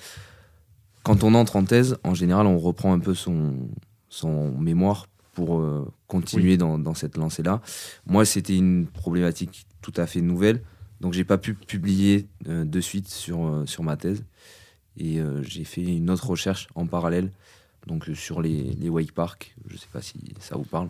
quand 1.04 1.24
on 1.24 1.34
entre 1.36 1.56
en 1.56 1.64
thèse, 1.64 1.98
en 2.04 2.14
général, 2.14 2.48
on 2.48 2.58
reprend 2.58 2.94
un 2.94 3.00
peu 3.00 3.14
son, 3.14 3.70
son 4.10 4.52
mémoire 4.58 5.08
pour 5.34 5.60
euh, 5.60 5.88
continuer 6.08 6.58
dans, 6.58 6.78
dans 6.80 6.94
cette 6.94 7.16
lancée-là. 7.16 7.62
Moi, 8.06 8.26
c'était 8.26 8.58
une 8.58 8.88
problématique 8.88 9.68
tout 9.82 9.94
à 9.96 10.06
fait 10.08 10.20
nouvelle. 10.22 10.62
Donc, 11.00 11.14
j'ai 11.14 11.24
pas 11.24 11.38
pu 11.38 11.54
publier 11.54 12.28
euh, 12.48 12.66
de 12.66 12.82
suite 12.82 13.08
sur, 13.08 13.46
euh, 13.46 13.66
sur 13.66 13.84
ma 13.84 13.96
thèse. 13.96 14.24
Et 14.98 15.20
euh, 15.20 15.44
j'ai 15.44 15.64
fait 15.64 15.84
une 15.84 16.10
autre 16.10 16.28
recherche 16.28 16.68
en 16.76 16.88
parallèle, 16.88 17.32
donc 17.88 18.08
euh, 18.10 18.14
sur 18.16 18.42
les, 18.42 18.76
les 18.80 18.90
wake 18.90 19.14
parks. 19.14 19.56
Je 19.68 19.78
sais 19.78 19.88
pas 19.92 20.02
si 20.02 20.16
ça 20.40 20.56
vous 20.56 20.64
parle. 20.64 20.90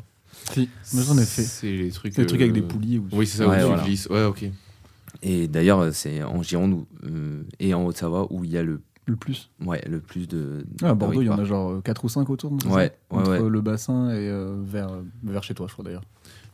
Si, 0.54 0.70
moi 0.94 1.04
j'en 1.04 1.18
ai 1.18 1.26
fait. 1.26 1.44
C'est 1.44 1.72
les 1.72 1.92
trucs. 1.92 2.16
Des 2.16 2.26
trucs 2.26 2.42
avec 2.42 2.54
des 2.54 2.62
euh, 2.62 2.68
poulies. 2.68 2.98
Où 3.00 3.08
Oui, 3.14 3.26
c'est 3.26 3.38
ça. 3.38 3.48
Ouais, 3.48 3.56
où 3.58 3.60
tu 3.60 3.66
voilà. 3.68 3.84
glisses. 3.84 4.08
Ouais, 4.08 4.26
ok. 4.26 4.46
Et 5.24 5.48
d'ailleurs, 5.48 5.94
c'est 5.94 6.22
en 6.24 6.44
Gironde 6.44 6.74
où, 6.74 6.88
euh, 7.06 7.44
et 7.60 7.74
en 7.74 7.86
Haute-Savoie 7.86 8.28
où 8.32 8.44
il 8.44 8.52
y 8.52 8.58
a 8.58 8.62
le, 8.64 8.82
Le 9.06 9.16
plus. 9.16 9.50
ouais, 9.66 9.82
le 9.90 10.00
plus 10.00 10.28
de. 10.28 10.66
Ah, 10.84 10.90
à 10.90 10.94
de 10.94 11.00
Bordeaux, 11.00 11.22
il 11.22 11.26
y 11.26 11.30
en 11.30 11.40
a 11.40 11.44
genre 11.46 11.82
4 11.82 12.06
ou 12.06 12.10
5 12.10 12.30
autour. 12.30 12.52
Ouais, 12.52 12.60
ouais, 12.70 12.92
Entre 13.10 13.32
ouais. 13.42 13.50
le 13.50 13.62
bassin 13.62 14.10
et 14.12 14.30
euh, 14.30 14.56
vers, 14.64 14.90
vers 15.24 15.44
chez 15.44 15.54
toi, 15.56 15.66
je 15.68 15.74
crois 15.74 15.86
d'ailleurs. 15.86 16.04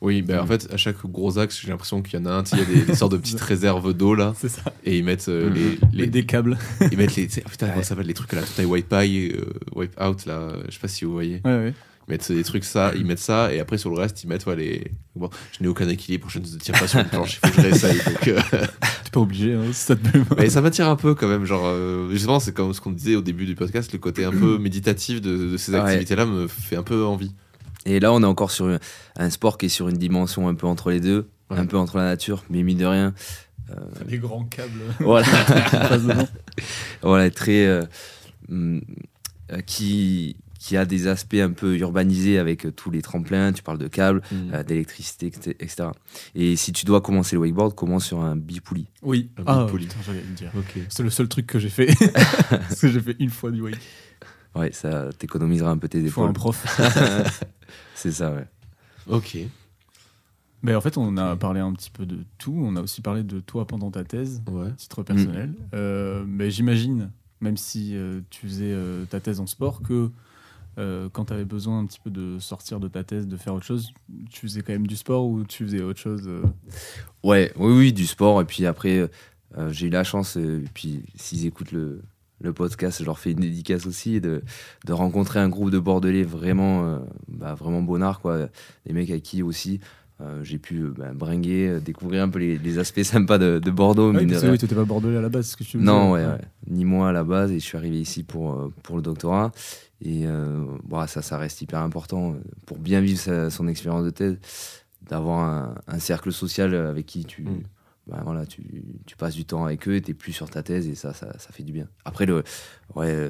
Oui, 0.04 0.22
ben 0.22 0.40
en 0.40 0.44
Mm. 0.44 0.48
fait, 0.48 0.68
à 0.72 0.78
chaque 0.78 1.04
gros 1.06 1.40
axe, 1.40 1.60
j'ai 1.62 1.70
l'impression 1.70 2.02
qu'il 2.02 2.20
y 2.20 2.22
en 2.22 2.26
a 2.26 2.32
un, 2.32 2.44
il 2.52 2.58
y 2.60 2.62
a 2.62 2.66
des, 2.66 2.82
des 2.82 2.94
sortes 2.96 3.14
de 3.14 3.18
petites 3.18 3.40
réserves 3.52 3.94
d'eau 3.94 4.14
là, 4.14 4.34
C'est 4.38 4.50
ça. 4.50 4.62
et 4.84 4.98
ils 4.98 5.04
mettent 5.04 5.30
euh, 5.30 5.50
Mm. 5.50 5.54
les, 5.54 5.80
Les, 5.94 6.08
des 6.08 6.26
câbles. 6.26 6.58
ils 6.92 6.98
mettent 6.98 7.16
les, 7.16 7.30
sais, 7.30 7.42
putain, 7.42 7.68
comment 7.68 7.78
Ouais. 7.78 7.84
ça 7.84 7.90
s'appelle 7.90 8.08
les 8.08 8.14
trucs 8.14 8.34
à 8.34 8.36
la 8.36 8.42
taille 8.44 8.66
wipe 8.66 8.92
euh, 8.94 9.46
wipe 9.76 10.00
out 10.02 10.26
là, 10.26 10.50
je 10.68 10.74
sais 10.74 10.80
pas 10.80 10.88
si 10.90 11.06
vous 11.06 11.14
voyez. 11.14 11.42
Ouais, 11.46 11.52
ouais. 11.56 11.74
Ils 12.10 12.12
mettent 12.12 12.30
des 12.34 12.44
trucs 12.44 12.66
ça, 12.66 12.92
ils 12.98 13.06
mettent 13.06 13.18
ça, 13.20 13.54
et 13.54 13.62
après 13.62 13.78
sur 13.78 13.90
le 13.90 13.98
reste, 13.98 14.22
ils 14.26 14.28
mettent 14.28 14.46
ouais, 14.46 14.58
les. 14.58 14.92
Bon, 15.16 15.30
je 15.58 15.64
n'ai 15.64 15.70
aucun 15.70 15.88
équilibre, 15.88 16.28
je 16.30 16.40
ne 16.40 16.44
tiens 16.44 16.74
pas 16.78 16.86
sur 16.86 17.00
une 17.00 17.06
planche, 17.06 17.40
il 17.42 17.48
faut 17.50 17.56
que 17.56 17.62
je 17.62 17.68
réessaye. 17.70 17.98
Donc, 18.06 18.28
euh, 18.28 18.42
T'es 18.52 19.10
pas 19.14 19.20
obligé, 19.22 19.54
hein, 19.54 19.62
si 19.72 19.86
ça 19.86 19.96
te 19.96 20.06
plaît. 20.10 20.22
Mais 20.38 20.50
ça 20.50 20.60
m'attire 20.60 20.90
un 20.90 20.98
peu 20.98 21.16
quand 21.16 21.30
même, 21.30 21.46
genre 21.46 21.64
euh, 21.66 22.10
justement, 22.12 22.42
c'est 22.42 22.52
comme 22.54 22.74
ce 22.74 22.82
qu'on 22.82 22.92
disait 22.92 23.16
au 23.16 23.22
début 23.22 23.46
du 23.46 23.56
podcast, 23.56 23.94
le 23.94 24.00
côté 24.00 24.26
un 24.26 24.32
peu 24.32 24.58
méditatif 24.60 25.22
de, 25.22 25.52
de 25.52 25.56
ces 25.58 25.74
activités-là 25.76 26.26
me 26.26 26.48
fait 26.50 26.76
un 26.76 26.84
peu 26.84 27.06
envie. 27.06 27.32
Et 27.86 28.00
là, 28.00 28.14
on 28.14 28.22
est 28.24 28.26
encore 28.26 28.52
sur 28.52 28.78
un 29.18 29.30
sport 29.30 29.58
qui 29.58 29.66
est 29.68 29.70
sur 29.70 29.90
une 29.90 29.98
dimension 29.98 30.48
un 30.48 30.56
peu 30.56 30.68
entre 30.68 30.90
les 30.92 31.00
deux, 31.00 31.30
Ouais. 31.50 31.58
un 31.60 31.66
peu 31.66 31.78
entre 31.78 31.98
la 31.98 32.06
nature, 32.06 32.44
mais 32.50 32.64
mine 32.64 32.78
de 32.78 32.86
rien. 32.86 33.14
euh, 33.70 33.76
Les 34.08 34.18
grands 34.18 34.46
câbles 34.46 34.80
voilà. 35.00 35.26
très. 37.32 37.66
euh, 37.66 37.82
hum, 38.50 38.82
euh, 39.52 39.60
qui, 39.62 40.38
qui 40.58 40.78
a 40.78 40.86
des 40.86 41.08
aspects 41.08 41.36
un 41.36 41.52
peu 41.52 41.78
urbanisés 41.78 42.40
avec 42.40 42.66
tous 42.78 42.90
les 42.90 43.02
tremplins, 43.02 43.52
tu 43.52 43.62
parles 43.62 43.78
de 43.78 43.90
câbles, 43.90 44.22
euh, 44.54 44.64
d'électricité, 44.64 45.28
etc. 45.28 45.90
Et 46.34 46.56
si 46.56 46.72
tu 46.72 46.86
dois 46.86 47.02
commencer 47.02 47.36
le 47.36 47.42
wakeboard, 47.42 47.76
commence 47.76 48.06
sur 48.06 48.22
un 48.22 48.38
bipoulis. 48.38 48.88
Oui. 49.02 49.30
Un 49.38 49.44
Ah, 49.46 49.68
putain, 49.70 49.98
j'allais 50.06 50.22
le 50.28 50.34
dire. 50.34 50.52
Ok. 50.58 50.80
C'est 50.88 51.04
le 51.04 51.10
seul 51.10 51.28
truc 51.28 51.46
que 51.48 51.60
j'ai 51.60 51.70
fait. 51.70 51.88
Parce 52.50 52.80
que 52.80 52.88
j'ai 52.88 53.02
fait 53.02 53.18
une 53.20 53.30
fois 53.30 53.52
du 53.52 53.62
wake. 53.62 53.78
Ouais, 54.56 54.72
ça 54.72 55.10
t'économisera 55.18 55.72
un 55.72 55.78
peu 55.78 55.88
tes 55.88 56.00
Il 56.00 56.10
faut 56.10 56.22
un 56.22 56.26
épaules. 56.26 56.34
prof. 56.54 56.80
C'est 57.96 58.12
ça, 58.12 58.32
ouais. 58.34 58.46
Ok. 59.08 59.38
Mais 60.62 60.76
en 60.76 60.82
fait, 60.82 60.98
on 60.98 61.18
a 61.18 61.36
parlé 61.36 61.60
un 61.60 61.74
petit 61.74 61.90
peu 61.90 62.06
de 62.06 62.20
tout. 62.38 62.54
On 62.56 62.76
a 62.76 62.82
aussi 62.82 63.02
parlé 63.02 63.24
de 63.24 63.40
toi 63.40 63.66
pendant 63.68 63.92
ta 63.92 64.04
thèse, 64.04 64.42
Ouais. 64.50 64.72
titre 64.78 65.04
personnel. 65.04 65.54
Euh, 65.74 66.24
mais 66.26 66.52
j'imagine, 66.52 67.12
même 67.42 67.58
si 67.58 67.96
euh, 67.96 68.22
tu 68.30 68.48
faisais 68.48 68.72
euh, 68.72 69.04
ta 69.06 69.20
thèse 69.20 69.40
en 69.42 69.48
sport, 69.48 69.82
que 69.82 70.10
euh, 70.78 71.10
quand 71.12 71.26
tu 71.26 71.34
avais 71.34 71.44
besoin 71.46 71.80
un 71.80 71.86
petit 71.86 72.00
peu 72.02 72.10
de 72.10 72.40
sortir 72.40 72.80
de 72.80 72.88
ta 72.88 73.04
thèse, 73.04 73.28
de 73.28 73.36
faire 73.38 73.54
autre 73.56 73.66
chose, 73.66 73.92
tu 74.30 74.42
faisais 74.48 74.62
quand 74.62 74.72
même 74.74 74.88
du 74.88 74.96
sport 74.96 75.26
ou 75.28 75.44
tu 75.44 75.66
faisais 75.66 75.82
autre 75.82 76.00
chose 76.00 76.24
euh, 76.28 76.44
Ouais, 77.24 77.52
oui, 77.58 77.74
oui, 77.74 77.94
du 77.94 78.06
sport. 78.08 78.42
Et 78.42 78.46
puis 78.46 78.66
après, 78.66 79.10
j'ai 79.70 79.88
eu 79.88 79.90
la 79.90 80.04
chance, 80.06 80.38
et 80.38 80.64
puis 80.74 81.04
s'ils 81.16 81.46
écoutent 81.46 81.74
le, 81.74 82.02
le 82.44 82.54
podcast, 82.54 83.00
je 83.00 83.06
leur 83.06 83.18
fais 83.20 83.32
une 83.32 83.40
dédicace 83.40 83.86
aussi, 83.88 84.22
de, 84.22 84.42
de 84.86 84.94
rencontrer 84.94 85.40
un 85.40 85.50
groupe 85.50 85.72
de 85.72 85.80
Bordelais 85.80 86.24
vraiment, 86.24 86.86
euh, 86.86 87.00
bah, 87.28 87.54
vraiment 87.56 87.82
bonnard, 87.82 88.20
quoi. 88.20 88.48
Des 88.86 88.94
mecs 88.94 89.10
à 89.12 89.20
qui 89.20 89.42
aussi 89.42 89.80
euh, 90.22 90.44
j'ai 90.44 90.60
pu 90.60 90.78
euh, 90.82 90.94
bah, 90.96 91.12
bringuer, 91.14 91.68
euh, 91.70 91.80
découvrir 91.80 92.22
un 92.24 92.30
peu 92.30 92.38
les, 92.40 92.58
les 92.60 92.78
aspects 92.78 93.02
sympas 93.02 93.40
de, 93.40 93.58
de 93.60 93.72
Bordeaux. 93.72 94.12
Rien. 94.12 94.28
oui, 94.52 94.58
t'étais 94.60 94.76
pas 94.76 94.86
bordelais 94.86 95.18
à 95.18 95.22
la 95.22 95.30
base, 95.30 95.48
ce 95.48 95.58
que 95.58 95.64
tu 95.64 95.78
me 95.78 95.84
Non, 95.84 96.12
ouais, 96.12 96.24
ouais. 96.24 96.38
Ni 96.70 96.86
moi 96.86 97.10
à 97.10 97.12
la 97.12 97.24
base, 97.24 97.52
et 97.52 97.60
je 97.60 97.66
suis 97.66 97.78
arrivé 97.78 98.00
ici 98.00 98.22
pour, 98.24 98.72
pour 98.84 98.96
le 98.96 99.02
doctorat. 99.02 99.52
Et 100.06 100.28
euh, 100.28 100.66
bon, 100.84 101.06
ça, 101.08 101.22
ça 101.22 101.38
reste 101.38 101.62
hyper 101.62 101.80
important 101.80 102.36
pour 102.66 102.78
bien 102.78 103.02
vivre 103.02 103.20
sa- 103.20 103.50
son 103.50 103.68
expérience 103.68 104.04
de 104.06 104.10
thèse, 104.12 104.38
d'avoir 105.10 105.40
un, 105.40 105.76
un 105.88 106.00
cercle 106.00 106.32
social 106.32 106.76
avec 106.76 107.06
qui 107.06 107.26
tu, 107.26 107.44
Mm. 107.44 107.62
Bah, 108.08 108.22
voilà, 108.24 108.46
tu, 108.46 108.84
tu 109.06 109.16
passes 109.16 109.34
du 109.36 109.46
temps 109.46 109.66
avec 109.66 109.88
eux, 109.88 110.02
tu 110.02 110.14
plus 110.14 110.34
sur 110.34 110.50
ta 110.50 110.62
thèse, 110.64 110.88
et 110.88 110.96
ça, 110.96 111.14
ça, 111.14 111.38
ça 111.40 111.52
fait 111.52 111.64
du 111.64 111.72
bien. 111.72 111.88
Après, 112.06 112.26
le, 112.26 112.44
ouais, 112.96 113.08
euh, 113.12 113.30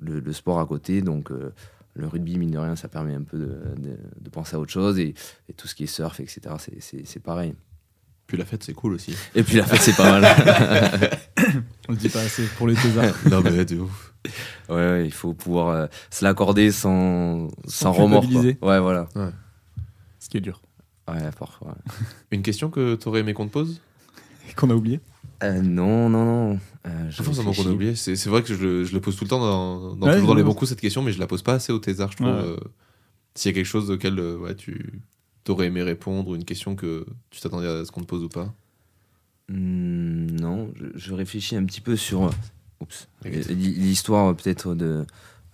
le, 0.00 0.20
le 0.20 0.32
sport 0.32 0.60
à 0.60 0.66
côté, 0.66 1.00
donc 1.02 1.30
euh, 1.30 1.52
le 1.94 2.06
rugby, 2.06 2.38
mine 2.38 2.50
de 2.50 2.58
rien, 2.58 2.76
ça 2.76 2.88
permet 2.88 3.14
un 3.14 3.22
peu 3.22 3.38
de, 3.38 3.46
de, 3.80 3.96
de 4.20 4.30
penser 4.30 4.56
à 4.56 4.60
autre 4.60 4.72
chose, 4.72 4.98
et, 4.98 5.14
et 5.48 5.52
tout 5.54 5.66
ce 5.68 5.74
qui 5.74 5.84
est 5.84 5.86
surf, 5.86 6.20
etc., 6.20 6.40
c'est- 6.58 6.80
c'est 6.80 7.06
c'est 7.06 7.20
pareil. 7.20 7.54
Puis 8.26 8.36
la 8.38 8.44
fête, 8.44 8.62
c'est 8.62 8.74
cool 8.74 8.92
aussi. 8.94 9.16
Et 9.34 9.42
puis 9.42 9.56
la 9.56 9.64
fête, 9.64 9.80
c'est 9.80 9.96
pas 9.96 10.20
mal. 10.20 10.24
On 11.88 11.92
le 11.92 11.98
dit 11.98 12.08
pas 12.08 12.20
assez 12.20 12.44
pour 12.56 12.68
les 12.68 12.76
thésards. 12.76 13.12
non, 13.28 13.40
mais 13.42 13.64
de 13.64 13.78
ouf. 13.80 14.14
Ouais, 14.68 14.74
ouais, 14.76 15.04
il 15.06 15.12
faut 15.12 15.34
pouvoir 15.34 15.68
euh, 15.70 15.86
se 16.10 16.24
l'accorder 16.24 16.70
sans, 16.70 17.48
sans, 17.64 17.92
Sans 17.92 17.92
remords. 17.92 18.28
quoi. 18.28 18.42
Ouais, 18.42 18.78
voilà. 18.78 19.08
Ce 20.20 20.28
qui 20.28 20.36
est 20.36 20.40
dur. 20.40 20.62
Ouais, 21.08 21.28
parfois. 21.36 21.74
Une 22.30 22.42
question 22.42 22.70
que 22.70 22.94
t'aurais 22.94 23.20
aimé 23.20 23.34
qu'on 23.34 23.48
te 23.48 23.52
pose? 23.52 23.80
qu'on 24.56 24.70
a 24.70 24.74
oublié. 24.74 25.00
Euh, 25.42 25.62
non, 25.62 26.08
non, 26.10 26.24
non. 26.24 26.58
Euh, 26.86 27.10
je 27.10 27.16
Pas 27.18 27.24
forcément 27.24 27.52
qu'on 27.52 27.66
a 27.66 27.70
oublié. 27.72 27.94
C'est 27.94 28.14
c'est 28.16 28.28
vrai 28.30 28.42
que 28.42 28.54
je, 28.54 28.62
le- 28.62 28.84
je 28.84 28.92
le 28.92 29.00
pose 29.00 29.16
tout 29.16 29.24
le 29.24 29.30
temps 29.30 29.40
dans, 29.40 29.94
dans, 29.96 30.06
Ouais, 30.06 30.14
toujours 30.14 30.28
dans 30.28 30.34
les 30.34 30.42
bons 30.42 30.54
coups 30.54 30.68
cette 30.70 30.80
question, 30.80 31.02
mais 31.02 31.12
je 31.12 31.18
la 31.18 31.26
pose 31.26 31.42
pas 31.42 31.54
assez 31.54 31.72
au 31.72 31.78
thésard, 31.78 32.10
je 32.12 32.16
trouve. 32.18 32.28
Ouais. 32.28 32.32
euh, 32.34 32.56
S'il 33.34 33.50
y 33.50 33.54
a 33.54 33.54
quelque 33.54 33.66
chose 33.66 33.90
auquel 33.90 34.18
euh, 34.18 34.36
ouais, 34.38 34.54
tu 34.54 35.00
t'aurais 35.44 35.66
aimé 35.68 35.82
répondre, 35.82 36.28
ou 36.28 36.36
une 36.36 36.44
question 36.44 36.74
que 36.76 37.06
tu 37.30 37.40
t'attendais 37.40 37.66
à 37.68 37.84
ce 37.84 37.90
qu'on 37.90 38.00
te 38.02 38.06
pose 38.06 38.22
ou 38.22 38.28
pas. 38.28 38.52
Hmm, 39.48 40.26
non, 40.40 40.70
je, 40.76 40.86
je 40.94 41.14
réfléchis 41.14 41.56
un 41.56 41.64
petit 41.64 41.80
peu 41.80 41.96
sur 41.96 42.24
euh, 42.24 42.30
oups, 42.80 43.08
l'histoire 43.24 44.34
peut-être 44.36 44.74
de, 44.74 45.04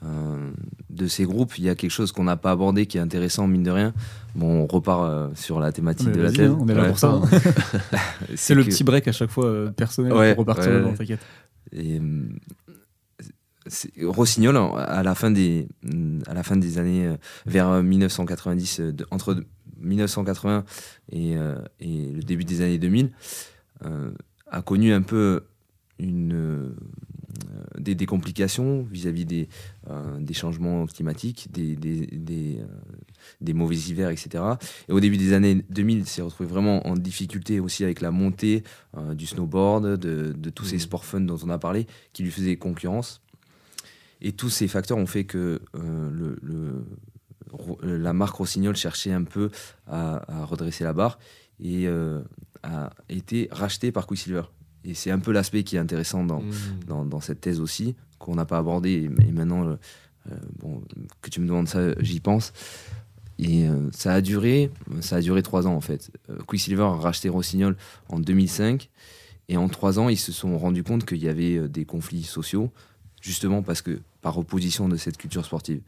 euh, 0.05 0.51
de 0.91 1.07
ces 1.07 1.25
groupes. 1.25 1.57
Il 1.59 1.65
y 1.65 1.69
a 1.69 1.75
quelque 1.75 1.91
chose 1.91 2.13
qu'on 2.13 2.25
n'a 2.25 2.37
pas 2.37 2.51
abordé 2.53 2.87
qui 2.87 2.99
est 2.99 3.01
intéressant, 3.01 3.47
mine 3.47 3.63
de 3.63 3.71
rien. 3.71 3.95
Bon, 4.35 4.63
on 4.63 4.67
repart 4.67 5.05
euh, 5.05 5.29
sur 5.35 5.61
la 5.61 5.73
thématique 5.73 6.11
de 6.13 6.21
la 6.21 6.31
thèse. 6.33 6.51
hein, 6.51 6.59
on 6.61 6.69
est 6.69 6.75
là 6.75 6.83
Ouais. 6.83 6.89
pour 6.89 6.99
ça. 6.99 7.11
hein. 7.13 7.23
C'est 8.37 8.55
le 8.55 8.63
que- 8.65 8.69
petit 8.69 8.85
break 8.85 9.09
à 9.09 9.13
chaque 9.13 9.31
fois 9.31 9.47
euh, 9.47 9.71
personnel 9.71 10.13
Ouais, 10.13 10.35
pour 10.35 10.41
repartir 10.47 10.71
ouais, 10.73 10.79
dedans, 10.79 10.91
ouais. 10.91 10.97
t'inquiète. 10.97 11.21
Et, 11.73 12.01
Rossignol, 14.05 14.57
à 14.57 15.03
la 15.03 15.15
fin 15.17 15.31
des, 15.33 15.67
à 16.27 16.35
la 16.35 16.43
fin 16.45 16.57
des 16.57 16.79
années, 16.79 17.17
vers 17.47 17.69
euh, 17.69 17.83
1990, 17.83 18.81
euh, 18.81 18.93
de- 18.93 19.07
entre 19.11 19.43
1980 19.81 20.65
et, 21.11 21.33
et 21.81 22.13
le 22.13 22.23
début 22.23 22.45
des 22.45 22.61
années 22.63 22.79
2000, 22.79 23.11
euh, 23.85 24.11
a 24.51 24.63
connu 24.63 24.93
un 24.93 25.03
peu 25.03 25.43
une, 25.99 26.75
des, 27.79 27.95
des 27.95 28.07
complications 28.07 28.83
vis-à-vis 28.91 29.25
des, 29.25 29.49
euh, 29.91 30.19
des 30.21 30.35
changements 30.35 30.87
climatiques, 30.87 31.49
des, 31.53 31.77
des, 31.77 32.07
des, 32.07 32.59
euh, 32.61 33.55
mauvais 33.55 33.77
hivers, 33.77 34.11
etc. 34.11 34.43
Et 34.89 34.93
au 34.93 35.01
début 35.01 35.17
des 35.17 35.33
années 35.33 35.65
2000, 35.71 35.99
il 35.99 36.07
s'est 36.07 36.23
retrouvé 36.23 36.49
vraiment 36.49 36.87
en 36.87 36.95
difficulté 36.95 37.61
aussi 37.61 37.85
avec 37.85 38.01
la 38.01 38.11
montée 38.11 38.63
euh, 38.97 39.15
du 39.15 39.27
snowboard, 39.27 39.97
de, 39.99 40.33
de 40.37 40.51
tous 40.51 40.65
ces 40.65 40.77
Mhm. 40.77 40.81
sports 40.81 41.05
fun 41.05 41.21
dont 41.21 41.39
on 41.45 41.51
a 41.51 41.59
parlé, 41.59 41.87
qui 42.13 42.23
lui 42.23 42.31
faisaient 42.31 42.57
concurrence. 42.57 43.21
Et 44.23 44.33
tous 44.33 44.49
ces 44.49 44.67
facteurs 44.69 44.97
ont 44.99 45.07
fait 45.07 45.25
que 45.25 45.61
euh, 45.75 46.11
le, 46.11 46.39
le- 46.43 46.85
Ro- 47.53 47.79
euh, 47.85 47.97
la 47.99 48.13
marque 48.13 48.35
Rossignol 48.37 48.75
cherchait 48.77 49.13
un 49.13 49.23
peu 49.25 49.51
à, 49.87 50.41
à 50.41 50.45
redresser 50.45 50.83
la 50.85 50.93
barre 50.93 51.19
et 51.61 51.87
euh, 51.87 52.21
a 52.65 52.91
été 53.09 53.49
rachetée 53.53 53.93
par 53.93 54.07
Quicksilver. 54.07 54.43
Et 54.87 54.95
c'est 54.95 55.11
un 55.11 55.19
peu 55.19 55.33
l'aspect 55.33 55.63
qui 55.65 55.77
est 55.77 55.79
intéressant 55.81 56.25
dans, 56.25 56.41
Mmh. 56.41 56.53
dans, 56.87 57.05
dans 57.05 57.21
cette 57.21 57.41
thèse 57.41 57.61
aussi, 57.61 57.95
qu'on 58.19 58.35
n'a 58.35 58.45
pas 58.45 58.59
abordé. 58.59 58.91
Et, 58.91 59.05
et 59.05 59.33
maintenant, 59.33 59.67
euh, 59.67 59.77
bon, 60.61 60.83
que 61.23 61.31
tu 61.31 61.41
me 61.41 61.47
demandes 61.47 61.69
ça, 61.69 61.81
j'y 62.01 62.21
pense. 62.21 62.53
Et 63.39 63.69
euh, 63.69 63.91
ça 63.93 64.15
a 64.15 64.21
duré, 64.21 64.71
ça 65.01 65.17
a 65.17 65.21
duré 65.21 65.43
trois 65.43 65.67
ans 65.67 65.75
en 65.75 65.81
fait. 65.81 66.11
Euh, 66.31 66.39
Quicksilver 66.47 66.83
a 66.85 66.95
racheté 66.95 67.29
Rossignol 67.29 67.77
en 68.09 68.19
2005, 68.19 68.89
et 69.49 69.57
en 69.57 69.69
trois 69.69 69.99
ans, 69.99 70.09
ils 70.09 70.17
se 70.19 70.33
sont 70.33 70.57
rendus 70.59 70.83
compte 70.83 71.05
qu'il 71.05 71.23
y 71.23 71.29
avait 71.29 71.57
euh, 71.57 71.69
des 71.69 71.85
conflits 71.85 72.23
sociaux, 72.23 72.71
justement 73.21 73.63
parce 73.63 73.83
que 73.83 74.01
par 74.23 74.39
opposition 74.39 74.89
de 74.89 74.97
cette 74.97 75.19
culture 75.19 75.45
sportive. 75.45 75.81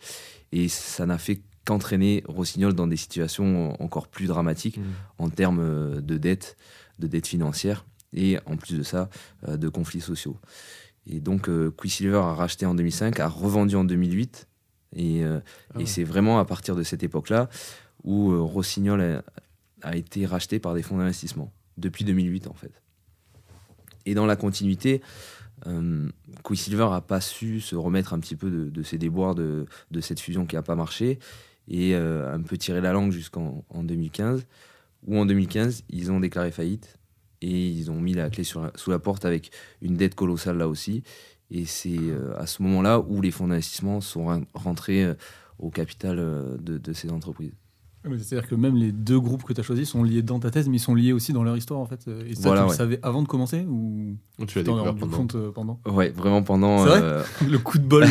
Et 0.52 0.68
ça 0.68 1.06
n'a 1.06 1.18
fait 1.18 1.40
qu'entraîner 1.64 2.22
Rossignol 2.28 2.74
dans 2.74 2.86
des 2.86 2.96
situations 2.96 3.80
encore 3.82 4.08
plus 4.08 4.26
dramatiques 4.26 4.78
Mmh. 4.78 4.82
en 5.18 5.28
termes 5.30 6.00
de 6.00 6.18
dette, 6.18 6.56
de 6.98 7.06
dette 7.06 7.26
financière 7.26 7.84
et 8.12 8.38
en 8.46 8.56
plus 8.56 8.76
de 8.76 8.82
ça, 8.82 9.08
euh, 9.46 9.56
de 9.56 9.68
conflits 9.68 10.00
sociaux. 10.00 10.36
Et 11.06 11.20
donc, 11.20 11.48
euh, 11.48 11.70
Quicksilver 11.70 12.16
a 12.16 12.34
racheté 12.34 12.66
en 12.66 12.74
2005, 12.74 13.18
a 13.20 13.28
revendu 13.28 13.76
en 13.76 13.84
2008. 13.84 14.48
Et, 14.96 15.24
euh, 15.24 15.40
Ah 15.74 15.80
et 15.80 15.86
c'est 15.86 16.04
vraiment 16.04 16.38
à 16.38 16.44
partir 16.44 16.76
de 16.76 16.82
cette 16.82 17.02
époque-là 17.02 17.48
où 18.04 18.46
Rossignol 18.46 19.00
a, 19.00 19.22
a 19.82 19.96
été 19.96 20.24
racheté 20.24 20.58
par 20.58 20.74
des 20.74 20.82
fonds 20.82 20.98
d'investissement, 20.98 21.52
depuis 21.76 22.04
2008 22.04 22.46
en 22.46 22.54
fait. 22.54 22.72
Et 24.06 24.14
dans 24.14 24.26
la 24.26 24.36
continuité, 24.36 25.02
euh, 25.66 26.08
Quicksilver 26.42 26.88
n'a 26.90 27.00
pas 27.00 27.20
su 27.20 27.60
se 27.60 27.76
remettre 27.76 28.14
un 28.14 28.20
petit 28.20 28.36
peu 28.36 28.50
de, 28.50 28.70
de 28.70 28.82
ses 28.82 28.98
déboires 28.98 29.34
de, 29.34 29.66
de 29.90 30.00
cette 30.00 30.20
fusion 30.20 30.46
qui 30.46 30.56
n'a 30.56 30.62
pas 30.62 30.74
marché 30.74 31.18
et 31.68 31.94
euh, 31.94 32.32
un 32.32 32.40
peu 32.40 32.56
tirer 32.56 32.80
la 32.80 32.92
langue 32.92 33.12
jusqu'en 33.12 33.64
en 33.68 33.82
2015, 33.82 34.46
où 35.06 35.18
en 35.18 35.26
2015, 35.26 35.84
ils 35.90 36.10
ont 36.10 36.20
déclaré 36.20 36.50
faillite 36.50 36.97
et 37.42 37.68
ils 37.68 37.90
ont 37.90 38.00
mis 38.00 38.14
la 38.14 38.30
clé 38.30 38.44
sur 38.44 38.60
la- 38.62 38.72
sous 38.74 38.90
la 38.90 38.98
porte 38.98 39.24
avec 39.24 39.50
une 39.82 39.96
dette 39.96 40.14
colossale 40.14 40.58
là 40.58 40.68
aussi. 40.68 41.02
Et 41.50 41.64
c'est 41.64 41.96
euh, 41.98 42.38
à 42.38 42.46
ce 42.46 42.62
moment-là 42.62 43.00
où 43.00 43.20
les 43.22 43.30
fonds 43.30 43.48
d'investissement 43.48 44.00
sont 44.00 44.26
ren- 44.26 44.44
rentrés 44.54 45.04
euh, 45.04 45.14
au 45.58 45.70
capital 45.70 46.18
euh, 46.18 46.56
de, 46.58 46.76
de 46.78 46.92
ces 46.92 47.10
entreprises. 47.10 47.52
C'est-à-dire 48.04 48.48
que 48.48 48.54
même 48.54 48.76
les 48.76 48.92
deux 48.92 49.18
groupes 49.20 49.42
que 49.44 49.52
tu 49.52 49.60
as 49.60 49.62
choisis 49.64 49.88
sont 49.88 50.02
liés 50.02 50.22
dans 50.22 50.38
ta 50.38 50.50
thèse, 50.50 50.68
mais 50.68 50.76
ils 50.76 50.80
sont 50.80 50.94
liés 50.94 51.12
aussi 51.12 51.32
dans 51.32 51.42
leur 51.42 51.56
histoire 51.56 51.80
en 51.80 51.84
fait. 51.86 52.06
Et 52.26 52.34
ça, 52.34 52.42
Voilà, 52.42 52.62
tu 52.62 52.66
ouais. 52.68 52.72
le 52.72 52.76
savais 52.76 53.00
avant 53.02 53.22
de 53.22 53.28
commencer 53.28 53.66
ou 53.68 54.16
Oh, 54.40 54.46
tu 54.46 54.54
t'en 54.54 54.60
as 54.60 54.62
découvert 54.62 54.84
rendu 54.84 55.00
pendant. 55.00 55.16
compte 55.16 55.34
euh, 55.34 55.50
pendant? 55.52 55.80
Ouais, 55.86 56.08
vraiment 56.10 56.42
pendant. 56.42 56.84
C'est 56.84 56.90
vrai? 56.90 57.00
euh, 57.02 57.22
Le 57.50 57.58
coup 57.58 57.76
de 57.78 57.84
bol. 57.84 58.06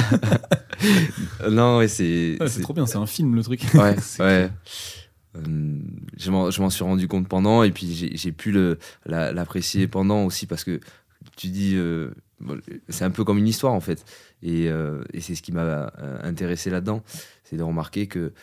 non, 1.49 1.77
ouais, 1.77 1.87
c'est. 1.87 2.37
Ouais, 2.39 2.47
c'est 2.47 2.61
trop 2.61 2.73
bien, 2.73 2.85
c'est 2.85 2.97
un 2.97 3.05
film 3.07 3.35
le 3.35 3.43
truc. 3.43 3.61
Ouais, 3.73 3.95
C'est 4.01 4.21
ouais. 4.23 4.49
Euh, 5.35 5.41
je 6.17 6.31
m'en 6.31 6.69
suis 6.69 6.83
rendu 6.83 7.07
compte 7.07 7.27
pendant 7.27 7.63
et 7.63 7.71
puis 7.71 8.11
j'ai 8.13 8.31
pu 8.31 8.51
la- 9.05 9.31
l'apprécier 9.31 9.87
pendant 9.87 10.25
aussi 10.25 10.45
parce 10.47 10.63
que 10.63 10.79
tu 11.35 11.47
dis 11.47 11.73
euh, 11.75 12.11
c'est 12.89 13.03
un 13.05 13.11
peu 13.11 13.23
comme 13.23 13.37
une 13.37 13.47
histoire 13.47 13.73
en 13.73 13.79
fait. 13.79 14.03
Et, 14.43 14.69
euh, 14.69 15.03
et 15.13 15.21
c'est 15.21 15.35
ce 15.35 15.41
qui 15.41 15.51
m'a 15.51 15.61
euh, 15.61 15.89
intéressé 16.23 16.69
là-dedans. 16.69 17.03
C'est 17.43 17.57
de 17.57 17.63
remarquer 17.63 18.07
que 18.07 18.33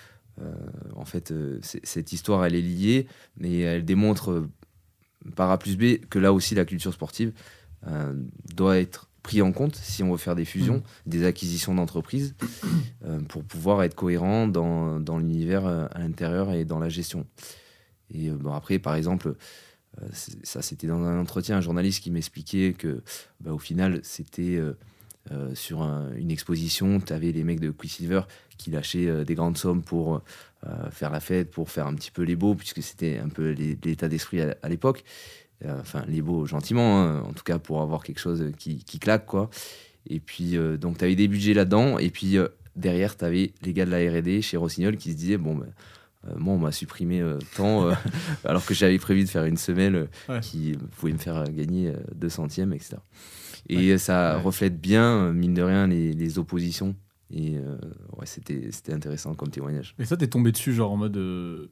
en 0.97 1.05
fait 1.05 1.33
cette 1.63 2.13
histoire 2.13 2.45
elle 2.45 2.57
est 2.57 2.61
liée 2.61 3.07
mais 3.37 3.61
elle 3.61 3.85
démontre 3.85 4.49
par 5.37 5.49
A 5.53 5.59
plus 5.59 5.77
B 5.77 6.05
que 6.11 6.19
là 6.19 6.33
aussi 6.33 6.57
la 6.57 6.65
culture 6.65 6.93
sportive 6.93 7.33
doit 8.55 8.79
être 8.79 9.09
pris 9.23 9.41
en 9.43 9.53
compte 9.53 9.77
si 9.77 10.03
on 10.03 10.11
veut 10.11 10.19
faire 10.19 10.35
des 10.35 10.45
fusions, 10.45 10.83
des 11.07 11.25
acquisitions 11.25 11.75
d'entreprises, 11.75 12.35
euh, 13.07 13.21
pour 13.21 13.43
pouvoir 13.45 13.83
être 13.83 13.95
cohérent 13.95 14.47
dans, 14.49 15.01
dans 15.01 15.19
l'univers 15.19 15.67
euh, 15.67 15.87
à 15.93 16.01
l'intérieur 16.01 16.53
et 16.53 16.65
dans 16.67 16.79
la 16.79 16.89
gestion. 16.91 17.27
Et 18.15 18.31
euh, 18.31 18.35
bon, 18.35 18.53
après, 18.53 18.79
par 18.79 18.95
exemple, 18.95 19.35
euh, 20.01 20.07
ça 20.43 20.63
c'était 20.63 20.87
dans 20.87 21.03
un 21.03 21.21
entretien, 21.21 21.59
un 21.59 21.61
journaliste 21.61 22.03
qui 22.03 22.11
m'expliquait 22.11 22.75
que 22.77 23.03
bah, 23.41 23.53
au 23.53 23.59
final, 23.59 24.01
c'était 24.03 24.59
euh, 24.59 25.55
sur 25.55 25.83
un- 25.83 26.13
une 26.17 26.31
exposition, 26.31 27.01
tu 27.01 27.13
avais 27.13 27.33
les 27.33 27.45
mecs 27.45 27.61
de 27.61 27.71
Quicksilver 27.71 28.23
qui 28.57 28.71
lâchaient 28.71 29.25
des 29.25 29.35
grandes 29.35 29.59
sommes 29.59 29.83
pour 29.83 30.23
faire 30.91 31.11
la 31.11 31.21
fête, 31.21 31.51
pour 31.51 31.71
faire 31.71 31.87
un 31.87 31.95
petit 31.95 32.11
peu 32.11 32.23
les 32.23 32.37
beaux, 32.37 32.55
puisque 32.55 32.83
c'était 32.83 33.19
un 33.19 33.29
peu 33.29 33.51
l'état 33.51 34.09
d'esprit 34.09 34.41
à, 34.41 34.69
l'époque. 34.69 35.03
Enfin, 35.67 36.05
les 36.07 36.23
beaux 36.23 36.47
gentiment, 36.47 37.03
hein, 37.03 37.23
en 37.23 37.33
tout 37.33 37.43
cas 37.43 37.59
pour 37.59 37.83
avoir 37.83 38.05
quelque 38.05 38.21
chose 38.21 38.53
qui, 38.59 38.85
claque, 39.01 39.27
quoi. 39.27 39.51
Et 40.07 40.21
puis, 40.21 40.57
donc, 40.79 40.99
tu 40.99 41.05
avais 41.05 41.17
des 41.17 41.27
budgets 41.27 41.53
là-dedans, 41.53 41.99
et 41.99 42.11
puis 42.11 42.37
derrière, 42.77 43.17
tu 43.17 43.25
avais 43.25 43.53
les 43.63 43.73
gars 43.73 43.87
de 43.87 43.91
la 43.91 43.99
RD 43.99 44.41
chez 44.41 44.57
Rossignol 44.57 44.97
qui 44.97 45.11
se 45.13 45.17
disaient, 45.17 45.39
bon, 45.39 45.57
ben, 45.57 45.73
moi, 46.37 46.55
on 46.55 46.59
m'a 46.59 46.73
supprimé 46.73 47.21
euh, 47.21 47.39
tant, 47.57 47.89
euh, 47.89 47.95
alors 48.45 48.65
que 48.65 48.75
j'avais 48.75 48.99
prévu 48.99 49.25
de 49.25 49.29
faire 49.29 49.45
une 49.45 49.57
semelle 49.57 49.95
euh, 49.97 50.07
Ouais. 50.29 50.41
qui 50.41 50.73
pouvait 50.99 51.13
me 51.13 51.19
faire 51.19 51.45
gagner 51.51 51.89
euh, 51.89 51.97
2 52.15 52.29
centièmes, 52.29 52.73
etc. 52.73 52.97
Et 53.69 53.97
ça 53.99 54.37
Ouais. 54.37 54.43
reflète 54.43 54.81
bien, 54.81 55.03
euh, 55.27 55.33
mine 55.33 55.55
de 55.55 55.63
rien, 55.63 55.87
les, 55.87 56.13
les 56.13 56.39
oppositions. 56.39 56.95
Et 57.31 57.57
euh, 57.57 57.77
ouais, 58.19 58.27
c'était 58.27 58.69
c'était 58.71 58.93
intéressant 58.93 59.35
comme 59.35 59.49
témoignage. 59.51 59.95
Et 59.99 60.05
ça, 60.05 60.17
t'es 60.17 60.27
tombé 60.29 60.53
dessus, 60.53 60.73
genre 60.73 60.93
en 60.93 60.97
mode. 60.97 61.17
euh, 61.17 61.67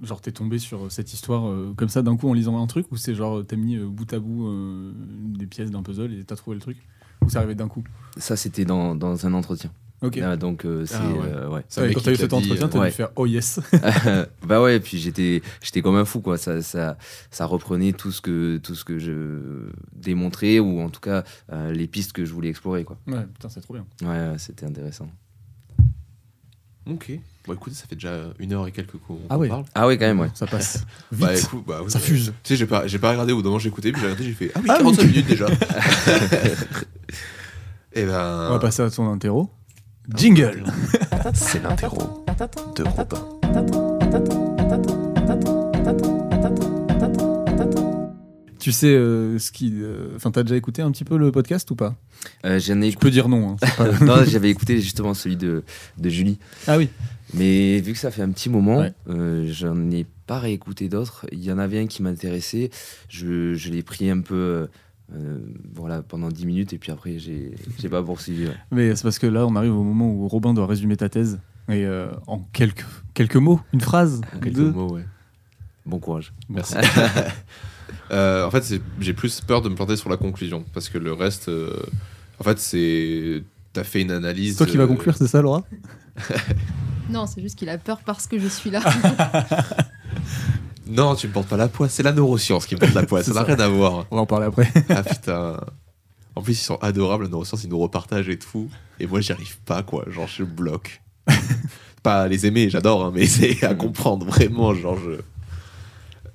Genre, 0.00 0.20
t'es 0.20 0.30
tombé 0.30 0.60
sur 0.60 0.92
cette 0.92 1.12
histoire 1.12 1.48
euh, 1.48 1.74
comme 1.76 1.88
ça 1.88 2.02
d'un 2.02 2.16
coup 2.16 2.28
en 2.28 2.32
lisant 2.32 2.62
un 2.62 2.68
truc 2.68 2.86
ou 2.92 2.96
c'est 2.96 3.16
genre, 3.16 3.44
t'as 3.44 3.56
mis 3.56 3.74
euh, 3.76 3.84
bout 3.88 4.12
à 4.12 4.20
bout 4.20 4.46
euh, 4.46 4.92
des 5.36 5.46
pièces 5.46 5.72
d'un 5.72 5.82
puzzle 5.82 6.12
et 6.14 6.22
t'as 6.22 6.36
trouvé 6.36 6.54
le 6.54 6.60
truc 6.60 6.76
Ou 7.24 7.28
c'est 7.28 7.38
arrivé 7.38 7.56
d'un 7.56 7.66
coup? 7.66 7.82
Ça, 8.16 8.36
c'était 8.36 8.64
dans, 8.64 8.94
dans 8.94 9.26
un 9.26 9.34
entretien. 9.34 9.72
Ok. 10.00 10.18
Ah, 10.22 10.36
donc, 10.36 10.64
euh, 10.64 10.86
c'est. 10.86 10.94
Ah 10.94 11.08
ouais. 11.10 11.18
euh, 11.26 11.48
ouais. 11.48 11.64
Quand 11.94 12.00
t'as 12.02 12.12
eu 12.12 12.16
cet 12.16 12.32
entretien, 12.32 12.68
t'as 12.68 12.78
ouais. 12.78 12.90
dû 12.90 12.94
faire 12.94 13.08
oh 13.16 13.26
yes. 13.26 13.58
bah 14.46 14.62
ouais, 14.62 14.78
puis 14.78 14.96
j'étais, 14.98 15.42
j'étais 15.60 15.82
comme 15.82 15.96
un 15.96 16.04
fou, 16.04 16.20
quoi. 16.20 16.38
Ça, 16.38 16.62
ça, 16.62 16.96
ça 17.32 17.46
reprenait 17.46 17.92
tout 17.92 18.12
ce 18.12 18.20
que, 18.20 18.58
tout 18.58 18.76
ce 18.76 18.84
que 18.84 18.98
je 19.00 19.70
démontrais, 19.92 20.60
ou 20.60 20.80
en 20.80 20.88
tout 20.88 21.00
cas 21.00 21.24
euh, 21.52 21.72
les 21.72 21.88
pistes 21.88 22.12
que 22.12 22.24
je 22.24 22.32
voulais 22.32 22.48
explorer, 22.50 22.84
quoi. 22.84 22.96
ouais, 23.08 23.24
putain, 23.34 23.48
c'est 23.48 23.60
trop 23.60 23.74
bien. 23.74 23.86
Ouais, 24.02 24.34
c'était 24.38 24.66
intéressant. 24.66 25.08
Ok. 26.88 27.10
Bon, 27.46 27.52
écoutez, 27.54 27.74
ça 27.74 27.86
fait 27.86 27.96
déjà 27.96 28.14
une 28.38 28.52
heure 28.52 28.66
et 28.66 28.72
quelques 28.72 28.96
qu'on 28.98 29.18
Ah 29.28 29.36
ouais. 29.36 29.48
parle. 29.48 29.64
Ah 29.74 29.86
ouais, 29.86 29.98
quand 29.98 30.06
même, 30.06 30.20
ouais. 30.20 30.30
Ça 30.34 30.46
passe. 30.46 30.84
Vite. 31.12 31.20
Bah, 31.20 31.36
écoute, 31.36 31.64
bah, 31.66 31.80
oui, 31.84 31.90
Ça 31.90 31.98
fuse. 31.98 32.32
Tu 32.44 32.48
sais, 32.50 32.56
j'ai 32.56 32.66
pas, 32.66 32.86
j'ai 32.86 32.98
pas 32.98 33.10
regardé 33.10 33.32
au 33.32 33.42
moment 33.42 33.56
où 33.56 33.58
j'ai 33.58 33.68
écouté, 33.68 33.90
puis 33.92 34.00
j'ai 34.00 34.06
regardé, 34.06 34.24
j'ai 34.24 34.32
fait 34.32 34.52
Ah 34.54 34.60
oui, 34.62 34.66
Ah 34.70 34.74
oui. 34.78 34.84
45 34.96 35.02
minutes 35.06 35.26
déjà. 35.26 35.46
Et 37.94 38.04
On 38.04 38.06
ben. 38.06 38.48
va 38.50 38.58
passer 38.60 38.82
à 38.82 38.90
ton 38.90 39.10
interro. 39.10 39.50
Jingle 40.14 40.64
C'est 41.34 41.62
l'interro 41.62 42.24
de 42.76 42.82
Robin. 42.84 44.38
Tu 48.58 48.72
sais 48.72 48.88
euh, 48.88 49.38
ce 49.38 49.52
qui. 49.52 49.72
euh, 49.76 50.08
Enfin, 50.16 50.30
t'as 50.30 50.42
déjà 50.42 50.56
écouté 50.56 50.82
un 50.82 50.90
petit 50.90 51.04
peu 51.04 51.16
le 51.16 51.30
podcast 51.30 51.70
ou 51.70 51.76
pas? 51.76 51.94
Euh, 52.44 52.58
J'en 52.58 52.80
ai 52.82 52.90
Tu 52.90 52.96
peux 52.98 53.10
dire 53.10 53.28
non. 53.28 53.50
hein, 53.52 53.56
pas- 53.76 54.04
non, 54.04 54.24
j'avais 54.24 54.50
écouté 54.50 54.80
justement 54.80 55.14
celui 55.14 55.36
de, 55.36 55.62
de 55.98 56.08
Julie. 56.08 56.38
ah 56.66 56.76
oui. 56.76 56.88
Mais 57.34 57.78
vu 57.80 57.92
que 57.92 57.98
ça 57.98 58.10
fait 58.10 58.22
un 58.22 58.30
petit 58.30 58.48
moment, 58.50 58.78
Ouais. 58.78 58.92
euh, 59.10 59.46
j'en 59.52 59.90
ai 59.90 60.06
pas 60.26 60.38
réécouté 60.40 60.88
d'autres. 60.88 61.26
Il 61.30 61.42
y 61.44 61.52
en 61.52 61.58
avait 61.58 61.78
un 61.78 61.86
qui 61.86 62.02
m'intéressait. 62.02 62.70
Je, 63.08 63.54
je 63.54 63.70
l'ai 63.70 63.82
pris 63.82 64.10
un 64.10 64.20
peu 64.20 64.66
euh, 65.14 65.38
voilà, 65.74 66.02
pendant 66.02 66.28
10 66.28 66.46
minutes 66.46 66.72
et 66.72 66.78
puis 66.78 66.92
après, 66.92 67.18
j'ai 67.18 67.54
j'ai 67.78 67.88
pas 67.88 68.02
poursuivi. 68.02 68.46
ouais. 68.46 68.56
Mais 68.70 68.94
c'est 68.96 69.02
parce 69.02 69.18
que 69.18 69.26
là, 69.26 69.46
on 69.46 69.56
arrive 69.56 69.74
au 69.74 69.82
moment 69.82 70.10
où 70.10 70.28
Robin 70.28 70.52
doit 70.54 70.66
résumer 70.66 70.96
ta 70.96 71.08
thèse. 71.08 71.38
Et 71.68 71.84
euh, 71.84 72.08
en 72.26 72.38
quelques, 72.52 72.84
quelques 73.14 73.36
mots, 73.36 73.60
une 73.72 73.80
phrase, 73.80 74.20
Quelques 74.42 74.56
deux. 74.56 74.70
mots, 74.72 74.90
ouais. 74.94 75.04
Bon 75.86 75.98
courage. 75.98 76.32
Merci. 76.48 76.74
Euh, 78.10 78.46
en 78.46 78.50
fait, 78.50 78.80
j'ai 79.00 79.12
plus 79.12 79.40
peur 79.42 79.60
de 79.60 79.68
me 79.68 79.74
planter 79.74 79.96
sur 79.96 80.08
la 80.08 80.16
conclusion 80.16 80.64
parce 80.72 80.88
que 80.88 80.96
le 80.96 81.12
reste, 81.12 81.48
euh, 81.48 81.74
en 82.38 82.44
fait, 82.44 82.58
c'est. 82.58 83.42
T'as 83.74 83.84
fait 83.84 84.00
une 84.00 84.10
analyse. 84.10 84.52
C'est 84.52 84.64
toi 84.64 84.66
qui 84.66 84.76
vas 84.78 84.86
conclure, 84.86 85.14
c'est 85.16 85.26
ça, 85.26 85.42
Laura? 85.42 85.62
Non, 87.10 87.26
c'est 87.26 87.40
juste 87.40 87.58
qu'il 87.58 87.68
a 87.70 87.78
peur 87.78 88.00
parce 88.04 88.26
que 88.26 88.38
je 88.38 88.46
suis 88.48 88.70
là. 88.70 88.80
Non, 90.88 91.14
tu 91.14 91.28
me 91.28 91.32
portes 91.32 91.48
pas 91.48 91.56
la 91.56 91.68
poisse, 91.68 91.92
c'est 91.92 92.02
la 92.02 92.12
neuroscience 92.12 92.66
qui 92.66 92.74
me 92.74 92.80
porte 92.80 92.94
la 92.94 93.02
poisse, 93.02 93.26
ça 93.26 93.34
n'a 93.34 93.42
rien 93.42 93.60
à 93.60 93.68
voir. 93.68 94.06
On 94.10 94.16
va 94.16 94.22
en 94.22 94.26
parler 94.26 94.46
après. 94.46 94.68
Ah 94.88 95.02
putain. 95.02 95.60
En 96.34 96.42
plus, 96.42 96.54
ils 96.54 96.64
sont 96.64 96.78
adorables, 96.80 97.24
la 97.24 97.30
neuroscience, 97.30 97.64
ils 97.64 97.68
nous 97.68 97.78
repartagent 97.78 98.28
et 98.28 98.38
tout. 98.38 98.70
Et 99.00 99.06
moi, 99.06 99.20
j'y 99.20 99.32
arrive 99.32 99.58
pas, 99.60 99.82
quoi. 99.82 100.04
Genre, 100.08 100.28
je 100.28 100.44
bloque. 100.44 101.02
pas 102.02 102.22
à 102.22 102.28
les 102.28 102.46
aimer, 102.46 102.70
j'adore, 102.70 103.04
hein, 103.04 103.12
mais 103.14 103.26
c'est 103.26 103.64
à 103.64 103.74
comprendre 103.74 104.24
vraiment, 104.24 104.72
genre, 104.72 104.96
je. 104.98 105.20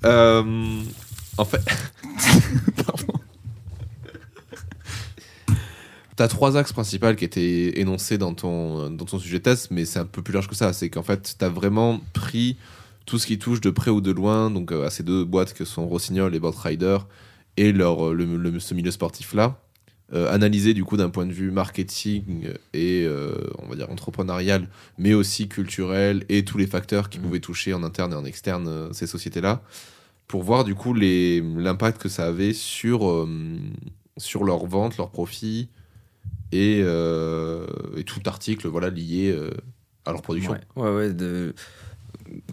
Euh, 0.06 0.82
en 1.38 1.45
fait. 1.45 1.64
Pardon. 2.86 3.14
T'as 6.16 6.28
trois 6.28 6.58
axes 6.58 6.74
principaux 6.74 7.16
qui 7.16 7.26
étaient 7.26 7.80
énoncés 7.80 8.20
dans 8.20 8.36
ton, 8.36 8.91
dans 8.91 9.06
ton 9.06 9.18
sujet 9.18 9.39
thèse, 9.39 9.70
mais 9.72 9.86
c'est 9.86 9.99
un 9.99 10.06
peu 10.06 10.22
plus 10.22 10.34
large 10.34 10.47
que 10.47 10.56
ça. 10.56 10.74
C'est 10.74 10.89
qu'en 10.89 11.01
fait, 11.01 11.36
t'as 11.39 11.49
vraiment 11.49 12.01
pris 12.14 12.58
tout 13.06 13.20
ce 13.20 13.28
qui 13.28 13.38
touche 13.38 13.62
de 13.62 13.70
près 13.70 13.91
ou 13.91 14.01
de 14.01 14.12
loin, 14.12 14.49
donc 14.49 14.72
euh, 14.72 14.86
à 14.86 14.89
ces 14.89 15.04
deux 15.04 15.26
boîtes 15.26 15.54
que 15.54 15.66
sont 15.66 15.88
Rossignol 15.88 16.34
et 16.36 16.39
Botrider, 16.39 16.97
et 17.58 17.72
leur, 17.72 18.10
euh, 18.10 18.14
le, 18.14 18.26
le- 18.38 18.60
ce 18.60 18.74
milieu 18.74 18.91
sportif-là, 18.91 19.60
euh, 20.14 20.32
analysé 20.32 20.74
du 20.74 20.84
coup 20.84 20.95
d'un 20.97 21.10
point 21.10 21.26
de 21.26 21.32
vue 21.34 21.49
marketing 21.51 22.49
et, 22.74 23.04
euh, 23.06 23.34
on 23.60 23.68
va 23.68 23.76
dire, 23.76 23.89
entrepreneurial, 23.89 24.68
mais 24.97 25.14
aussi 25.14 25.47
culturel, 25.47 26.24
et 26.30 26.45
tous 26.45 26.58
les 26.58 26.68
facteurs 26.68 27.10
qui 27.10 27.18
Mhm. 27.20 27.26
pouvaient 27.26 27.39
toucher 27.39 27.74
en 27.74 27.84
interne 27.84 28.14
et 28.14 28.16
en 28.16 28.26
externe 28.26 28.68
euh, 28.68 28.93
ces 28.93 29.08
sociétés-là, 29.08 29.62
pour 30.28 30.43
voir 30.43 30.64
du 30.64 30.74
coup 30.76 30.93
l'impact 30.93 32.01
que 32.01 32.10
ça 32.10 32.26
avait 32.26 32.54
sur, 32.54 33.28
sur 34.18 34.43
leur 34.45 34.66
vente, 34.66 34.97
leurs 34.97 35.12
profits, 35.12 35.70
et, 36.51 36.80
et 36.80 38.04
tout 38.06 38.22
article 38.26 38.68
voilà, 38.68 38.89
lié 38.89 39.38
à 40.06 40.12
leur 40.12 40.22
production. 40.22 40.54
Ouais, 40.54 40.60
ouais, 40.84 40.95
ouais, 40.95 41.14
de- 41.14 41.54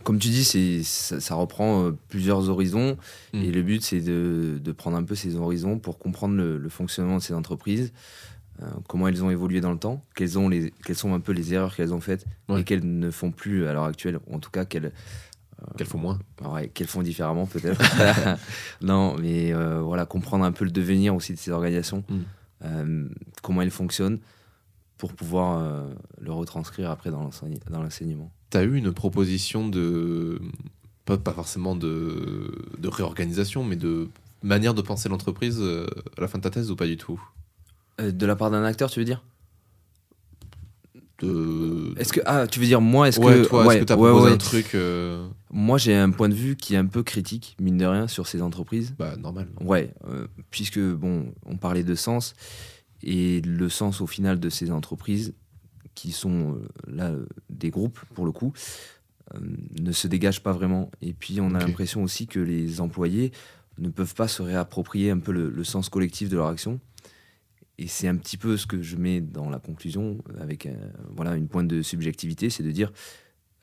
Comme 0.05 0.19
tu 0.19 0.29
dis, 0.29 0.45
c'est 0.45 0.83
ça, 0.83 1.21
ça 1.21 1.35
reprend 1.35 1.85
euh, 1.87 1.97
plusieurs 2.09 2.49
horizons. 2.49 2.97
Mm. 3.33 3.43
Et 3.43 3.51
le 3.51 3.63
but, 3.63 3.83
c'est 3.83 4.01
de, 4.01 4.59
de 4.63 4.73
prendre 4.73 4.97
un 4.97 5.05
peu 5.05 5.15
ces 5.15 5.37
horizons 5.37 5.79
pour 5.79 5.99
comprendre 5.99 6.35
le, 6.37 6.59
le 6.59 6.69
fonctionnement 6.69 7.17
de 7.19 7.23
ces 7.23 7.35
entreprises, 7.35 7.93
euh, 8.63 8.67
comment 8.89 9.09
elles 9.09 9.23
ont 9.25 9.31
évolué 9.31 9.61
dans 9.61 9.73
le 9.73 9.79
temps, 9.79 10.05
quelles, 10.15 10.39
ont 10.39 10.49
les, 10.49 10.73
quelles 10.85 10.97
sont 10.97 11.15
un 11.15 11.21
peu 11.21 11.33
les 11.33 11.55
erreurs 11.55 11.75
qu'elles 11.75 11.95
ont 11.95 12.01
faites 12.01 12.27
Ouais. 12.49 12.61
et 12.61 12.65
qu'elles 12.65 12.85
ne 12.99 13.11
font 13.11 13.31
plus 13.31 13.67
à 13.67 13.73
l'heure 13.73 13.85
actuelle, 13.85 14.19
ou 14.27 14.35
en 14.35 14.39
tout 14.39 14.51
cas 14.51 14.65
qu'elles 14.65 14.93
Qu'elles 15.77 15.87
font 15.87 15.99
moins. 15.99 16.19
ouais, 16.43 16.69
qu'elles 16.69 16.87
font 16.87 17.03
différemment 17.03 17.45
peut-être. 17.47 17.79
non, 18.81 19.15
mais 19.21 19.53
euh, 19.53 19.81
voilà, 19.83 20.07
comprendre 20.07 20.45
un 20.47 20.53
peu 20.53 20.65
le 20.65 20.71
devenir 20.71 21.15
aussi 21.15 21.35
de 21.35 21.39
ces 21.39 21.51
organisations, 21.51 22.03
Mm. 22.09 22.17
euh, 22.65 23.09
comment 23.43 23.61
elles 23.63 23.71
fonctionnent, 23.71 24.19
pour 25.01 25.15
pouvoir 25.15 25.59
euh, 25.59 25.89
le 26.21 26.31
retranscrire 26.31 26.91
après 26.91 27.11
dans 27.11 27.23
l'enseign- 27.23 27.59
dans 27.71 27.83
l'enseignement. 27.83 28.31
T'as 28.51 28.65
eu 28.65 28.77
une 28.77 28.93
proposition 28.93 29.67
de. 29.67 30.39
Pas, 31.07 31.17
pas 31.17 31.33
forcément 31.33 31.75
de, 31.75 32.53
de 32.79 32.89
réorganisation, 32.89 33.65
mais 33.65 33.77
de 33.77 34.09
manière 34.43 34.75
de 34.75 34.83
penser 34.83 35.09
l'entreprise 35.09 35.57
euh, 35.59 35.87
à 36.19 36.21
la 36.21 36.29
fin 36.29 36.37
de 36.37 36.43
ta 36.43 36.51
thèse 36.51 36.71
ou 36.71 36.77
pas 36.77 36.87
du 36.87 36.99
tout? 36.99 37.19
Euh, 37.99 38.13
de 38.13 38.27
la 38.27 38.37
part 38.37 38.51
d'un 38.51 38.63
acteur, 38.63 38.91
tu 38.91 38.99
veux 39.01 39.07
dire? 39.07 39.23
De... 41.21 41.95
Est-ce 41.97 42.13
que 42.13 42.21
ah, 42.27 42.47
tu 42.47 42.61
veux 42.61 42.67
dire 42.67 42.83
moi 42.83 43.09
Est-ce 43.09 43.21
ouais, 43.21 43.37
que 43.37 43.47
toi, 43.47 43.65
ouais, 43.65 43.75
est-ce 43.75 43.81
que 43.81 43.87
t'as 43.87 43.97
ouais, 43.97 44.11
proposé 44.11 44.27
ouais. 44.29 44.35
un 44.35 44.39
truc 44.39 44.75
euh, 44.75 45.27
Moi, 45.51 45.79
j'ai 45.79 45.97
un 45.97 46.11
point 46.11 46.29
de 46.29 46.35
vue 46.35 46.57
qui 46.57 46.75
est 46.75 46.79
un 46.79 46.87
peu 46.87 47.03
critique, 47.03 47.57
mine 47.59 47.79
de 47.79 47.87
rien, 47.87 48.07
sur 48.07 48.27
ces 48.27 48.43
entreprises. 48.43 48.95
Bah, 48.99 49.17
normal. 49.17 49.49
Ouais, 49.63 49.95
euh, 50.09 50.27
puisque 50.51 50.81
bon, 50.81 51.33
on 51.47 51.57
parlait 51.57 51.85
de 51.85 51.95
sens 51.95 52.35
et 53.03 53.41
le 53.41 53.69
sens 53.69 54.01
au 54.01 54.07
final 54.07 54.39
de 54.41 54.49
ces 54.51 54.71
entreprises 54.71 55.35
qui 55.95 56.13
sont 56.13 56.55
euh, 56.55 56.69
là 56.87 57.13
des 57.49 57.71
groupes 57.71 57.99
pour 58.15 58.25
le 58.25 58.33
coup 58.33 58.53
euh, 59.35 59.39
ne 59.81 59.93
se 59.93 60.07
dégagent 60.09 60.43
pas 60.43 60.53
vraiment. 60.53 60.91
Et 61.03 61.13
puis 61.13 61.41
on 61.41 61.55
a 61.55 61.59
l'impression 61.59 62.03
aussi 62.03 62.27
que 62.27 62.41
les 62.41 62.81
employés 62.81 63.33
ne 63.79 63.89
peuvent 63.89 64.15
pas 64.15 64.29
se 64.29 64.43
réapproprier 64.43 65.11
un 65.11 65.19
peu 65.19 65.33
le, 65.33 65.49
le 65.51 65.65
sens 65.65 65.89
collectif 65.89 66.29
de 66.29 66.37
leur 66.37 66.47
action. 66.49 66.81
Et 67.79 67.87
c'est 67.87 68.09
un 68.09 68.17
petit 68.17 68.37
peu 68.37 68.57
ce 68.59 68.67
que 68.67 68.83
je 68.83 68.97
mets 68.97 69.21
dans 69.23 69.49
la 69.49 69.59
conclusion 69.59 70.19
avec 70.39 70.67
euh, 70.67 70.75
voilà 71.17 71.35
une 71.37 71.49
pointe 71.49 71.69
de 71.69 71.81
subjectivité, 71.81 72.51
c'est 72.51 72.63
de 72.63 72.71
dire 72.71 72.93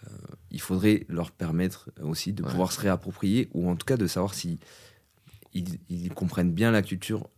euh, 0.05 0.09
il 0.51 0.59
faudrait 0.61 1.05
leur 1.07 1.31
permettre 1.31 1.89
aussi 2.01 2.33
de 2.33 2.43
Ouais. 2.43 2.49
pouvoir 2.49 2.71
se 2.71 2.79
réapproprier 2.79 3.47
ou 3.53 3.69
en 3.69 3.75
tout 3.75 3.85
cas 3.85 3.97
de 3.97 4.07
savoir 4.07 4.33
si 4.33 4.59
ils, 5.53 5.77
ils 5.89 6.09
comprennent 6.13 6.51
bien 6.51 6.71
la 6.71 6.81
culture 6.81 7.29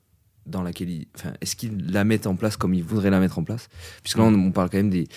dans 0.46 0.64
laquelle 0.64 0.90
ils. 0.90 1.08
Enfin, 1.16 1.34
est-ce 1.42 1.56
qu'ils 1.56 1.92
la 1.92 2.04
mettent 2.04 2.28
en 2.28 2.36
place 2.36 2.58
comme 2.58 2.74
ils 2.74 2.84
voudraient 2.84 3.10
la 3.10 3.20
mettre 3.20 3.40
en 3.40 3.44
place? 3.44 3.70
Puisque 4.04 4.18
là, 4.18 4.24
on, 4.24 4.34
on 4.34 4.52
parle 4.52 4.70
quand 4.70 4.78
même 4.78 4.90
des, 4.90 5.08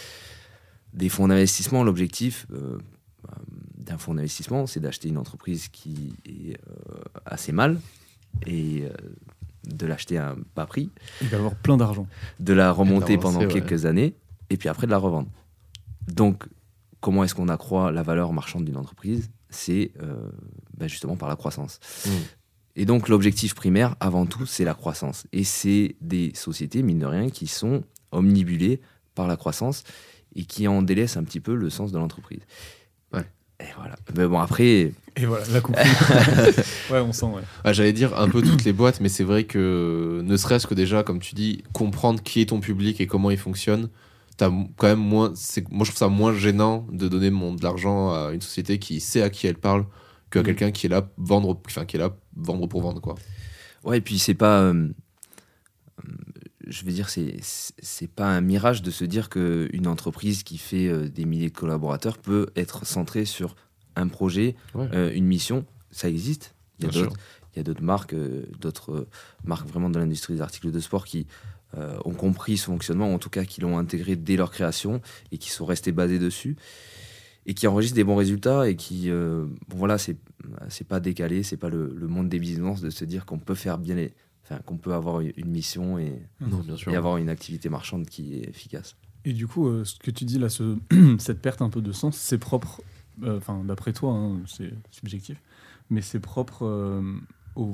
des 0.93 1.09
fonds 1.09 1.29
d'investissement. 1.29 1.85
L'objectif 1.85 2.47
euh, 2.53 2.79
euh, 3.29 3.35
d'un 3.79 3.99
fonds 3.99 4.15
d'investissement, 4.15 4.67
c'est 4.67 4.81
d'acheter 4.81 5.09
une 5.09 5.19
entreprise 5.19 5.69
qui 5.69 6.15
est 6.27 6.57
euh, 6.69 7.03
assez 7.25 7.53
mal 7.53 7.81
et 8.47 8.83
euh, 8.83 8.91
de 9.69 9.87
l'acheter 9.87 10.19
à 10.19 10.31
un 10.31 10.37
bas 10.57 10.67
prix, 10.67 10.91
Il 11.21 11.29
va 11.29 11.37
avoir 11.39 11.55
plein 11.55 11.77
d'argent. 11.77 12.07
de 12.41 12.53
la 12.53 12.73
remonter 12.73 13.17
pendant 13.19 13.41
ouais. 13.41 13.49
quelques 13.49 13.87
années 13.87 14.15
et 14.51 14.57
puis 14.57 14.69
après 14.69 14.87
de 14.87 14.91
la 14.93 14.99
revendre. 14.99 15.29
Donc, 16.09 16.45
comment 17.01 17.23
est-ce 17.25 17.35
qu'on 17.35 17.49
accroît 17.49 17.93
la 17.93 18.03
valeur 18.03 18.33
marchande 18.33 18.65
d'une 18.65 18.77
entreprise? 18.77 19.31
C'est 19.51 19.93
euh, 20.01 20.31
ben 20.77 20.89
justement 20.89 21.15
par 21.17 21.29
la 21.29 21.37
croissance. 21.37 21.79
Mm. 22.07 22.11
Et 22.77 22.85
donc 22.87 23.09
l'objectif 23.09 23.55
primaire, 23.55 23.97
avant 24.01 24.25
tout, 24.27 24.47
c'est 24.47 24.65
la 24.65 24.75
croissance. 24.75 25.27
Et 25.33 25.45
c'est 25.45 25.97
des 26.01 26.33
sociétés, 26.35 26.83
mine 26.83 26.99
de 27.01 27.07
rien, 27.07 27.29
qui 27.31 27.47
sont 27.47 27.83
omnibulées 28.13 28.81
par 29.15 29.27
la 29.29 29.37
croissance 29.37 29.85
et 30.35 30.45
qui 30.45 30.67
en 30.69 30.81
délaissent 30.83 31.17
un 31.19 31.25
petit 31.25 31.41
peu 31.41 31.55
le 31.55 31.69
sens 31.71 31.93
de 31.93 31.99
l'entreprise. 31.99 32.41
Ouais. 33.13 33.27
Et 33.61 33.65
voilà. 33.77 33.95
Mais 34.17 34.27
bon, 34.27 34.39
après, 34.41 34.93
Et 35.17 35.27
voilà, 35.27 35.45
la 35.53 35.61
conclusion. 35.61 35.93
ouais, 36.91 37.01
on 37.01 37.13
sent, 37.13 37.27
ouais. 37.27 37.43
Ah, 37.65 37.75
J'allais 37.75 37.93
dire 37.93 38.19
un 38.19 38.29
peu 38.31 38.41
toutes 38.41 38.65
les 38.65 38.73
boîtes, 38.73 39.01
mais 39.03 39.11
c'est 39.11 39.25
vrai 39.25 39.45
que 39.45 40.23
ne 40.25 40.37
serait-ce 40.39 40.67
que 40.67 40.73
déjà, 40.75 41.03
comme 41.03 41.19
tu 41.21 41.35
dis, 41.35 41.63
comprendre 41.75 42.23
qui 42.23 42.41
est 42.41 42.47
ton 42.47 42.61
public 42.61 42.99
et 43.03 43.07
comment 43.07 43.31
il 43.31 43.37
fonctionne, 43.37 43.91
t'as 44.39 44.47
m- 44.49 44.69
quand 44.79 44.87
même 44.87 44.99
moins. 44.99 45.33
c'est- 45.35 45.71
Moi, 45.71 45.85
je 45.85 45.91
trouve 45.91 45.99
ça 45.99 46.09
moins 46.09 46.33
gênant 46.35 46.87
de 46.91 47.09
donner 47.09 47.29
mon, 47.31 47.53
de 47.55 47.63
l'argent 47.63 48.11
à 48.15 48.31
une 48.33 48.41
société 48.41 48.79
qui 48.79 49.01
sait 49.01 49.21
à 49.21 49.29
qui 49.29 49.47
elle 49.47 49.59
parle 49.59 49.85
qu'à 50.31 50.39
Mhm. 50.41 50.47
quelqu'un 50.47 50.71
qui 50.71 50.87
est 50.87 50.89
là 50.89 51.07
vendre, 51.19 51.61
enfin 51.67 51.85
qui 51.85 51.97
est 51.97 52.01
là 52.01 52.17
vendre 52.37 52.67
pour 52.67 52.83
vendre 52.83 53.01
quoi. 53.01 53.15
ouais, 53.85 53.99
et 53.99 54.01
puis 54.01 54.19
c'est 54.19 54.35
pas. 54.35 54.61
euh, 54.63 54.89
euh, 56.05 56.13
je 56.67 56.85
veux 56.85 56.93
dire, 56.93 57.09
c'est 57.09 57.37
c'est 57.43 58.09
pas 58.11 58.27
un 58.29 58.41
mirage 58.41 58.83
de 58.83 58.91
se 58.91 59.05
dire 59.05 59.29
qu'une 59.29 59.87
entreprise 59.87 60.43
qui 60.43 60.59
fait 60.59 60.87
euh, 60.89 61.09
des 61.09 61.25
milliers 61.25 61.51
de 61.51 61.57
collaborateurs 61.57 62.19
peut 62.19 62.49
être 62.57 62.87
centrée 62.87 63.25
sur 63.25 63.57
un 63.97 64.09
projet, 64.09 64.55
Ouais. 64.75 64.89
euh, 64.95 65.13
une 65.13 65.27
mission. 65.27 65.67
Ça 65.91 66.09
existe. 66.09 66.55
Il 66.79 66.85
y 66.85 66.89
a 66.89 66.91
Bien 66.91 67.01
sûr. 67.01 67.09
d'autres 67.11 67.21
il 67.55 67.59
y 67.59 67.61
a 67.61 67.65
d'autres 67.65 67.83
marques, 67.83 68.15
d'autres 68.61 69.07
marques 69.45 69.69
vraiment 69.69 69.91
de 69.91 69.99
l'industrie 69.99 70.33
des 70.35 70.41
articles 70.41 70.71
de 70.71 70.81
sport 70.81 71.05
qui 71.05 71.27
ont 71.77 72.15
compris 72.15 72.57
ce 72.57 72.65
fonctionnement, 72.67 73.13
en 73.13 73.19
tout 73.19 73.29
cas 73.29 73.45
qui 73.45 73.61
l'ont 73.61 73.77
intégré 73.77 74.17
dès 74.17 74.37
leur 74.37 74.51
création 74.51 75.03
et 75.33 75.37
qui 75.39 75.51
sont 75.51 75.67
restés 75.67 75.93
basés 75.93 76.19
dessus 76.19 76.57
et 77.47 77.55
qui 77.55 77.67
enregistrent 77.67 77.97
des 77.97 78.05
bons 78.05 78.17
résultats 78.17 78.69
et 78.69 78.77
qui, 78.77 79.11
euh, 79.11 79.47
bon, 79.69 79.77
voilà, 79.77 79.99
c'est 79.99 80.17
c'est 80.69 80.87
pas 80.87 81.01
décalé, 81.01 81.43
c'est 81.43 81.57
pas 81.57 81.69
le, 81.69 81.93
le 81.97 82.09
monde 82.09 82.29
des 82.29 82.39
business 82.39 82.81
de 82.81 82.91
se 82.91 83.05
dire 83.05 83.25
qu'on 83.27 83.39
peut 83.39 83.55
faire 83.55 83.79
bien 83.79 83.95
les, 83.95 84.13
enfin 84.45 84.61
qu'on 84.67 84.77
peut 84.77 84.93
avoir 84.93 85.21
une 85.21 85.51
mission 85.51 85.99
et, 85.99 86.21
Non, 86.41 86.59
bien 86.59 86.77
sûr. 86.77 86.93
et 86.93 86.97
avoir 86.97 87.17
une 87.17 87.29
activité 87.29 87.69
marchande 87.69 88.07
qui 88.07 88.35
est 88.35 88.49
efficace. 88.49 88.97
Et 89.25 89.33
du 89.33 89.47
coup, 89.47 89.69
euh, 89.69 89.85
ce 89.85 89.97
que 89.99 90.11
tu 90.11 90.25
dis 90.25 90.39
là, 90.39 90.49
ce- 90.49 90.77
cette 91.19 91.41
perte 91.41 91.63
un 91.63 91.71
peu 91.71 91.81
de 91.81 91.93
sens, 91.93 92.17
c'est 92.17 92.39
propre, 92.39 92.83
euh, 93.23 93.39
enfin 93.39 93.63
d'après 93.65 93.93
toi, 93.93 94.13
hein, 94.13 94.41
c'est 94.47 94.73
subjectif, 94.91 95.41
mais 95.91 96.01
c'est 96.01 96.21
propre 96.21 96.65
euh, 96.67 97.03
au, 97.55 97.73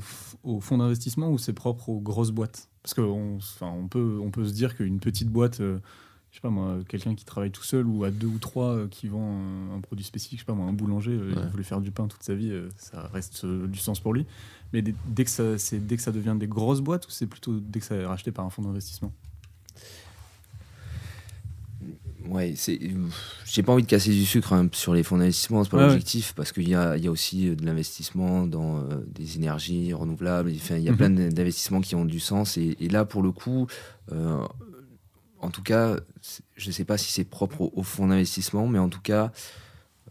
fonds 0.61 0.78
d'investissement 0.78 1.31
ou 1.31 1.39
c'est 1.39 1.55
propre 1.55 1.89
aux 1.89 2.01
grosses 2.01 2.32
boîtes? 2.32 2.69
Parce 2.82 2.95
qu'on 2.95 3.39
on 3.62 3.89
peut, 3.89 4.19
on 4.23 4.31
peut 4.31 4.45
se 4.47 4.53
dire 4.53 4.77
qu'une 4.77 5.01
petite 5.01 5.28
boîte 5.28 5.61
je 6.31 6.37
sais 6.37 6.41
pas 6.43 6.51
moi, 6.51 6.79
quelqu'un 6.89 7.15
qui 7.15 7.25
travaille 7.25 7.51
tout 7.51 7.63
seul 7.65 7.87
ou 7.87 8.05
à 8.05 8.11
deux 8.11 8.27
ou 8.27 8.39
trois 8.39 8.75
euh, 8.77 8.89
qui 8.89 9.09
vend 9.09 9.23
un, 9.73 9.77
un 9.77 9.81
produit 9.81 10.05
spécifique, 10.05 10.39
je 10.39 10.43
sais 10.45 10.47
pas 10.47 10.55
moi, 10.55 10.67
un 10.67 10.73
boulanger, 10.73 11.13
euh, 11.13 11.33
Ouais. 11.35 11.43
il 11.43 11.49
voulait 11.51 11.63
faire 11.65 11.81
du 11.81 11.91
pain 11.91 12.07
toute 12.07 12.23
sa 12.23 12.35
vie, 12.35 12.51
euh, 12.51 12.69
ça 12.77 13.09
reste 13.13 13.45
euh, 13.45 13.67
du 13.67 13.79
sens 13.79 13.99
pour 14.01 14.13
lui. 14.13 14.27
Mais 14.73 14.83
dès, 14.83 14.95
dès 15.07 15.25
que 15.25 15.31
ça, 15.31 15.57
c'est 15.59 15.85
dès 15.87 15.97
que 15.97 16.03
ça 16.03 16.13
devient 16.13 16.37
des 16.39 16.47
grosses 16.49 16.81
boîtes 16.83 17.07
ou 17.07 17.11
c'est 17.11 17.27
plutôt 17.27 17.59
dès 17.59 17.81
que 17.81 17.87
ça 17.87 17.95
est 17.97 18.05
racheté 18.07 18.31
par 18.33 18.45
un 18.45 18.51
fonds 18.51 18.63
d'investissement? 18.63 19.13
Ouais, 22.29 22.55
c'est. 22.57 22.79
J'ai 23.47 23.63
pas 23.63 23.73
envie 23.73 23.85
de 23.85 23.89
casser 23.89 24.11
du 24.11 24.27
sucre 24.27 24.53
hein, 24.53 24.69
sur 24.73 24.93
les 24.93 25.03
fonds 25.05 25.17
d'investissement, 25.17 25.63
c'est 25.65 25.71
pas 25.71 25.79
Ouais, 25.79 25.85
l'objectif, 25.85 26.35
parce 26.35 26.53
qu'il 26.53 26.69
y 26.69 26.75
a, 26.75 26.97
y 26.99 27.07
a 27.07 27.11
aussi 27.11 27.55
de 27.57 27.65
l'investissement 27.65 28.47
dans 28.47 28.83
des 29.07 29.37
énergies 29.37 29.93
renouvelables. 29.95 30.51
Il 30.51 30.79
y 30.83 30.89
a 30.89 30.93
Mhm. 30.93 30.97
plein 30.99 31.11
d'investissements 31.11 31.81
qui 31.81 31.95
ont 31.95 32.05
du 32.05 32.21
sens. 32.21 32.57
Et, 32.59 32.77
et 32.81 32.89
là, 32.89 33.05
pour 33.05 33.23
le 33.23 33.31
coup, 33.33 33.67
en 35.40 35.51
tout 35.51 35.62
cas, 35.62 35.97
je 36.56 36.70
sais 36.70 36.85
pas 36.85 36.98
si 36.98 37.12
c'est 37.12 37.24
propre 37.24 37.60
au, 37.62 37.73
au 37.74 37.82
fonds 37.82 38.09
d'investissement, 38.09 38.66
mais 38.66 38.78
en 38.78 38.89
tout 38.89 39.01
cas, 39.01 39.31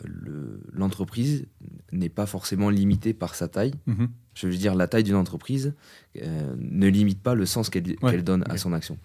le- 0.03 0.61
l'entreprise 0.71 1.45
n'est 1.91 2.09
pas 2.09 2.25
forcément 2.25 2.69
limitée 2.69 3.13
par 3.13 3.35
sa 3.35 3.47
taille. 3.47 3.73
Mhm. 3.87 4.09
Je 4.35 4.47
veux 4.47 4.55
dire, 4.55 4.75
la 4.75 4.87
taille 4.87 5.03
d'une 5.03 5.15
entreprise 5.15 5.73
euh, 6.21 6.55
ne 6.59 6.87
limite 6.87 7.21
pas 7.21 7.33
le 7.33 7.45
sens 7.45 7.69
qu'elle 7.69 7.95
Ouais, 8.01 8.21
donne 8.21 8.43
à 8.49 8.57
son 8.57 8.73
action. 8.73 8.97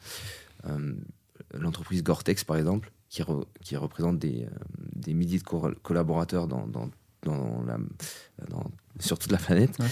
Euh, 0.66 0.94
L'entreprise 1.54 2.02
Gore-Tex, 2.02 2.44
par 2.44 2.56
exemple, 2.56 2.92
qui, 3.08 3.22
re- 3.22 3.44
qui 3.62 3.76
représente 3.76 4.18
des, 4.18 4.44
euh, 4.44 4.48
des 4.94 5.12
milliers 5.12 5.38
de 5.38 5.44
collaborateurs 5.82 6.46
dans, 6.46 6.66
dans, 6.66 6.88
dans 7.24 7.62
la, 7.64 7.78
dans- 8.48 8.70
sur 9.00 9.18
toute 9.18 9.32
la 9.32 9.38
planète, 9.38 9.76
Ouais. 9.78 9.86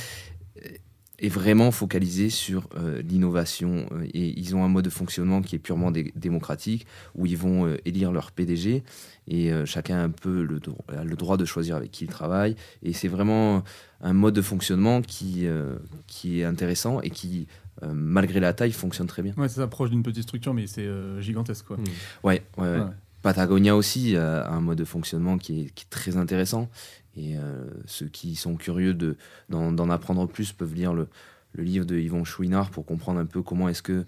Est 1.21 1.29
vraiment 1.29 1.71
focalisée 1.71 2.31
sur 2.31 2.69
euh, 2.77 3.03
l'innovation. 3.03 3.87
euh, 3.93 4.05
et 4.15 4.39
ils 4.41 4.57
ont 4.57 4.65
un 4.65 4.69
mode 4.69 4.85
de 4.87 4.91
fonctionnement 4.91 5.43
qui 5.43 5.57
est 5.57 5.59
purement 5.59 5.91
dé- 5.91 6.13
démocratique, 6.17 6.87
où 7.15 7.27
ils 7.27 7.37
vont 7.37 7.67
euh, 7.67 7.77
élire 7.85 8.11
leur 8.13 8.33
PDG, 8.33 8.83
et 9.29 9.53
euh, 9.53 9.67
chacun 9.67 9.99
a 9.99 10.03
un 10.03 10.11
peu 10.11 10.43
le, 10.43 10.61
dro- 10.61 10.85
a 10.89 11.05
le 11.05 11.17
droit 11.17 11.37
de 11.37 11.45
choisir 11.45 11.77
avec 11.77 11.91
qui 11.91 12.05
il 12.05 12.09
travaille. 12.11 12.57
Et 12.83 12.93
c'est 12.93 13.09
vraiment 13.09 13.63
un 14.01 14.13
mode 14.15 14.35
de 14.35 14.43
fonctionnement 14.43 15.03
qui, 15.03 15.47
euh, 15.47 15.77
qui 16.07 16.41
est 16.41 16.45
intéressant 16.45 17.01
et 17.03 17.11
qui, 17.11 17.47
euh, 17.83 17.93
malgré 17.95 18.41
la 18.41 18.53
taille, 18.53 18.73
fonctionne 18.73 19.07
très 19.07 19.23
bien. 19.23 19.35
Ouais, 19.37 19.49
c'est 19.49 19.57
ça, 19.61 19.67
proche 19.69 19.91
d'une 19.91 20.03
petite 20.03 20.23
structure, 20.25 20.55
mais 20.55 20.67
c'est 20.67 20.87
euh, 20.87 21.21
gigantesque 21.21 21.67
quoi. 21.67 21.77
Mm. 21.77 21.83
Ouais, 22.25 22.43
ouais, 22.57 22.63
ouais. 22.65 22.79
Ouais. 22.81 22.85
Patagonia 23.23 23.77
aussi 23.77 24.17
a 24.17 24.49
un 24.51 24.63
mode 24.63 24.79
de 24.79 24.85
fonctionnement 24.87 25.37
qui 25.37 25.61
est, 25.61 25.71
qui 25.75 25.85
est 25.85 25.91
très 25.91 26.17
intéressant. 26.17 26.71
Et 27.17 27.37
euh, 27.37 27.65
ceux 27.87 28.07
qui 28.07 28.37
sont 28.37 28.55
curieux 28.57 28.95
de- 28.95 29.17
d'en 29.49 29.91
apprendre 29.91 30.27
plus 30.29 30.53
peuvent 30.53 30.75
lire 30.75 30.93
le, 30.95 31.09
le 31.55 31.63
livre 31.65 31.85
de 31.85 31.97
Yvon 31.99 32.25
Chouinard 32.25 32.71
pour 32.71 32.85
comprendre 32.87 33.19
un 33.21 33.27
peu 33.27 33.43
comment 33.43 33.69
est-ce 33.69 33.83
que. 33.83 33.93
euh, 33.93 34.05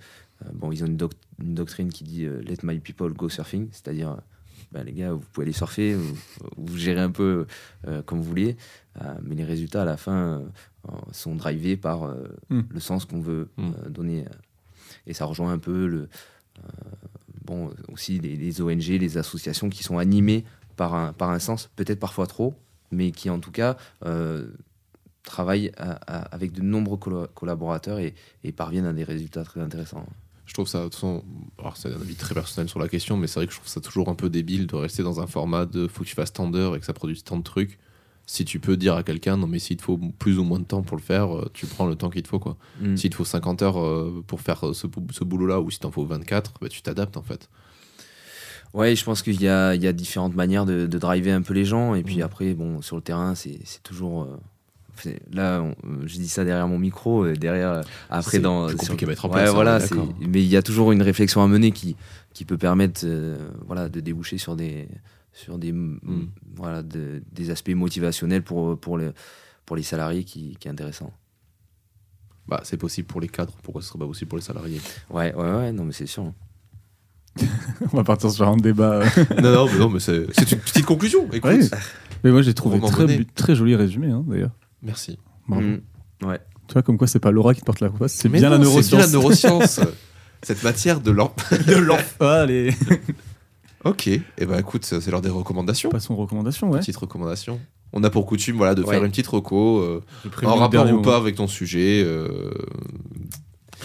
bon, 0.54 0.70
ils 0.72 0.82
ont 0.84 0.86
une, 0.86 0.96
doc- 0.96 1.12
une 1.42 1.54
doctrine 1.54 1.90
qui 1.90 2.04
dit 2.04 2.24
euh, 2.24 2.40
Let 2.42 2.58
my 2.62 2.78
people 2.78 3.12
go 3.12 3.28
surfing, 3.28 3.68
c'est-à-dire. 3.72 4.10
euh, 4.10 4.16
bah, 4.70 4.82
les 4.84 4.92
gars, 4.92 5.12
vous 5.12 5.18
pouvez 5.32 5.44
aller 5.44 5.52
surfer, 5.52 5.94
vous, 5.94 6.16
vous 6.56 6.78
gérez 6.78 7.00
un 7.02 7.10
peu 7.10 7.46
euh, 7.86 8.00
comme 8.02 8.18
vous 8.18 8.24
voulez, 8.24 8.56
mais 9.22 9.34
les 9.34 9.44
résultats 9.44 9.82
à 9.82 9.84
la 9.84 9.98
fin 9.98 10.42
sont 11.10 11.34
drivés 11.34 11.76
par 11.76 12.04
euh, 12.04 12.24
Mm. 12.48 12.60
le 12.70 12.80
sens 12.80 13.04
qu'on 13.04 13.20
veut 13.20 13.50
Mm. 13.58 13.62
euh, 13.84 13.88
donner. 13.90 14.24
Et 15.06 15.12
ça 15.12 15.26
rejoint 15.26 15.52
un 15.52 15.58
peu 15.58 15.86
le, 15.86 16.08
bon, 17.44 17.70
aussi 17.92 18.18
les, 18.18 18.36
les 18.36 18.60
ONG, 18.62 18.86
les 18.88 19.18
associations 19.18 19.68
qui 19.68 19.82
sont 19.82 19.98
animées 19.98 20.44
par 20.76 20.94
un, 20.94 21.12
par 21.12 21.30
un 21.30 21.38
sens, 21.38 21.68
peut-être 21.76 22.00
parfois 22.00 22.26
trop, 22.26 22.54
mais 22.92 23.10
qui 23.10 23.30
en 23.30 23.40
tout 23.40 23.50
cas 23.50 23.76
euh, 24.06 24.46
travaillent 25.24 25.72
à- 25.76 25.92
à- 26.06 26.22
avec 26.34 26.52
de 26.52 26.62
nombreux 26.62 26.98
collaborateurs 27.34 27.98
et, 27.98 28.14
et 28.44 28.52
parviennent 28.52 28.86
à 28.86 28.92
des 28.92 29.04
résultats 29.04 29.44
très 29.44 29.60
intéressants. 29.60 30.06
Je 30.46 30.54
trouve 30.54 30.66
ça, 30.68 30.78
de 30.80 30.84
toute 30.84 30.94
façon, 30.94 31.22
alors 31.58 31.76
c'est 31.76 31.88
un 31.88 32.00
avis 32.00 32.16
très 32.16 32.34
personnel 32.34 32.68
sur 32.68 32.80
la 32.80 32.88
question, 32.88 33.16
mais 33.16 33.26
c'est 33.26 33.38
vrai 33.38 33.46
que 33.46 33.52
je 33.52 33.58
trouve 33.58 33.68
ça 33.70 33.80
toujours 33.80 34.08
un 34.08 34.14
peu 34.14 34.28
débile 34.28 34.66
de 34.66 34.74
rester 34.76 35.02
dans 35.02 35.20
un 35.20 35.26
format 35.26 35.64
de 35.66 35.86
faut 35.86 36.02
que 36.02 36.08
tu 36.08 36.14
fasses 36.16 36.32
tant 36.32 36.48
d'heures 36.50 36.74
et 36.76 36.80
que 36.80 36.84
ça 36.84 36.92
produise 36.92 37.22
tant 37.24 37.36
de 37.36 37.42
trucs. 37.42 37.78
Si 38.26 38.44
tu 38.44 38.60
peux 38.60 38.76
dire 38.76 38.94
à 38.94 39.02
quelqu'un, 39.02 39.36
non 39.36 39.46
mais 39.46 39.58
s'il 39.58 39.76
te 39.76 39.82
faut 39.82 39.98
plus 40.18 40.38
ou 40.38 40.44
moins 40.44 40.58
de 40.60 40.64
temps 40.64 40.82
pour 40.82 40.96
le 40.96 41.02
faire, 41.02 41.36
euh, 41.36 41.50
tu 41.54 41.66
prends 41.66 41.86
le 41.86 41.94
temps 41.96 42.10
qu'il 42.10 42.22
te 42.22 42.28
faut 42.28 42.38
quoi. 42.38 42.56
Mm. 42.80 42.96
S'il 42.96 43.10
te 43.10 43.16
faut 43.16 43.24
50 43.24 43.62
heures 43.62 43.80
euh, 43.80 44.22
pour 44.26 44.40
faire 44.40 44.60
ce, 44.74 44.86
ce 45.10 45.24
boulot-là, 45.24 45.60
ou 45.60 45.70
si 45.70 45.78
t'en 45.80 45.90
faut 45.90 46.04
24, 46.04 46.54
bah, 46.60 46.68
tu 46.68 46.82
t'adaptes 46.82 47.16
en 47.16 47.22
fait. 47.22 47.48
Ouais, 48.74 48.96
je 48.96 49.04
pense 49.04 49.22
qu'il 49.22 49.40
y 49.42 49.48
a, 49.48 49.74
il 49.74 49.82
y 49.82 49.86
a 49.86 49.92
différentes 49.92 50.34
manières 50.34 50.64
de, 50.64 50.86
de 50.86 50.98
driver 50.98 51.32
un 51.32 51.42
peu 51.42 51.52
les 51.54 51.64
gens. 51.64 51.94
Et 51.94 52.02
puis 52.02 52.18
Mm. 52.18 52.22
après, 52.22 52.54
bon, 52.54 52.80
sur 52.82 52.96
le 52.96 53.02
terrain, 53.02 53.34
c'est 53.34 53.58
c'est 53.64 53.82
toujours. 53.82 54.22
euh, 54.22 54.36
c'est- 54.96 55.20
là, 55.34 55.60
on- 55.62 55.74
je 56.06 56.14
dis 56.16 56.28
ça 56.28 56.44
derrière 56.44 56.68
mon 56.68 56.78
micro, 56.78 57.24
euh, 57.24 57.34
derrière. 57.34 57.70
euh, 57.72 57.82
Après, 58.08 58.30
C'est 58.32 58.40
dans. 58.40 58.68
sur- 58.68 58.78
compliqué 58.78 59.04
à 59.04 59.08
mettre 59.08 59.24
en 59.24 59.28
Ouais, 59.28 59.34
place, 59.34 59.50
hein, 59.50 59.52
voilà. 59.52 59.80
c'est-. 59.80 59.94
Mais 60.20 60.42
il 60.42 60.48
y 60.48 60.56
a 60.56 60.62
toujours 60.62 60.92
une 60.92 61.02
réflexion 61.02 61.42
à 61.42 61.48
mener 61.48 61.70
qui, 61.72 61.96
qui 62.32 62.44
peut 62.46 62.56
permettre 62.58 63.02
euh, 63.04 63.36
voilà, 63.66 63.88
de 63.90 64.00
déboucher 64.00 64.38
sur 64.38 64.56
des, 64.56 64.88
sur 65.34 65.58
des, 65.58 65.72
Mm. 65.72 66.28
voilà, 66.56 66.82
de- 66.82 67.22
des 67.30 67.50
aspects 67.50 67.70
motivationnels 67.74 68.42
pour, 68.42 68.78
pour, 68.78 68.96
les, 68.96 69.10
pour 69.66 69.76
les 69.76 69.82
salariés 69.82 70.24
qui, 70.24 70.56
qui 70.58 70.68
est 70.68 70.70
intéressant. 70.70 71.12
Bah, 72.48 72.60
c'est 72.64 72.76
possible 72.76 73.06
pour 73.06 73.20
les 73.20 73.28
cadres, 73.28 73.54
pourquoi 73.62 73.82
ce 73.82 73.88
serait 73.88 73.98
pas 73.98 74.06
possible 74.06 74.28
pour 74.28 74.38
les 74.38 74.44
salariés? 74.44 74.80
Ouais, 75.10 75.34
ouais, 75.34 75.52
ouais, 75.52 75.72
non, 75.72 75.84
mais 75.84 75.92
c'est 75.92 76.06
sûr. 76.06 76.32
On 77.92 77.96
va 77.96 78.04
partir 78.04 78.30
sur 78.30 78.46
un 78.48 78.56
débat. 78.56 79.00
euh. 79.02 79.06
Non, 79.42 79.52
non, 79.52 79.66
mais, 79.66 79.78
non, 79.78 79.88
mais 79.90 80.00
c'est 80.00 80.16
une 80.52 80.58
petite 80.58 80.84
conclusion. 80.86 81.26
Écoute, 81.32 81.50
Ouais. 81.50 81.60
Mais 82.24 82.30
moi 82.30 82.42
j'ai 82.42 82.54
trouvé 82.54 82.78
très, 82.80 83.24
très 83.34 83.54
joli 83.56 83.74
résumé 83.74 84.10
hein, 84.10 84.22
d'ailleurs. 84.26 84.52
merci. 84.82 85.18
Mm. 85.48 85.78
Ouais. 86.24 86.38
Tu 86.68 86.72
vois 86.74 86.82
comme 86.82 86.96
quoi 86.96 87.08
c'est 87.08 87.18
pas 87.18 87.32
Laura 87.32 87.52
qui 87.52 87.60
te 87.60 87.66
porte 87.66 87.80
la 87.80 87.90
face, 87.90 88.12
c'est 88.12 88.28
bien, 88.28 88.40
bien 88.40 88.50
la 88.50 88.58
neuroscience. 88.58 89.80
Cette 90.42 90.62
matière 90.62 91.00
de 91.00 91.10
l'en. 91.10 91.32
de 91.66 91.74
l'enfant. 91.74 92.24
Allez. 92.26 92.74
Ok, 93.84 94.06
et 94.06 94.22
eh 94.38 94.46
ben 94.46 94.58
écoute, 94.58 94.84
c'est 94.84 95.04
l'heure 95.10 95.20
des 95.20 95.28
recommandations. 95.28 95.90
Passons 95.90 96.14
aux 96.14 96.18
recommandations, 96.18 96.70
ouais. 96.70 96.78
Petite 96.78 96.96
recommandation. 96.96 97.58
On 97.92 98.04
a 98.04 98.10
pour 98.10 98.24
coutume 98.26 98.56
voilà, 98.56 98.74
de 98.76 98.82
Ouais. 98.82 98.94
faire 98.94 99.04
une 99.04 99.10
petite 99.10 99.26
reco, 99.26 99.80
euh, 99.80 100.02
en 100.44 100.54
rapport 100.54 100.90
ou 100.92 101.02
pas 101.02 101.16
avec 101.16 101.34
ton 101.34 101.46
sujet. 101.48 102.02
euh, 102.04 102.50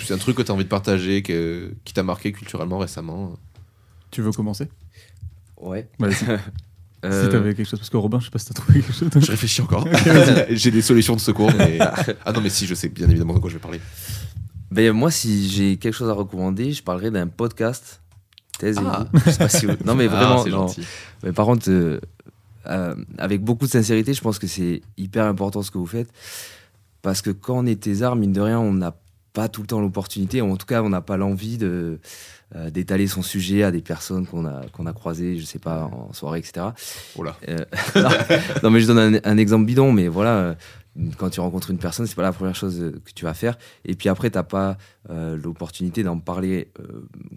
c'est 0.06 0.14
un 0.14 0.18
truc 0.18 0.36
que 0.38 0.42
tu 0.42 0.52
as 0.52 0.54
envie 0.54 0.64
de 0.64 0.70
partager, 0.70 1.22
que- 1.24 1.72
qui 1.86 1.94
t'a 1.94 2.04
marqué 2.04 2.32
culturellement 2.32 2.78
récemment. 2.78 3.34
Tu 4.12 4.22
veux 4.22 4.32
commencer? 4.32 4.68
Ouais. 5.60 5.88
Vas-y. 6.00 6.14
Si 7.04 7.10
Euh, 7.14 7.28
t'avais 7.30 7.54
quelque 7.54 7.68
chose, 7.70 7.78
parce 7.80 7.92
que 7.92 7.98
Robin, 7.98 8.20
je 8.20 8.26
sais 8.26 8.32
pas 8.32 8.40
si 8.40 8.48
t'as 8.48 8.56
trouvé 8.56 8.82
quelque 8.82 8.92
chose. 8.92 9.08
Je 9.16 9.32
réfléchis 9.32 9.62
encore. 9.62 9.88
j'ai 10.50 10.72
des 10.72 10.82
solutions 10.82 11.16
de 11.16 11.22
secours, 11.22 11.52
mais. 11.56 11.78
Ah 12.26 12.32
non, 12.34 12.42
mais 12.42 12.50
si, 12.50 12.66
je 12.66 12.74
sais 12.74 12.90
bien 12.90 13.08
évidemment 13.08 13.36
de 13.36 13.40
quoi 13.40 13.52
je 13.52 13.56
vais 13.56 13.62
parler. 13.62 13.80
Ben, 14.72 14.92
moi, 14.94 15.12
si 15.12 15.48
j'ai 15.48 15.78
quelque 15.78 15.94
chose 15.94 16.10
à 16.10 16.14
recommander, 16.14 16.74
je 16.74 16.82
parlerai 16.82 17.12
d'un 17.12 17.28
podcast. 17.28 18.02
Thèse 18.58 18.80
Ah. 18.84 19.06
Je 19.14 19.30
sais 19.30 19.38
pas 19.38 19.48
si 19.48 19.68
vous- 19.68 19.74
Non, 19.86 19.94
mais 19.94 20.06
Ah, 20.10 20.16
vraiment. 20.16 20.44
c'est 20.44 20.50
genre, 20.50 20.68
gentil. 20.70 20.82
mais 21.24 21.32
par 21.34 21.46
contre, 21.46 21.70
euh, 21.70 22.00
euh, 22.66 22.96
avec 23.20 23.44
beaucoup 23.44 23.68
de 23.68 23.72
sincérité, 23.72 24.16
je 24.16 24.22
pense 24.22 24.40
que 24.40 24.48
c'est 24.48 24.82
hyper 24.98 25.26
important 25.26 25.62
ce 25.62 25.70
que 25.70 25.78
vous 25.78 25.86
faites. 25.86 26.10
Parce 27.04 27.22
que 27.22 27.30
quand 27.30 27.60
on 27.60 27.66
est 27.68 27.80
thésard, 27.80 28.16
mine 28.16 28.34
de 28.34 28.42
rien, 28.42 28.60
on 28.60 28.74
n'a 28.74 28.96
pas 29.38 29.50
tout 29.50 29.62
le 29.62 29.68
temps 29.68 29.80
l'opportunité, 29.80 30.42
ou 30.42 30.52
en 30.52 30.58
tout 30.58 30.66
cas, 30.66 30.82
on 30.82 30.90
n'a 30.90 31.02
pas 31.02 31.16
l'envie 31.16 31.60
de. 31.60 32.00
euh, 32.56 32.70
d'étaler 32.72 33.08
son 33.08 33.22
sujet 33.22 33.62
à 33.62 33.72
des 33.72 33.82
personnes 33.82 34.26
qu'on 34.26 34.46
a, 34.46 34.62
qu'on 34.74 34.88
a 34.88 34.94
croisées, 34.94 35.38
je 35.38 35.46
sais 35.46 35.60
pas, 35.60 35.84
en 35.84 36.12
soirée, 36.14 36.40
etc. 36.40 36.68
Oh 37.18 37.24
là. 37.24 37.36
Euh, 37.48 37.58
non, 37.96 38.10
non, 38.64 38.70
mais 38.72 38.80
je 38.80 38.88
donne 38.88 39.16
un, 39.16 39.20
un 39.24 39.38
exemple 39.38 39.66
bidon, 39.66 39.92
mais 39.92 40.08
voilà, 40.08 40.36
euh, 40.38 40.56
quand 41.18 41.30
tu 41.30 41.40
rencontres 41.40 41.70
une 41.70 41.78
personne, 41.78 42.08
c'est 42.08 42.16
pas 42.16 42.24
la 42.24 42.32
première 42.34 42.56
chose 42.56 42.82
euh, 42.82 43.00
que 43.06 43.12
tu 43.14 43.26
vas 43.26 43.36
faire. 43.36 43.58
Et 43.86 43.94
puis 43.96 44.10
après, 44.10 44.30
t'as 44.32 44.44
pas 44.44 44.78
euh, 45.12 45.38
l'opportunité 45.38 46.02
d'en 46.04 46.18
parler 46.20 46.72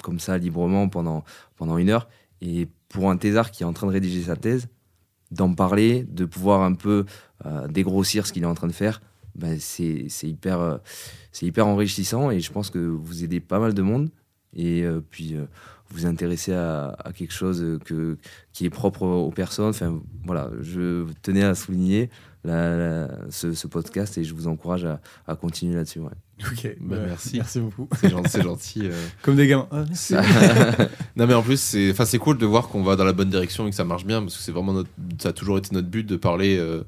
comme 0.03 0.21
ça 0.21 0.39
librement 0.39 0.89
pendant, 0.89 1.25
pendant 1.57 1.77
une 1.77 1.91
heure. 1.91 2.09
Et 2.41 2.69
pour 2.89 3.11
un 3.11 3.19
thésard 3.19 3.51
qui 3.51 3.63
est 3.65 3.67
en 3.67 3.75
train 3.75 3.89
de 3.89 3.93
rédiger 3.93 4.23
sa 4.23 4.37
thèse, 4.37 4.69
d'en 5.33 5.53
parler, 5.55 6.07
de 6.09 6.25
pouvoir 6.25 6.63
un 6.63 6.75
peu 6.75 7.05
dégrossir 7.69 8.27
ce 8.27 8.33
qu'il 8.33 8.43
est 8.43 8.47
en 8.47 8.55
train 8.55 8.67
de 8.67 8.73
faire, 8.73 9.01
ben 9.35 9.57
c'est 9.61 10.07
c'est 10.09 10.29
hyper, 10.29 10.61
euh, 10.61 10.79
c'est 11.33 11.47
hyper 11.47 11.67
enrichissant 11.67 12.31
et 12.31 12.41
je 12.41 12.51
pense 12.53 12.71
que 12.71 12.79
vous 12.79 13.25
aidez 13.25 13.41
pas 13.41 13.59
mal 13.59 13.75
de 13.75 13.83
monde. 13.83 14.09
Et 14.57 14.83
euh, 14.83 15.01
puis, 15.11 15.37
euh, 15.37 15.45
vous 15.91 16.07
intéressez 16.07 16.53
à, 16.53 16.97
à 17.05 17.13
quelque 17.13 17.33
chose 17.33 17.79
que, 17.85 18.17
qui 18.53 18.65
est 18.67 18.71
propre 18.71 19.03
aux 19.07 19.31
personnes. 19.31 19.71
Enfin, 19.71 20.01
voilà, 20.25 20.51
je 20.61 21.05
tenais 21.23 21.45
à 21.45 21.55
souligner 21.55 22.11
la- 22.43 22.77
la- 22.77 23.11
ce, 23.31 23.53
ce 23.53 23.67
podcast 23.69 24.19
et 24.19 24.25
je 24.25 24.35
vous 24.35 24.49
encourage 24.49 24.85
à, 24.85 25.01
à 25.29 25.37
continuer 25.37 25.77
là-dessus. 25.77 26.01
ouais. 26.01 26.11
Ok, 26.51 26.77
Bah, 26.81 26.97
merci. 27.07 27.37
Merci 27.37 27.61
beaucoup. 27.61 27.87
C'est 28.01 28.09
gentil. 28.11 28.31
c'est 28.31 28.43
gentil 28.43 28.81
euh. 28.87 29.07
Comme 29.23 29.37
des 29.37 29.47
gamins. 29.47 29.69
Ah, 29.71 29.85
merci. 29.87 30.15
Non 31.17 31.27
mais 31.27 31.35
en 31.35 31.43
plus 31.43 31.61
c'est 31.61 31.91
enfin 31.91 32.05
c'est 32.07 32.19
cool 32.19 32.39
de 32.39 32.47
voir 32.47 32.69
qu'on 32.69 32.83
va 32.83 32.97
dans 32.97 33.05
la 33.05 33.13
bonne 33.13 33.29
direction 33.29 33.67
et 33.67 33.71
que 33.71 33.77
ça 33.77 33.85
marche 33.85 34.07
bien 34.07 34.21
parce 34.23 34.37
que 34.37 34.43
c'est 34.43 34.53
vraiment 34.53 34.73
notre 34.73 34.89
ça 35.21 35.29
a 35.29 35.33
toujours 35.33 35.59
été 35.59 35.69
notre 35.75 35.89
but 35.89 36.05
de 36.07 36.17
parler 36.17 36.57
euh, 36.57 36.83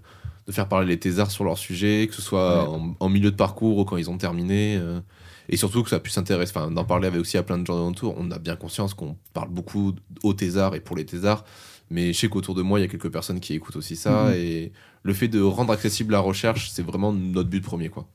de 0.47 0.53
faire 0.53 0.69
parler 0.69 0.87
les 0.89 0.99
thésards 0.99 1.31
sur 1.31 1.45
leur 1.45 1.57
sujet 1.59 2.07
que 2.09 2.15
ce 2.15 2.23
soit 2.23 2.69
Ouais. 2.69 2.77
en, 2.77 2.97
en 2.99 3.09
milieu 3.09 3.31
de 3.31 3.37
parcours 3.37 3.79
ou 3.79 3.85
quand 3.85 3.97
ils 3.97 4.11
ont 4.11 4.19
terminé 4.19 4.77
euh, 4.77 5.01
et 5.49 5.57
surtout 5.57 5.83
que 5.83 5.91
ça 5.91 6.01
puisse 6.01 6.15
s'intéresser 6.15 6.53
enfin 6.57 6.71
d'en 6.71 6.85
parler 6.85 7.07
avec 7.09 7.21
aussi 7.21 7.37
à 7.39 7.43
plein 7.43 7.59
de 7.59 7.67
gens 7.67 7.89
autour 7.89 8.15
on 8.19 8.31
a 8.31 8.39
bien 8.39 8.57
conscience 8.57 8.95
qu'on 8.95 9.17
parle 9.35 9.51
beaucoup 9.51 9.95
aux 10.23 10.33
thésards 10.35 10.75
et 10.75 10.81
pour 10.81 10.97
les 10.97 11.05
thésards 11.07 11.45
mais 11.91 12.13
je 12.13 12.19
sais 12.19 12.29
qu'autour 12.29 12.55
de 12.55 12.63
moi 12.63 12.79
il 12.79 12.83
y 12.83 12.85
a 12.85 12.89
quelques 12.89 13.11
personnes 13.11 13.39
qui 13.41 13.55
écoutent 13.55 13.77
aussi 13.77 13.97
ça 13.97 14.25
Mhm. 14.29 14.35
et 14.35 14.73
le 15.05 15.13
fait 15.15 15.29
de 15.29 15.41
rendre 15.41 15.73
accessible 15.73 16.13
la 16.13 16.21
recherche 16.21 16.71
c'est 16.71 16.83
vraiment 16.83 17.13
notre 17.13 17.49
but 17.49 17.61
premier 17.63 17.89
quoi 17.89 18.07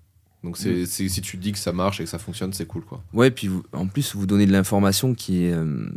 donc 0.43 0.57
c'est 0.57 0.85
c'est- 0.85 1.09
si 1.09 1.21
tu 1.21 1.37
dis 1.37 1.51
que 1.51 1.57
ça 1.59 1.71
marche 1.73 1.99
et 1.99 2.03
que 2.03 2.09
ça 2.09 2.19
fonctionne 2.19 2.53
c'est 2.53 2.65
cool 2.67 2.83
quoi 2.83 3.01
Ouais, 3.13 3.31
puis 3.31 3.47
vous- 3.47 3.63
en 3.73 3.87
plus, 3.87 4.15
vous 4.15 4.25
donnez 4.27 4.45
de 4.45 4.51
l'information 4.51 5.13
qui 5.15 5.45
est. 5.45 5.51
euh, 5.53 5.89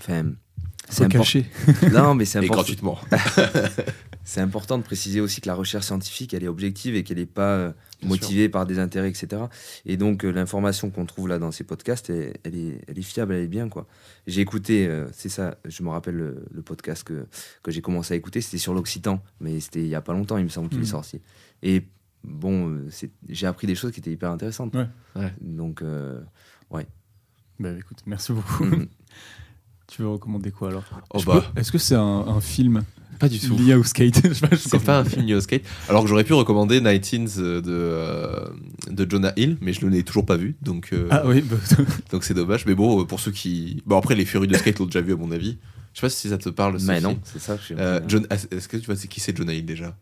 Enfin, 0.00 0.32
C'est 0.88 1.08
caché. 1.08 1.46
Non, 1.92 2.14
mais 2.14 2.24
c'est 2.26 2.38
Et 2.42 2.44
important. 2.44 2.56
gratuitement. 2.62 2.98
C'est 4.24 4.40
important 4.40 4.78
de 4.78 4.82
préciser 4.82 5.20
aussi 5.20 5.40
que 5.42 5.46
la 5.48 5.54
recherche 5.54 5.84
scientifique, 5.86 6.32
elle 6.34 6.42
est 6.44 6.48
objective 6.48 6.96
et 6.96 7.04
qu'elle 7.04 7.18
n'est 7.18 7.26
pas 7.26 7.56
euh, 7.56 7.72
Bien 8.00 8.08
motivée 8.08 8.48
par 8.48 8.64
des 8.66 8.78
intérêts, 8.78 9.08
etc. 9.10 9.42
Et 9.84 9.96
donc, 9.96 10.24
euh, 10.24 10.30
l'information 10.30 10.90
qu'on 10.90 11.04
trouve 11.06 11.28
là 11.28 11.38
dans 11.38 11.52
ces 11.52 11.62
podcasts, 11.64 12.08
elle, 12.10 12.34
elle 12.42 12.56
est, 12.56 12.80
elle 12.88 12.98
est 12.98 13.02
fiable, 13.02 13.34
elle 13.34 13.44
est 13.44 13.48
bien, 13.48 13.68
quoi. 13.68 13.86
J'ai 14.26 14.40
écouté, 14.40 14.86
euh, 14.86 15.06
c'est 15.12 15.28
ça, 15.28 15.58
je 15.66 15.82
me 15.82 15.90
rappelle 15.90 16.14
le, 16.16 16.44
le 16.50 16.62
podcast 16.62 17.04
que, 17.04 17.26
que 17.62 17.70
j'ai 17.70 17.82
commencé 17.82 18.14
à 18.14 18.16
écouter, 18.16 18.40
c'était 18.40 18.58
sur 18.58 18.72
l'Occitan, 18.74 19.22
mais 19.40 19.60
c'était 19.60 19.80
il 19.82 19.88
y 19.88 19.94
a 19.94 20.00
pas 20.00 20.12
longtemps, 20.14 20.38
il 20.38 20.44
me 20.44 20.48
semble 20.48 20.68
qu'il 20.70 20.78
Mhm. 20.78 20.84
est 20.84 20.88
sorti. 20.88 21.20
Et 21.62 21.82
bon, 22.22 22.78
j'ai 23.28 23.46
appris 23.46 23.66
des 23.66 23.74
choses 23.74 23.92
qui 23.92 24.00
étaient 24.00 24.12
hyper 24.12 24.30
intéressantes. 24.30 24.74
Ouais. 24.74 24.88
Ouais. 25.16 25.32
Donc, 25.42 25.82
euh, 25.82 26.20
Bah 27.60 27.70
écoute, 27.78 27.98
merci 28.06 28.32
beaucoup. 28.32 28.64
mhm. 28.64 28.88
tu 29.86 30.02
veux 30.02 30.08
recommander 30.08 30.50
quoi 30.50 30.68
alors? 30.70 30.84
Oh 31.10 31.20
bah, 31.24 31.52
Est-ce 31.56 31.70
que 31.70 31.78
c'est 31.78 31.94
un, 31.94 32.00
un 32.02 32.40
film? 32.40 32.82
Pas 33.18 33.28
du 33.28 33.38
tout. 33.38 33.56
lié 33.56 33.74
au 33.74 33.84
skate 33.84 34.20
C'est 34.56 34.82
pas 34.82 34.98
un 34.98 35.04
film 35.04 35.26
lié 35.26 35.34
au 35.34 35.40
skate. 35.40 35.62
Alors 35.88 36.02
que 36.02 36.08
j'aurais 36.08 36.24
pu 36.24 36.32
recommander 36.34 36.80
Nineteens 36.80 37.26
euh, 37.38 37.60
de, 37.60 37.70
euh, 37.72 38.46
de 38.90 39.10
Jonah 39.10 39.32
Hill, 39.36 39.56
mais 39.60 39.72
je 39.72 39.84
ne 39.84 39.90
l'ai 39.90 40.02
toujours 40.02 40.26
pas 40.26 40.36
vu, 40.36 40.56
donc 40.62 40.90
euh, 40.92 41.06
Ah 41.10 41.22
oui, 41.26 41.40
bah, 41.42 41.56
donc 42.10 42.24
c'est 42.24 42.34
dommage. 42.34 42.66
Mais 42.66 42.74
bon, 42.74 43.04
pour 43.04 43.20
ceux 43.20 43.30
qui. 43.32 43.82
Bon, 43.86 43.96
après, 43.98 44.14
les 44.14 44.24
férus 44.24 44.48
de 44.48 44.56
skate 44.56 44.78
l'ont 44.78 44.86
déjà 44.86 45.00
vu, 45.00 45.12
à 45.12 45.16
mon 45.16 45.30
avis. 45.32 45.58
Je 45.92 46.00
sais 46.00 46.06
pas 46.06 46.10
si 46.10 46.28
ça 46.28 46.38
te 46.38 46.48
parle. 46.48 46.78
mais 46.82 47.00
non, 47.00 47.18
c'est 47.24 47.38
ça. 47.40 47.56
Euh, 47.72 48.00
John- 48.08 48.26
Est-ce 48.30 48.66
que 48.68 48.76
tu 48.76 48.86
vois 48.86 48.96
c'est 48.96 49.06
qui 49.08 49.20
c'est 49.20 49.36
Jonah 49.36 49.54
Hill 49.54 49.64
déjà? 49.64 49.96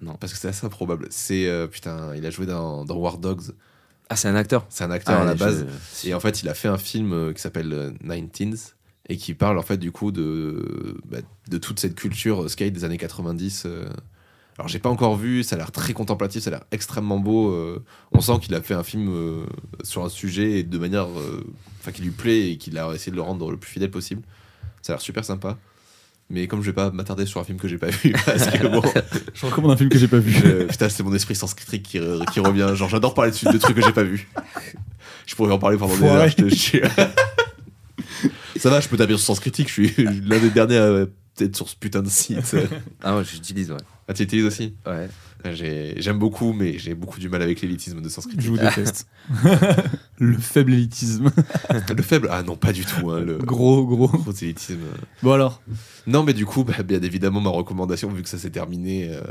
Non. 0.00 0.14
Parce 0.18 0.32
que 0.32 0.38
c'est 0.38 0.48
assez 0.48 0.66
improbable. 0.66 1.06
C'est. 1.10 1.46
euh, 1.46 1.68
putain, 1.68 2.14
il 2.16 2.26
a 2.26 2.30
joué 2.30 2.44
dans, 2.46 2.84
dans 2.84 2.96
War 2.96 3.18
Dogs. 3.18 3.52
Ah, 4.10 4.16
c'est 4.16 4.26
un 4.28 4.34
acteur. 4.34 4.66
C'est 4.68 4.82
un 4.84 4.90
acteur 4.90 5.20
à 5.20 5.24
la 5.24 5.34
je- 5.34 5.38
base. 5.38 5.66
Et 6.04 6.12
en 6.12 6.18
fait, 6.20 6.42
il 6.42 6.48
a 6.48 6.54
fait 6.54 6.66
un 6.68 6.76
film 6.76 7.32
qui 7.34 7.40
s'appelle 7.40 7.72
euh, 7.72 7.90
Nineteens 8.02 8.56
et 9.08 9.16
qui 9.16 9.34
parle 9.34 9.58
en 9.58 9.62
fait 9.62 9.76
du 9.78 9.90
coup 9.92 10.12
de, 10.12 10.96
bah, 11.10 11.18
de 11.48 11.58
toute 11.58 11.80
cette 11.80 11.94
culture 11.94 12.44
euh, 12.44 12.48
skate 12.48 12.72
des 12.72 12.84
années 12.84 12.98
90. 12.98 13.64
euh. 13.66 13.88
Alors 14.58 14.68
j'ai 14.68 14.78
pas 14.78 14.90
encore 14.90 15.16
vu, 15.16 15.42
ça 15.42 15.56
a 15.56 15.58
l'air 15.58 15.72
très 15.72 15.92
contemplatif, 15.94 16.42
ça 16.42 16.50
a 16.50 16.52
l'air 16.52 16.64
extrêmement 16.72 17.18
beau. 17.18 17.50
euh. 17.52 17.82
On 18.12 18.20
sent 18.20 18.34
qu'il 18.42 18.54
a 18.54 18.62
fait 18.62 18.74
un 18.74 18.82
film 18.84 19.08
euh, 19.08 19.44
sur 19.82 20.04
un 20.04 20.08
sujet 20.08 20.60
et 20.60 20.62
de 20.62 20.78
manière, 20.78 21.06
euh, 21.08 21.42
enfin 21.80 21.90
qui 21.90 22.02
lui 22.02 22.10
plaît 22.10 22.50
et 22.52 22.56
qu'il 22.58 22.76
a 22.78 22.92
essayé 22.94 23.10
de 23.10 23.16
le 23.16 23.22
rendre 23.22 23.50
le 23.50 23.56
plus 23.56 23.70
fidèle 23.70 23.90
possible. 23.90 24.22
Ça 24.82 24.92
a 24.92 24.96
l'air 24.96 25.00
super 25.02 25.24
sympa. 25.24 25.58
Mais 26.30 26.46
comme 26.46 26.60
je 26.62 26.66
vais 26.66 26.72
pas 26.74 26.90
m'attarder 26.90 27.26
sur 27.26 27.40
un 27.40 27.44
film 27.44 27.58
que 27.58 27.68
j'ai 27.68 27.76
pas 27.78 27.88
vu, 27.88 28.12
parce 28.26 28.46
que 28.50 28.66
bon, 28.68 28.82
Je 29.34 29.44
recommande 29.46 29.72
un 29.72 29.76
film 29.76 29.90
que 29.90 29.98
j'ai 29.98 30.08
pas 30.08 30.18
vu. 30.18 30.32
je- 30.32 30.64
putain, 30.64 30.88
c'est 30.88 31.02
mon 31.02 31.12
esprit 31.14 31.34
sanskritique 31.34 31.82
qui, 31.82 31.98
re- 31.98 32.24
qui 32.32 32.40
revient. 32.40 32.70
Genre, 32.74 32.88
j'adore 32.88 33.12
parler 33.14 33.32
de, 33.32 33.52
de 33.52 33.58
trucs 33.58 33.76
que 33.76 33.82
j'ai 33.82 33.92
pas 33.92 34.02
vus. 34.04 34.28
Je 35.26 35.34
pourrais 35.34 35.52
en 35.52 35.58
parler 35.58 35.76
pendant 35.76 35.92
des 35.94 35.98
Foiré. 36.00 36.16
heures, 36.22 36.28
je 36.28 36.36
te 36.36 36.48
jure. 36.48 36.88
Ça 38.56 38.70
va, 38.70 38.80
je 38.80 38.88
peux 38.88 38.96
taper 38.96 39.12
sur 39.16 39.20
Sens 39.20 39.40
Critique, 39.40 39.68
je 39.68 39.72
suis 39.72 39.94
l'un 40.22 40.38
des 40.38 40.50
derniers 40.50 40.76
à 40.78 41.06
peut-être 41.34 41.56
sur 41.56 41.68
ce 41.68 41.76
putain 41.76 42.02
de 42.02 42.08
site. 42.10 42.54
Ah, 43.02 43.16
ouais, 43.16 43.24
j'utilise, 43.24 43.70
ouais. 43.70 43.78
Ah, 44.08 44.14
tu 44.14 44.22
utilises 44.24 44.44
aussi 44.44 44.74
Ouais. 44.86 45.08
J'ai- 45.54 45.94
J'aime 46.00 46.18
beaucoup, 46.18 46.52
mais 46.52 46.78
j'ai 46.78 46.94
beaucoup 46.94 47.18
du 47.18 47.28
mal 47.28 47.42
avec 47.42 47.60
l'élitisme 47.62 48.00
de 48.00 48.08
Sens 48.08 48.24
Je 48.28 48.34
Critique. 48.34 48.50
vous 48.50 48.58
déteste. 48.58 49.08
le 50.18 50.36
faible 50.38 50.72
élitisme. 50.74 51.30
Le 51.96 52.02
faible 52.02 52.28
Ah 52.30 52.42
non, 52.42 52.56
pas 52.56 52.72
du 52.72 52.84
tout. 52.84 53.10
hein, 53.10 53.20
le 53.20 53.38
Gros, 53.38 53.84
gros. 53.86 54.08
gros 54.08 54.32
élitisme. 54.32 54.78
Bon 55.22 55.32
alors, 55.32 55.62
Non, 56.06 56.22
mais 56.22 56.32
du 56.34 56.46
coup, 56.46 56.62
bah, 56.64 56.82
bien 56.84 57.00
évidemment, 57.02 57.40
ma 57.40 57.50
recommandation, 57.50 58.08
vu 58.10 58.22
que 58.22 58.28
ça 58.28 58.38
s'est 58.38 58.50
terminé 58.50 59.08
euh, 59.10 59.22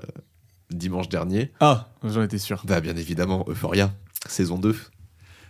dimanche 0.70 1.08
dernier, 1.10 1.52
ah, 1.62 1.90
j'en 2.04 2.24
étais 2.24 2.40
sûr. 2.40 2.62
bah, 2.66 2.82
bien 2.82 2.96
évidemment, 2.98 3.46
Euphoria, 3.48 3.94
saison 4.28 4.58
2. 4.58 4.76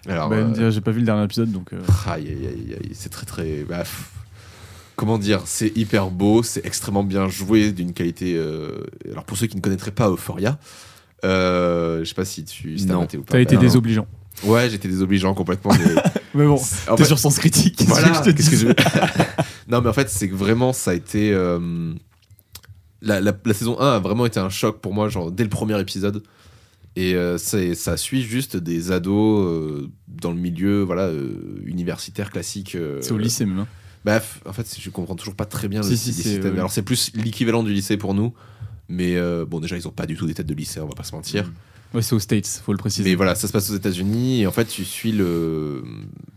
Alors, 0.07 0.29
Bah, 0.29 0.35
euh, 0.37 0.71
j'ai 0.71 0.81
pas 0.81 0.91
vu 0.91 0.99
le 0.99 1.05
dernier 1.05 1.23
épisode 1.23 1.51
donc. 1.51 1.73
euh, 1.73 1.81
Aïe, 2.07 2.27
aïe, 2.27 2.47
aïe, 2.47 2.75
aïe, 2.81 2.89
c'est 2.93 3.09
très 3.09 3.25
très. 3.25 3.63
bah, 3.63 3.79
pff, 3.79 4.09
comment 4.95 5.17
dire 5.17 5.41
C'est 5.45 5.75
hyper 5.77 6.09
beau, 6.09 6.41
c'est 6.43 6.65
extrêmement 6.65 7.03
bien 7.03 7.27
joué, 7.29 7.71
d'une 7.71 7.93
qualité. 7.93 8.33
euh, 8.35 8.83
Alors 9.11 9.25
pour 9.25 9.37
ceux 9.37 9.47
qui 9.47 9.55
ne 9.57 9.61
connaîtraient 9.61 9.91
pas 9.91 10.09
Euphoria, 10.09 10.57
euh, 11.23 11.99
je 11.99 12.05
sais 12.05 12.15
pas 12.15 12.25
si 12.25 12.43
tu 12.43 12.77
si 12.79 12.87
t'as 12.87 12.93
Non. 12.93 13.01
noté 13.01 13.17
ou 13.17 13.23
pas. 13.23 13.33
T'as 13.33 13.41
été 13.41 13.55
non. 13.55 13.61
désobligeant. 13.61 14.07
Ouais, 14.43 14.69
j'étais 14.71 14.87
désobligeant 14.87 15.33
complètement. 15.35 15.71
Mais 15.73 16.01
Mais 16.33 16.45
bon, 16.47 16.57
t'es 16.57 16.97
fait- 16.97 17.05
sur 17.05 17.19
sens 17.19 17.37
critique. 17.37 17.75
qu'est-ce 17.75 17.89
voilà, 17.89 18.09
que 18.09 18.15
je 18.15 18.21
te 18.21 18.29
que 18.29 18.31
dis 18.31 18.55
je- 18.57 18.67
non, 19.71 19.81
mais 19.81 19.89
en 19.89 19.93
fait, 19.93 20.09
c'est 20.09 20.29
que 20.29 20.35
vraiment, 20.35 20.73
ça 20.73 20.91
a 20.91 20.93
été. 20.95 21.31
euh, 21.33 21.93
La, 23.03 23.19
la- 23.19 23.33
la 23.45 23.53
saison 23.53 23.79
1 23.79 23.95
a 23.95 23.99
vraiment 23.99 24.25
été 24.25 24.39
un 24.39 24.49
choc 24.49 24.79
pour 24.79 24.93
moi, 24.93 25.09
genre 25.09 25.31
dès 25.31 25.43
le 25.43 25.49
premier 25.49 25.79
épisode. 25.79 26.23
Et 26.95 27.15
euh, 27.15 27.37
ça 27.37 27.95
suit 27.97 28.21
juste 28.21 28.57
des 28.57 28.91
ados 28.91 29.45
euh, 29.47 29.87
dans 30.07 30.31
le 30.31 30.37
milieu 30.37 30.81
voilà, 30.81 31.03
euh, 31.03 31.61
universitaire 31.65 32.29
classique. 32.31 32.75
euh, 32.75 32.99
C'est 33.01 33.13
au 33.13 33.17
lycée 33.17 33.45
même. 33.45 33.59
hein. 33.59 33.67
Bref, 34.03 34.41
en 34.45 34.51
fait, 34.53 34.67
je 34.79 34.89
comprends 34.89 35.15
toujours 35.15 35.35
pas 35.35 35.45
très 35.45 35.67
bien 35.67 35.83
Si, 35.83 35.91
le 35.91 35.95
si, 35.97 36.39
oui. 36.41 36.47
Alors, 36.47 36.71
c'est 36.71 36.81
plus 36.81 37.11
l'équivalent 37.13 37.63
du 37.63 37.71
lycée 37.71 37.97
pour 37.97 38.13
nous. 38.13 38.33
Mais 38.89 39.15
bon, 39.45 39.59
déjà, 39.61 39.77
ils 39.77 39.87
ont 39.87 39.91
pas 39.91 40.05
du 40.05 40.17
tout 40.17 40.25
des 40.27 40.33
têtes 40.33 40.47
de 40.47 40.53
lycée, 40.53 40.81
on 40.81 40.87
va 40.87 40.95
pas 40.95 41.03
se 41.03 41.15
mentir. 41.15 41.49
Ouais, 41.93 42.01
c'est 42.01 42.13
aux 42.15 42.19
States, 42.19 42.47
faut 42.65 42.71
le 42.73 42.77
préciser. 42.77 43.09
Mais 43.09 43.15
voilà, 43.15 43.35
ça 43.35 43.47
se 43.47 43.53
passe 43.53 43.69
aux 43.69 43.75
États-Unis 43.75 44.41
et 44.41 44.47
en 44.47 44.51
fait, 44.51 44.65
tu 44.65 44.83
suis 44.83 45.11
le, 45.13 45.83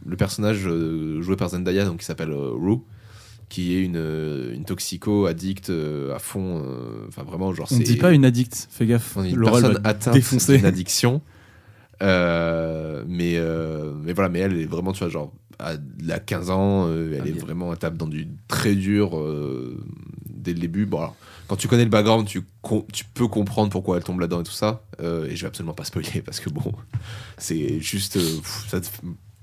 le 0.06 0.16
personnage 0.16 0.58
joué 1.20 1.36
par 1.36 1.48
Zendaya, 1.48 1.84
donc 1.84 1.98
qui 2.00 2.04
s'appelle 2.04 2.32
Rue, 2.32 2.78
qui 3.48 3.74
est 3.76 3.80
une, 3.82 3.96
euh, 3.96 4.54
une 4.54 4.64
toxico 4.64 5.26
addict 5.26 5.70
euh, 5.70 6.14
à 6.14 6.18
fond. 6.18 6.62
euh, 6.64 7.04
Enfin, 7.08 7.22
vraiment, 7.22 7.52
genre, 7.52 7.68
On 7.70 7.76
c'est. 7.76 7.82
dit 7.82 7.96
pas 7.96 8.12
une 8.12 8.24
addict, 8.24 8.68
fais 8.70 8.86
gaffe. 8.86 9.16
on 9.16 9.24
est 9.24 9.30
une 9.30 9.42
personne 9.42 9.80
atteinte 9.84 10.14
défoncer. 10.14 10.56
d'une 10.56 10.66
addiction. 10.66 11.20
Euh, 12.02 13.04
mais, 13.06 13.34
euh, 13.36 13.92
mais 14.02 14.12
voilà, 14.12 14.28
mais 14.28 14.40
elle 14.40 14.58
est 14.60 14.66
vraiment, 14.66 14.92
tu 14.92 14.98
vois, 15.00 15.08
genre, 15.08 15.32
à, 15.58 15.74
elle 16.02 16.10
a 16.12 16.18
15 16.18 16.50
ans, 16.50 16.86
euh, 16.88 17.12
elle 17.14 17.20
Ah, 17.24 17.28
est 17.28 17.32
bien. 17.32 17.40
vraiment, 17.42 17.72
elle 17.72 17.78
tape 17.78 17.96
dans 17.96 18.08
du 18.08 18.28
très 18.48 18.74
dur 18.74 19.16
euh, 19.18 19.78
dès 20.28 20.52
le 20.52 20.58
début. 20.58 20.86
Bon, 20.86 20.98
alors, 20.98 21.16
quand 21.46 21.56
tu 21.56 21.68
connais 21.68 21.84
le 21.84 21.90
background, 21.90 22.26
tu, 22.26 22.42
peux 23.14 23.28
comprendre 23.28 23.70
pourquoi 23.70 23.96
elle 23.98 24.02
tombe 24.04 24.18
là-dedans 24.20 24.40
et 24.40 24.44
tout 24.44 24.50
ça. 24.52 24.84
Euh, 25.00 25.26
et 25.26 25.36
je 25.36 25.42
vais 25.42 25.48
absolument 25.48 25.74
pas 25.74 25.84
spoiler 25.84 26.20
parce 26.24 26.40
que 26.40 26.50
bon, 26.50 26.72
c'est 27.38 27.78
juste. 27.80 28.16
euh, 28.16 28.36
pff, 28.38 28.64
ça 28.68 28.80
te- 28.80 28.88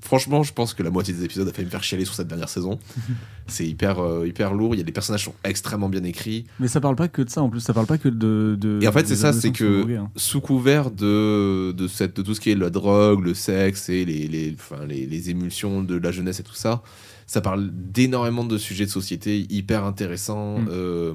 franchement, 0.02 0.44
je 0.44 0.54
pense 0.54 0.74
que 0.74 0.84
la 0.84 0.90
moitié 0.90 1.14
des 1.14 1.24
épisodes 1.24 1.48
a 1.48 1.54
fait 1.54 1.64
me 1.64 1.70
faire 1.70 1.84
chialer 1.84 2.06
sur 2.06 2.14
cette 2.14 2.28
dernière 2.28 2.50
saison. 2.50 2.80
c'est 3.48 3.66
hyper, 3.66 4.00
euh, 4.00 4.28
hyper 4.28 4.54
lourd. 4.54 4.76
Il 4.76 4.80
y 4.80 4.82
a 4.82 4.84
des 4.84 4.92
personnages 4.92 5.22
qui 5.22 5.26
sont 5.26 5.36
extrêmement 5.44 5.90
bien 5.90 6.04
écrits. 6.04 6.46
Mais 6.60 6.68
ça 6.68 6.82
parle 6.82 6.96
pas 6.96 7.08
que 7.08 7.22
de 7.22 7.30
ça 7.30 7.42
en 7.42 7.50
plus, 7.50 7.60
ça 7.60 7.74
parle 7.74 7.86
pas 7.86 7.98
que 7.98 8.10
de. 8.10 8.58
de 8.60 8.80
Et 8.82 8.88
en 8.88 8.92
fait, 8.92 9.08
c'est 9.08 9.16
ça, 9.16 9.34
c'est 9.34 9.52
que 9.52 9.98
hein. 9.98 10.10
sous 10.16 10.42
couvert 10.42 10.92
de, 10.92 11.72
de, 11.72 11.88
cette, 11.88 12.16
de 12.16 12.22
tout 12.22 12.34
ce 12.34 12.42
qui 12.42 12.52
est 12.52 12.56
la 12.56 12.70
drogue, 12.70 13.24
le 13.24 13.34
sexe 13.34 13.90
et 13.90 14.06
les, 14.06 14.28
les, 14.28 14.56
enfin, 14.58 14.86
les, 14.86 15.06
les 15.06 15.30
émulsions 15.30 15.84
de 15.84 15.96
la 15.98 16.12
jeunesse 16.12 16.40
et 16.40 16.44
tout 16.44 16.56
ça, 16.56 16.82
ça 17.28 17.42
parle 17.42 17.70
d'énormément 17.72 18.44
de 18.44 18.58
sujets 18.58 18.86
de 18.86 18.90
société 18.90 19.46
hyper 19.50 19.86
intéressants. 19.86 20.60
Mm. 20.60 20.68
euh, 20.70 21.14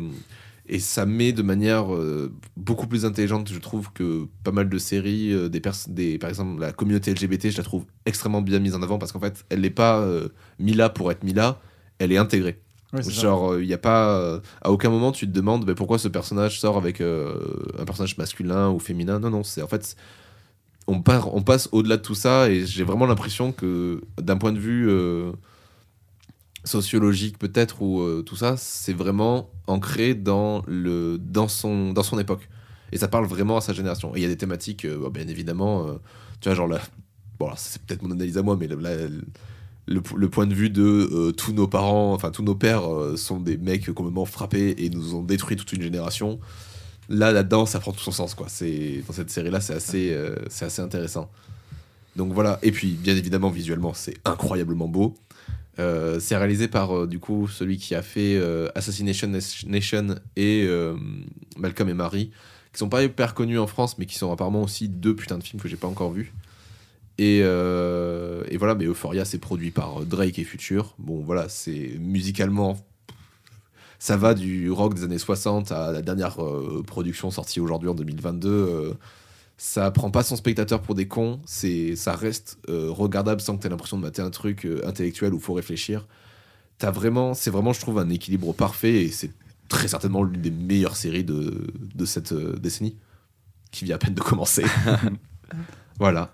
et 0.68 0.78
ça 0.78 1.06
met 1.06 1.32
de 1.32 1.42
manière 1.42 1.94
euh, 1.94 2.32
beaucoup 2.56 2.86
plus 2.86 3.04
intelligente, 3.04 3.50
je 3.52 3.58
trouve, 3.58 3.92
que 3.92 4.26
pas 4.44 4.52
mal 4.52 4.68
de 4.68 4.78
séries. 4.78 5.32
euh, 5.32 5.48
des, 5.48 5.62
des 5.88 6.18
Par 6.18 6.28
exemple, 6.30 6.60
la 6.60 6.72
communauté 6.72 7.12
LGBT, 7.12 7.50
je 7.50 7.56
la 7.58 7.62
trouve 7.64 7.84
extrêmement 8.04 8.42
bien 8.42 8.58
mise 8.58 8.74
en 8.74 8.82
avant 8.82 8.98
parce 8.98 9.12
qu'en 9.12 9.20
fait, 9.20 9.44
elle 9.50 9.60
n'est 9.60 9.70
pas 9.70 9.98
euh, 10.00 10.28
mise 10.58 10.76
là 10.76 10.88
pour 10.88 11.10
être 11.10 11.22
mise 11.24 11.34
là, 11.34 11.60
elle 11.98 12.12
est 12.12 12.18
intégrée. 12.18 12.60
Genre, 13.02 13.58
il 13.58 13.66
y 13.66 13.74
a 13.74 13.78
pas. 13.78 14.16
euh, 14.18 14.40
à 14.62 14.70
aucun 14.70 14.90
moment, 14.90 15.12
tu 15.12 15.26
te 15.26 15.32
demandes 15.32 15.64
bah, 15.64 15.74
pourquoi 15.74 15.98
ce 15.98 16.08
personnage 16.08 16.60
sort 16.60 16.76
avec 16.76 17.00
euh, 17.00 17.38
un 17.78 17.84
personnage 17.84 18.16
masculin 18.16 18.70
ou 18.70 18.78
féminin. 18.78 19.18
Non, 19.18 19.30
non, 19.30 19.42
c'est 19.42 19.62
en 19.62 19.68
fait. 19.68 19.96
On, 20.86 21.02
part, 21.02 21.34
on 21.34 21.42
passe 21.42 21.68
au-delà 21.72 21.96
de 21.96 22.02
tout 22.02 22.14
ça 22.14 22.48
et 22.48 22.64
j'ai 22.64 22.84
vraiment 22.84 23.06
l'impression 23.06 23.50
que, 23.52 24.00
d'un 24.20 24.36
point 24.36 24.52
de 24.52 24.58
vue 24.58 24.88
euh, 24.88 25.32
sociologique, 26.66 27.38
peut-être, 27.38 27.80
ou 27.82 28.00
euh, 28.00 28.22
tout 28.22 28.36
ça, 28.36 28.56
c'est 28.56 28.92
vraiment 28.92 29.50
ancré 29.66 30.14
dans, 30.14 30.62
le, 30.66 31.18
dans, 31.18 31.48
son, 31.48 31.92
dans 31.92 32.02
son 32.02 32.18
époque. 32.18 32.48
Et 32.92 32.98
ça 32.98 33.08
parle 33.08 33.26
vraiment 33.26 33.56
à 33.56 33.60
sa 33.60 33.72
génération. 33.72 34.14
Et 34.14 34.20
il 34.20 34.22
y 34.22 34.26
a 34.26 34.28
des 34.28 34.36
thématiques, 34.36 34.84
euh, 34.84 34.98
bah, 35.00 35.10
bien 35.12 35.26
évidemment, 35.28 35.86
euh, 35.86 35.94
tu 36.40 36.48
vois, 36.48 36.56
genre 36.56 36.68
là. 36.68 36.80
Bon, 37.38 37.50
c'est 37.56 37.82
peut-être 37.82 38.02
mon 38.02 38.10
analyse 38.10 38.38
à 38.38 38.42
moi, 38.42 38.56
mais 38.58 38.66
là, 38.66 38.90
le, 39.86 40.28
point 40.30 40.46
de 40.46 40.54
vue 40.54 40.70
de 40.70 41.32
tous 41.36 41.52
nos 41.52 41.68
parents, 41.68 42.14
enfin 42.14 42.30
tous 42.30 42.42
nos 42.42 42.54
pères 42.54 42.82
sont 43.16 43.40
des 43.40 43.58
mecs 43.58 43.92
complètement 43.92 44.24
frappés 44.24 44.74
et 44.78 44.88
nous 44.88 45.14
ont 45.14 45.22
détruit 45.22 45.56
toute 45.56 45.70
une 45.74 45.82
génération. 45.82 46.40
Là, 47.10 47.32
là-dedans, 47.32 47.66
ça 47.66 47.78
prend 47.78 47.92
tout 47.92 48.00
son 48.00 48.10
sens, 48.10 48.34
quoi. 48.34 48.46
C'est 48.48 49.04
dans 49.06 49.12
cette 49.12 49.28
série-là, 49.28 49.60
c'est 49.60 49.74
assez, 49.74 50.18
c'est 50.48 50.64
assez 50.64 50.80
intéressant. 50.80 51.30
Donc 52.16 52.32
voilà. 52.32 52.58
Et 52.62 52.72
puis, 52.72 52.92
bien 52.92 53.14
évidemment, 53.14 53.50
visuellement, 53.50 53.92
c'est 53.92 54.14
incroyablement 54.24 54.88
beau. 54.88 55.14
Euh, 55.78 56.18
c'est 56.20 56.36
réalisé 56.36 56.68
par 56.68 56.96
euh, 56.96 57.06
du 57.06 57.18
coup 57.18 57.48
celui 57.48 57.76
qui 57.76 57.94
a 57.94 58.00
fait 58.00 58.36
euh, 58.36 58.68
Assassination 58.74 59.28
Nation 59.66 60.14
et 60.36 60.68
Malcolm 61.56 61.88
et 61.88 61.94
Marie, 61.94 62.30
qui 62.72 62.78
sont 62.78 62.88
pas 62.88 63.02
hyper 63.02 63.34
connus 63.34 63.58
en 63.58 63.66
France, 63.66 63.98
mais 63.98 64.06
qui 64.06 64.16
sont 64.16 64.32
apparemment 64.32 64.62
aussi 64.62 64.88
deux 64.88 65.14
putains 65.14 65.38
de 65.38 65.44
films 65.44 65.60
que 65.60 65.68
j'ai 65.68 65.76
pas 65.76 65.88
encore 65.88 66.12
vus. 66.12 66.32
Et, 67.18 67.38
et 67.38 68.56
voilà, 68.58 68.74
mais 68.74 68.84
Euphoria, 68.84 69.24
c'est 69.24 69.38
produit 69.38 69.70
par 69.70 70.00
Drake 70.04 70.38
et 70.38 70.44
Future. 70.44 70.94
Bon, 70.98 71.20
voilà, 71.20 71.48
c'est 71.48 71.96
musicalement. 71.98 72.78
Ça 73.98 74.18
va 74.18 74.34
du 74.34 74.70
rock 74.70 74.94
des 74.94 75.04
années 75.04 75.18
60 75.18 75.72
à 75.72 75.90
la 75.92 76.02
dernière 76.02 76.36
production 76.86 77.30
sortie 77.30 77.60
aujourd'hui 77.60 77.88
en 77.88 77.94
2022. 77.94 78.96
Ça 79.58 79.90
prend 79.90 80.10
pas 80.10 80.22
son 80.22 80.36
spectateur 80.36 80.82
pour 80.82 80.94
des 80.94 81.08
cons. 81.08 81.40
C'est, 81.46 81.96
ça 81.96 82.14
reste 82.14 82.58
euh, 82.68 82.90
regardable 82.90 83.40
sans 83.40 83.56
que 83.56 83.62
tu 83.62 83.66
aies 83.66 83.70
l'impression 83.70 83.96
de 83.96 84.02
mater 84.02 84.22
un 84.22 84.30
truc 84.30 84.66
euh, 84.66 84.80
intellectuel 84.86 85.32
où 85.34 85.38
faut 85.40 85.54
réfléchir. 85.54 86.06
t'as 86.78 86.90
vraiment, 86.90 87.32
c'est 87.34 87.50
vraiment, 87.50 87.72
je 87.72 87.80
trouve, 87.80 87.98
un 87.98 88.10
équilibre 88.10 88.52
parfait 88.52 89.04
et 89.04 89.08
c'est 89.10 89.30
très 89.68 89.88
certainement 89.88 90.22
l'une 90.22 90.40
des 90.42 90.50
meilleures 90.50 90.96
séries 90.96 91.24
de, 91.24 91.66
de 91.94 92.04
cette 92.04 92.32
euh, 92.32 92.56
décennie 92.56 92.96
qui 93.72 93.84
vient 93.84 93.96
à 93.96 93.98
peine 93.98 94.14
de 94.14 94.20
commencer. 94.20 94.64
voilà. 95.98 96.32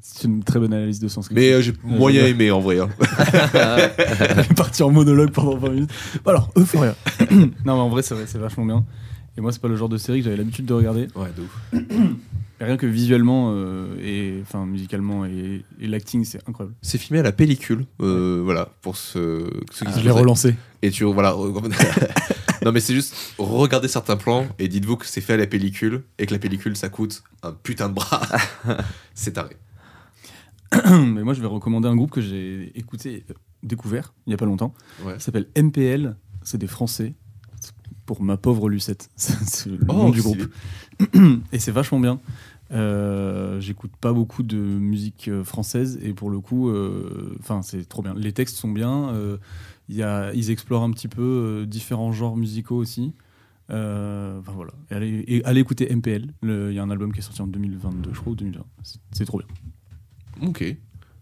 C'est 0.00 0.28
une 0.28 0.42
très 0.44 0.60
bonne 0.60 0.72
analyse 0.72 1.00
de 1.00 1.08
sens. 1.08 1.30
Mais 1.32 1.52
euh, 1.52 1.60
j'ai 1.60 1.74
moyen 1.82 2.26
aimé 2.26 2.50
en 2.52 2.60
vrai. 2.60 2.78
hein. 2.78 2.88
Est 4.38 4.54
partie 4.54 4.82
en 4.84 4.90
monologue 4.90 5.32
pendant 5.32 5.56
20 5.56 5.68
minutes. 5.70 5.90
Alors, 6.24 6.50
Euphoria. 6.56 6.94
non, 7.30 7.46
mais 7.64 7.70
en 7.72 7.88
vrai, 7.88 8.02
c'est 8.02 8.14
vrai, 8.14 8.24
c'est 8.28 8.38
vachement 8.38 8.64
bien. 8.64 8.84
Et 9.36 9.40
moi, 9.40 9.50
c'est 9.52 9.60
pas 9.60 9.66
le 9.68 9.74
genre 9.76 9.88
de 9.88 9.98
série 9.98 10.20
que 10.20 10.24
j'avais 10.26 10.36
l'habitude 10.36 10.64
de 10.64 10.74
regarder. 10.74 11.08
Ouais, 11.16 11.28
de 11.36 11.42
ouf. 11.42 11.82
Rien 12.60 12.76
que 12.76 12.86
visuellement 12.86 13.52
euh, 13.52 13.98
et 14.02 14.40
enfin 14.42 14.64
musicalement 14.64 15.26
et, 15.26 15.64
et 15.78 15.86
l'acting, 15.86 16.24
c'est 16.24 16.40
incroyable. 16.48 16.74
C'est 16.80 16.98
filmé 16.98 17.20
à 17.20 17.22
la 17.22 17.32
pellicule, 17.32 17.84
euh, 18.00 18.40
voilà, 18.42 18.70
pour 18.80 18.96
ce, 18.96 19.50
ceux 19.70 19.86
qui 19.86 19.92
se 19.92 19.98
je 19.98 20.04
l'ai 20.04 20.10
relancé. 20.10 20.54
Et 20.82 20.90
tu 20.90 21.04
voilà. 21.04 21.36
non 22.64 22.72
mais 22.72 22.80
c'est 22.80 22.94
juste 22.94 23.14
regardez 23.38 23.88
certains 23.88 24.16
plans 24.16 24.46
et 24.58 24.68
dites-vous 24.68 24.96
que 24.96 25.06
c'est 25.06 25.20
fait 25.20 25.34
à 25.34 25.36
la 25.36 25.46
pellicule 25.46 26.02
et 26.18 26.26
que 26.26 26.32
la 26.32 26.38
pellicule 26.38 26.76
ça 26.76 26.88
coûte 26.88 27.22
un 27.42 27.52
putain 27.52 27.88
de 27.88 27.94
bras. 27.94 28.26
c'est 29.14 29.32
taré. 29.32 29.56
mais 30.90 31.22
moi, 31.22 31.34
je 31.34 31.40
vais 31.40 31.46
recommander 31.46 31.88
un 31.88 31.96
groupe 31.96 32.10
que 32.10 32.20
j'ai 32.20 32.72
écouté, 32.78 33.24
euh, 33.30 33.34
découvert 33.62 34.14
il 34.26 34.30
y 34.30 34.34
a 34.34 34.36
pas 34.36 34.46
longtemps. 34.46 34.74
Ouais. 35.04 35.14
Ça 35.14 35.26
s'appelle 35.26 35.48
MPL. 35.56 36.16
C'est 36.42 36.58
des 36.58 36.66
Français. 36.66 37.14
Pour 38.06 38.22
ma 38.22 38.36
pauvre 38.36 38.68
Lucette, 38.70 39.10
c'est 39.16 39.66
le 39.68 39.78
Oh, 39.88 39.92
nom 39.92 40.10
du 40.10 40.22
groupe. 40.22 40.46
Et 41.52 41.58
c'est 41.58 41.72
vachement 41.72 41.98
bien. 42.00 42.20
Euh, 42.72 43.60
J'écoute 43.60 43.90
pas 44.00 44.12
beaucoup 44.12 44.42
de 44.42 44.56
musique 44.56 45.28
euh, 45.28 45.44
française 45.44 45.98
et 46.02 46.12
pour 46.14 46.30
le 46.30 46.40
coup, 46.40 46.68
euh, 46.68 47.36
c'est 47.62 47.88
trop 47.88 48.02
bien. 48.02 48.14
Les 48.14 48.32
textes 48.32 48.56
sont 48.56 48.70
bien. 48.70 49.12
y 49.88 50.02
a, 50.02 50.32
ils 50.34 50.50
explorent 50.50 50.82
un 50.84 50.90
petit 50.92 51.08
peu 51.08 51.64
différents 51.68 52.12
genres 52.12 52.36
musicaux 52.36 52.76
aussi. 52.76 53.12
Euh, 53.70 54.38
Enfin 54.38 54.52
voilà. 54.54 54.72
Et 54.90 54.94
allez, 54.94 55.24
et 55.26 55.44
allez 55.44 55.60
écouter 55.60 55.92
MPL. 55.94 56.32
Il 56.44 56.72
y 56.72 56.78
a 56.78 56.82
un 56.82 56.90
album 56.90 57.12
qui 57.12 57.18
est 57.18 57.22
sorti 57.22 57.42
en 57.42 57.46
2022, 57.48 58.10
je 58.14 58.20
crois, 58.20 58.32
ou 58.32 58.36
2020. 58.36 58.64
C'est- 58.84 58.98
C'est 59.12 59.24
trop 59.24 59.38
bien. 59.38 60.48
Ok. 60.48 60.64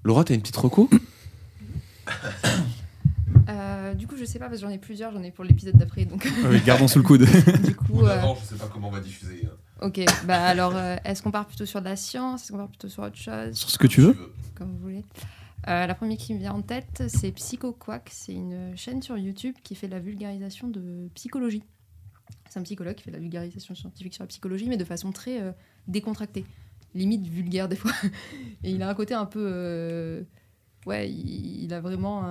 Laura, 0.03 0.25
t'as 0.25 0.35
une 0.35 0.41
petite 0.43 0.57
reco? 0.57 0.91
Euh, 3.49 3.95
du 3.95 4.07
coup, 4.07 4.17
je 4.17 4.25
sais 4.25 4.39
pas 4.39 4.47
parce 4.47 4.61
que 4.61 4.67
j'en 4.67 4.73
ai 4.73 4.79
plusieurs, 4.79 5.13
j'en 5.13 5.23
ai 5.23 5.31
pour 5.31 5.45
l'épisode 5.45 5.77
d'après. 5.77 6.05
Donc, 6.05 6.27
Ah 6.45 6.49
oui, 6.51 6.61
gardons 6.65 6.89
sous 6.89 6.99
le 6.99 7.05
coude. 7.05 7.25
du 7.65 7.75
coup, 7.77 8.05
euh, 8.07 8.21
je 8.41 8.47
sais 8.47 8.55
pas 8.57 8.69
comment 8.73 8.89
on 8.89 8.93
va 8.93 9.01
diffuser. 9.01 9.49
ok. 9.81 10.01
Bah 10.25 10.43
alors, 10.45 10.75
euh, 10.77 10.97
est-ce 11.05 11.23
qu'on 11.23 11.31
part 11.31 11.47
plutôt 11.47 11.67
sur 11.67 11.81
de 11.81 11.87
la 11.87 11.97
science 11.97 12.43
Est-ce 12.43 12.53
qu'on 12.53 12.59
part 12.59 12.69
plutôt 12.69 12.89
sur 12.89 13.03
autre 13.03 13.17
chose 13.17 13.55
Sur 13.55 13.71
ce 13.71 13.79
que 13.79 13.87
tu 13.87 14.01
veux. 14.01 14.17
Comme 14.55 14.71
vous 14.73 14.79
voulez. 14.79 15.05
Euh, 15.67 15.87
la 15.87 15.95
première 15.95 16.19
qui 16.19 16.35
me 16.35 16.39
vient 16.39 16.53
en 16.53 16.63
tête, 16.63 17.05
c'est 17.09 17.33
PsychoQuack. 17.33 18.11
C'est 18.13 18.35
une 18.35 18.77
chaîne 18.77 19.03
sur 19.03 19.17
YouTube 19.17 19.55
qui 19.63 19.75
fait 19.75 19.87
de 19.87 19.93
la 19.93 20.01
vulgarisation 20.01 20.69
de 20.69 21.09
psychologie. 21.15 21.63
C'est 22.51 22.59
un 22.59 22.63
psychologue 22.63 22.95
qui 22.95 23.05
fait 23.05 23.11
de 23.11 23.17
la 23.17 23.21
vulgarisation 23.23 23.75
scientifique 23.75 24.15
sur 24.15 24.23
la 24.23 24.29
psychologie, 24.29 24.69
mais 24.69 24.77
de 24.77 24.85
façon 24.85 25.11
très 25.13 25.41
euh, 25.41 25.53
décontractée, 25.89 26.45
limite 26.95 27.27
vulgaire 27.27 27.69
des 27.69 27.77
fois. 27.77 27.93
Et 28.63 28.71
il 28.73 28.83
a 28.83 28.89
un 28.89 28.95
côté 28.95 29.15
un 29.15 29.27
peu. 29.27 30.25
Ouais, 30.87 31.11
il, 31.11 31.73
a 31.73 31.81
vraiment 31.81 32.23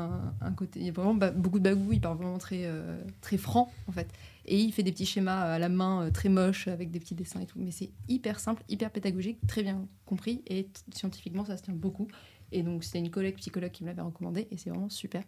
un, 0.41 0.51
côté. 0.53 0.79
Il 0.79 0.89
a 0.89 0.91
vraiment 0.91 1.13
beaucoup 1.35 1.59
de 1.59 1.63
bagou, 1.63 1.93
il 1.93 2.01
parle 2.01 2.17
vraiment 2.17 2.37
très, 2.37 2.65
euh, 2.65 3.01
très 3.21 3.37
franc 3.37 3.71
en 3.87 3.91
fait. 3.91 4.07
Et 4.45 4.59
il 4.59 4.71
fait 4.71 4.83
des 4.83 4.91
petits 4.91 5.05
schémas 5.05 5.53
à 5.53 5.59
la 5.59 5.69
main 5.69 6.03
euh, 6.03 6.11
très 6.11 6.29
moches 6.29 6.67
avec 6.67 6.91
des 6.91 6.99
petits 6.99 7.15
dessins 7.15 7.39
et 7.39 7.45
tout. 7.45 7.59
Mais 7.59 7.71
c'est 7.71 7.89
hyper 8.07 8.39
simple, 8.39 8.63
hyper 8.69 8.91
pédagogique, 8.91 9.39
très 9.47 9.63
bien 9.63 9.87
compris. 10.05 10.41
Et 10.47 10.67
scientifiquement, 10.93 11.45
ça 11.45 11.57
se 11.57 11.63
tient 11.63 11.73
beaucoup. 11.73 12.07
Et 12.51 12.61
donc, 12.61 12.83
c'était 12.83 12.99
une 12.99 13.09
collègue 13.09 13.35
psychologue 13.35 13.71
qui 13.71 13.83
me 13.83 13.89
l'avait 13.89 14.01
recommandé 14.01 14.47
et 14.51 14.57
c'est 14.57 14.69
vraiment 14.69 14.89
super. 14.89 15.23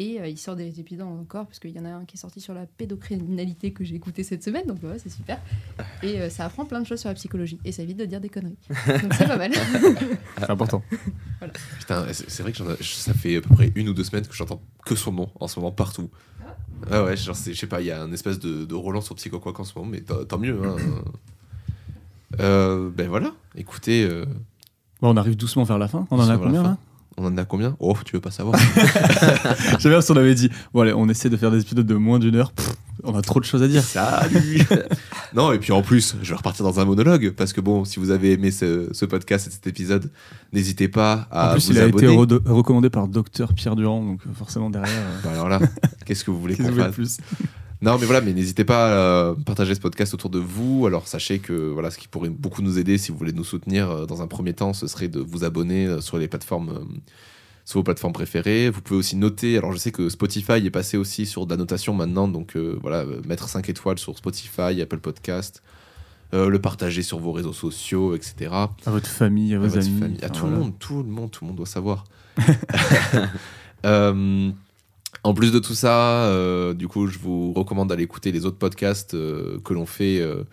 Et 0.00 0.20
euh, 0.20 0.28
il 0.28 0.38
sort 0.38 0.54
des 0.54 0.78
épisodes 0.78 1.08
encore 1.08 1.46
parce 1.46 1.58
qu'il 1.58 1.72
y 1.72 1.78
en 1.80 1.84
a 1.84 1.88
un 1.90 2.04
qui 2.04 2.16
est 2.16 2.20
sorti 2.20 2.40
sur 2.40 2.54
la 2.54 2.66
pédocriminalité 2.66 3.72
que 3.72 3.82
j'ai 3.82 3.96
écouté 3.96 4.22
cette 4.22 4.44
semaine, 4.44 4.64
donc 4.64 4.80
ouais, 4.84 4.96
c'est 4.98 5.08
super. 5.10 5.40
Et 6.04 6.20
euh, 6.20 6.30
ça 6.30 6.44
apprend 6.44 6.64
plein 6.66 6.80
de 6.80 6.86
choses 6.86 7.00
sur 7.00 7.08
la 7.08 7.16
psychologie 7.16 7.58
et 7.64 7.72
ça 7.72 7.82
évite 7.82 7.96
de 7.98 8.04
dire 8.04 8.20
des 8.20 8.28
conneries. 8.28 8.56
Donc 8.68 9.12
c'est 9.14 9.26
pas 9.26 9.36
mal. 9.36 9.50
C'est 10.38 10.50
important. 10.50 10.82
Putain, 11.80 12.06
c'est 12.12 12.42
vrai 12.42 12.52
que 12.52 12.58
j'en 12.58 12.66
ça 12.80 13.12
fait 13.12 13.36
à 13.36 13.40
peu 13.40 13.52
près 13.54 13.72
une 13.74 13.88
ou 13.88 13.92
deux 13.94 14.04
semaines 14.04 14.26
que 14.26 14.34
j'entends 14.34 14.62
que 14.86 14.94
son 14.94 15.10
nom 15.12 15.30
en 15.40 15.48
ce 15.48 15.58
moment 15.58 15.72
partout. 15.72 16.10
Ah 16.90 17.02
ouais, 17.04 17.16
genre, 17.16 17.34
c'est- 17.34 17.52
je 17.52 17.58
sais 17.58 17.66
pas, 17.66 17.80
il 17.80 17.88
y 17.88 17.90
a 17.90 18.00
un 18.00 18.12
espèce 18.12 18.38
de, 18.38 18.64
de 18.64 18.74
relance 18.76 19.06
sur 19.06 19.16
Psycho 19.16 19.40
en 19.44 19.64
ce 19.64 19.76
moment, 19.76 19.90
mais 19.90 20.00
tant 20.02 20.38
mieux. 20.38 20.60
Hein. 20.64 20.76
Euh, 22.40 22.90
ben 22.90 23.08
voilà, 23.08 23.32
écoutez, 23.56 24.04
euh, 24.04 24.24
Bon, 25.00 25.12
on 25.12 25.16
arrive 25.16 25.36
doucement 25.36 25.64
vers 25.64 25.78
la 25.78 25.88
fin. 25.88 26.06
On 26.10 26.18
en 26.20 26.28
a 26.28 26.36
combien 26.38 26.62
là? 26.62 26.78
On 27.18 27.26
en 27.26 27.36
a 27.36 27.44
combien? 27.44 27.76
Oh, 27.80 27.96
tu 28.04 28.16
veux 28.16 28.20
pas 28.20 28.30
savoir. 28.30 28.58
J'avais 29.78 29.94
bien 29.96 30.00
si 30.00 30.10
on 30.12 30.16
avait 30.16 30.34
dit, 30.34 30.50
bon 30.72 30.82
allez, 30.82 30.92
on 30.92 31.08
essaie 31.08 31.28
de 31.30 31.36
faire 31.36 31.50
des 31.50 31.60
épisodes 31.60 31.84
de 31.86 31.94
moins 31.94 32.18
d'une 32.18 32.36
heure. 32.36 32.52
Pff, 32.52 32.70
on 33.04 33.14
a 33.16 33.22
trop 33.22 33.40
de 33.40 33.44
choses 33.44 33.62
à 33.62 33.68
dire. 33.68 33.82
Salut. 33.82 34.62
Non, 35.34 35.52
et 35.52 35.58
puis 35.58 35.72
en 35.72 35.82
plus, 35.82 36.16
je 36.22 36.30
vais 36.30 36.36
repartir 36.36 36.64
dans 36.64 36.80
un 36.80 36.86
monologue, 36.86 37.32
parce 37.36 37.52
que 37.52 37.60
bon, 37.60 37.84
si 37.84 38.00
vous 38.00 38.10
avez 38.10 38.32
aimé 38.32 38.50
ce, 38.50 38.88
ce 38.92 39.04
podcast 39.04 39.46
et 39.46 39.50
cet 39.50 39.66
épisode, 39.66 40.10
n'hésitez 40.54 40.88
pas 40.88 41.28
à 41.30 41.50
en 41.50 41.52
plus, 41.52 41.66
vous 41.66 41.72
il 41.72 41.78
a 41.80 41.86
été 41.86 42.06
recommandé 42.06 42.88
par 42.88 43.08
Docteur 43.08 43.52
Pierre 43.52 43.76
Durand, 43.76 44.02
donc 44.02 44.20
forcément 44.34 44.70
derrière. 44.70 44.90
euh, 44.96 45.20
Bah 45.22 45.32
alors 45.32 45.50
là, 45.50 45.60
qu'est-ce 46.06 46.24
que 46.24 46.30
vous 46.30 46.40
voulez 46.40 46.56
qu'on 46.56 46.72
fasse? 46.72 46.94
plus? 46.94 47.18
Non, 47.80 47.96
mais 47.98 48.06
voilà, 48.06 48.20
mais 48.20 48.32
n'hésitez 48.32 48.64
pas 48.64 48.88
à 48.88 48.90
euh, 48.90 49.34
partager 49.34 49.74
ce 49.74 49.80
podcast 49.80 50.12
autour 50.14 50.30
de 50.30 50.38
vous. 50.38 50.84
Alors 50.86 51.06
sachez 51.06 51.38
que 51.38 51.52
voilà, 51.52 51.90
ce 51.90 51.98
qui 51.98 52.08
pourrait 52.08 52.28
beaucoup 52.28 52.62
nous 52.62 52.78
aider, 52.78 52.98
si 52.98 53.12
vous 53.12 53.18
voulez 53.18 53.32
nous 53.32 53.44
soutenir 53.44 53.90
euh, 53.90 54.06
dans 54.06 54.20
un 54.20 54.26
premier 54.26 54.52
temps, 54.52 54.72
ce 54.72 54.86
serait 54.86 55.08
de 55.08 55.20
vous 55.20 55.44
abonner 55.44 55.86
euh, 55.86 56.00
sur 56.00 56.18
les 56.18 56.26
plateformes, 56.26 56.88
sur 57.68 57.80
vos 57.80 57.84
plateformes 57.84 58.14
préférées. 58.14 58.70
Vous 58.70 58.80
pouvez 58.80 58.98
aussi 58.98 59.14
noter. 59.14 59.58
Alors 59.58 59.72
je 59.72 59.76
sais 59.76 59.92
que 59.92 60.08
Spotify 60.08 60.52
est 60.52 60.70
passé 60.70 60.96
aussi 60.96 61.26
sur 61.26 61.44
de 61.44 61.50
la 61.50 61.58
notation 61.58 61.92
maintenant, 61.92 62.26
donc 62.26 62.56
euh, 62.56 62.78
voilà, 62.80 63.04
mettre 63.26 63.46
5 63.46 63.68
étoiles 63.68 63.98
sur 63.98 64.16
Spotify, 64.16 64.80
Apple 64.80 64.98
Podcast, 65.00 65.62
euh, 66.32 66.48
le 66.48 66.58
partager 66.60 67.02
sur 67.02 67.18
vos 67.18 67.30
réseaux 67.30 67.52
sociaux, 67.52 68.14
etc. 68.16 68.50
À 68.52 68.90
votre 68.90 69.06
famille, 69.06 69.54
à 69.54 69.58
vos 69.58 69.76
amis. 69.76 70.00
famille, 70.00 70.24
à 70.24 70.30
tout 70.30 70.40
voilà. 70.40 70.56
le 70.56 70.62
monde, 70.62 70.78
tout 70.78 71.02
le 71.02 71.10
monde, 71.10 71.30
tout 71.30 71.44
le 71.44 71.48
monde 71.48 71.56
doit 71.58 71.66
savoir. 71.66 72.04
Euh, 73.86 74.50
en 75.28 75.34
plus 75.34 75.52
de 75.52 75.58
tout 75.58 75.74
ça, 75.74 76.24
euh, 76.26 76.74
du 76.74 76.88
coup, 76.88 77.06
je 77.06 77.18
vous 77.18 77.52
recommande 77.52 77.88
d'aller 77.88 78.04
écouter 78.04 78.32
les 78.32 78.46
autres 78.46 78.58
podcasts 78.58 79.14
euh, 79.14 79.58
que 79.64 79.74
l'on 79.74 79.86
fait 79.86 80.20
euh, 80.20 80.44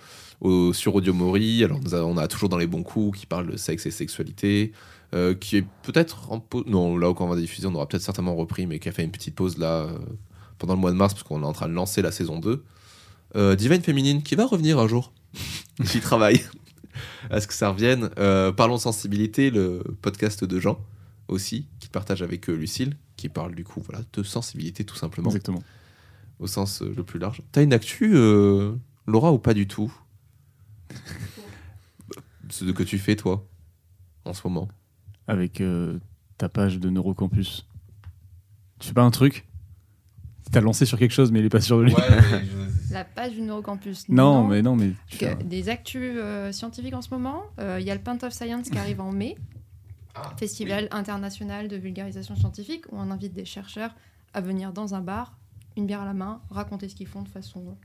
au- 0.42 0.74
sur 0.74 0.94
Audio 0.96 1.14
Mori. 1.14 1.64
Alors, 1.64 1.80
nous 1.82 1.96
a- 1.96 2.04
on 2.04 2.18
a 2.18 2.28
toujours 2.28 2.50
dans 2.50 2.58
les 2.58 2.68
bons 2.68 2.84
coups 2.84 3.20
qui 3.20 3.26
parlent 3.26 3.50
de 3.52 3.58
sexe 3.58 3.86
et 3.86 3.92
sexualité, 3.92 4.72
qui 5.40 5.56
est 5.58 5.66
peut-être 5.84 6.30
en 6.30 6.42
pause. 6.42 6.66
Non, 6.68 6.98
là, 6.98 7.14
quand 7.14 7.24
on 7.26 7.30
va 7.30 7.38
diffuser, 7.38 7.68
on 7.68 7.74
aura 7.76 7.88
peut-être 7.88 8.04
certainement 8.04 8.36
repris, 8.36 8.68
mais 8.68 8.80
qui 8.80 8.90
a 8.90 8.92
fait 8.92 9.04
une 9.06 9.12
petite 9.12 9.34
pause 9.34 9.58
là 9.58 9.88
pendant 10.58 10.74
le 10.74 10.80
mois 10.82 10.92
de 10.92 10.98
mars, 10.98 11.14
parce 11.14 11.24
qu'on 11.24 11.42
est 11.42 11.46
en 11.46 11.54
train 11.54 11.70
de 11.70 11.74
lancer 11.74 12.02
la 12.02 12.12
saison 12.12 12.40
2. 12.40 12.64
Euh, 13.38 13.56
Divine 13.56 13.82
Féminine, 13.82 14.24
qui 14.24 14.36
va 14.36 14.46
revenir 14.46 14.78
un 14.78 14.88
jour. 14.90 15.14
J'y 15.84 16.02
travaille. 16.02 16.42
À 17.30 17.40
ce 17.40 17.48
que 17.48 17.54
ça 17.54 17.70
revienne. 17.70 18.10
Parlons 18.58 18.78
sensibilité, 18.78 19.52
le 19.52 19.84
podcast 20.02 20.44
de 20.44 20.60
Jean 20.60 20.80
aussi, 21.30 21.66
qui 21.80 21.88
partage 21.88 22.22
avec 22.22 22.48
Lucille, 22.48 22.98
qui 23.26 23.30
parle 23.30 23.56
du 23.56 23.64
coup 23.64 23.82
voilà, 23.82 24.04
de 24.14 24.22
sensibilité 24.22 24.84
tout 24.86 24.96
simplement, 24.96 25.30
Exactement. 25.30 25.64
au 26.40 26.46
sens 26.46 26.84
euh, 26.84 26.94
le 26.96 27.04
plus 27.04 27.18
large. 27.18 27.42
T'as 27.52 27.64
une 27.64 27.74
actu, 27.74 28.12
euh, 28.16 28.76
Laura, 29.08 29.32
ou 29.34 29.40
pas 29.40 29.56
du 29.56 29.68
tout? 29.68 29.92
Ce 32.50 32.66
que 32.66 32.84
tu 32.84 33.00
fais, 33.00 33.16
toi, 33.16 33.48
en 34.26 34.34
ce 34.34 34.42
moment? 34.48 34.68
Avec 35.28 35.60
euh, 35.60 35.98
ta 36.38 36.50
page 36.50 36.80
de 36.80 36.90
Neurocampus. 36.92 37.68
Tu 38.80 38.90
fais 38.90 38.94
pas 38.94 39.02
un 39.02 39.10
truc? 39.12 39.48
T'as 40.52 40.62
lancé 40.62 40.86
sur 40.86 41.00
quelque 41.00 41.12
chose, 41.14 41.32
mais 41.32 41.40
il 41.40 41.46
est 41.46 41.50
pas 41.50 41.62
sûr 41.62 41.80
de 41.80 41.86
lui. 41.86 41.94
La 42.92 43.04
page 43.04 43.34
du 43.34 43.42
Neurocampus. 43.42 44.08
Non, 44.10 44.48
mais 44.48 44.62
non, 44.62 44.76
mais. 44.76 44.92
fais 45.08 45.30
un- 45.32 45.36
des 45.36 45.70
actus 45.70 46.14
euh, 46.18 46.52
scientifiques 46.52 46.94
en 46.94 47.02
ce 47.02 47.10
moment. 47.10 47.42
Euh, 47.60 47.80
Il 47.82 47.88
y 47.88 47.90
a 47.90 47.96
le 47.96 48.02
Pint 48.02 48.20
of 48.22 48.32
Science 48.34 48.70
qui 48.70 48.78
arrive 48.78 49.02
en 49.02 49.12
mai, 49.12 49.36
Ah, 50.16 50.34
festival 50.38 50.88
international 50.92 51.68
de 51.68 51.76
vulgarisation 51.76 52.36
scientifique, 52.36 52.86
où 52.92 52.98
on 52.98 53.12
invite 53.12 53.34
des 53.34 53.46
chercheurs 53.46 53.96
à 54.34 54.42
venir 54.42 54.74
dans 54.74 54.96
un 54.96 55.02
bar, 55.02 55.38
une 55.78 55.86
bière 55.86 56.02
à 56.02 56.06
la 56.06 56.14
main, 56.14 56.42
raconter 56.50 56.90
ce 56.90 56.96
qu'ils 56.96 57.08
font 57.08 57.22
de 57.22 57.30
façon 57.30 57.78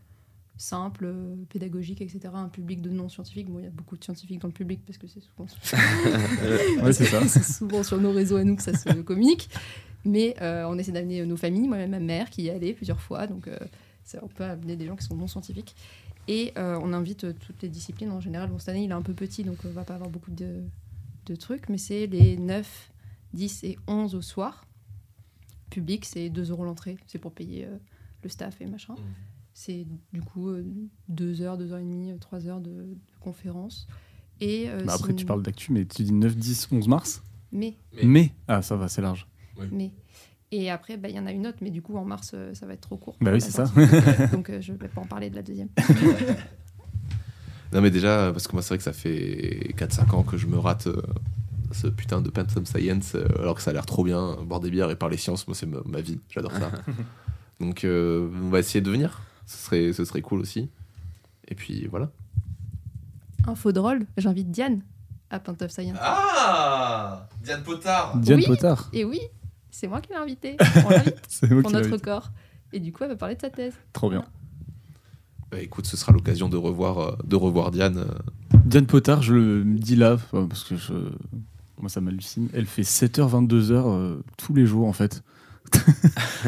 simple, 0.56 1.14
pédagogique, 1.48 2.02
etc. 2.02 2.20
Un 2.34 2.48
public 2.48 2.82
de 2.82 2.90
non-scientifiques. 2.90 3.48
Bon, 3.48 3.58
il 3.58 3.64
y 3.64 3.68
a 3.68 3.70
beaucoup 3.70 3.96
de 3.96 4.04
scientifiques 4.04 4.40
dans 4.40 4.48
le 4.48 4.54
public 4.54 4.80
parce 4.86 4.98
que 4.98 5.06
c'est 5.06 5.20
souvent, 5.20 5.46
Ouais, 6.84 6.92
c'est 6.92 7.42
souvent 7.42 7.82
sur 7.82 7.98
nos 7.98 8.12
réseaux 8.12 8.36
à 8.36 8.44
nous 8.44 8.56
que 8.56 8.62
ça 8.62 8.76
se 8.76 8.88
communique. 9.00 9.48
Mais 10.04 10.36
euh, 10.40 10.64
on 10.68 10.78
essaie 10.78 10.92
d'amener 10.92 11.24
nos 11.26 11.36
familles, 11.36 11.68
moi-même 11.68 11.90
ma 11.90 11.98
mère 11.98 12.30
qui 12.30 12.42
y 12.42 12.48
est 12.48 12.52
allée 12.52 12.72
plusieurs 12.72 13.00
fois, 13.00 13.26
donc 13.26 13.48
euh, 13.48 13.58
ça, 14.04 14.18
on 14.22 14.28
peut 14.28 14.44
amener 14.44 14.76
des 14.76 14.86
gens 14.86 14.96
qui 14.96 15.04
sont 15.04 15.14
non 15.14 15.26
scientifiques. 15.26 15.74
Et 16.28 16.52
euh, 16.56 16.78
on 16.82 16.92
invite 16.92 17.24
euh, 17.24 17.32
toutes 17.32 17.62
les 17.62 17.68
disciplines 17.68 18.10
en 18.10 18.20
général. 18.20 18.50
Bon, 18.50 18.58
cette 18.58 18.70
année, 18.70 18.84
il 18.84 18.90
est 18.90 18.94
un 18.94 19.02
peu 19.02 19.14
petit, 19.14 19.42
donc 19.42 19.58
on 19.64 19.70
va 19.70 19.84
pas 19.84 19.94
avoir 19.94 20.10
beaucoup 20.10 20.30
de, 20.30 20.62
de 21.30 21.36
trucs, 21.36 21.68
mais 21.68 21.78
c'est 21.78 22.06
les 22.06 22.36
9, 22.36 22.90
10 23.34 23.64
et 23.64 23.78
11 23.86 24.14
au 24.16 24.22
soir. 24.22 24.66
Public, 25.70 26.04
c'est 26.04 26.28
2 26.30 26.50
euros 26.50 26.64
l'entrée, 26.64 26.96
c'est 27.06 27.18
pour 27.18 27.32
payer 27.32 27.66
euh, 27.66 27.76
le 28.24 28.28
staff 28.28 28.60
et 28.60 28.66
machin. 28.66 28.94
Mm. 28.94 29.02
C'est 29.54 29.86
du 30.12 30.20
coup 30.22 30.50
2 31.08 31.42
heures, 31.42 31.56
2 31.56 31.72
heures 31.72 31.78
et 31.78 31.82
demie, 31.84 32.12
3 32.18 32.46
heures 32.48 32.60
de, 32.60 32.70
de 32.70 32.96
conférence. 33.20 33.86
Et, 34.40 34.68
euh, 34.68 34.82
Bah 34.84 34.94
après, 34.94 35.08
sinon- 35.08 35.16
tu 35.18 35.26
parles 35.26 35.42
d'actu, 35.42 35.72
mais 35.72 35.84
tu 35.84 36.02
dis 36.02 36.12
9, 36.12 36.36
10, 36.36 36.68
11 36.72 36.88
mars? 36.88 37.22
Mais 37.52 37.76
Mais- 37.92 38.04
Mais. 38.04 38.32
Ah, 38.48 38.62
ça 38.62 38.76
va, 38.76 38.88
c'est 38.88 39.02
large. 39.02 39.28
mais 39.70 39.92
Et 40.50 40.68
après, 40.70 40.96
bah, 40.96 41.08
il 41.08 41.14
y 41.14 41.18
en 41.20 41.26
a 41.26 41.32
une 41.32 41.46
autre, 41.46 41.58
mais 41.60 41.70
du 41.70 41.82
coup, 41.82 41.96
en 41.96 42.04
mars, 42.04 42.32
euh, 42.34 42.52
ça 42.54 42.66
va 42.66 42.72
être 42.72 42.80
trop 42.80 42.96
court. 42.96 43.16
Bah 43.20 43.32
oui, 43.32 43.40
c'est 43.40 43.50
ça. 43.52 43.64
Donc, 44.32 44.50
euh, 44.50 44.54
euh, 44.54 44.60
je 44.60 44.72
vais 44.72 44.88
pas 44.88 45.00
en 45.02 45.06
parler 45.06 45.30
de 45.30 45.36
la 45.36 45.42
deuxième. 45.42 45.68
Non, 47.72 47.80
mais 47.80 47.90
déjà, 47.90 48.30
parce 48.32 48.46
que 48.48 48.52
moi, 48.52 48.62
c'est 48.62 48.68
vrai 48.68 48.78
que 48.78 48.84
ça 48.84 48.92
fait 48.92 49.74
4-5 49.76 50.14
ans 50.14 50.22
que 50.22 50.36
je 50.36 50.46
me 50.46 50.58
rate 50.58 50.88
euh, 50.88 51.00
ce 51.72 51.86
putain 51.86 52.20
de 52.20 52.30
Phantom 52.34 52.66
Science, 52.66 53.14
euh, 53.14 53.24
alors 53.38 53.54
que 53.54 53.62
ça 53.62 53.70
a 53.70 53.74
l'air 53.74 53.86
trop 53.86 54.02
bien. 54.04 54.36
Boire 54.42 54.60
des 54.60 54.70
bières 54.70 54.90
et 54.90 54.96
parler 54.96 55.16
science, 55.16 55.46
moi, 55.46 55.54
c'est 55.54 55.66
ma, 55.66 55.78
ma 55.86 56.00
vie. 56.00 56.18
J'adore 56.30 56.52
ça. 56.52 56.70
Donc, 57.60 57.84
euh, 57.84 58.28
on 58.42 58.48
va 58.48 58.58
essayer 58.58 58.80
de 58.80 58.90
venir. 58.90 59.20
Ce 59.46 59.56
serait, 59.66 59.92
ce 59.92 60.04
serait 60.04 60.22
cool 60.22 60.40
aussi. 60.40 60.68
Et 61.48 61.54
puis, 61.54 61.86
voilà. 61.86 62.10
Info 63.46 63.72
drôle, 63.72 64.06
j'invite 64.16 64.50
Diane 64.50 64.82
à 65.30 65.38
Point 65.40 65.56
of 65.62 65.70
Science. 65.70 65.98
Ah 66.00 67.28
Diane 67.42 67.62
Potard 67.62 68.16
Diane 68.18 68.38
Oui. 68.40 68.46
Potard. 68.46 68.88
Et 68.92 69.04
oui, 69.04 69.20
c'est 69.70 69.86
moi 69.86 70.00
qui 70.00 70.10
l'ai 70.10 70.16
invitée. 70.18 70.56
On 70.86 70.90
l'invite 70.90 71.20
pour 71.62 71.70
notre 71.70 71.86
invité. 71.88 71.98
corps. 72.00 72.30
Et 72.72 72.80
du 72.80 72.92
coup, 72.92 73.04
elle 73.04 73.10
va 73.10 73.16
parler 73.16 73.36
de 73.36 73.40
sa 73.40 73.50
thèse. 73.50 73.74
Trop 73.92 74.10
bien. 74.10 74.24
Bah, 75.50 75.58
écoute, 75.60 75.86
ce 75.86 75.96
sera 75.96 76.12
l'occasion 76.12 76.48
de 76.48 76.56
revoir, 76.56 76.98
euh, 76.98 77.16
de 77.24 77.36
revoir 77.36 77.70
Diane. 77.70 77.98
euh. 77.98 78.58
Diane 78.64 78.86
Potard, 78.86 79.22
je 79.22 79.34
le 79.34 79.64
dis 79.64 79.96
là, 79.96 80.16
parce 80.30 80.62
que 80.64 80.76
je... 80.76 80.92
moi 81.80 81.88
ça 81.88 82.00
m'hallucine. 82.00 82.48
Elle 82.52 82.66
fait 82.66 82.82
7h, 82.82 83.28
22h 83.48 83.72
euh, 83.72 84.16
tous 84.36 84.54
les 84.54 84.64
jours 84.66 84.86
en 84.86 84.92
fait. 84.92 85.22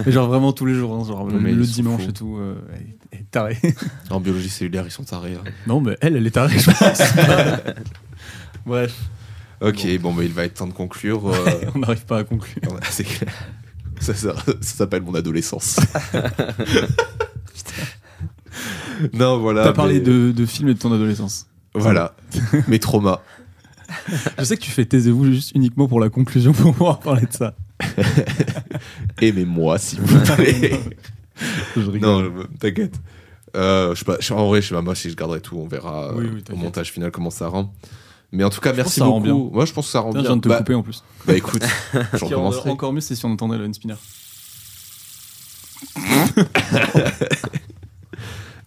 Mais 0.04 0.12
genre 0.12 0.28
vraiment 0.28 0.52
tous 0.52 0.66
les 0.66 0.74
jours, 0.74 0.94
hein, 0.94 1.04
genre 1.04 1.26
le, 1.28 1.38
mais 1.40 1.54
dimanche 1.54 2.02
fous. 2.02 2.10
et 2.10 2.12
tout. 2.12 2.36
euh, 2.38 2.56
elle, 2.72 3.18
est- 3.20 3.30
tarée. 3.30 3.58
En 4.10 4.20
biologie 4.20 4.48
cellulaire, 4.50 4.84
ils 4.86 4.90
sont 4.90 5.04
tarés. 5.04 5.34
hein. 5.34 5.44
non, 5.66 5.80
mais 5.80 5.96
elle, 6.00 6.16
elle 6.16 6.26
est 6.26 6.30
tarée, 6.32 6.58
je 6.58 6.70
pense. 6.70 7.00
Bref, 8.66 9.00
Ok, 9.60 9.86
bon, 10.00 10.12
bah, 10.12 10.24
il 10.24 10.32
va 10.32 10.44
être 10.44 10.54
temps 10.54 10.66
de 10.66 10.72
conclure. 10.72 11.28
euh, 11.28 11.34
on 11.74 11.78
n'arrive 11.80 12.04
pas 12.04 12.18
à 12.18 12.24
conclure. 12.24 12.62
C'est 12.90 13.04
clair. 13.04 13.32
Ça, 14.00 14.12
ça, 14.14 14.34
ça 14.36 14.52
s'appelle 14.60 15.02
mon 15.02 15.14
adolescence. 15.14 15.78
non, 19.12 19.38
voilà. 19.38 19.64
T'as 19.64 19.72
parlé 19.72 19.94
mais- 19.94 20.00
de, 20.00 20.32
de 20.32 20.46
films 20.46 20.68
et 20.68 20.74
de 20.74 20.78
ton 20.78 20.92
adolescence. 20.92 21.46
Voilà. 21.74 22.14
Mes 22.68 22.78
traumas. 22.78 23.20
Je 24.38 24.44
sais 24.44 24.56
que 24.56 24.62
tu 24.62 24.70
fais 24.70 24.84
taisez-vous 24.86 25.26
juste 25.26 25.52
uniquement 25.54 25.86
pour 25.88 26.00
la 26.00 26.08
conclusion 26.08 26.52
pour 26.52 26.72
pouvoir 26.72 27.00
parler 27.00 27.26
de 27.26 27.32
ça. 27.32 27.54
Aimez-moi, 29.20 29.78
s'il 29.78 30.00
vous 30.00 30.34
plaît. 30.34 30.80
Je 31.76 31.90
rigole. 31.90 32.00
non, 32.00 32.32
t'inquiète. 32.58 33.00
Euh, 33.54 33.94
je 33.94 34.04
je- 34.20 34.32
en 34.32 34.46
vrai, 34.48 34.62
je 34.62 34.68
sais 34.68 34.74
pas, 34.74 34.80
moi, 34.82 34.94
si 34.94 35.10
je 35.10 35.16
garderai 35.16 35.40
tout, 35.40 35.56
on 35.58 35.66
verra 35.66 36.08
euh, 36.08 36.12
Oui, 36.16 36.26
oui, 36.32 36.42
au 36.52 36.56
montage 36.56 36.90
final 36.90 37.10
comment 37.10 37.28
ça 37.30 37.48
rend. 37.48 37.72
Mais 38.32 38.44
en 38.44 38.50
tout 38.50 38.60
cas, 38.60 38.72
merci 38.72 39.00
beaucoup. 39.00 39.50
Moi, 39.52 39.66
je 39.66 39.72
pense 39.74 39.86
que 39.86 39.92
ça 39.92 40.00
rend 40.00 40.10
Tiens, 40.12 40.20
je 40.20 40.22
bien. 40.22 40.30
viens 40.30 40.36
de 40.36 40.42
te 40.42 40.48
bah, 40.48 40.58
couper 40.58 40.74
en 40.74 40.82
plus. 40.82 41.02
bah, 41.26 41.34
écoute, 41.36 41.62
j'en 42.14 42.50
encore 42.66 42.92
mieux, 42.94 43.00
c'est 43.02 43.14
si 43.14 43.26
on 43.26 43.30
entendait 43.32 43.58
le 43.58 43.70
spinner. 43.74 43.94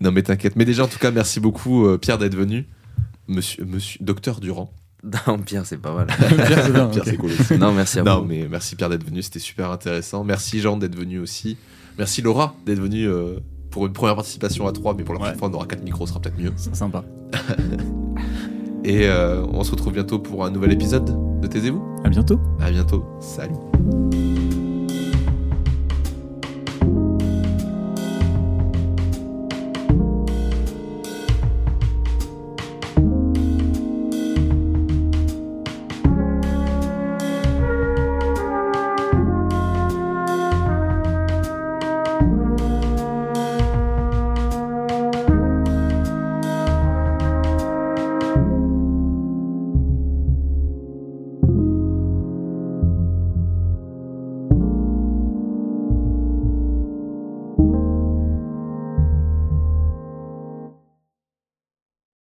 Non, 0.06 0.12
mais 0.12 0.22
t'inquiète. 0.24 0.56
Mais 0.56 0.64
déjà, 0.66 0.84
en 0.84 0.88
tout 0.88 1.00
cas, 1.00 1.12
merci 1.12 1.40
beaucoup, 1.42 1.86
euh, 1.86 1.98
Pierre, 1.98 2.18
d'être 2.18 2.36
venu. 2.36 2.68
Monsieur, 3.28 3.66
monsieur, 3.66 3.98
docteur 4.04 4.40
Durand. 4.40 4.72
Non, 5.28 5.38
Pierre, 5.40 5.66
c'est 5.66 5.78
pas 5.78 5.94
mal. 5.94 6.08
Pierre, 6.48 6.64
c'est 6.66 6.72
bien, 6.72 6.88
Pierre, 6.88 7.04
ok. 7.04 7.10
c'est 7.10 7.18
cool 7.18 7.32
aussi. 7.32 7.58
Non, 7.58 7.72
merci 7.74 8.00
à 8.00 8.04
Non, 8.04 8.20
vous. 8.22 8.26
mais 8.26 8.48
merci 8.50 8.76
Pierre 8.76 8.90
d'être 8.90 9.04
venu, 9.06 9.22
c'était 9.22 9.40
super 9.40 9.70
intéressant. 9.72 10.24
Merci 10.24 10.62
Jean 10.62 10.78
d'être 10.78 10.96
venu 10.96 11.20
aussi. 11.20 11.58
Merci 11.98 12.22
Laura 12.24 12.56
d'être 12.66 12.80
venue 12.80 13.08
euh, 13.08 13.36
pour 13.70 13.86
une 13.86 13.94
première 13.94 14.16
participation 14.16 14.68
à 14.68 14.72
3, 14.72 14.96
mais 14.96 15.04
pour 15.04 15.14
la 15.14 15.20
prochaine 15.20 15.36
Ouais. 15.36 15.40
fois 15.40 15.50
on 15.50 15.54
aura 15.54 15.66
4 15.68 15.84
micros, 15.84 16.06
ce 16.08 16.14
sera 16.14 16.22
peut-être 16.22 16.40
mieux. 16.40 16.54
C'est 16.56 16.76
sympa. 16.76 17.04
Et 18.84 19.08
euh, 19.08 19.44
on 19.52 19.64
se 19.64 19.72
retrouve 19.72 19.94
bientôt 19.94 20.18
pour 20.20 20.44
un 20.46 20.50
nouvel 20.52 20.72
épisode 20.74 21.40
de 21.42 21.48
Taisez-vous. 21.48 21.84
À 22.04 22.10
bientôt. 22.10 22.40
À 22.60 22.70
bientôt, 22.72 23.06
salut. 23.20 24.65